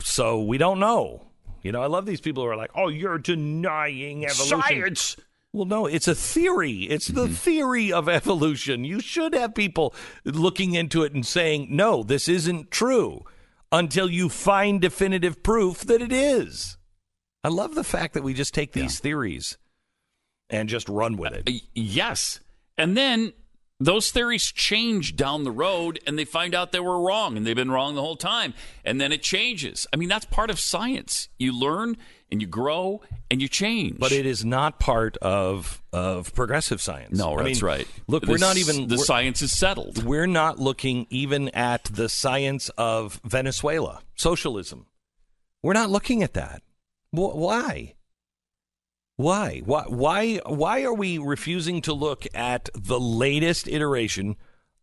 So 0.00 0.42
we 0.42 0.58
don't 0.58 0.78
know. 0.80 1.28
You 1.62 1.72
know, 1.72 1.80
I 1.80 1.86
love 1.86 2.04
these 2.04 2.20
people 2.20 2.42
who 2.42 2.48
are 2.50 2.56
like, 2.56 2.72
"Oh, 2.74 2.88
you're 2.88 3.18
denying 3.18 4.24
evolution." 4.26 4.60
Science. 4.60 5.16
Well, 5.52 5.66
no, 5.66 5.86
it's 5.86 6.08
a 6.08 6.14
theory. 6.14 6.84
It's 6.84 7.08
the 7.08 7.24
mm-hmm. 7.26 7.34
theory 7.34 7.92
of 7.92 8.08
evolution. 8.08 8.84
You 8.84 9.00
should 9.00 9.34
have 9.34 9.54
people 9.54 9.94
looking 10.24 10.74
into 10.74 11.02
it 11.02 11.12
and 11.12 11.26
saying, 11.26 11.68
no, 11.70 12.02
this 12.02 12.26
isn't 12.26 12.70
true 12.70 13.24
until 13.70 14.10
you 14.10 14.28
find 14.28 14.80
definitive 14.80 15.42
proof 15.42 15.80
that 15.82 16.00
it 16.00 16.12
is. 16.12 16.78
I 17.44 17.48
love 17.48 17.74
the 17.74 17.84
fact 17.84 18.14
that 18.14 18.22
we 18.22 18.34
just 18.34 18.54
take 18.54 18.72
these 18.72 19.00
theories 19.00 19.58
and 20.48 20.68
just 20.68 20.88
run 20.88 21.16
with 21.16 21.32
it. 21.32 21.48
Uh, 21.48 21.52
y- 21.52 21.60
Yes. 21.74 22.40
And 22.78 22.96
then 22.96 23.32
those 23.80 24.10
theories 24.10 24.52
change 24.52 25.16
down 25.16 25.44
the 25.44 25.50
road 25.50 25.98
and 26.06 26.18
they 26.18 26.24
find 26.24 26.54
out 26.54 26.72
they 26.72 26.80
were 26.80 27.00
wrong 27.00 27.36
and 27.36 27.46
they've 27.46 27.56
been 27.56 27.70
wrong 27.70 27.94
the 27.94 28.00
whole 28.00 28.16
time. 28.16 28.54
And 28.84 29.00
then 29.00 29.12
it 29.12 29.22
changes. 29.22 29.86
I 29.92 29.96
mean, 29.96 30.08
that's 30.08 30.24
part 30.24 30.50
of 30.50 30.60
science. 30.60 31.28
You 31.38 31.58
learn 31.58 31.96
and 32.32 32.40
you 32.40 32.48
grow 32.48 33.02
and 33.30 33.40
you 33.40 33.46
change. 33.46 33.98
But 34.00 34.10
it 34.10 34.26
is 34.26 34.44
not 34.44 34.80
part 34.80 35.16
of 35.18 35.80
of 35.92 36.34
progressive 36.34 36.80
science. 36.80 37.16
No, 37.16 37.34
I 37.34 37.44
that's 37.44 37.62
mean, 37.62 37.66
right. 37.66 37.88
Look, 38.08 38.26
we're 38.26 38.38
not 38.38 38.56
even 38.56 38.88
the 38.88 38.98
science 38.98 39.42
is 39.42 39.56
settled. 39.56 40.02
We're 40.02 40.26
not 40.26 40.58
looking 40.58 41.06
even 41.10 41.50
at 41.50 41.84
the 41.84 42.08
science 42.08 42.70
of 42.70 43.20
Venezuela, 43.24 44.00
socialism. 44.16 44.86
We're 45.62 45.74
not 45.74 45.90
looking 45.90 46.24
at 46.24 46.32
that. 46.32 46.62
Why? 47.12 47.94
Why? 49.16 49.62
Why? 49.64 49.84
Why? 49.86 50.40
Why 50.46 50.82
are 50.82 50.94
we 50.94 51.18
refusing 51.18 51.82
to 51.82 51.92
look 51.92 52.26
at 52.34 52.70
the 52.74 52.98
latest 52.98 53.68
iteration 53.68 54.36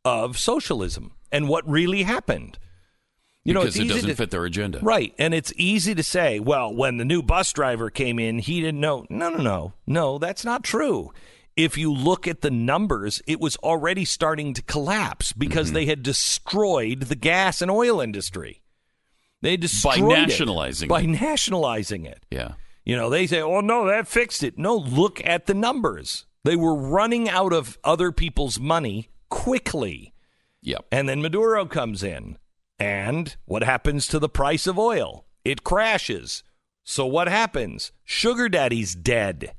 of 0.05 0.38
socialism 0.38 1.13
and 1.31 1.49
what 1.49 1.67
really 1.67 2.03
happened? 2.03 2.59
You 3.49 3.53
know, 3.55 3.61
because 3.61 3.77
it 3.77 3.88
doesn't 3.88 4.09
to- 4.09 4.15
fit 4.15 4.31
their 4.31 4.45
agenda. 4.45 4.80
Right. 4.81 5.13
And 5.17 5.34
it's 5.34 5.51
easy 5.57 5.93
to 5.95 6.03
say, 6.03 6.39
well, 6.39 6.73
when 6.73 6.97
the 6.97 7.05
new 7.05 7.21
bus 7.21 7.51
driver 7.51 7.89
came 7.89 8.17
in, 8.19 8.39
he 8.39 8.61
didn't 8.61 8.80
know. 8.80 9.05
No, 9.09 9.30
no, 9.30 9.38
no. 9.43 9.73
No, 9.85 10.17
that's 10.17 10.45
not 10.45 10.63
true. 10.63 11.11
If 11.57 11.77
you 11.77 11.91
look 11.93 12.26
at 12.27 12.39
the 12.41 12.51
numbers, 12.51 13.21
it 13.27 13.39
was 13.41 13.57
already 13.57 14.05
starting 14.05 14.53
to 14.53 14.61
collapse 14.61 15.34
because 15.34 15.67
Mm-hmm. 15.67 15.73
they 15.76 15.85
had 15.88 16.03
destroyed 16.03 17.01
the 17.03 17.15
gas 17.15 17.61
and 17.61 17.69
oil 17.69 17.99
industry. 17.99 18.61
They 19.41 19.57
destroyed 19.57 19.99
it 19.99 20.27
nationalizing 20.27 20.88
by 20.89 21.01
it. 21.01 21.07
nationalizing 21.07 22.05
it. 22.05 22.26
Yeah. 22.31 22.53
You 22.85 22.95
know, 22.97 23.09
they 23.09 23.27
say, 23.27 23.41
"Oh 23.41 23.59
no, 23.61 23.85
that 23.88 24.07
fixed 24.07 24.41
it." 24.43 24.57
No, 24.57 24.76
look 24.76 25.21
at 25.26 25.45
the 25.45 25.53
numbers. 25.53 26.26
They 26.43 26.55
were 26.55 26.76
running 26.76 27.30
out 27.30 27.53
of 27.53 27.77
other 27.84 28.11
people's 28.11 28.59
money 28.59 29.09
quickly. 29.30 30.13
Yep. 30.61 30.85
And 30.91 31.07
then 31.07 31.21
Maduro 31.21 31.65
comes 31.65 32.03
in. 32.03 32.38
And 32.80 33.35
what 33.45 33.64
happens 33.64 34.07
to 34.07 34.19
the 34.19 34.30
price 34.30 34.65
of 34.65 34.80
oil? 34.80 35.26
It 35.43 35.64
crashes. 35.64 36.43
So 36.84 37.06
what 37.06 37.27
happens? 37.27 37.91
Sugar 38.03 38.49
Daddy's 38.49 38.95
dead. 38.95 39.53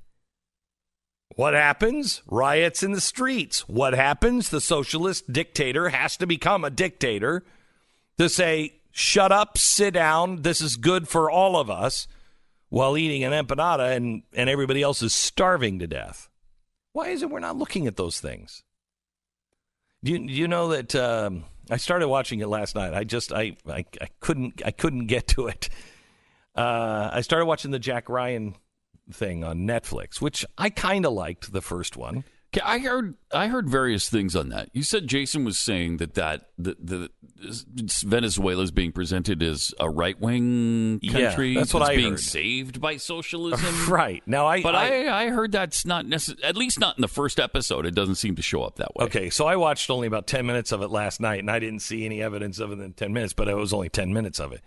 What 1.37 1.55
happens? 1.55 2.23
Riots 2.27 2.83
in 2.83 2.93
the 2.93 3.01
streets. 3.01 3.69
What 3.69 3.95
happens? 3.95 4.49
The 4.49 4.61
socialist 4.61 5.33
dictator 5.33 5.91
has 5.91 6.17
to 6.17 6.27
become 6.27 6.65
a 6.65 6.71
dictator 6.71 7.45
to 8.19 8.29
say, 8.29 8.81
shut 8.91 9.33
up, 9.33 9.57
sit 9.57 9.95
down, 9.95 10.43
this 10.43 10.61
is 10.61 10.77
good 10.77 11.09
for 11.09 11.31
all 11.31 11.57
of 11.57 11.71
us, 11.71 12.09
while 12.69 12.99
eating 12.99 13.25
an 13.25 13.33
empanada 13.33 13.95
and, 13.97 14.23
and 14.33 14.51
everybody 14.51 14.83
else 14.83 15.03
is 15.03 15.15
starving 15.15 15.79
to 15.79 15.87
death. 15.87 16.29
Why 16.93 17.09
is 17.09 17.23
it 17.23 17.31
we're 17.31 17.41
not 17.41 17.57
looking 17.57 17.87
at 17.87 17.97
those 17.97 18.21
things? 18.21 18.63
Do 20.03 20.13
you, 20.13 20.19
do 20.19 20.33
you 20.33 20.49
know 20.49 20.69
that 20.69 20.95
um, 20.95 21.45
I 21.71 21.77
started 21.77 22.09
watching 22.09 22.41
it 22.41 22.49
last 22.49 22.75
night? 22.75 22.95
I 22.95 23.05
just 23.05 23.33
I, 23.33 23.57
I, 23.69 23.85
I 24.01 24.09
couldn't 24.21 24.63
I 24.65 24.71
couldn't 24.71 25.07
get 25.07 25.29
to 25.29 25.47
it. 25.47 25.69
Uh, 26.55 27.11
I 27.13 27.21
started 27.21 27.47
watching 27.47 27.71
the 27.71 27.79
Jack 27.79 28.09
Ryan 28.09 28.57
thing 29.13 29.45
on 29.45 29.61
Netflix, 29.61 30.21
which 30.21 30.45
I 30.59 30.71
kind 30.71 31.07
of 31.07 31.13
liked 31.13 31.53
the 31.53 31.61
first 31.61 31.97
one. 31.97 32.25
I 32.65 32.79
heard 32.79 33.15
I 33.33 33.47
heard 33.47 33.69
various 33.69 34.09
things 34.09 34.35
on 34.35 34.49
that. 34.49 34.71
You 34.73 34.83
said 34.83 35.07
Jason 35.07 35.45
was 35.45 35.59
saying 35.59 35.99
that 35.99 36.15
that 36.15 36.51
the, 36.59 36.77
the 36.81 37.11
Venezuela 37.41 38.63
is 38.63 38.71
being 38.71 38.93
presented 38.93 39.43
as 39.43 39.75
a 39.81 39.89
right 39.89 40.21
wing 40.21 41.01
country. 41.11 41.53
Yeah, 41.53 41.61
that's 41.61 41.75
what 41.75 41.83
I 41.83 41.97
being 41.97 42.13
heard. 42.13 42.21
saved 42.21 42.81
by 42.81 42.97
socialism. 42.99 43.91
right 43.91 44.23
now, 44.27 44.47
I 44.47 44.63
but 44.63 44.75
I, 44.75 45.07
I, 45.07 45.25
I 45.25 45.29
heard 45.31 45.53
that's 45.53 45.85
not 45.85 46.07
necessary. 46.07 46.45
At 46.45 46.57
least 46.57 46.79
not 46.79 46.97
in 46.97 47.03
the 47.03 47.09
first 47.09 47.41
episode. 47.41 47.87
It 47.87 47.95
doesn't 47.95 48.17
seem 48.17 48.37
to 48.37 48.43
show 48.43 48.63
up 48.63 48.77
that 48.77 48.95
way. 48.95 49.07
Okay, 49.07 49.31
so 49.31 49.47
I 49.47 49.57
watched 49.57 49.91
only 49.91 50.07
about 50.07 50.27
10 50.27 50.45
minutes 50.47 50.73
of 50.73 50.83
it 50.83 50.91
last 50.91 51.21
night, 51.21 51.41
and 51.41 51.51
I 51.51 51.59
didn't 51.59 51.81
see 51.81 52.05
any 52.05 52.23
evidence 52.23 52.59
of 52.59 52.73
it 52.73 52.79
in 52.81 52.93
10 52.93 53.13
minutes, 53.13 53.33
but 53.33 53.49
it 53.49 53.55
was 53.55 53.73
only 53.73 53.89
10 53.89 54.13
minutes 54.13 54.39
of 54.39 54.53
it. 54.53 54.61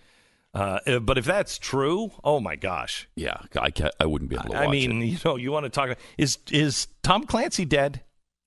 Uh, 0.54 0.80
uh, 0.86 1.00
but 1.00 1.18
if 1.18 1.26
that's 1.26 1.58
true, 1.58 2.12
oh 2.24 2.40
my 2.40 2.56
gosh. 2.56 3.08
Yeah, 3.16 3.38
I, 3.60 3.72
can't, 3.72 3.94
I 4.00 4.06
wouldn't 4.06 4.30
be 4.30 4.36
able 4.36 4.50
to 4.50 4.58
I 4.58 4.68
mean, 4.68 5.02
it. 5.02 5.06
you 5.06 5.18
know, 5.26 5.36
you 5.36 5.52
want 5.52 5.66
to 5.66 5.70
talk 5.70 5.98
is 6.18 6.38
is 6.52 6.88
Tom 7.02 7.26
Clancy 7.26 7.66
dead? 7.66 8.02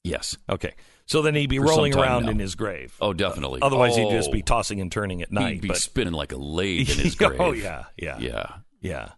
Yes. 0.04 0.36
Okay. 0.48 0.74
So 1.06 1.22
then 1.22 1.34
he'd 1.36 1.48
be 1.48 1.58
rolling 1.60 1.96
around 1.96 2.24
now. 2.26 2.32
in 2.32 2.38
his 2.38 2.54
grave. 2.56 2.94
Oh, 3.00 3.12
definitely. 3.12 3.60
Otherwise, 3.62 3.96
he'd 3.96 4.10
just 4.10 4.28
Oh. 4.28 4.32
be 4.32 4.42
tossing 4.42 4.80
and 4.80 4.90
turning 4.90 5.22
at 5.22 5.30
night. 5.32 5.54
He'd 5.54 5.62
be 5.62 5.68
but 5.68 5.76
spinning 5.78 6.12
like 6.14 6.32
a 6.32 6.36
lathe 6.36 6.90
in 6.90 6.96
his 7.04 7.14
grave. 7.14 7.40
oh 7.40 7.52
yeah, 7.52 7.84
yeah, 7.96 8.18
Yeah. 8.18 8.46
yeah. 8.80 9.08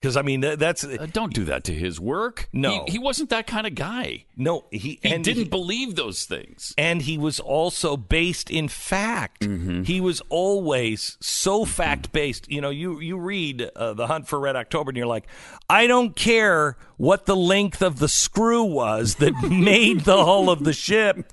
Because 0.00 0.16
I 0.16 0.22
mean, 0.22 0.40
that's 0.40 0.82
Uh, 0.82 1.06
don't 1.12 1.34
do 1.34 1.44
that 1.44 1.64
to 1.64 1.74
his 1.74 2.00
work. 2.00 2.48
No. 2.54 2.84
He, 2.86 2.92
he 2.92 2.98
wasn't 2.98 3.28
that 3.30 3.46
kind 3.46 3.66
of 3.66 3.74
guy. 3.74 4.24
no. 4.34 4.64
He 4.70 4.98
He 5.02 5.18
didn't 5.18 5.26
he- 5.36 5.44
believe 5.44 5.94
those 5.94 6.24
things. 6.24 6.72
and 6.78 7.02
he 7.02 7.18
was 7.18 7.38
also 7.38 7.98
based 7.98 8.50
in 8.50 8.68
fact. 8.68 9.42
Mm-hmm. 9.42 9.82
He 9.82 10.00
was 10.00 10.22
always 10.30 11.18
so 11.20 11.66
fact 11.66 12.12
based. 12.12 12.50
You 12.50 12.62
know, 12.62 12.70
you 12.70 12.98
you 13.00 13.18
read 13.18 13.70
uh, 13.76 13.92
the 13.92 14.06
Hunt 14.06 14.26
for 14.26 14.40
Red 14.40 14.56
October, 14.56 14.88
and 14.90 14.96
you're 14.96 15.06
like, 15.06 15.26
I 15.68 15.86
don't 15.86 16.16
care 16.16 16.78
what 17.00 17.24
the 17.24 17.34
length 17.34 17.80
of 17.80 17.98
the 17.98 18.08
screw 18.08 18.62
was 18.62 19.14
that 19.14 19.32
made 19.50 20.00
the 20.00 20.22
hull 20.22 20.50
of 20.50 20.64
the 20.64 20.72
ship, 20.74 21.32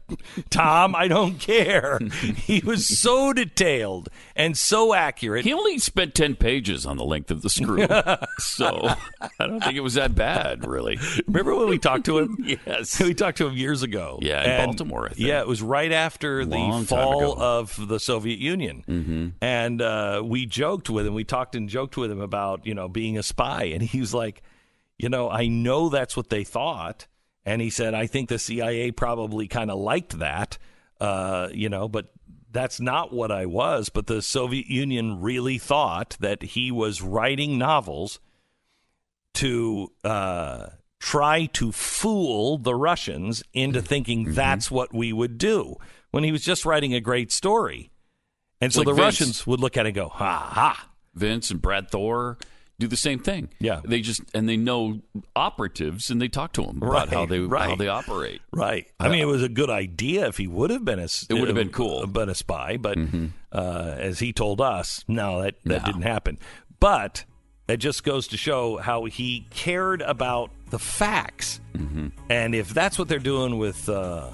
Tom. 0.49 0.95
I 0.95 1.10
don't 1.10 1.38
care. 1.41 1.99
He 2.38 2.61
was 2.65 2.88
so 2.88 3.34
detailed 3.34 4.07
and 4.34 4.57
so 4.57 4.94
accurate. 4.94 5.44
He 5.44 5.52
only 5.52 5.77
spent 5.77 6.15
10 6.15 6.38
pages 6.38 6.85
on 6.85 6.95
the 6.95 7.03
length 7.03 7.31
of 7.31 7.41
the 7.41 7.49
screw. 7.49 7.85
so 8.38 8.88
I 9.22 9.45
don't 9.45 9.61
think 9.61 9.76
it 9.76 9.81
was 9.81 9.95
that 9.95 10.15
bad, 10.15 10.65
really. 10.65 10.98
Remember 11.27 11.53
when 11.53 11.68
we 11.68 11.77
talked 11.80 12.06
to 12.06 12.19
him? 12.19 12.38
Yes. 12.65 13.02
We 13.02 13.14
talked 13.14 13.39
to 13.39 13.48
him 13.48 13.57
years 13.57 13.84
ago. 13.84 14.19
Yeah, 14.22 14.41
in 14.44 14.49
And- 14.49 14.65
Baltimore, 14.68 15.06
I 15.07 15.10
think. 15.10 15.27
Yeah, 15.27 15.41
it 15.41 15.48
was 15.48 15.61
right 15.61 15.91
after 15.91 16.45
Long 16.45 16.81
the 16.81 16.88
fall 16.88 17.38
of 17.41 17.88
the 17.89 17.99
Soviet 17.99 18.39
Union. 18.39 18.84
Mm-hmm. 18.88 19.27
And 19.41 19.81
uh, 19.81 20.22
we 20.23 20.45
joked 20.45 20.89
with 20.89 21.06
him. 21.06 21.14
We 21.14 21.26
talked 21.26 21.56
and 21.56 21.68
joked 21.68 21.98
with 21.98 22.10
him 22.10 22.22
about, 22.22 22.65
you 22.65 22.73
know, 22.73 22.88
being 22.88 23.18
a 23.18 23.23
spy. 23.23 23.65
And 23.65 23.81
he 23.81 23.99
was 23.99 24.14
like, 24.14 24.41
you 24.97 25.09
know, 25.09 25.29
I 25.29 25.47
know 25.47 25.89
that's 25.89 26.17
what 26.17 26.29
they 26.29 26.43
thought. 26.43 27.07
And 27.45 27.61
he 27.61 27.69
said, 27.69 27.93
I 27.93 28.07
think 28.07 28.29
the 28.29 28.39
CIA 28.39 28.91
probably 28.91 29.47
kind 29.47 29.71
of 29.71 29.79
liked 29.79 30.19
that, 30.19 30.57
uh, 30.99 31.47
you 31.53 31.69
know, 31.69 31.87
but 31.87 32.11
that's 32.51 32.79
not 32.79 33.13
what 33.13 33.31
I 33.31 33.45
was. 33.45 33.89
But 33.89 34.07
the 34.07 34.21
Soviet 34.21 34.67
Union 34.67 35.21
really 35.21 35.57
thought 35.57 36.17
that 36.19 36.43
he 36.43 36.71
was 36.71 37.01
writing 37.01 37.57
novels 37.57 38.19
to 39.35 39.91
uh, 40.03 40.67
try 40.99 41.45
to 41.45 41.71
fool 41.71 42.57
the 42.57 42.75
Russians 42.75 43.43
into 43.53 43.81
thinking 43.81 44.33
that's 44.33 44.71
what 44.71 44.93
we 44.93 45.13
would 45.13 45.37
do 45.37 45.75
when 46.11 46.23
he 46.23 46.31
was 46.31 46.43
just 46.43 46.65
writing 46.65 46.93
a 46.93 46.99
great 46.99 47.31
story. 47.31 47.91
And 48.59 48.73
so 48.73 48.79
Like 48.79 48.87
the 48.87 48.93
Vince. 48.93 49.03
Russians 49.05 49.47
would 49.47 49.59
look 49.59 49.77
at 49.77 49.85
it 49.85 49.89
and 49.89 49.95
go, 49.95 50.09
ha 50.09 50.49
ha. 50.51 50.89
Vince 51.13 51.51
and 51.51 51.61
Brad 51.61 51.89
Thor 51.91 52.37
do 52.79 52.87
the 52.87 52.97
same 52.97 53.19
thing. 53.19 53.49
Yeah. 53.59 53.81
They 53.83 54.01
just, 54.01 54.21
and 54.33 54.47
they 54.47 54.57
know 54.57 55.01
operatives 55.35 56.11
and 56.11 56.21
they 56.21 56.27
talk 56.27 56.53
to 56.53 56.63
them 56.63 56.77
about 56.83 57.09
how 57.09 57.25
they, 57.25 57.39
how 57.47 57.75
they 57.75 57.87
operate. 57.87 58.41
Right. 58.51 58.87
I 58.99 59.09
mean, 59.09 59.19
it 59.19 59.25
was 59.27 59.41
a 59.43 59.49
good 59.49 59.69
idea 59.69 60.27
if 60.27 60.37
he 60.37 60.47
would 60.47 60.69
have 60.69 60.85
been 60.85 60.99
a. 60.99 61.03
It 61.29 61.33
would 61.33 61.47
have 61.47 61.55
been 61.55 61.69
uh, 61.69 61.71
cool. 61.71 62.01
Mm-hmm. 62.03 62.11
been 62.11 62.29
a 62.29 62.35
spy, 62.35 62.77
but 62.77 62.97
uh, 63.51 63.95
as 63.97 64.19
he 64.19 64.33
told 64.33 64.61
us, 64.61 65.03
no, 65.07 65.41
that 65.41 65.55
that 65.65 65.81
No. 65.81 65.85
didn't 65.85 66.03
happen. 66.03 66.37
But 66.79 67.25
it 67.67 67.77
just 67.77 68.03
goes 68.03 68.27
to 68.29 68.37
show 68.37 68.77
how 68.77 69.05
he 69.05 69.47
cared 69.49 70.01
about 70.01 70.51
the 70.69 70.79
facts, 70.79 71.59
Mm-hmm. 71.75 72.07
and 72.29 72.53
if 72.55 72.69
that's 72.73 72.97
what 72.99 73.07
they're 73.07 73.19
doing 73.19 73.57
with 73.57 73.87
uh, 73.89 74.29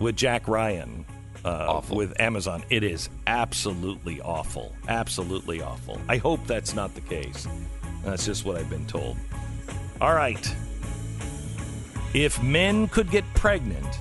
with 0.00 0.16
Jack 0.16 0.48
Ryan. 0.48 1.06
Uh, 1.44 1.82
with 1.90 2.18
Amazon, 2.18 2.64
it 2.70 2.82
is 2.82 3.10
absolutely 3.26 4.18
awful. 4.22 4.72
Absolutely 4.88 5.60
awful. 5.60 6.00
I 6.08 6.16
hope 6.16 6.40
that's 6.46 6.72
not 6.74 6.94
the 6.94 7.02
case. 7.02 7.46
That's 8.04 8.24
just 8.26 8.44
what 8.44 8.56
I've 8.56 8.70
been 8.70 8.86
told. 8.86 9.16
All 10.00 10.14
right. 10.14 10.54
If 12.12 12.42
men 12.42 12.88
could 12.88 13.10
get 13.10 13.24
pregnant, 13.34 13.98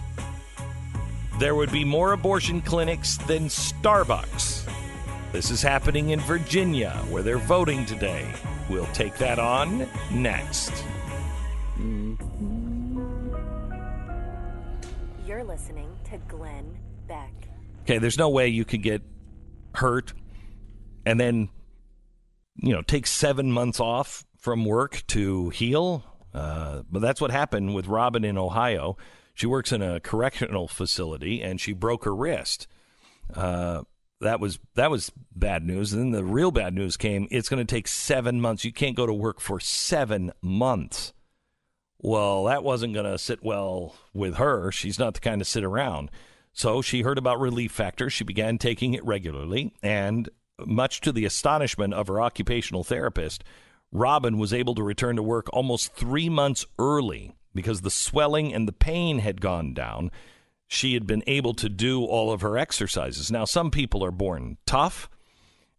there 1.40 1.56
would 1.56 1.72
be 1.72 1.84
more 1.84 2.14
abortion 2.14 2.62
clinics 2.62 3.18
than 3.18 3.46
Starbucks. 3.46 4.70
This 5.32 5.50
is 5.50 5.62
happening 5.64 6.10
in 6.10 6.20
Virginia, 6.20 6.92
where 7.10 7.24
they're 7.24 7.40
voting 7.40 7.86
today. 7.86 8.32
We'll 8.70 8.86
take 8.88 9.18
that 9.18 9.40
on 9.40 9.88
next. 10.12 10.72
You're 15.26 15.44
listening 15.44 15.90
to 16.12 16.18
Glenn 16.28 16.78
Beck. 17.08 17.34
Okay, 17.82 17.98
there's 17.98 18.18
no 18.18 18.30
way 18.30 18.48
you 18.50 18.64
could 18.64 18.84
get 18.84 19.02
hurt 19.74 20.14
and 21.06 21.20
then, 21.20 21.50
you 22.56 22.74
know, 22.74 22.82
take 22.82 23.08
seven 23.08 23.52
months 23.52 23.80
off 23.80 24.26
from 24.38 24.66
work 24.66 25.04
to 25.08 25.50
heal. 25.50 26.04
Uh, 26.34 26.84
but 26.90 27.02
that's 27.02 27.22
what 27.22 27.32
happened 27.32 27.76
with 27.76 27.88
Robin 27.88 28.24
in 28.24 28.38
Ohio. 28.38 28.98
She 29.34 29.48
works 29.48 29.72
in 29.72 29.82
a 29.82 30.00
correctional 30.00 30.68
facility 30.68 31.42
and 31.42 31.60
she 31.60 31.74
broke 31.74 32.06
her 32.06 32.16
wrist. 32.16 32.68
Uh, 33.34 33.84
that 34.22 34.40
was 34.40 34.60
that 34.76 34.92
was 34.92 35.12
bad 35.36 35.66
news. 35.66 35.94
And 35.94 36.02
then 36.02 36.12
the 36.12 36.24
real 36.24 36.52
bad 36.52 36.74
news 36.74 36.98
came. 36.98 37.28
It's 37.30 37.50
going 37.50 37.66
to 37.66 37.76
take 37.76 37.88
seven 37.88 38.40
months. 38.42 38.64
You 38.64 38.74
can't 38.74 38.96
go 38.96 39.06
to 39.06 39.14
work 39.14 39.40
for 39.40 39.60
seven 39.60 40.32
months. 40.42 41.14
Well, 42.00 42.46
that 42.46 42.64
wasn't 42.64 42.94
going 42.94 43.06
to 43.10 43.18
sit 43.18 43.44
well 43.44 43.96
with 44.14 44.36
her. 44.36 44.72
She's 44.72 45.00
not 45.00 45.14
the 45.14 45.20
kind 45.20 45.40
to 45.40 45.46
sit 45.46 45.64
around. 45.64 46.12
So 46.52 46.82
she 46.82 47.02
heard 47.02 47.18
about 47.18 47.40
Relief 47.40 47.72
Factor. 47.72 48.10
She 48.10 48.24
began 48.24 48.58
taking 48.58 48.94
it 48.94 49.06
regularly. 49.06 49.74
And 49.82 50.30
much 50.66 51.02
to 51.02 51.12
the 51.12 51.26
astonishment 51.26 51.94
of 51.94 52.08
her 52.08 52.22
occupational 52.22 52.84
therapist, 52.84 53.44
Robin 53.92 54.38
was 54.38 54.54
able 54.54 54.76
to 54.76 54.84
return 54.84 55.16
to 55.16 55.24
work 55.24 55.48
almost 55.54 55.94
three 55.94 56.30
months 56.30 56.66
early 56.80 57.36
because 57.54 57.82
the 57.82 57.92
swelling 57.92 58.54
and 58.54 58.68
the 58.68 58.74
pain 58.74 59.20
had 59.20 59.42
gone 59.42 59.74
down. 59.74 60.12
She 60.68 60.96
had 60.96 61.06
been 61.06 61.24
able 61.28 61.54
to 61.56 61.70
do 61.70 62.04
all 62.04 62.32
of 62.32 62.42
her 62.42 62.58
exercises. 62.58 63.32
Now, 63.32 63.46
some 63.46 63.70
people 63.70 64.04
are 64.04 64.12
born 64.12 64.58
tough, 64.66 65.10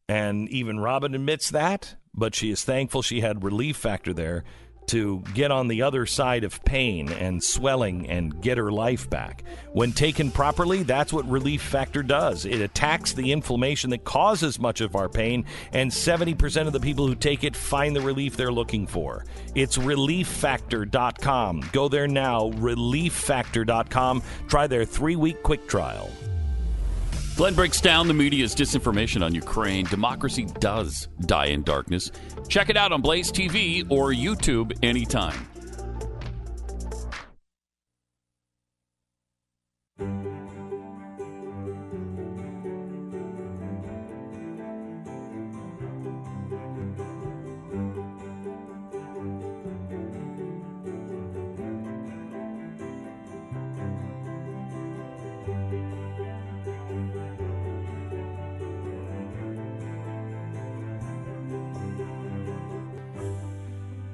and 0.09 0.49
even 0.49 0.79
Robin 0.79 1.15
admits 1.15 1.51
that, 1.51 1.97
but 2.15 2.35
she 2.35 2.51
is 2.51 2.63
thankful 2.63 3.03
she 3.03 3.21
had 3.21 3.43
Relief 3.43 3.77
Factor 3.77 4.13
there 4.13 4.45
to 4.89 5.23
get 5.35 5.51
on 5.51 5.69
the 5.69 5.83
other 5.83 6.07
side 6.07 6.45
of 6.45 6.65
pain 6.65 7.11
and 7.13 7.43
swelling 7.43 8.09
and 8.09 8.41
get 8.43 8.59
her 8.59 8.71
life 8.71 9.09
back. 9.09 9.45
When 9.73 9.93
taken 9.93 10.31
properly, 10.31 10.83
that's 10.83 11.13
what 11.13 11.29
Relief 11.29 11.63
Factor 11.63 12.03
does. 12.03 12.45
It 12.45 12.61
attacks 12.61 13.13
the 13.13 13.33
inflammation 13.33 13.91
that 13.91 14.05
causes 14.05 14.59
much 14.59 14.81
of 14.81 14.97
our 14.97 15.09
pain, 15.09 15.45
and 15.73 15.91
70% 15.91 16.67
of 16.67 16.73
the 16.73 16.81
people 16.81 17.07
who 17.07 17.15
take 17.15 17.45
it 17.45 17.57
find 17.57 17.95
the 17.95 18.01
relief 18.01 18.37
they're 18.37 18.53
looking 18.53 18.87
for. 18.87 19.25
It's 19.55 19.79
relieffactor.com. 19.79 21.71
Go 21.73 21.89
there 21.89 22.09
now, 22.09 22.51
relieffactor.com. 22.51 24.23
Try 24.49 24.67
their 24.67 24.85
three 24.85 25.17
week 25.17 25.43
quick 25.43 25.67
trial. 25.67 26.11
Glenn 27.37 27.55
breaks 27.55 27.81
down 27.81 28.07
the 28.07 28.15
media's 28.15 28.55
disinformation 28.55 29.25
on 29.25 29.35
Ukraine. 29.35 29.87
Democracy 29.87 30.47
does 30.61 31.09
die 31.23 31.47
in 31.47 31.65
darkness. 31.65 32.13
Check 32.49 32.71
it 32.71 32.77
out 32.77 32.93
on 32.93 33.03
Blaze 33.03 33.33
TV 33.33 33.85
or 33.91 34.13
YouTube 34.13 34.73
anytime. 34.85 35.49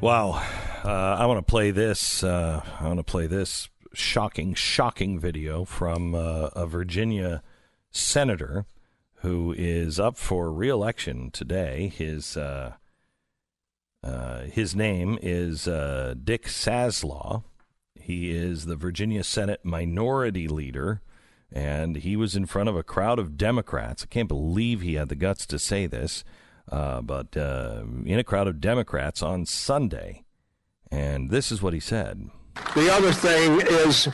Wow. 0.00 0.42
Uh, 0.82 1.16
I 1.18 1.26
want 1.26 1.46
to 1.46 1.50
play 1.50 1.72
this. 1.72 2.24
Uh, 2.24 2.62
I 2.80 2.86
want 2.86 3.00
to 3.00 3.04
play 3.04 3.26
this 3.26 3.68
shocking, 3.92 4.54
shocking 4.54 5.20
video 5.20 5.66
from 5.66 6.14
uh, 6.14 6.48
a 6.56 6.66
Virginia 6.66 7.42
senator 7.90 8.64
who 9.16 9.54
is 9.58 10.00
up 10.00 10.16
for 10.16 10.50
reelection 10.50 11.30
today. 11.30 11.92
His 11.94 12.34
uh, 12.38 12.76
uh, 14.02 14.44
his 14.44 14.74
name 14.74 15.18
is 15.20 15.68
uh, 15.68 16.14
Dick 16.24 16.46
Saslaw. 16.46 17.44
He 17.94 18.30
is 18.30 18.64
the 18.64 18.76
Virginia 18.76 19.22
Senate 19.22 19.60
Minority 19.64 20.48
Leader, 20.48 21.02
and 21.52 21.96
he 21.96 22.16
was 22.16 22.34
in 22.34 22.46
front 22.46 22.70
of 22.70 22.76
a 22.76 22.82
crowd 22.82 23.18
of 23.18 23.36
Democrats. 23.36 24.04
I 24.04 24.06
can't 24.06 24.28
believe 24.28 24.80
he 24.80 24.94
had 24.94 25.10
the 25.10 25.14
guts 25.14 25.44
to 25.44 25.58
say 25.58 25.84
this, 25.84 26.24
uh, 26.70 27.00
but 27.02 27.36
uh, 27.36 27.82
in 28.04 28.18
a 28.18 28.24
crowd 28.24 28.48
of 28.48 28.60
Democrats 28.60 29.22
on 29.22 29.46
Sunday. 29.46 30.24
And 30.90 31.30
this 31.30 31.52
is 31.52 31.62
what 31.62 31.74
he 31.74 31.80
said. 31.80 32.30
The 32.74 32.92
other 32.92 33.12
thing 33.12 33.60
is 33.62 34.08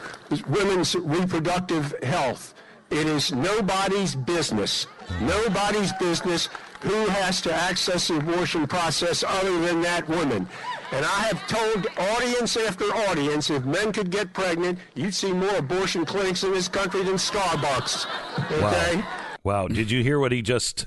women's 0.48 0.94
reproductive 0.94 1.94
health. 2.02 2.54
It 2.90 3.06
is 3.06 3.32
nobody's 3.32 4.14
business. 4.14 4.86
Nobody's 5.20 5.92
business 5.94 6.48
who 6.80 7.06
has 7.06 7.40
to 7.42 7.52
access 7.52 8.08
the 8.08 8.18
abortion 8.18 8.66
process 8.66 9.24
other 9.26 9.58
than 9.60 9.80
that 9.82 10.08
woman. 10.08 10.48
And 10.92 11.04
I 11.04 11.22
have 11.22 11.46
told 11.48 11.86
audience 11.98 12.56
after 12.56 12.84
audience, 12.84 13.50
if 13.50 13.64
men 13.64 13.92
could 13.92 14.10
get 14.10 14.32
pregnant, 14.32 14.78
you'd 14.94 15.14
see 15.14 15.32
more 15.32 15.56
abortion 15.56 16.04
clinics 16.04 16.44
in 16.44 16.52
this 16.52 16.68
country 16.68 17.02
than 17.02 17.14
Starbucks. 17.14 18.06
Okay? 18.52 18.96
Wow. 18.96 19.62
Wow. 19.62 19.68
Did 19.68 19.90
you 19.90 20.02
hear 20.02 20.20
what 20.20 20.30
he 20.30 20.42
just. 20.42 20.86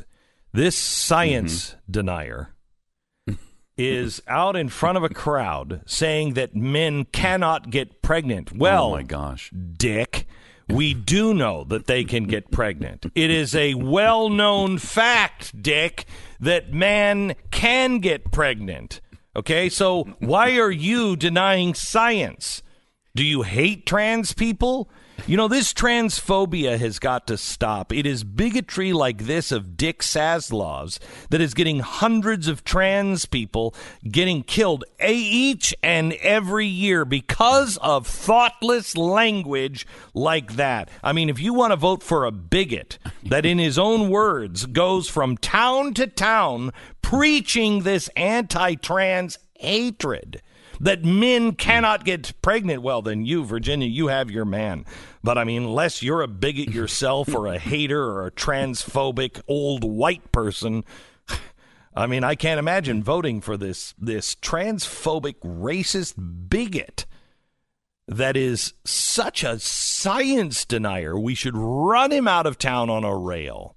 This 0.53 0.75
science 0.75 1.71
Mm-hmm. 1.71 1.91
denier 1.91 2.55
is 3.77 4.21
out 4.27 4.55
in 4.57 4.67
front 4.67 4.97
of 4.97 5.03
a 5.03 5.09
crowd 5.09 5.81
saying 5.85 6.33
that 6.33 6.53
men 6.55 7.05
cannot 7.05 7.69
get 7.69 8.01
pregnant. 8.01 8.51
Well, 8.51 8.87
oh 8.87 8.91
my 8.91 9.03
gosh. 9.03 9.51
Dick, 9.51 10.27
we 10.67 10.93
do 10.93 11.33
know 11.33 11.63
that 11.65 11.87
they 11.87 12.03
can 12.03 12.25
get 12.25 12.51
pregnant. 12.51 13.05
It 13.15 13.29
is 13.31 13.55
a 13.55 13.75
well 13.75 14.29
known 14.29 14.79
fact, 14.79 15.61
Dick, 15.61 16.05
that 16.41 16.73
man 16.73 17.35
can 17.51 17.99
get 17.99 18.31
pregnant. 18.31 18.99
Okay, 19.35 19.69
so 19.69 20.03
why 20.19 20.57
are 20.57 20.71
you 20.71 21.15
denying 21.15 21.73
science? 21.73 22.61
Do 23.15 23.23
you 23.23 23.43
hate 23.43 23.85
trans 23.85 24.33
people? 24.33 24.89
You 25.27 25.37
know, 25.37 25.47
this 25.47 25.73
transphobia 25.73 26.77
has 26.77 26.99
got 26.99 27.27
to 27.27 27.37
stop. 27.37 27.93
It 27.93 28.05
is 28.05 28.23
bigotry 28.23 28.93
like 28.93 29.25
this 29.25 29.51
of 29.51 29.77
Dick 29.77 30.01
Saslaw's 30.01 30.99
that 31.29 31.41
is 31.41 31.53
getting 31.53 31.79
hundreds 31.79 32.47
of 32.47 32.63
trans 32.63 33.25
people 33.25 33.73
getting 34.09 34.43
killed 34.43 34.83
each 35.03 35.75
and 35.81 36.13
every 36.13 36.67
year 36.67 37.05
because 37.05 37.77
of 37.77 38.07
thoughtless 38.07 38.97
language 38.97 39.87
like 40.13 40.53
that. 40.53 40.89
I 41.03 41.13
mean, 41.13 41.29
if 41.29 41.39
you 41.39 41.53
want 41.53 41.71
to 41.71 41.77
vote 41.77 42.03
for 42.03 42.25
a 42.25 42.31
bigot 42.31 42.97
that, 43.23 43.45
in 43.45 43.57
his 43.57 43.79
own 43.79 44.09
words, 44.09 44.65
goes 44.65 45.09
from 45.09 45.37
town 45.37 45.93
to 45.95 46.07
town 46.07 46.71
preaching 47.01 47.83
this 47.83 48.09
anti 48.15 48.75
trans 48.75 49.37
hatred 49.59 50.41
that 50.79 51.03
men 51.03 51.53
cannot 51.53 52.05
get 52.05 52.33
pregnant, 52.41 52.81
well, 52.81 53.01
then 53.01 53.25
you, 53.25 53.43
Virginia, 53.43 53.87
you 53.87 54.07
have 54.07 54.31
your 54.31 54.45
man. 54.45 54.85
But 55.23 55.37
I 55.37 55.43
mean, 55.43 55.63
unless 55.63 56.01
you're 56.01 56.21
a 56.21 56.27
bigot 56.27 56.69
yourself 56.69 57.33
or 57.33 57.47
a 57.47 57.59
hater 57.59 58.01
or 58.01 58.25
a 58.25 58.31
transphobic 58.31 59.41
old 59.47 59.83
white 59.83 60.31
person, 60.31 60.83
I 61.95 62.07
mean, 62.07 62.23
I 62.23 62.35
can't 62.35 62.59
imagine 62.59 63.03
voting 63.03 63.41
for 63.41 63.57
this 63.57 63.93
this 63.97 64.35
transphobic 64.35 65.35
racist 65.39 66.15
bigot 66.49 67.05
that 68.07 68.35
is 68.35 68.73
such 68.85 69.43
a 69.43 69.59
science 69.59 70.65
denier. 70.65 71.19
We 71.19 71.35
should 71.35 71.55
run 71.55 72.11
him 72.11 72.27
out 72.27 72.47
of 72.47 72.57
town 72.57 72.89
on 72.89 73.03
a 73.03 73.15
rail. 73.15 73.75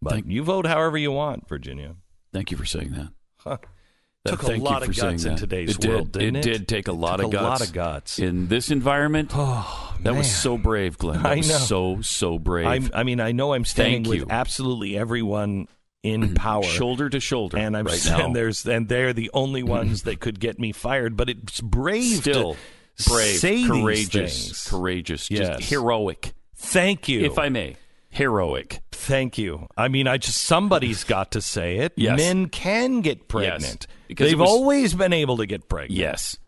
But 0.00 0.26
you 0.26 0.42
vote 0.44 0.66
however 0.66 0.96
you 0.96 1.12
want, 1.12 1.48
Virginia. 1.48 1.96
Thank 2.32 2.50
you 2.50 2.56
for 2.56 2.64
saying 2.66 2.92
that. 2.92 3.08
Huh. 3.38 3.58
That- 4.24 4.40
Took 4.40 4.42
a 4.44 4.56
lot 4.56 4.82
of 4.82 4.96
guts 4.96 5.24
in 5.24 5.36
today's 5.36 5.76
it 5.76 5.84
world, 5.86 6.10
did. 6.12 6.18
didn't 6.20 6.36
it? 6.36 6.42
did 6.42 6.68
take 6.68 6.88
a 6.88 6.92
lot 6.92 7.20
of 7.20 7.26
a 7.26 7.28
guts. 7.32 7.42
lot 7.44 7.60
of 7.60 7.72
guts. 7.74 8.18
in 8.18 8.48
this 8.48 8.70
environment. 8.70 9.30
Oh, 9.34 9.94
that 10.02 10.14
was 10.14 10.30
so 10.34 10.56
brave, 10.56 10.96
Glenn. 10.96 11.22
That 11.22 11.32
I 11.32 11.36
was 11.36 11.48
know. 11.50 11.58
so 11.58 12.00
so 12.00 12.38
brave. 12.38 12.66
I'm, 12.66 12.90
I 12.94 13.02
mean, 13.02 13.20
I 13.20 13.32
know 13.32 13.52
I'm 13.52 13.66
standing 13.66 14.04
Thank 14.04 14.08
with 14.08 14.18
you. 14.20 14.26
absolutely 14.30 14.96
everyone 14.96 15.68
in 16.02 16.34
power, 16.36 16.62
shoulder 16.62 17.10
to 17.10 17.20
shoulder, 17.20 17.58
and 17.58 17.76
I'm 17.76 17.84
right 17.86 18.02
now. 18.06 18.24
and 18.24 18.34
there's 18.34 18.64
and 18.66 18.88
they're 18.88 19.12
the 19.12 19.30
only 19.34 19.62
ones 19.78 20.04
that 20.04 20.20
could 20.20 20.40
get 20.40 20.58
me 20.58 20.72
fired. 20.72 21.18
But 21.18 21.28
it's 21.28 21.60
brave, 21.60 22.04
Still 22.20 22.56
brave, 23.06 23.36
say 23.36 23.64
courageous, 23.66 24.66
courageous, 24.70 25.30
Yes. 25.30 25.58
just 25.58 25.68
heroic. 25.70 26.32
Thank 26.56 27.08
you, 27.10 27.20
If 27.26 27.38
I 27.38 27.50
may, 27.50 27.76
heroic. 28.14 28.80
Thank 28.92 29.36
you. 29.38 29.66
I 29.76 29.88
mean, 29.88 30.06
I 30.08 30.16
just 30.18 30.42
somebody's 30.42 31.04
got 31.14 31.32
to 31.32 31.40
say 31.40 31.78
it. 31.78 31.92
Yes. 31.96 32.16
Men 32.16 32.48
can 32.48 33.00
get 33.00 33.28
pregnant 33.28 33.86
because 34.08 34.30
they've 34.30 34.38
was- 34.38 34.48
always 34.48 34.94
been 34.94 35.12
able 35.12 35.36
to 35.38 35.46
get 35.46 35.68
pregnant. 35.68 35.92
Yes. 35.98 36.38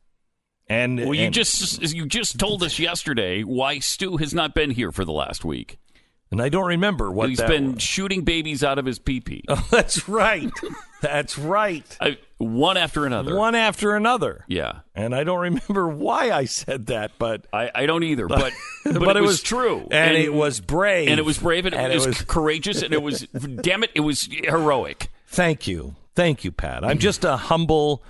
And 0.68 0.98
Well, 0.98 1.14
you 1.14 1.26
and- 1.26 1.34
just 1.34 1.94
you 1.94 2.06
just 2.06 2.38
told 2.40 2.62
us 2.62 2.78
yesterday 2.78 3.42
why 3.42 3.78
Stu 3.78 4.16
has 4.16 4.34
not 4.34 4.54
been 4.54 4.70
here 4.72 4.90
for 4.90 5.04
the 5.04 5.12
last 5.12 5.44
week. 5.44 5.78
And 6.30 6.40
I 6.42 6.48
don't 6.48 6.66
remember 6.66 7.10
what 7.10 7.28
He's 7.28 7.40
been 7.40 7.74
was. 7.74 7.82
shooting 7.82 8.22
babies 8.22 8.62
out 8.64 8.78
of 8.78 8.84
his 8.86 8.98
pee 8.98 9.20
pee. 9.20 9.44
Oh, 9.48 9.66
that's 9.70 10.08
right. 10.08 10.50
That's 11.02 11.38
right. 11.38 11.84
I, 12.00 12.18
one 12.38 12.76
after 12.76 13.06
another. 13.06 13.36
One 13.36 13.54
after 13.54 13.94
another. 13.94 14.44
Yeah. 14.48 14.80
And 14.94 15.14
I 15.14 15.24
don't 15.24 15.38
remember 15.40 15.86
why 16.06 16.30
I 16.30 16.46
said 16.46 16.86
that, 16.86 17.12
but 17.18 17.46
I, 17.52 17.70
I 17.74 17.86
don't 17.86 18.02
either, 18.02 18.26
but 18.28 18.52
but, 18.84 18.98
But 18.98 19.16
it, 19.16 19.20
was, 19.20 19.30
was- 19.32 19.42
true, 19.42 19.86
and 19.90 20.16
it 20.16 20.32
was 20.32 20.60
brave. 20.60 21.08
and 21.08 21.18
it 21.20 21.24
was 21.24 21.38
brave, 21.38 21.66
and, 21.66 21.74
And 21.74 21.92
it, 21.92 21.96
it 21.96 21.98
was 21.98 22.06
was- 22.06 22.22
courageous, 22.22 22.82
and 22.82 22.92
it 22.94 23.02
was 23.02 23.20
damn 23.60 23.84
it, 23.84 23.90
it 23.94 24.00
was 24.00 24.28
heroic. 24.32 25.08
thank 25.28 25.66
you. 25.66 25.94
Thank 26.14 26.44
you, 26.44 26.50
Pat. 26.52 26.82
I'm 26.84 26.98
just 26.98 27.24
a 27.24 27.36
humble. 27.36 28.02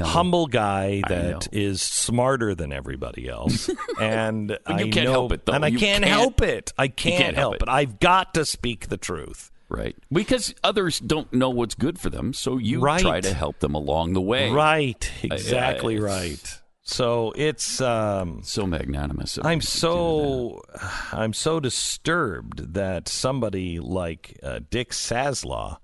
Humble 0.00 0.46
guy 0.46 1.02
I 1.04 1.08
that 1.08 1.48
is 1.52 1.80
smarter 1.82 2.54
than 2.54 2.72
everybody 2.72 3.28
else. 3.28 3.70
and 4.00 4.50
you 4.50 4.56
I 4.66 4.88
can't 4.88 5.04
know- 5.06 5.10
help 5.12 5.32
it, 5.32 5.46
though. 5.46 5.52
And 5.52 5.64
I 5.64 5.68
You 5.68 5.78
can't, 5.78 6.04
can't- 6.04 6.16
help 6.18 6.40
it. 6.42 6.72
I 6.78 6.88
can't, 6.88 7.22
can't 7.22 7.36
help 7.36 7.56
it. 7.56 7.62
it. 7.62 7.68
I've 7.68 8.00
got 8.00 8.34
to 8.34 8.44
speak 8.44 8.88
the 8.88 8.96
truth. 8.96 9.50
Right. 9.70 9.94
Because 10.10 10.54
others 10.64 10.98
don't 10.98 11.30
know 11.32 11.50
what's 11.50 11.74
good 11.74 11.98
for 11.98 12.08
them, 12.08 12.32
so 12.32 12.56
you 12.56 12.80
Right. 12.80 13.00
try 13.02 13.20
to 13.20 13.34
help 13.34 13.60
them 13.60 13.74
along 13.74 14.14
the 14.14 14.20
way. 14.22 14.50
Right. 14.50 15.10
Exactly 15.22 15.96
it's- 15.96 16.10
right. 16.10 16.60
So 16.84 17.34
it's 17.36 17.82
um 17.82 18.40
So 18.44 18.66
magnanimous. 18.66 19.38
I'm 19.44 19.56
you 19.56 19.60
to 19.60 19.66
do 19.66 19.70
so 19.70 20.62
I'm 21.12 21.34
so 21.34 21.60
disturbed 21.60 22.72
that 22.74 23.08
somebody 23.08 23.78
like 23.78 24.38
uh, 24.42 24.60
Dick 24.70 24.92
Saslaw 24.92 25.76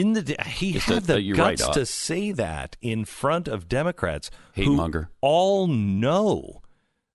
in 0.00 0.12
the 0.14 0.36
he 0.46 0.72
Just 0.72 0.86
had 0.86 1.02
a- 1.04 1.06
the 1.06 1.14
uh, 1.14 1.16
you're 1.16 1.36
right, 1.36 1.58
guts 1.58 1.68
uh, 1.70 1.72
to 1.72 1.86
say 1.86 2.32
that 2.32 2.76
in 2.80 3.04
front 3.04 3.48
of 3.48 3.68
Democrats 3.68 4.30
Hate 4.52 4.66
who 4.66 4.76
monger. 4.76 5.10
all 5.20 5.66
know 5.66 6.62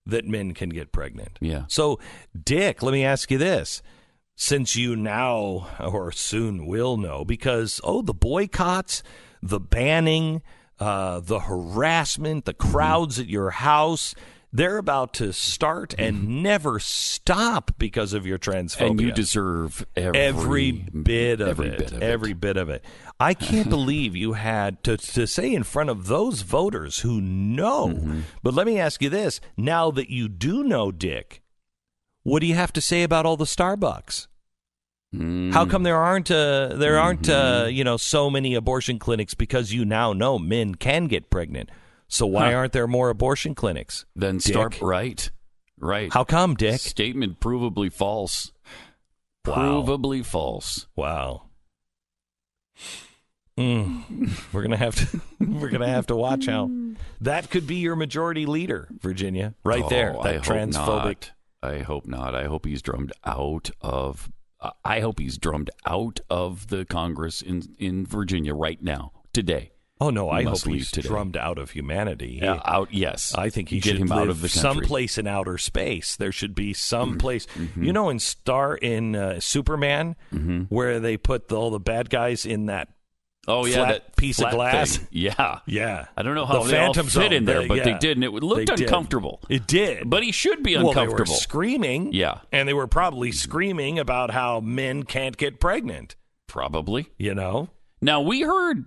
that 0.06 0.26
men 0.26 0.52
can 0.54 0.68
get 0.68 0.92
pregnant. 0.92 1.38
Yeah. 1.40 1.64
So 1.68 1.98
Dick, 2.40 2.82
let 2.82 2.92
me 2.92 3.04
ask 3.04 3.30
you 3.30 3.38
this. 3.38 3.82
Since 4.36 4.74
you 4.74 4.96
now 4.96 5.68
or 5.80 6.10
soon 6.12 6.66
will 6.66 6.96
know 6.96 7.24
because 7.24 7.80
oh 7.84 8.02
the 8.02 8.12
boycotts, 8.14 9.02
the 9.40 9.60
banning, 9.60 10.42
uh, 10.80 11.20
the 11.20 11.40
harassment, 11.40 12.44
the 12.44 12.52
crowds 12.54 13.18
at 13.20 13.28
your 13.28 13.50
house, 13.50 14.14
they're 14.56 14.78
about 14.78 15.12
to 15.14 15.32
start 15.32 15.96
and 15.98 16.42
never 16.42 16.78
stop 16.78 17.72
because 17.76 18.12
of 18.12 18.24
your 18.24 18.38
transphobia. 18.38 18.76
Mm-hmm. 18.76 18.90
And 18.90 19.00
you 19.00 19.12
deserve 19.12 19.84
every, 19.96 20.20
every 20.20 20.70
bit 20.70 21.40
of 21.40 21.48
every 21.48 21.68
it. 21.70 21.78
bit 21.78 21.92
of 21.92 21.96
it. 21.98 22.02
every 22.04 22.32
bit 22.34 22.56
of 22.56 22.68
it. 22.68 22.84
I 23.18 23.34
can't 23.34 23.68
believe 23.78 24.14
you 24.14 24.34
had 24.34 24.84
to 24.84 24.96
to 24.96 25.26
say 25.26 25.52
in 25.52 25.64
front 25.64 25.90
of 25.90 26.06
those 26.06 26.42
voters 26.42 27.00
who 27.00 27.20
know. 27.20 27.88
Mm-hmm. 27.88 28.20
But 28.44 28.54
let 28.54 28.66
me 28.66 28.78
ask 28.78 29.02
you 29.02 29.10
this: 29.10 29.40
now 29.56 29.90
that 29.90 30.08
you 30.08 30.28
do 30.28 30.62
know 30.62 30.92
Dick, 30.92 31.42
what 32.22 32.38
do 32.40 32.46
you 32.46 32.54
have 32.54 32.72
to 32.74 32.80
say 32.80 33.02
about 33.02 33.26
all 33.26 33.36
the 33.36 33.44
Starbucks? 33.44 34.28
Mm. 35.12 35.52
How 35.52 35.66
come 35.66 35.82
there 35.82 35.98
aren't 36.00 36.30
uh, 36.30 36.74
there 36.74 36.98
aren't 36.98 37.28
uh, 37.28 37.64
Mm-hmm. 37.64 37.70
you 37.76 37.82
know 37.84 37.96
so 37.96 38.30
many 38.30 38.54
abortion 38.54 39.00
clinics 39.00 39.34
because 39.34 39.72
you 39.72 39.84
now 39.84 40.12
know 40.12 40.38
men 40.38 40.76
can 40.76 41.06
get 41.06 41.28
pregnant. 41.28 41.70
So 42.14 42.26
why 42.26 42.52
Huh. 42.52 42.58
aren't 42.58 42.72
there 42.72 42.86
more 42.86 43.10
abortion 43.10 43.56
clinics? 43.56 44.06
Then 44.14 44.36
Dick? 44.36 44.42
start 44.54 44.80
right. 44.80 45.28
Right. 45.80 46.12
How 46.12 46.22
come, 46.22 46.54
Dick? 46.54 46.80
Statement 46.80 47.40
provably 47.40 47.92
false. 47.92 48.52
Wow. 49.44 49.82
Provably 49.82 50.24
false. 50.24 50.86
Wow. 50.94 51.46
Mm. 53.58 54.30
We're 54.52 54.62
gonna 54.62 54.76
have 54.76 54.94
to 54.96 55.20
we're 55.40 55.70
gonna 55.70 55.88
have 55.88 56.06
to 56.06 56.14
watch 56.14 56.46
how 56.46 56.70
that 57.20 57.50
could 57.50 57.66
be 57.66 57.76
your 57.76 57.96
majority 57.96 58.46
leader, 58.46 58.86
Virginia, 59.00 59.54
right 59.64 59.82
Oh, 59.84 59.88
there. 59.88 60.16
I 60.20 60.22
That 60.34 60.46
hope 60.46 60.56
transphobic. 60.56 61.30
not. 61.62 61.72
I 61.72 61.78
hope 61.80 62.06
not. 62.06 62.34
I 62.36 62.44
hope 62.44 62.64
he's 62.64 62.80
drummed 62.80 63.12
out 63.24 63.70
of. 63.80 64.30
I 64.84 65.00
hope 65.00 65.18
he's 65.18 65.36
drummed 65.36 65.70
out 65.84 66.20
of 66.30 66.68
the 66.68 66.84
Congress 66.84 67.42
in 67.42 67.74
in 67.78 68.06
Virginia 68.06 68.54
right 68.54 68.80
now, 68.80 69.10
today. 69.32 69.72
Oh 70.00 70.10
no, 70.10 70.28
I 70.28 70.42
hope 70.42 70.64
he's 70.64 70.90
today. 70.90 71.06
drummed 71.08 71.36
out 71.36 71.56
of 71.56 71.70
humanity. 71.70 72.40
Yeah, 72.42 72.60
out. 72.64 72.92
Yes, 72.92 73.32
I 73.34 73.48
think 73.48 73.68
he 73.68 73.76
should 73.76 73.84
Get 73.84 73.90
should 73.92 74.00
him 74.02 74.12
out 74.12 74.28
of 74.28 74.40
the 74.40 74.48
country. 74.48 74.60
someplace 74.60 75.18
in 75.18 75.26
outer 75.28 75.56
space. 75.56 76.16
There 76.16 76.32
should 76.32 76.54
be 76.54 76.72
some 76.74 77.10
Mm-hmm. 77.10 77.18
place. 77.18 77.46
You 77.76 77.92
know, 77.92 78.08
in 78.08 78.18
Star 78.18 78.74
in 78.76 79.14
uh, 79.14 79.38
Superman, 79.40 80.16
where 80.68 80.98
they 80.98 81.16
put 81.16 81.48
the, 81.48 81.56
all 81.56 81.70
the 81.70 81.78
bad 81.80 82.10
guys 82.10 82.44
in 82.44 82.66
that 82.66 82.88
Oh 83.46 83.66
yeah, 83.66 83.84
that 83.84 84.16
piece 84.16 84.40
of 84.40 84.50
glass. 84.50 84.96
thing. 84.96 85.06
Yeah, 85.12 85.58
Yeah, 85.66 86.06
I 86.16 86.22
don't 86.22 86.34
know 86.34 86.46
how 86.46 86.62
The 86.64 86.70
they 86.70 86.78
all 86.78 86.86
Phantom 86.94 87.04
fit 87.06 87.12
Zone, 87.12 87.32
in 87.34 87.44
there, 87.44 87.60
the- 87.62 87.68
but 87.68 87.84
they 87.84 87.92
did, 87.98 88.16
and 88.16 88.24
it 88.24 88.30
looked 88.32 88.66
They 88.68 88.74
did. 88.76 88.80
uncomfortable. 88.86 89.42
It 89.50 89.66
did, 89.66 90.08
But 90.10 90.22
he 90.24 90.32
should 90.32 90.62
be 90.62 90.76
well, 90.76 90.88
uncomfortable. 90.88 91.24
they 91.26 91.30
were 91.30 91.36
screaming. 91.36 92.12
Yeah. 92.14 92.38
and 92.50 92.66
they 92.66 92.72
were 92.74 92.86
probably 92.86 93.32
screaming 93.32 93.98
about 93.98 94.30
how 94.32 94.60
men 94.60 95.02
can't 95.04 95.36
get 95.36 95.60
pregnant. 95.60 96.16
Probably. 96.48 97.08
You 97.18 97.34
know, 97.34 97.68
Now 98.00 98.22
we 98.22 98.40
heard 98.40 98.86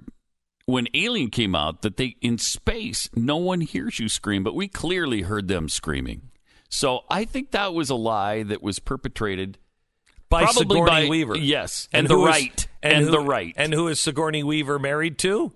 when 0.68 0.88
Alien 0.94 1.32
came 1.32 1.56
out 1.56 1.82
that 1.82 1.98
they 1.98 2.16
in 2.22 2.38
space 2.38 3.10
no 3.16 3.38
one 3.38 3.62
hears 3.62 4.00
you 4.00 4.08
scream, 4.08 4.44
but 4.44 4.54
we 4.54 4.68
clearly 4.68 5.24
heard 5.24 5.48
them 5.48 5.68
screaming. 5.70 6.30
So 6.70 7.06
I 7.10 7.26
think 7.26 7.52
that 7.52 7.74
was 7.74 7.90
a 7.90 7.96
lie 7.96 8.44
that 8.44 8.62
was 8.62 8.78
perpetrated 8.80 9.58
by 10.30 10.44
probably 10.44 10.62
Sigourney 10.64 10.86
by, 11.06 11.08
Weaver. 11.10 11.38
Yes, 11.38 11.88
and, 11.94 12.08
the 12.08 12.14
who 12.16 12.28
is- 12.28 12.30
right, 12.30 12.68
and, 12.84 13.06
who- 13.06 13.12
the 13.12 13.20
right. 13.22 13.54
And 13.58 13.74
who 13.74 13.88
is 13.88 14.00
Sigourney 14.02 14.44
Weaver 14.44 14.78
married 14.78 15.18
to? 15.20 15.54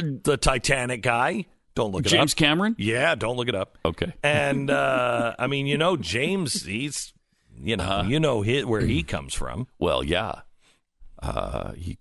the 0.00 0.36
Titanic 0.36 1.02
guy. 1.02 1.44
Don't 1.76 1.92
look 1.92 2.00
it 2.06 2.06
up. 2.08 2.12
James. 2.18 2.34
Cameron. 2.34 2.74
Yeah, 2.78 3.14
don't 3.14 3.36
look 3.36 3.48
it 3.48 3.54
up. 3.54 3.78
Okay. 3.84 4.12
And 4.24 4.70
uh, 4.70 5.34
I 5.38 5.46
mean, 5.46 5.66
you 5.66 5.78
know, 5.78 5.96
James, 5.96 6.64
he's, 6.64 7.12
you 7.62 7.76
know, 7.76 7.84
Uh-huh. 7.84 8.08
you 8.08 8.18
know 8.18 8.42
his, 8.42 8.64
where 8.64 8.80
he 8.80 9.02
comes 9.04 9.34
from. 9.34 9.68
Well, 9.78 10.02
yeah. 10.02 10.40
Uh, 11.22 11.72
he 11.72 11.98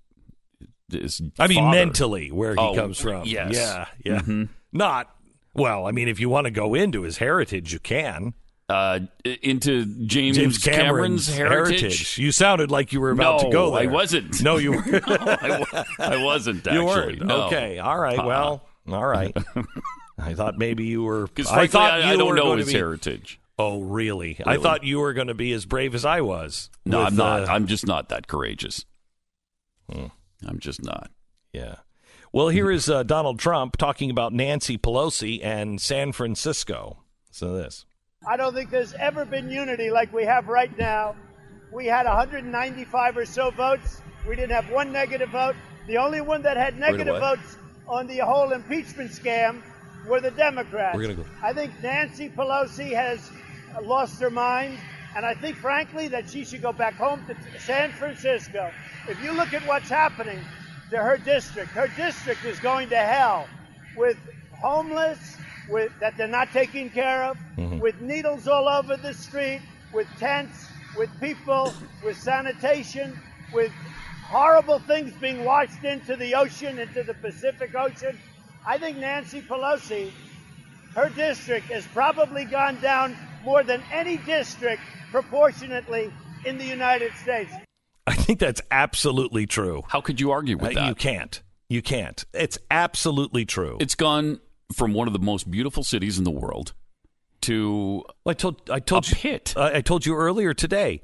is. 0.94 1.22
I 1.40 1.48
mean, 1.48 1.60
father. 1.60 1.78
mentally, 1.78 2.32
where 2.32 2.54
he 2.54 2.60
Oh, 2.60 2.76
comes 2.76 3.00
from. 3.00 3.26
Yes. 3.26 3.56
Yeah, 3.56 3.86
yeah. 4.04 4.20
Mhm. 4.22 4.50
Not 4.72 5.10
well. 5.54 5.86
I 5.88 5.92
mean, 5.92 6.08
if 6.08 6.20
you 6.20 6.30
want 6.30 6.46
to 6.46 6.52
go 6.52 6.74
into 6.76 7.02
his 7.04 7.18
heritage, 7.18 7.74
you 7.74 7.80
can. 7.80 8.34
Uh, 8.68 9.00
into 9.42 9.84
James, 10.06 10.38
James 10.38 10.58
Cameron's, 10.60 11.28
heritage. 11.28 12.20
You 12.20 12.32
sounded 12.32 12.70
like 12.70 12.94
you 12.94 13.02
were 13.02 13.10
about 13.10 13.42
no, 13.42 13.48
to 13.48 13.52
go 13.52 13.72
there. 13.72 13.82
I 13.82 13.86
wasn't. 13.92 14.44
No, 14.44 14.58
you 14.58 14.72
were. 14.74 14.84
No, 14.86 15.02
I, 15.10 15.66
wa- 15.74 15.84
I 15.98 16.24
wasn't. 16.24 16.60
Actually. 16.68 16.76
You 16.76 16.86
weren't. 16.86 17.26
No. 17.26 17.44
Okay. 17.48 17.80
All 17.80 17.98
right. 17.98 18.20
Uh-uh. 18.20 18.28
Well. 18.28 18.66
All 18.92 19.06
right. 19.08 19.36
I 20.20 20.36
thought 20.36 20.58
maybe 20.60 20.86
you 20.86 21.02
were. 21.02 21.26
Because 21.26 21.48
I 21.48 21.56
frankly, 21.56 21.68
thought 21.72 21.94
I, 21.94 21.98
you 22.00 22.04
I 22.14 22.16
don't 22.18 22.28
were 22.28 22.36
know 22.36 22.44
going 22.44 22.58
his 22.60 22.68
to 22.68 22.74
be, 22.74 22.78
heritage. 22.78 23.40
Oh, 23.58 23.82
really? 23.82 24.38
I 24.46 24.52
Really. 24.52 24.64
thought 24.64 24.84
you 24.84 25.00
were 25.00 25.14
going 25.14 25.28
to 25.30 25.34
be 25.34 25.52
as 25.54 25.66
brave 25.66 25.96
as 25.96 26.06
I 26.06 26.22
was. 26.22 26.70
No, 26.86 27.00
with, 27.00 27.08
I'm 27.08 27.16
not. 27.16 27.50
uh, 27.50 27.52
I'm 27.52 27.66
just 27.66 27.88
not 27.88 28.10
that 28.10 28.28
courageous. 28.28 28.86
I'm 30.46 30.60
just 30.60 30.84
not. 30.84 31.12
Yeah. 31.54 31.76
Well, 32.32 32.50
here 32.50 32.70
is 32.70 32.90
uh, 32.90 33.04
Donald 33.04 33.40
Trump 33.40 33.78
talking 33.78 34.10
about 34.12 34.34
Nancy 34.34 34.78
Pelosi 34.78 35.44
and 35.44 35.82
San 35.82 36.12
Francisco. 36.12 37.04
So 37.32 37.54
this. 37.54 37.86
I 38.28 38.38
don't 38.38 38.54
think 38.54 38.70
there's 38.70 38.94
ever 38.94 39.26
been 39.26 39.50
unity 39.50 39.90
like 39.90 40.14
we 40.14 40.26
have 40.26 40.48
right 40.48 40.76
now. 40.78 41.16
We 41.72 41.86
had 41.86 42.06
195 42.06 43.18
or 43.18 43.26
so 43.26 43.52
votes. 43.52 44.02
We 44.28 44.36
didn't 44.36 44.52
have 44.52 44.70
one 44.70 44.92
negative 44.92 45.30
vote. 45.30 45.56
The 45.88 45.98
only 45.98 46.22
one 46.22 46.42
that 46.44 46.58
had 46.58 46.78
negative 46.78 47.20
votes 47.20 47.58
on 47.88 48.08
the 48.08 48.20
whole 48.20 48.52
impeachment 48.52 49.12
scam 49.12 49.64
were 50.08 50.22
the 50.22 50.32
Democrats. 50.32 50.96
We're 50.96 51.04
gonna 51.04 51.16
go. 51.16 51.26
I 51.42 51.54
think 51.54 51.72
Nancy 51.82 52.30
Pelosi 52.30 52.94
has 52.94 53.32
uh, 53.76 53.82
lost 53.82 54.20
her 54.22 54.30
mind, 54.30 54.78
and 55.16 55.26
I 55.26 55.34
think, 55.34 55.58
frankly, 55.58 56.08
that 56.10 56.30
she 56.30 56.46
should 56.46 56.62
go 56.62 56.72
back 56.72 56.96
home 56.98 57.26
to 57.28 57.60
San 57.60 57.92
Francisco. 57.92 58.74
If 59.08 59.22
you 59.22 59.36
look 59.36 59.54
at 59.54 59.66
what's 59.66 59.90
happening 59.90 60.46
to 60.92 60.98
her 60.98 61.18
district, 61.18 61.74
her 61.76 61.88
district 61.88 62.46
is 62.46 62.60
going 62.60 62.90
to 62.90 62.98
hell 62.98 63.50
with 63.96 64.18
homeless, 64.52 65.40
with 65.68 65.92
that 66.00 66.18
they're 66.18 66.28
not 66.28 66.52
taking 66.52 66.90
care 66.90 67.24
of, 67.26 67.38
Mhm. 67.58 67.80
with 67.80 68.00
needles 68.02 68.48
all 68.48 68.68
over 68.68 68.98
the 68.98 69.14
street, 69.14 69.62
with 69.92 70.08
tents, 70.18 70.70
with 70.96 71.10
people, 71.20 71.74
with 72.04 72.18
sanitation, 72.18 73.18
with 73.52 73.72
horrible 74.24 74.80
things 74.80 75.12
being 75.18 75.44
washed 75.44 75.84
into 75.84 76.16
the 76.16 76.36
ocean, 76.36 76.80
into 76.80 77.04
the 77.04 77.14
Pacific 77.16 77.74
Ocean. 77.76 78.20
I 78.66 78.78
think 78.78 78.98
Nancy 78.98 79.42
Pelosi, 79.42 80.14
her 80.96 81.10
district 81.10 81.72
has 81.72 81.88
probably 81.88 82.46
gone 82.46 82.80
down 82.82 83.18
more 83.44 83.64
than 83.64 83.82
any 83.92 84.18
district 84.18 84.82
proportionately 85.12 86.12
in 86.46 86.58
the 86.58 86.66
United 86.66 87.12
States. 87.14 87.52
I 88.08 88.16
think 88.16 88.40
that's 88.40 88.62
absolutely 88.72 89.46
true. 89.46 89.84
How 89.88 90.02
could 90.02 90.20
you 90.20 90.32
argue 90.32 90.58
with 90.58 90.72
Uh, 90.72 90.82
that? 90.82 90.88
You 90.88 90.96
can't. 90.96 91.42
You 91.70 91.82
can't. 91.82 92.26
It's 92.34 92.58
absolutely 92.72 93.46
true. 93.46 93.78
It's 93.80 93.96
gone 93.96 94.40
from 94.74 94.94
one 94.94 95.08
of 95.08 95.14
the 95.14 95.20
most 95.20 95.50
beautiful 95.52 95.84
cities 95.84 96.18
in 96.18 96.24
the 96.24 96.32
world 96.32 96.74
to 97.42 98.04
I 98.26 98.34
told 98.34 98.70
I 98.70 98.80
told 98.80 99.06
a 99.06 99.10
you 99.10 99.16
pit. 99.16 99.54
I 99.56 99.78
I 99.78 99.82
told 99.82 100.06
you 100.06 100.16
earlier 100.16 100.54
today. 100.54 101.02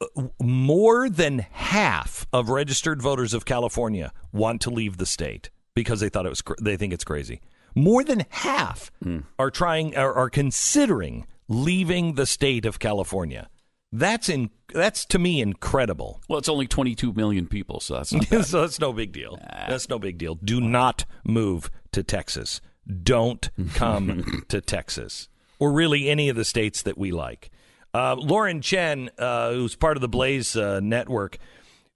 uh, 0.00 0.06
More 0.40 1.08
than 1.08 1.38
half 1.50 2.26
of 2.32 2.50
registered 2.50 3.00
voters 3.02 3.32
of 3.34 3.44
California 3.44 4.12
want 4.32 4.60
to 4.62 4.70
leave 4.70 4.98
the 4.98 5.06
state 5.06 5.50
because 5.74 6.00
they 6.00 6.08
thought 6.08 6.26
it 6.26 6.30
was 6.30 6.42
cr- 6.42 6.54
they 6.60 6.76
think 6.76 6.92
it's 6.92 7.04
crazy. 7.04 7.40
More 7.74 8.04
than 8.04 8.24
half 8.30 8.90
Hmm. 9.02 9.20
are 9.38 9.50
trying 9.50 9.96
are, 9.96 10.12
are 10.14 10.30
considering 10.30 11.26
leaving 11.48 12.14
the 12.14 12.26
state 12.26 12.64
of 12.66 12.78
California. 12.78 13.48
That's 13.92 14.28
in 14.28 14.50
that's 14.74 15.04
to 15.06 15.18
me 15.18 15.40
incredible. 15.40 16.20
Well, 16.28 16.38
it's 16.38 16.48
only 16.48 16.66
22 16.66 17.12
million 17.12 17.46
people, 17.46 17.80
so 17.80 17.94
that's 17.94 18.12
not 18.12 18.26
so 18.44 18.62
that's 18.62 18.80
no 18.80 18.92
big 18.92 19.12
deal. 19.12 19.38
That's 19.68 19.88
no 19.88 19.98
big 19.98 20.18
deal. 20.18 20.34
Do 20.34 20.60
not 20.60 21.04
move 21.24 21.70
to 21.92 22.02
Texas. 22.02 22.60
Don't 23.02 23.48
come 23.74 24.44
to 24.48 24.60
Texas 24.60 25.28
or 25.58 25.72
really 25.72 26.08
any 26.08 26.28
of 26.28 26.36
the 26.36 26.44
states 26.44 26.82
that 26.82 26.98
we 26.98 27.10
like. 27.12 27.50
Uh, 27.94 28.14
Lauren 28.16 28.60
Chen, 28.60 29.08
uh, 29.18 29.52
who's 29.52 29.74
part 29.74 29.96
of 29.96 30.02
the 30.02 30.08
Blaze 30.08 30.54
uh, 30.56 30.80
network, 30.80 31.38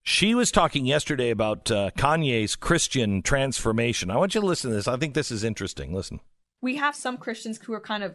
she 0.02 0.34
was 0.34 0.50
talking 0.50 0.86
yesterday 0.86 1.28
about 1.28 1.70
uh, 1.70 1.90
Kanye's 1.98 2.56
Christian 2.56 3.20
transformation. 3.20 4.10
I 4.10 4.16
want 4.16 4.34
you 4.34 4.40
to 4.40 4.46
listen 4.46 4.70
to 4.70 4.76
this. 4.76 4.88
I 4.88 4.96
think 4.96 5.12
this 5.12 5.30
is 5.30 5.44
interesting. 5.44 5.92
Listen. 5.92 6.20
we 6.62 6.76
have 6.76 6.94
some 6.94 7.18
Christians 7.18 7.58
who 7.62 7.74
are 7.74 7.80
kind 7.80 8.02
of, 8.02 8.14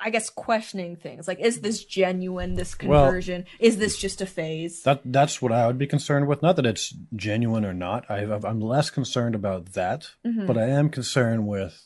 I 0.00 0.10
guess, 0.10 0.28
questioning 0.30 0.96
things 0.96 1.28
like, 1.28 1.38
is 1.40 1.60
this 1.60 1.84
genuine? 1.84 2.54
This 2.54 2.76
Well- 2.82 3.04
conversion? 3.04 3.44
is 3.60 3.76
this 3.78 3.96
just 3.98 4.20
a 4.20 4.26
phase? 4.26 4.82
That 4.82 5.00
that's 5.04 5.40
what 5.40 5.52
I 5.52 5.66
would 5.66 5.78
be 5.78 5.86
concerned 5.86 6.26
with. 6.26 6.42
Not 6.42 6.56
that 6.56 6.66
it's 6.66 6.92
genuine 7.14 7.64
or 7.64 7.72
not. 7.74 8.04
I, 8.10 8.24
I'm 8.24 8.60
less 8.60 8.90
concerned 8.90 9.34
about 9.34 9.72
that, 9.74 10.10
Mhm. 10.26 10.46
but 10.46 10.58
I 10.58 10.68
am 10.68 10.90
concerned 10.90 11.46
with 11.46 11.82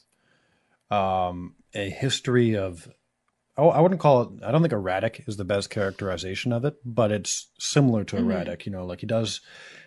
um, 0.91 1.55
a 1.75 1.89
history 1.91 2.57
of. 2.57 2.89
Oh, 3.57 3.69
I 3.69 3.81
wouldn't 3.81 4.01
call 4.01 4.23
it. 4.23 4.29
I 4.45 4.51
don't 4.51 4.63
think 4.63 4.73
erratic 4.73 5.25
is 5.27 5.37
the 5.37 5.45
best 5.45 5.69
characterization 5.71 6.53
of 6.53 6.65
it, 6.65 6.77
but 6.85 7.13
it's 7.13 7.49
similar 7.59 8.05
to 8.05 8.17
Mhm. 8.17 8.21
erratic. 8.21 8.65
You 8.67 8.73
know, 8.73 8.87
like 8.87 9.01
he 9.01 9.07
does 9.07 9.41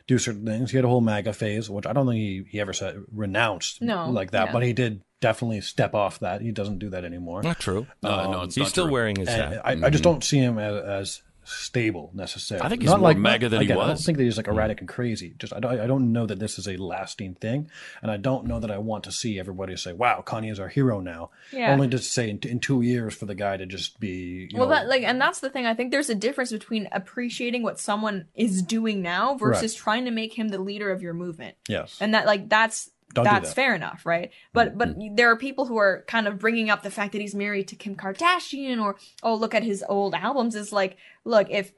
do 0.07 0.17
certain 0.19 0.45
things. 0.45 0.71
He 0.71 0.77
had 0.77 0.85
a 0.85 0.89
whole 0.89 1.01
MAGA 1.01 1.33
phase, 1.33 1.69
which 1.69 1.87
I 1.87 1.93
don't 1.93 2.05
think 2.05 2.17
he, 2.17 2.43
he 2.49 2.59
ever 2.59 2.73
said 2.73 2.97
renounced 3.11 3.81
No, 3.81 4.09
like 4.09 4.31
that, 4.31 4.47
yeah. 4.47 4.51
but 4.51 4.61
he 4.63 4.73
did 4.73 5.01
definitely 5.23 5.61
step 5.61 5.93
off 5.95 6.19
that. 6.19 6.41
He 6.41 6.51
doesn't 6.51 6.79
do 6.79 6.89
that 6.89 7.05
anymore. 7.05 7.41
Not 7.41 7.59
true. 7.59 7.87
No, 8.03 8.31
no, 8.31 8.41
it's 8.43 8.55
He's 8.55 8.63
not 8.63 8.69
still 8.69 8.85
true. 8.85 8.93
wearing 8.93 9.15
his 9.15 9.29
hat. 9.29 9.61
I, 9.65 9.71
I 9.71 9.89
just 9.89 10.01
Mhm. 10.01 10.09
don't 10.09 10.23
see 10.23 10.37
him 10.37 10.59
as, 10.59 10.75
as 10.83 11.21
stable 11.45 12.09
necessarily. 12.13 12.65
I 12.65 12.69
think 12.69 12.81
he's 12.81 12.89
not 12.91 12.99
more 13.01 13.09
like 13.09 13.17
MAGA 13.17 13.49
than 13.49 13.59
he 13.61 13.65
again, 13.65 13.77
I 13.77 13.87
don't 13.87 13.99
think 13.99 14.17
that 14.17 14.23
he's 14.23 14.37
like 14.37 14.47
erratic 14.47 14.79
and 14.79 14.87
crazy. 14.87 15.33
Just 15.37 15.53
I 15.53 15.59
don't, 15.59 15.77
I 15.79 15.87
don't 15.87 16.13
know 16.13 16.25
that 16.25 16.39
this 16.39 16.57
is 16.57 16.67
a 16.69 16.77
lasting 16.77 17.35
thing, 17.35 17.69
and 18.01 18.09
I 18.09 18.15
don't 18.17 18.45
know 18.47 18.59
that 18.61 18.71
I 18.71 18.77
want 18.77 19.03
to 19.05 19.11
see 19.11 19.37
everybody 19.39 19.75
say, 19.75 19.91
"Wow, 19.91 20.23
Kanye 20.25 20.51
is 20.51 20.59
our 20.59 20.69
hero 20.69 21.01
now." 21.01 21.31
Yeah. 21.51 21.73
Only 21.73 21.89
to 21.89 21.97
say 21.99 22.29
in, 22.29 22.39
in 22.43 22.59
two 22.59 22.81
years 22.81 23.13
for 23.13 23.25
the 23.25 23.35
guy 23.35 23.57
to 23.57 23.65
just 23.65 23.99
be. 23.99 24.47
You 24.51 24.57
well, 24.59 24.69
know, 24.69 24.75
that 24.75 24.87
like, 24.87 25.03
and 25.03 25.19
that's 25.19 25.41
the 25.41 25.49
thing. 25.49 25.65
I 25.65 25.73
think 25.73 25.91
there's 25.91 26.09
a 26.09 26.15
difference 26.15 26.51
between 26.53 26.87
appreciating 26.93 27.61
what 27.61 27.77
someone 27.79 28.27
is 28.35 28.61
doing 28.61 29.01
now 29.01 29.35
versus 29.35 29.73
Right. 29.73 29.83
trying 29.83 30.05
to 30.05 30.11
make 30.11 30.33
him 30.39 30.47
the 30.47 30.59
leader 30.59 30.91
of 30.91 31.01
your 31.01 31.13
movement. 31.13 31.55
Yes. 31.67 31.97
and 31.99 32.13
that 32.13 32.25
like 32.25 32.47
that's 32.47 32.89
Don't 33.13 33.25
do 33.25 33.31
that's 33.31 33.49
that. 33.49 33.55
fair 33.55 33.75
enough, 33.75 34.05
right? 34.05 34.31
But 34.53 34.77
but 34.77 34.95
there 35.13 35.29
are 35.29 35.37
people 35.37 35.65
who 35.65 35.77
are 35.77 36.03
kind 36.07 36.27
of 36.27 36.39
bringing 36.39 36.69
up 36.69 36.83
the 36.83 36.91
fact 36.91 37.11
that 37.13 37.21
he's 37.21 37.35
married 37.35 37.67
to 37.69 37.75
Kim 37.75 37.95
Kardashian, 37.95 38.81
or 38.81 38.97
oh 39.21 39.35
look 39.35 39.53
at 39.53 39.63
his 39.63 39.83
old 39.87 40.15
albums. 40.15 40.55
Is 40.55 40.73
like, 40.73 40.97
look 41.23 41.47
if 41.49 41.73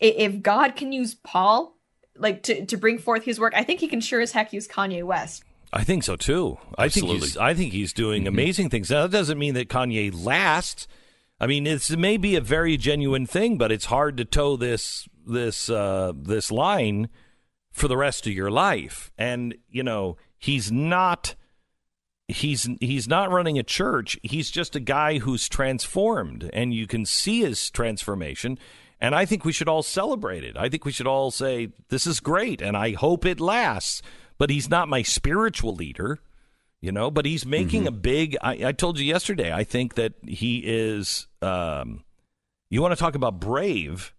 if 0.00 0.42
God 0.42 0.74
can 0.76 0.92
use 0.92 1.14
Paul 1.14 1.76
like 2.16 2.42
to 2.44 2.64
to 2.66 2.76
bring 2.76 2.98
forth 2.98 3.24
his 3.24 3.38
work, 3.38 3.52
I 3.54 3.62
think 3.62 3.80
he 3.80 3.88
can 3.88 4.00
sure 4.00 4.20
as 4.20 4.32
heck 4.32 4.52
use 4.52 4.66
Kanye 4.66 5.04
West. 5.04 5.44
I 5.72 5.82
think 5.82 6.04
so 6.04 6.16
too. 6.16 6.58
I 6.78 6.88
think 6.88 7.06
he's 7.06 7.22
Absolutely. 7.22 7.50
I 7.50 7.54
think 7.54 7.72
he's 7.72 7.92
doing 7.92 8.26
amazing 8.26 8.70
things. 8.70 8.90
Now 8.90 9.02
that 9.02 9.10
doesn't 9.10 9.38
mean 9.38 9.54
that 9.54 9.68
Kanye 9.68 10.12
lasts. 10.14 10.86
I 11.40 11.46
mean, 11.46 11.66
it's 11.66 11.90
it 11.90 11.98
may 11.98 12.16
be 12.16 12.36
a 12.36 12.40
very 12.40 12.76
genuine 12.76 13.26
thing, 13.26 13.58
but 13.58 13.72
it's 13.72 13.86
hard 13.86 14.16
to 14.18 14.24
toe 14.24 14.56
this 14.56 15.08
this 15.26 15.68
uh, 15.68 16.12
this 16.16 16.52
line 16.52 17.08
for 17.72 17.88
the 17.88 17.96
rest 17.96 18.26
of 18.26 18.32
your 18.32 18.52
life. 18.52 19.10
And 19.18 19.56
you 19.68 19.82
know, 19.82 20.16
he's 20.44 20.70
not 20.70 21.34
he's 22.28 22.68
he's 22.80 23.08
not 23.08 23.30
running 23.30 23.58
a 23.58 23.62
church. 23.62 24.18
He's 24.22 24.50
just 24.50 24.76
a 24.76 24.80
guy 24.80 25.18
who's 25.18 25.48
transformed, 25.48 26.50
and 26.52 26.74
you 26.74 26.86
can 26.86 27.06
see 27.06 27.40
his 27.40 27.70
transformation. 27.70 28.58
And 29.00 29.14
I 29.14 29.24
think 29.24 29.44
we 29.44 29.52
should 29.52 29.68
all 29.68 29.82
celebrate 29.82 30.44
it. 30.44 30.56
I 30.56 30.68
think 30.68 30.84
we 30.84 30.92
should 30.92 31.06
all 31.06 31.30
say 31.30 31.68
this 31.88 32.06
is 32.06 32.20
great, 32.20 32.62
and 32.62 32.76
I 32.76 32.92
hope 32.92 33.24
it 33.26 33.40
lasts. 33.40 34.02
but 34.36 34.50
he's 34.50 34.68
not 34.68 34.88
my 34.88 35.02
spiritual 35.02 35.74
leader. 35.74 36.20
You 36.80 36.92
know, 36.92 37.10
but 37.10 37.24
he's 37.24 37.46
making 37.46 37.86
a 37.86 37.90
big. 37.90 38.36
I, 38.42 38.66
I 38.66 38.72
told 38.72 38.98
you 38.98 39.06
yesterday. 39.06 39.50
I 39.50 39.64
think 39.64 39.94
that 39.94 40.12
he 40.26 40.58
is. 40.58 41.26
Um, 41.40 42.04
you 42.68 42.82
want 42.82 42.92
to 42.92 43.00
talk 43.00 43.14
about 43.14 43.40
brave? 43.40 44.12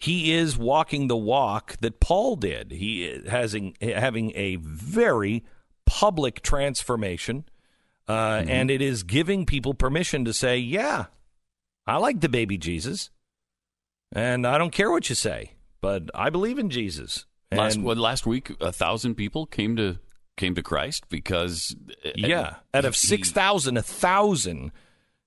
He 0.00 0.32
is 0.32 0.56
walking 0.58 1.06
the 1.06 1.16
walk 1.16 1.76
that 1.80 2.00
Paul 2.00 2.34
did. 2.34 2.72
He 2.72 3.04
is 3.04 3.28
having 3.28 3.76
having 3.80 4.32
a 4.34 4.56
very 4.56 5.44
public 5.90 6.40
transformation, 6.40 7.44
uh, 8.08 8.44
and 8.46 8.70
it 8.70 8.80
is 8.80 9.02
giving 9.02 9.44
people 9.44 9.74
permission 9.74 10.24
to 10.24 10.32
say, 10.32 10.56
"Yeah, 10.56 11.06
I 11.84 11.96
like 11.96 12.20
the 12.20 12.28
baby 12.28 12.56
Jesus, 12.56 13.10
and 14.12 14.46
I 14.46 14.56
don't 14.56 14.70
care 14.70 14.88
what 14.88 15.08
you 15.08 15.16
say, 15.16 15.54
but 15.80 16.08
I 16.14 16.30
believe 16.30 16.60
in 16.60 16.70
Jesus." 16.70 17.26
Last 17.50 17.74
And- 17.74 17.84
last 17.84 18.24
week, 18.24 18.52
a 18.60 18.70
thousand 18.70 19.16
people 19.16 19.46
came 19.46 19.74
to 19.76 19.98
came 20.36 20.54
to 20.54 20.62
Christ 20.62 21.08
because 21.08 21.74
uh, 22.06 22.10
Yeah, 22.14 22.54
out 22.72 22.84
of 22.84 22.94
six 22.96 23.32
thousand, 23.32 23.76
a 23.76 23.82
thousand 23.82 24.70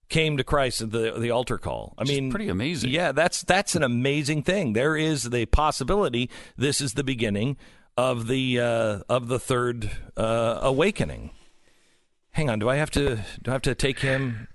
came 0.07 0.37
to 0.37 0.45
Christ 0.45 0.81
at 0.81 0.91
the 0.91 1.19
the 1.19 1.29
altar 1.31 1.57
call. 1.57 1.93
I 1.97 2.05
mean, 2.05 2.31
pretty 2.31 2.47
amazing. 2.47 2.91
Yeah, 2.91 3.11
that's 3.11 3.41
that's 3.43 3.75
an 3.75 3.83
amazing 3.83 4.43
thing. 4.43 4.71
There 4.71 4.95
is 4.95 5.29
the 5.29 5.45
possibility 5.47 6.29
this 6.55 6.79
is 6.79 6.93
the 6.93 7.03
beginning 7.03 7.57
of 7.97 8.27
the 8.27 8.59
uh, 8.59 8.99
of 9.09 9.27
the 9.27 9.39
third 9.39 9.91
uh, 10.17 10.59
awakening. 10.61 11.31
Hang 12.31 12.49
on, 12.49 12.59
do 12.59 12.69
I 12.69 12.75
have 12.77 12.89
to 12.91 13.17
do 13.41 13.51
I 13.51 13.51
have 13.51 13.61
to 13.63 13.75
take 13.75 13.99
him? 13.99 14.47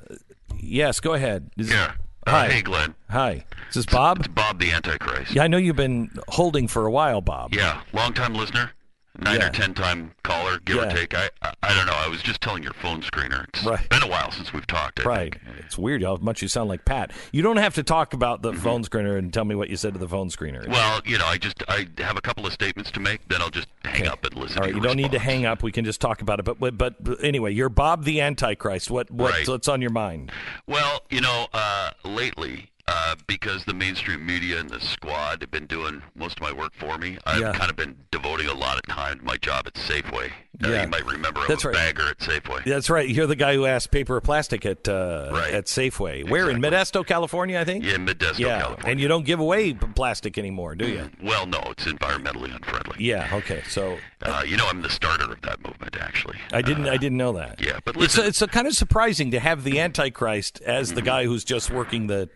Yes, 0.58 1.00
go 1.00 1.14
ahead. 1.14 1.50
Is- 1.56 1.70
Yeah. 1.70 1.92
Uh, 2.26 2.30
Hi. 2.32 2.48
hey, 2.48 2.62
Glenn. 2.62 2.94
Hi. 3.10 3.44
This 3.68 3.76
is 3.76 3.86
this 3.86 3.94
Bob? 3.94 4.18
It's 4.18 4.28
Bob 4.28 4.58
the 4.58 4.70
Antichrist. 4.72 5.32
Yeah, 5.34 5.44
I 5.44 5.46
know 5.48 5.56
you've 5.56 5.76
been 5.76 6.10
holding 6.28 6.68
for 6.68 6.84
a 6.84 6.90
while, 6.90 7.20
Bob. 7.22 7.54
Yeah, 7.54 7.80
long 7.94 8.12
time 8.12 8.34
listener, 8.34 8.72
nine 9.18 9.40
Yeah. 9.40 9.48
or 9.48 9.50
ten 9.50 9.74
time 9.74 10.12
caller, 10.22 10.58
give 10.64 10.76
Yeah. 10.76 10.84
or 10.86 10.90
take. 10.90 11.14
I, 11.14 11.28
I 11.42 11.52
I 11.62 11.74
don't 11.74 11.86
know. 11.86 11.92
I 11.96 12.08
was 12.08 12.22
just 12.22 12.40
telling 12.40 12.62
your 12.62 12.72
phone 12.74 13.02
screener. 13.02 13.46
It's 13.48 13.64
Right. 13.64 13.88
been 13.88 14.02
a 14.02 14.06
while 14.06 14.30
since 14.30 14.52
we've 14.52 14.66
talked. 14.66 15.00
I 15.00 15.02
Right. 15.04 15.36
It's 15.58 15.76
weird 15.76 16.02
how 16.02 16.16
much 16.16 16.40
you 16.42 16.48
sound 16.48 16.68
like 16.68 16.84
Pat. 16.84 17.10
You 17.32 17.42
don't 17.42 17.56
have 17.58 17.74
to 17.74 17.82
talk 17.82 18.12
about 18.14 18.42
the 18.42 18.52
phone 18.52 18.84
screener 18.84 19.18
and 19.18 19.32
tell 19.32 19.44
me 19.44 19.54
what 19.54 19.68
you 19.70 19.76
said 19.76 19.92
to 19.94 19.98
the 19.98 20.08
phone 20.08 20.28
screener. 20.30 20.62
Mm-hmm. 20.62 20.72
Well, 20.72 21.00
you 21.04 21.18
know, 21.18 21.26
I 21.26 21.36
just 21.38 21.62
I 21.68 21.86
have 21.98 22.16
a 22.16 22.20
couple 22.20 22.46
of 22.46 22.52
statements 22.52 22.90
to 22.92 23.00
make. 23.00 23.26
Then 23.28 23.42
I'll 23.42 23.50
just 23.50 23.68
hang 23.84 24.06
up 24.06 24.24
and 24.24 24.34
listen. 24.34 24.58
All 24.58 24.64
to 24.64 24.72
right, 24.72 24.74
you 24.74 24.80
don't 24.86 24.96
need 24.96 25.12
to 25.12 25.18
hang 25.18 25.44
up. 25.46 25.62
We 25.62 25.72
can 25.72 25.84
just 25.84 26.00
talk 26.00 26.22
about 26.22 26.38
it. 26.38 26.44
But 26.44 26.58
but, 26.60 26.76
but 26.78 27.22
anyway, 27.22 27.52
you're 27.52 27.68
Bob 27.68 28.04
the 28.04 28.20
Antichrist. 28.20 28.90
What 28.90 29.10
what 29.10 29.32
Right. 29.32 29.48
what's 29.48 29.68
on 29.68 29.80
your 29.82 29.90
mind? 29.90 30.30
Well, 30.66 31.02
you 31.10 31.20
know, 31.20 31.48
uh, 31.52 31.90
lately, 32.04 32.70
uh, 32.90 33.14
because 33.26 33.64
the 33.66 33.74
mainstream 33.74 34.24
media 34.24 34.58
and 34.58 34.70
the 34.70 34.80
squad 34.80 35.42
have 35.42 35.50
been 35.50 35.66
doing 35.66 36.02
most 36.14 36.38
of 36.38 36.42
my 36.42 36.52
work 36.52 36.72
for 36.74 36.96
me, 36.96 37.18
I've 37.26 37.40
Yeah. 37.40 37.52
kind 37.52 37.68
of 37.70 37.76
been 37.76 37.96
devoting 38.10 38.46
a 38.48 38.54
lot 38.54 38.76
of 38.76 38.82
time 38.86 39.18
to 39.18 39.24
my 39.24 39.36
job 39.36 39.66
at 39.66 39.74
Safeway. 39.74 40.30
Uh, 40.64 40.68
Yeah. 40.70 40.82
You 40.82 40.88
might 40.88 41.04
remember 41.06 41.40
I 41.40 41.46
That's 41.48 41.64
was 41.64 41.74
right. 41.76 41.90
a 41.90 41.94
bagger 41.94 42.08
at 42.08 42.18
Safeway. 42.18 42.64
That's 42.64 42.88
right. 42.90 43.08
You're 43.08 43.26
the 43.26 43.36
guy 43.36 43.54
who 43.54 43.66
asked 43.66 43.90
paper 43.90 44.16
or 44.16 44.20
plastic 44.20 44.64
at 44.64 44.88
uh, 44.88 45.30
at 45.52 45.66
Safeway. 45.66 46.28
Where 46.28 46.48
in 46.50 46.60
Modesto, 46.60 47.06
California, 47.06 47.60
I 47.60 47.64
think. 47.64 47.84
Yeah, 47.84 47.96
Modesto, 47.96 48.38
yeah. 48.38 48.60
California. 48.60 48.90
And 48.90 49.00
you 49.00 49.06
don't 49.08 49.24
give 49.26 49.38
away 49.38 49.74
plastic 49.74 50.38
anymore, 50.38 50.74
do 50.74 50.88
you? 50.88 51.10
Well, 51.22 51.46
no, 51.46 51.60
it's 51.70 51.84
environmentally 51.84 52.54
unfriendly. 52.54 52.96
Yeah. 53.04 53.28
Okay. 53.32 53.62
So 53.68 53.98
Uh, 54.22 54.42
you 54.46 54.56
know, 54.56 54.66
I'm 54.68 54.82
the 54.82 54.90
starter 54.90 55.30
of 55.32 55.40
that 55.42 55.64
movement, 55.64 55.96
actually. 56.00 56.38
I 56.52 56.62
didn't 56.62 56.88
I 56.88 56.96
didn't 56.96 57.18
know 57.18 57.32
that. 57.34 57.60
Yeah, 57.60 57.78
but 57.84 57.94
it's 57.96 58.16
listen- 58.16 58.24
it's 58.26 58.42
kind 58.52 58.66
of 58.66 58.74
surprising 58.74 59.30
to 59.32 59.38
have 59.40 59.62
the 59.62 59.78
Antichrist 59.78 60.60
as 60.62 60.94
the 60.94 61.02
guy 61.02 61.24
who's 61.26 61.44
just 61.44 61.70
working 61.70 62.06
the 62.08 62.28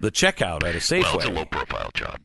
the 0.00 0.10
checkout 0.10 0.64
at 0.64 0.74
a 0.74 0.78
Safeway. 0.78 1.02
Mm-hmm. 1.02 1.02
Well, 1.02 1.16
it's 1.16 1.26
a 1.26 1.30
low-profile 1.30 1.90
job. 1.94 2.20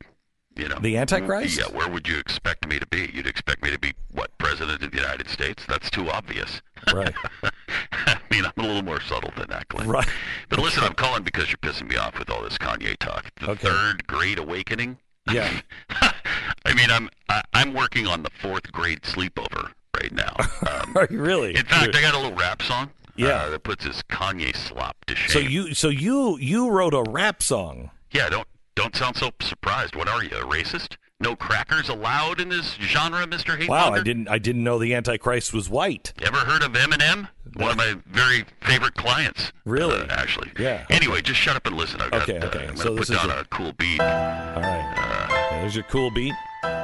You 0.56 0.68
know, 0.68 0.78
The 0.78 0.96
Antichrist? 0.96 1.58
Yeah. 1.58 1.66
Where 1.66 1.88
would 1.88 2.08
you 2.08 2.18
expect 2.18 2.66
me 2.66 2.78
to 2.78 2.86
be? 2.86 3.10
You'd 3.12 3.26
expect 3.26 3.62
me 3.62 3.70
to 3.70 3.78
be 3.78 3.92
what? 4.12 4.36
President 4.38 4.82
of 4.82 4.90
the 4.90 4.96
United 4.96 5.28
States? 5.28 5.62
That's 5.68 5.90
too 5.90 6.08
obvious. 6.10 6.62
Right. 6.94 7.14
I 7.92 8.16
mean, 8.30 8.46
I'm 8.46 8.52
a 8.56 8.66
little 8.66 8.82
more 8.82 9.00
subtle 9.02 9.32
than 9.36 9.48
that, 9.50 9.68
Glenn. 9.68 9.86
Right. 9.86 10.08
But 10.48 10.60
listen, 10.60 10.82
I'm 10.82 10.94
calling 10.94 11.24
because 11.24 11.48
you're 11.50 11.58
pissing 11.58 11.90
me 11.90 11.96
off 11.96 12.18
with 12.18 12.30
all 12.30 12.42
this 12.42 12.56
Kanye 12.56 12.96
talk. 12.96 13.30
The 13.38 13.54
third 13.54 14.06
Great 14.06 14.38
Awakening. 14.38 14.96
Yeah. 15.30 15.60
I 15.90 16.74
mean, 16.74 16.90
I'm 16.90 17.10
I, 17.28 17.42
I'm 17.52 17.74
working 17.74 18.06
on 18.06 18.22
the 18.22 18.30
fourth 18.40 18.72
grade 18.72 19.02
sleepover 19.02 19.72
right 20.00 20.12
now. 20.12 20.34
Um, 20.70 20.92
Are 20.96 21.08
you 21.10 21.20
really? 21.20 21.54
in 21.56 21.64
fact, 21.66 21.94
I 21.94 22.00
got 22.00 22.14
a 22.14 22.18
little 22.18 22.36
rap 22.36 22.62
song. 22.62 22.90
Yeah. 23.16 23.28
uh, 23.44 23.50
that 23.50 23.62
puts 23.62 23.84
his 23.84 24.02
Kanye 24.10 24.54
slop 24.56 24.96
to 25.06 25.14
shame. 25.16 25.30
So 25.30 25.38
you 25.38 25.74
so 25.74 25.88
you 25.88 26.38
you 26.38 26.68
wrote 26.70 26.94
a 26.94 27.02
rap 27.02 27.42
song. 27.42 27.90
Yeah, 28.12 28.28
don't 28.28 28.46
don't 28.74 28.94
sound 28.96 29.16
so 29.16 29.30
surprised. 29.40 29.96
What 29.96 30.08
are 30.08 30.22
you, 30.22 30.30
a 30.30 30.42
racist? 30.44 30.96
No 31.18 31.34
crackers 31.34 31.88
allowed 31.88 32.42
in 32.42 32.50
this 32.50 32.74
genre, 32.74 33.26
Mr. 33.26 33.56
Hatemonger? 33.58 33.68
Wow, 33.70 33.92
I 33.94 34.02
didn't 34.02 34.28
I 34.28 34.36
didn't 34.38 34.62
know 34.64 34.78
the 34.78 34.94
Antichrist 34.94 35.54
was 35.54 35.70
white. 35.70 36.12
Ever 36.20 36.36
heard 36.36 36.62
of 36.62 36.72
Eminem? 36.72 37.28
One 37.54 37.70
of 37.70 37.76
my 37.78 37.94
very 38.06 38.44
favorite 38.60 38.92
clients. 38.96 39.50
Really? 39.64 39.98
Uh, 39.98 40.06
actually. 40.10 40.50
Yeah. 40.58 40.84
Anyway, 40.90 41.22
just 41.22 41.40
shut 41.40 41.56
up 41.56 41.66
and 41.66 41.74
listen. 41.74 42.02
I've 42.02 42.10
got, 42.10 42.28
Okay, 42.28 42.36
uh, 42.38 42.46
okay. 42.48 42.66
I'm 42.68 42.76
So 42.76 42.94
this 42.94 43.08
put 43.08 43.16
is 43.16 43.22
down 43.22 43.30
a- 43.30 43.40
a 43.40 43.44
cool 43.46 43.72
beat. 43.72 43.98
All 43.98 44.06
right. 44.06 44.92
Yeah, 44.94 45.60
there's 45.62 45.74
your 45.74 45.84
cool 45.84 46.10
beat. 46.10 46.34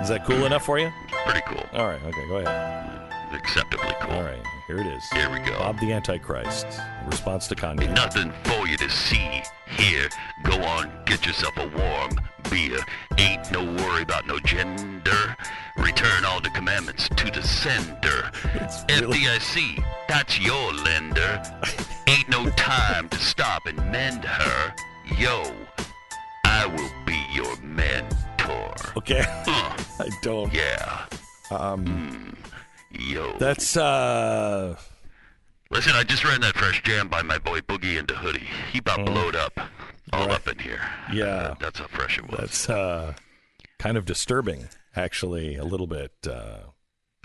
Is 0.00 0.08
that 0.08 0.24
cool 0.26 0.46
enough 0.46 0.64
for 0.64 0.78
you? 0.78 0.90
Pretty 1.26 1.42
cool. 1.46 1.64
All 1.74 1.86
right. 1.88 2.00
Okay. 2.02 2.28
Go 2.28 2.36
ahead. 2.38 3.01
Acceptably 3.34 3.94
cool. 4.00 4.12
All 4.12 4.22
right. 4.22 4.42
Here 4.66 4.78
it 4.78 4.86
is. 4.86 5.04
Here 5.10 5.30
we 5.30 5.38
go. 5.40 5.58
Bob 5.58 5.78
the 5.80 5.92
Antichrist. 5.92 6.66
Response 7.06 7.48
to 7.48 7.54
Kanye. 7.54 7.92
Nothing 7.94 8.32
for 8.44 8.66
you 8.66 8.76
to 8.76 8.88
see 8.88 9.42
here. 9.66 10.08
Go 10.44 10.62
on, 10.62 10.90
get 11.06 11.26
yourself 11.26 11.56
a 11.56 11.68
warm 11.68 12.20
beer. 12.50 12.78
Ain't 13.18 13.50
no 13.50 13.64
worry 13.64 14.02
about 14.02 14.26
no 14.26 14.38
gender. 14.40 15.36
Return 15.76 16.24
all 16.24 16.40
the 16.40 16.50
commandments 16.50 17.08
to 17.08 17.30
the 17.30 17.42
sender. 17.42 18.30
FDIC, 18.88 19.84
that's 20.08 20.38
your 20.40 20.72
lender. 20.72 21.42
Ain't 22.06 22.28
no 22.28 22.48
time 22.50 23.08
to 23.08 23.18
stop 23.18 23.66
and 23.66 23.76
mend 23.90 24.24
her. 24.24 24.74
Yo, 25.18 25.54
I 26.44 26.66
will 26.66 26.90
be 27.06 27.24
your 27.32 27.56
mentor. 27.62 28.74
Okay. 28.96 29.24
Huh. 29.26 29.76
I 30.04 30.08
don't. 30.22 30.52
Yeah. 30.52 31.06
Um. 31.50 32.36
Yo. 32.98 33.36
That's 33.38 33.76
uh. 33.76 34.76
Listen, 35.70 35.92
I 35.94 36.02
just 36.04 36.24
ran 36.24 36.42
that 36.42 36.54
fresh 36.54 36.82
jam 36.82 37.08
by 37.08 37.22
my 37.22 37.38
boy 37.38 37.60
Boogie 37.60 37.98
into 37.98 38.14
Hoodie. 38.14 38.46
He 38.72 38.78
about 38.78 39.06
blowed 39.06 39.34
up. 39.34 39.58
All 40.12 40.30
up 40.30 40.46
in 40.46 40.58
here. 40.58 40.82
Yeah. 41.12 41.54
That's 41.58 41.78
how 41.78 41.86
fresh 41.86 42.18
it 42.18 42.28
was. 42.30 42.38
That's 42.38 42.68
uh, 42.68 43.14
kind 43.78 43.96
of 43.96 44.04
disturbing, 44.04 44.68
actually, 44.94 45.56
a 45.56 45.64
little 45.64 45.86
bit. 45.86 46.12
Uh, 46.28 46.58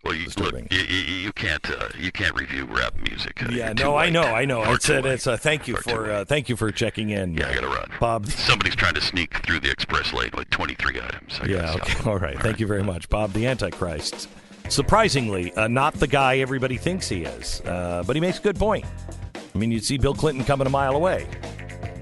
Well, 0.06 0.14
you, 0.14 0.26
look, 0.28 0.36
disturbing. 0.36 0.68
you, 0.72 0.80
you, 0.80 1.02
you 1.24 1.34
can't 1.34 1.70
uh, 1.70 1.90
you 2.00 2.14
can't 2.14 2.34
review 2.40 2.64
rap 2.66 2.96
music. 3.06 3.44
Uh, 3.44 3.50
yeah, 3.52 3.74
no, 3.74 3.98
I 3.98 4.10
know, 4.10 4.22
I 4.24 4.46
know. 4.46 4.64
Or 4.64 4.76
It's 4.76 4.88
a, 4.88 5.06
it's 5.06 5.28
a 5.28 5.38
thank 5.38 5.68
you 5.68 5.76
for 5.76 6.10
uh, 6.10 6.24
thank 6.24 6.48
you 6.48 6.56
for 6.56 6.72
checking 6.72 7.10
in. 7.10 7.34
Yeah, 7.34 7.50
I 7.50 7.54
gotta 7.56 7.68
run. 7.68 7.92
Bob. 8.00 8.28
Somebody's 8.28 8.76
trying 8.78 8.94
to 8.94 9.02
sneak 9.02 9.36
through 9.46 9.60
the 9.60 9.72
express 9.72 10.14
lane 10.14 10.32
with 10.38 10.50
23 10.52 11.02
items. 11.02 11.40
I 11.42 11.48
Yeah, 11.48 11.74
okay, 11.74 12.10
all 12.10 12.18
right. 12.20 12.40
Thank 12.40 12.62
you 12.62 12.68
very 12.68 12.84
much, 12.84 13.10
Bob 13.10 13.34
the 13.34 13.46
Antichrist. 13.48 14.30
Surprisingly, 14.70 15.54
uh, 15.54 15.68
not 15.68 15.94
the 15.96 16.08
guy 16.08 16.38
everybody 16.40 16.78
thinks 16.78 17.08
he 17.08 17.24
is, 17.24 17.62
uh, 17.62 18.04
but 18.06 18.16
he 18.16 18.20
makes 18.22 18.38
a 18.40 18.42
good 18.42 18.58
point. 18.58 18.86
I 19.36 19.58
mean, 19.58 19.72
you'd 19.72 19.84
see 19.84 19.98
Bill 19.98 20.14
Clinton 20.14 20.44
coming 20.44 20.68
a 20.68 20.70
mile 20.70 20.96
away. 20.96 21.28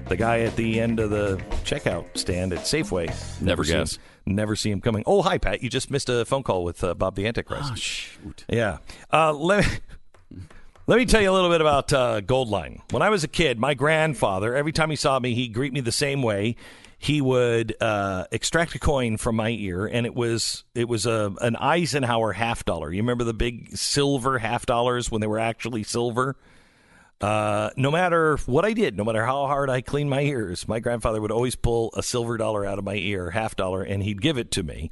The 0.08 0.16
guy 0.16 0.40
at 0.40 0.54
the 0.56 0.80
end 0.80 1.00
of 1.00 1.10
the 1.10 1.36
checkout 1.64 2.16
stand 2.16 2.52
at 2.52 2.60
Safeway. 2.60 3.08
Never 3.40 3.64
see 3.64 3.72
him- 3.72 3.78
guess. 3.80 3.98
never 4.26 4.54
see 4.56 4.70
him 4.70 4.80
coming. 4.80 5.02
Oh, 5.06 5.22
hi, 5.22 5.38
Pat. 5.38 5.62
You 5.62 5.70
just 5.70 5.90
missed 5.90 6.08
a 6.08 6.24
phone 6.24 6.42
call 6.42 6.64
with 6.64 6.82
uh, 6.84 6.94
Bob 6.94 7.14
the 7.16 7.26
Antichrist. 7.26 7.70
Oh, 7.72 7.74
shoot. 7.76 8.44
Yeah. 8.48 8.78
Uh, 9.12 9.32
let 9.32 9.64
me. 9.66 9.72
Let 10.88 10.98
me 10.98 11.04
tell 11.04 11.20
you 11.20 11.32
a 11.32 11.34
little 11.34 11.50
bit 11.50 11.60
about 11.60 11.92
uh, 11.92 12.20
Goldline. 12.20 12.78
When 12.92 13.02
I 13.02 13.10
was 13.10 13.24
a 13.24 13.28
kid, 13.28 13.58
my 13.58 13.74
grandfather, 13.74 14.54
every 14.54 14.70
time 14.70 14.88
he 14.88 14.94
saw 14.94 15.18
me, 15.18 15.34
he'd 15.34 15.52
greet 15.52 15.72
me 15.72 15.80
the 15.80 15.90
same 15.90 16.22
way. 16.22 16.54
He 16.98 17.20
would 17.20 17.76
uh, 17.80 18.24
extract 18.32 18.74
a 18.74 18.78
coin 18.78 19.18
from 19.18 19.36
my 19.36 19.50
ear, 19.50 19.86
and 19.86 20.06
it 20.06 20.14
was 20.14 20.64
it 20.74 20.88
was 20.88 21.04
a 21.06 21.34
an 21.40 21.56
Eisenhower 21.56 22.32
half 22.32 22.64
dollar. 22.64 22.90
You 22.90 23.02
remember 23.02 23.24
the 23.24 23.34
big 23.34 23.76
silver 23.76 24.38
half 24.38 24.64
dollars 24.66 25.10
when 25.10 25.20
they 25.20 25.26
were 25.26 25.38
actually 25.38 25.82
silver? 25.82 26.36
Uh, 27.20 27.70
no 27.76 27.90
matter 27.90 28.36
what 28.46 28.64
I 28.64 28.72
did, 28.72 28.96
no 28.96 29.04
matter 29.04 29.24
how 29.24 29.46
hard 29.46 29.70
I 29.70 29.80
cleaned 29.80 30.10
my 30.10 30.20
ears, 30.20 30.68
my 30.68 30.80
grandfather 30.80 31.20
would 31.20 31.30
always 31.32 31.56
pull 31.56 31.90
a 31.96 32.02
silver 32.02 32.36
dollar 32.36 32.66
out 32.66 32.78
of 32.78 32.84
my 32.84 32.96
ear, 32.96 33.30
half 33.30 33.56
dollar, 33.56 33.82
and 33.82 34.02
he'd 34.02 34.20
give 34.20 34.36
it 34.36 34.50
to 34.52 34.62
me 34.62 34.90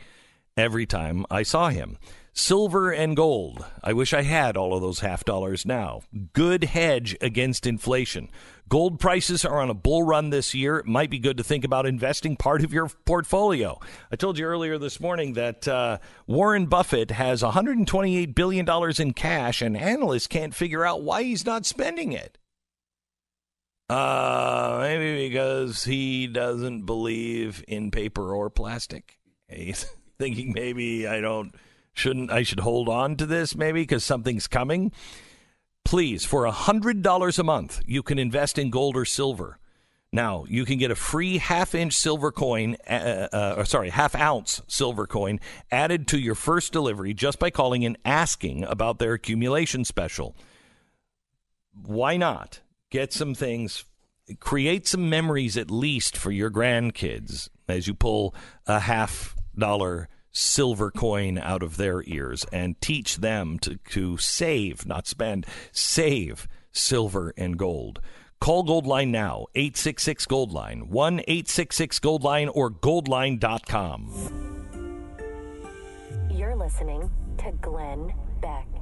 every 0.56 0.86
time 0.86 1.26
I 1.30 1.42
saw 1.42 1.68
him. 1.68 1.98
Silver 2.36 2.90
and 2.90 3.16
gold. 3.16 3.64
I 3.80 3.92
wish 3.92 4.12
I 4.12 4.22
had 4.22 4.56
all 4.56 4.74
of 4.74 4.82
those 4.82 4.98
half 4.98 5.24
dollars 5.24 5.64
now. 5.64 6.00
Good 6.32 6.64
hedge 6.64 7.16
against 7.20 7.64
inflation. 7.64 8.28
Gold 8.68 8.98
prices 8.98 9.44
are 9.44 9.60
on 9.60 9.70
a 9.70 9.74
bull 9.74 10.02
run 10.02 10.30
this 10.30 10.52
year. 10.52 10.78
It 10.78 10.86
might 10.86 11.10
be 11.10 11.20
good 11.20 11.36
to 11.36 11.44
think 11.44 11.64
about 11.64 11.86
investing 11.86 12.34
part 12.34 12.64
of 12.64 12.72
your 12.72 12.88
portfolio. 13.04 13.78
I 14.10 14.16
told 14.16 14.36
you 14.36 14.46
earlier 14.46 14.78
this 14.78 14.98
morning 14.98 15.34
that 15.34 15.68
uh, 15.68 15.98
Warren 16.26 16.66
Buffett 16.66 17.12
has 17.12 17.40
$128 17.40 18.34
billion 18.34 18.68
in 18.98 19.12
cash, 19.12 19.62
and 19.62 19.76
analysts 19.76 20.26
can't 20.26 20.56
figure 20.56 20.84
out 20.84 21.04
why 21.04 21.22
he's 21.22 21.46
not 21.46 21.64
spending 21.64 22.10
it. 22.10 22.36
Uh, 23.88 24.78
maybe 24.80 25.28
because 25.28 25.84
he 25.84 26.26
doesn't 26.26 26.84
believe 26.84 27.64
in 27.68 27.92
paper 27.92 28.34
or 28.34 28.50
plastic. 28.50 29.18
He's 29.48 29.84
thinking 30.18 30.52
maybe 30.52 31.06
I 31.06 31.20
don't 31.20 31.54
shouldn't 31.94 32.30
I 32.30 32.42
should 32.42 32.60
hold 32.60 32.88
on 32.88 33.16
to 33.16 33.26
this 33.26 33.56
maybe 33.56 33.82
because 33.82 34.04
something's 34.04 34.46
coming. 34.46 34.92
Please, 35.84 36.24
for 36.24 36.46
a 36.46 36.52
$100 36.52 37.38
a 37.38 37.42
month, 37.42 37.82
you 37.86 38.02
can 38.02 38.18
invest 38.18 38.58
in 38.58 38.70
gold 38.70 38.96
or 38.96 39.04
silver. 39.04 39.58
Now, 40.14 40.44
you 40.48 40.64
can 40.64 40.78
get 40.78 40.92
a 40.92 40.94
free 40.94 41.38
half 41.38 41.74
inch 41.74 41.92
silver 41.94 42.30
coin, 42.30 42.76
uh, 42.88 43.28
uh, 43.32 43.54
or 43.58 43.64
sorry, 43.64 43.90
half 43.90 44.14
ounce 44.14 44.62
silver 44.68 45.06
coin 45.06 45.40
added 45.72 46.06
to 46.08 46.18
your 46.18 46.36
first 46.36 46.72
delivery 46.72 47.14
just 47.14 47.38
by 47.38 47.50
calling 47.50 47.84
and 47.84 47.98
asking 48.04 48.64
about 48.64 48.98
their 48.98 49.14
accumulation 49.14 49.84
special. 49.84 50.36
Why 51.72 52.16
not 52.16 52.60
get 52.90 53.12
some 53.12 53.34
things, 53.34 53.84
create 54.38 54.86
some 54.86 55.10
memories 55.10 55.56
at 55.56 55.68
least 55.68 56.16
for 56.16 56.30
your 56.30 56.50
grandkids 56.50 57.48
as 57.68 57.88
you 57.88 57.94
pull 57.94 58.34
a 58.66 58.78
half 58.78 59.34
dollar 59.58 60.08
silver 60.34 60.90
coin 60.90 61.38
out 61.38 61.62
of 61.62 61.78
their 61.78 62.02
ears 62.06 62.44
and 62.52 62.78
teach 62.80 63.16
them 63.18 63.58
to, 63.60 63.76
to 63.90 64.18
save, 64.18 64.84
not 64.84 65.06
spend, 65.06 65.46
save 65.72 66.46
silver 66.72 67.32
and 67.38 67.56
gold. 67.56 68.00
Call 68.40 68.64
Goldline 68.64 69.08
now, 69.08 69.46
866 69.54 70.26
Goldline, 70.26 70.88
1 70.88 71.20
866 71.20 71.98
Goldline 72.00 72.50
or 72.52 72.70
goldline.com. 72.70 74.10
You're 76.30 76.56
listening 76.56 77.10
to 77.38 77.52
Glenn 77.62 78.12
Beck. 78.42 78.73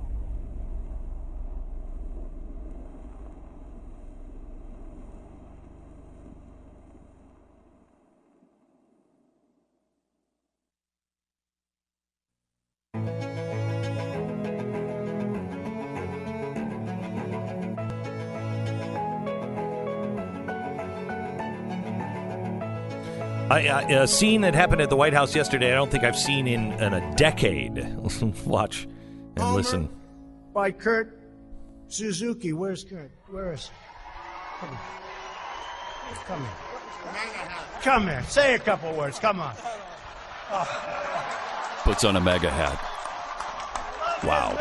Uh, 23.52 23.84
a 23.90 24.08
scene 24.08 24.40
that 24.40 24.54
happened 24.54 24.80
at 24.80 24.88
the 24.88 24.96
White 24.96 25.12
House 25.12 25.34
yesterday, 25.34 25.72
I 25.72 25.74
don't 25.74 25.90
think 25.90 26.04
I've 26.04 26.16
seen 26.16 26.46
in, 26.46 26.72
in 26.72 26.94
a 26.94 27.16
decade. 27.16 27.76
Watch 28.46 28.88
and 29.36 29.54
listen. 29.54 29.90
By 30.54 30.70
Kurt 30.70 31.20
Suzuki. 31.88 32.54
Where's 32.54 32.82
Kurt? 32.82 33.10
Where 33.28 33.52
is? 33.52 33.68
He? 34.60 34.66
Come 34.66 34.70
here. 34.70 34.78
Come 36.24 36.40
here. 36.40 36.50
Come 37.82 38.02
here. 38.04 38.22
Say 38.28 38.54
a 38.54 38.58
couple 38.58 38.90
words. 38.94 39.18
Come 39.18 39.40
on. 39.40 39.54
Oh. 40.50 41.02
Puts 41.84 42.04
on 42.04 42.16
a 42.16 42.20
MAGA 42.20 42.50
hat. 42.50 42.78
Wow. 44.24 44.56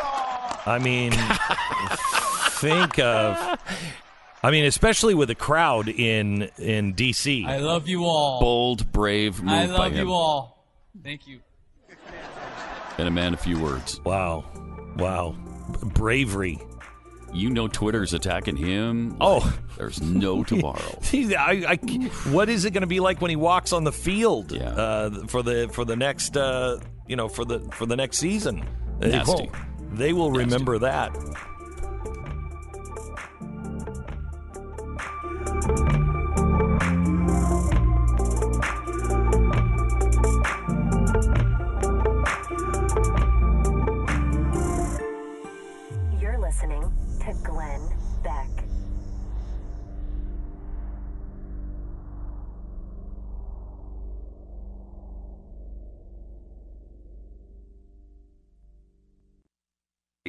I 0.65 0.79
mean, 0.79 1.11
think 2.59 2.97
of. 2.99 3.59
I 4.43 4.49
mean, 4.49 4.65
especially 4.65 5.13
with 5.13 5.29
a 5.29 5.35
crowd 5.35 5.87
in 5.87 6.49
in 6.57 6.93
D.C. 6.93 7.45
I 7.47 7.57
love 7.57 7.87
you 7.87 8.05
all. 8.05 8.39
Bold, 8.39 8.91
brave 8.91 9.41
move 9.41 9.53
I 9.53 9.67
by 9.67 9.73
love 9.73 9.91
him. 9.93 10.07
you 10.07 10.13
all. 10.13 10.65
Thank 11.03 11.27
you. 11.27 11.39
And 12.97 13.07
a 13.07 13.11
man 13.11 13.33
of 13.33 13.39
few 13.39 13.59
words. 13.59 13.99
Wow. 14.03 14.45
Wow. 14.97 15.35
Bravery. 15.83 16.59
You 17.33 17.49
know 17.49 17.67
Twitter's 17.69 18.13
attacking 18.13 18.57
him. 18.57 19.15
Oh. 19.21 19.37
like 19.39 19.77
there's 19.77 20.01
no 20.01 20.43
tomorrow. 20.43 20.99
I, 21.13 21.63
I, 21.67 21.75
what 22.31 22.49
is 22.49 22.65
it 22.65 22.71
going 22.71 22.81
to 22.81 22.87
be 22.87 22.99
like 22.99 23.21
when 23.21 23.29
he 23.29 23.37
walks 23.37 23.71
on 23.73 23.83
the 23.85 23.91
field 23.91 24.51
Yeah. 24.51 24.69
uh, 24.69 25.27
for 25.27 25.41
the 25.41 25.69
for 25.71 25.85
the 25.85 25.95
next 25.95 26.35
uh, 26.35 26.79
you 27.11 27.17
know 27.17 27.27
for 27.27 27.43
the 27.43 27.59
for 27.73 27.85
the 27.85 27.95
next 27.97 28.17
season? 28.17 28.65
They 28.99 29.09
Nasty. 29.11 29.31
will, 29.33 29.51
they 29.91 30.13
will 30.13 30.31
remember 30.31 30.79
that. 30.79 31.11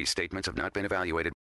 These 0.03 0.09
statements 0.09 0.47
have 0.47 0.57
not 0.57 0.73
been 0.73 0.83
evaluated. 0.83 1.33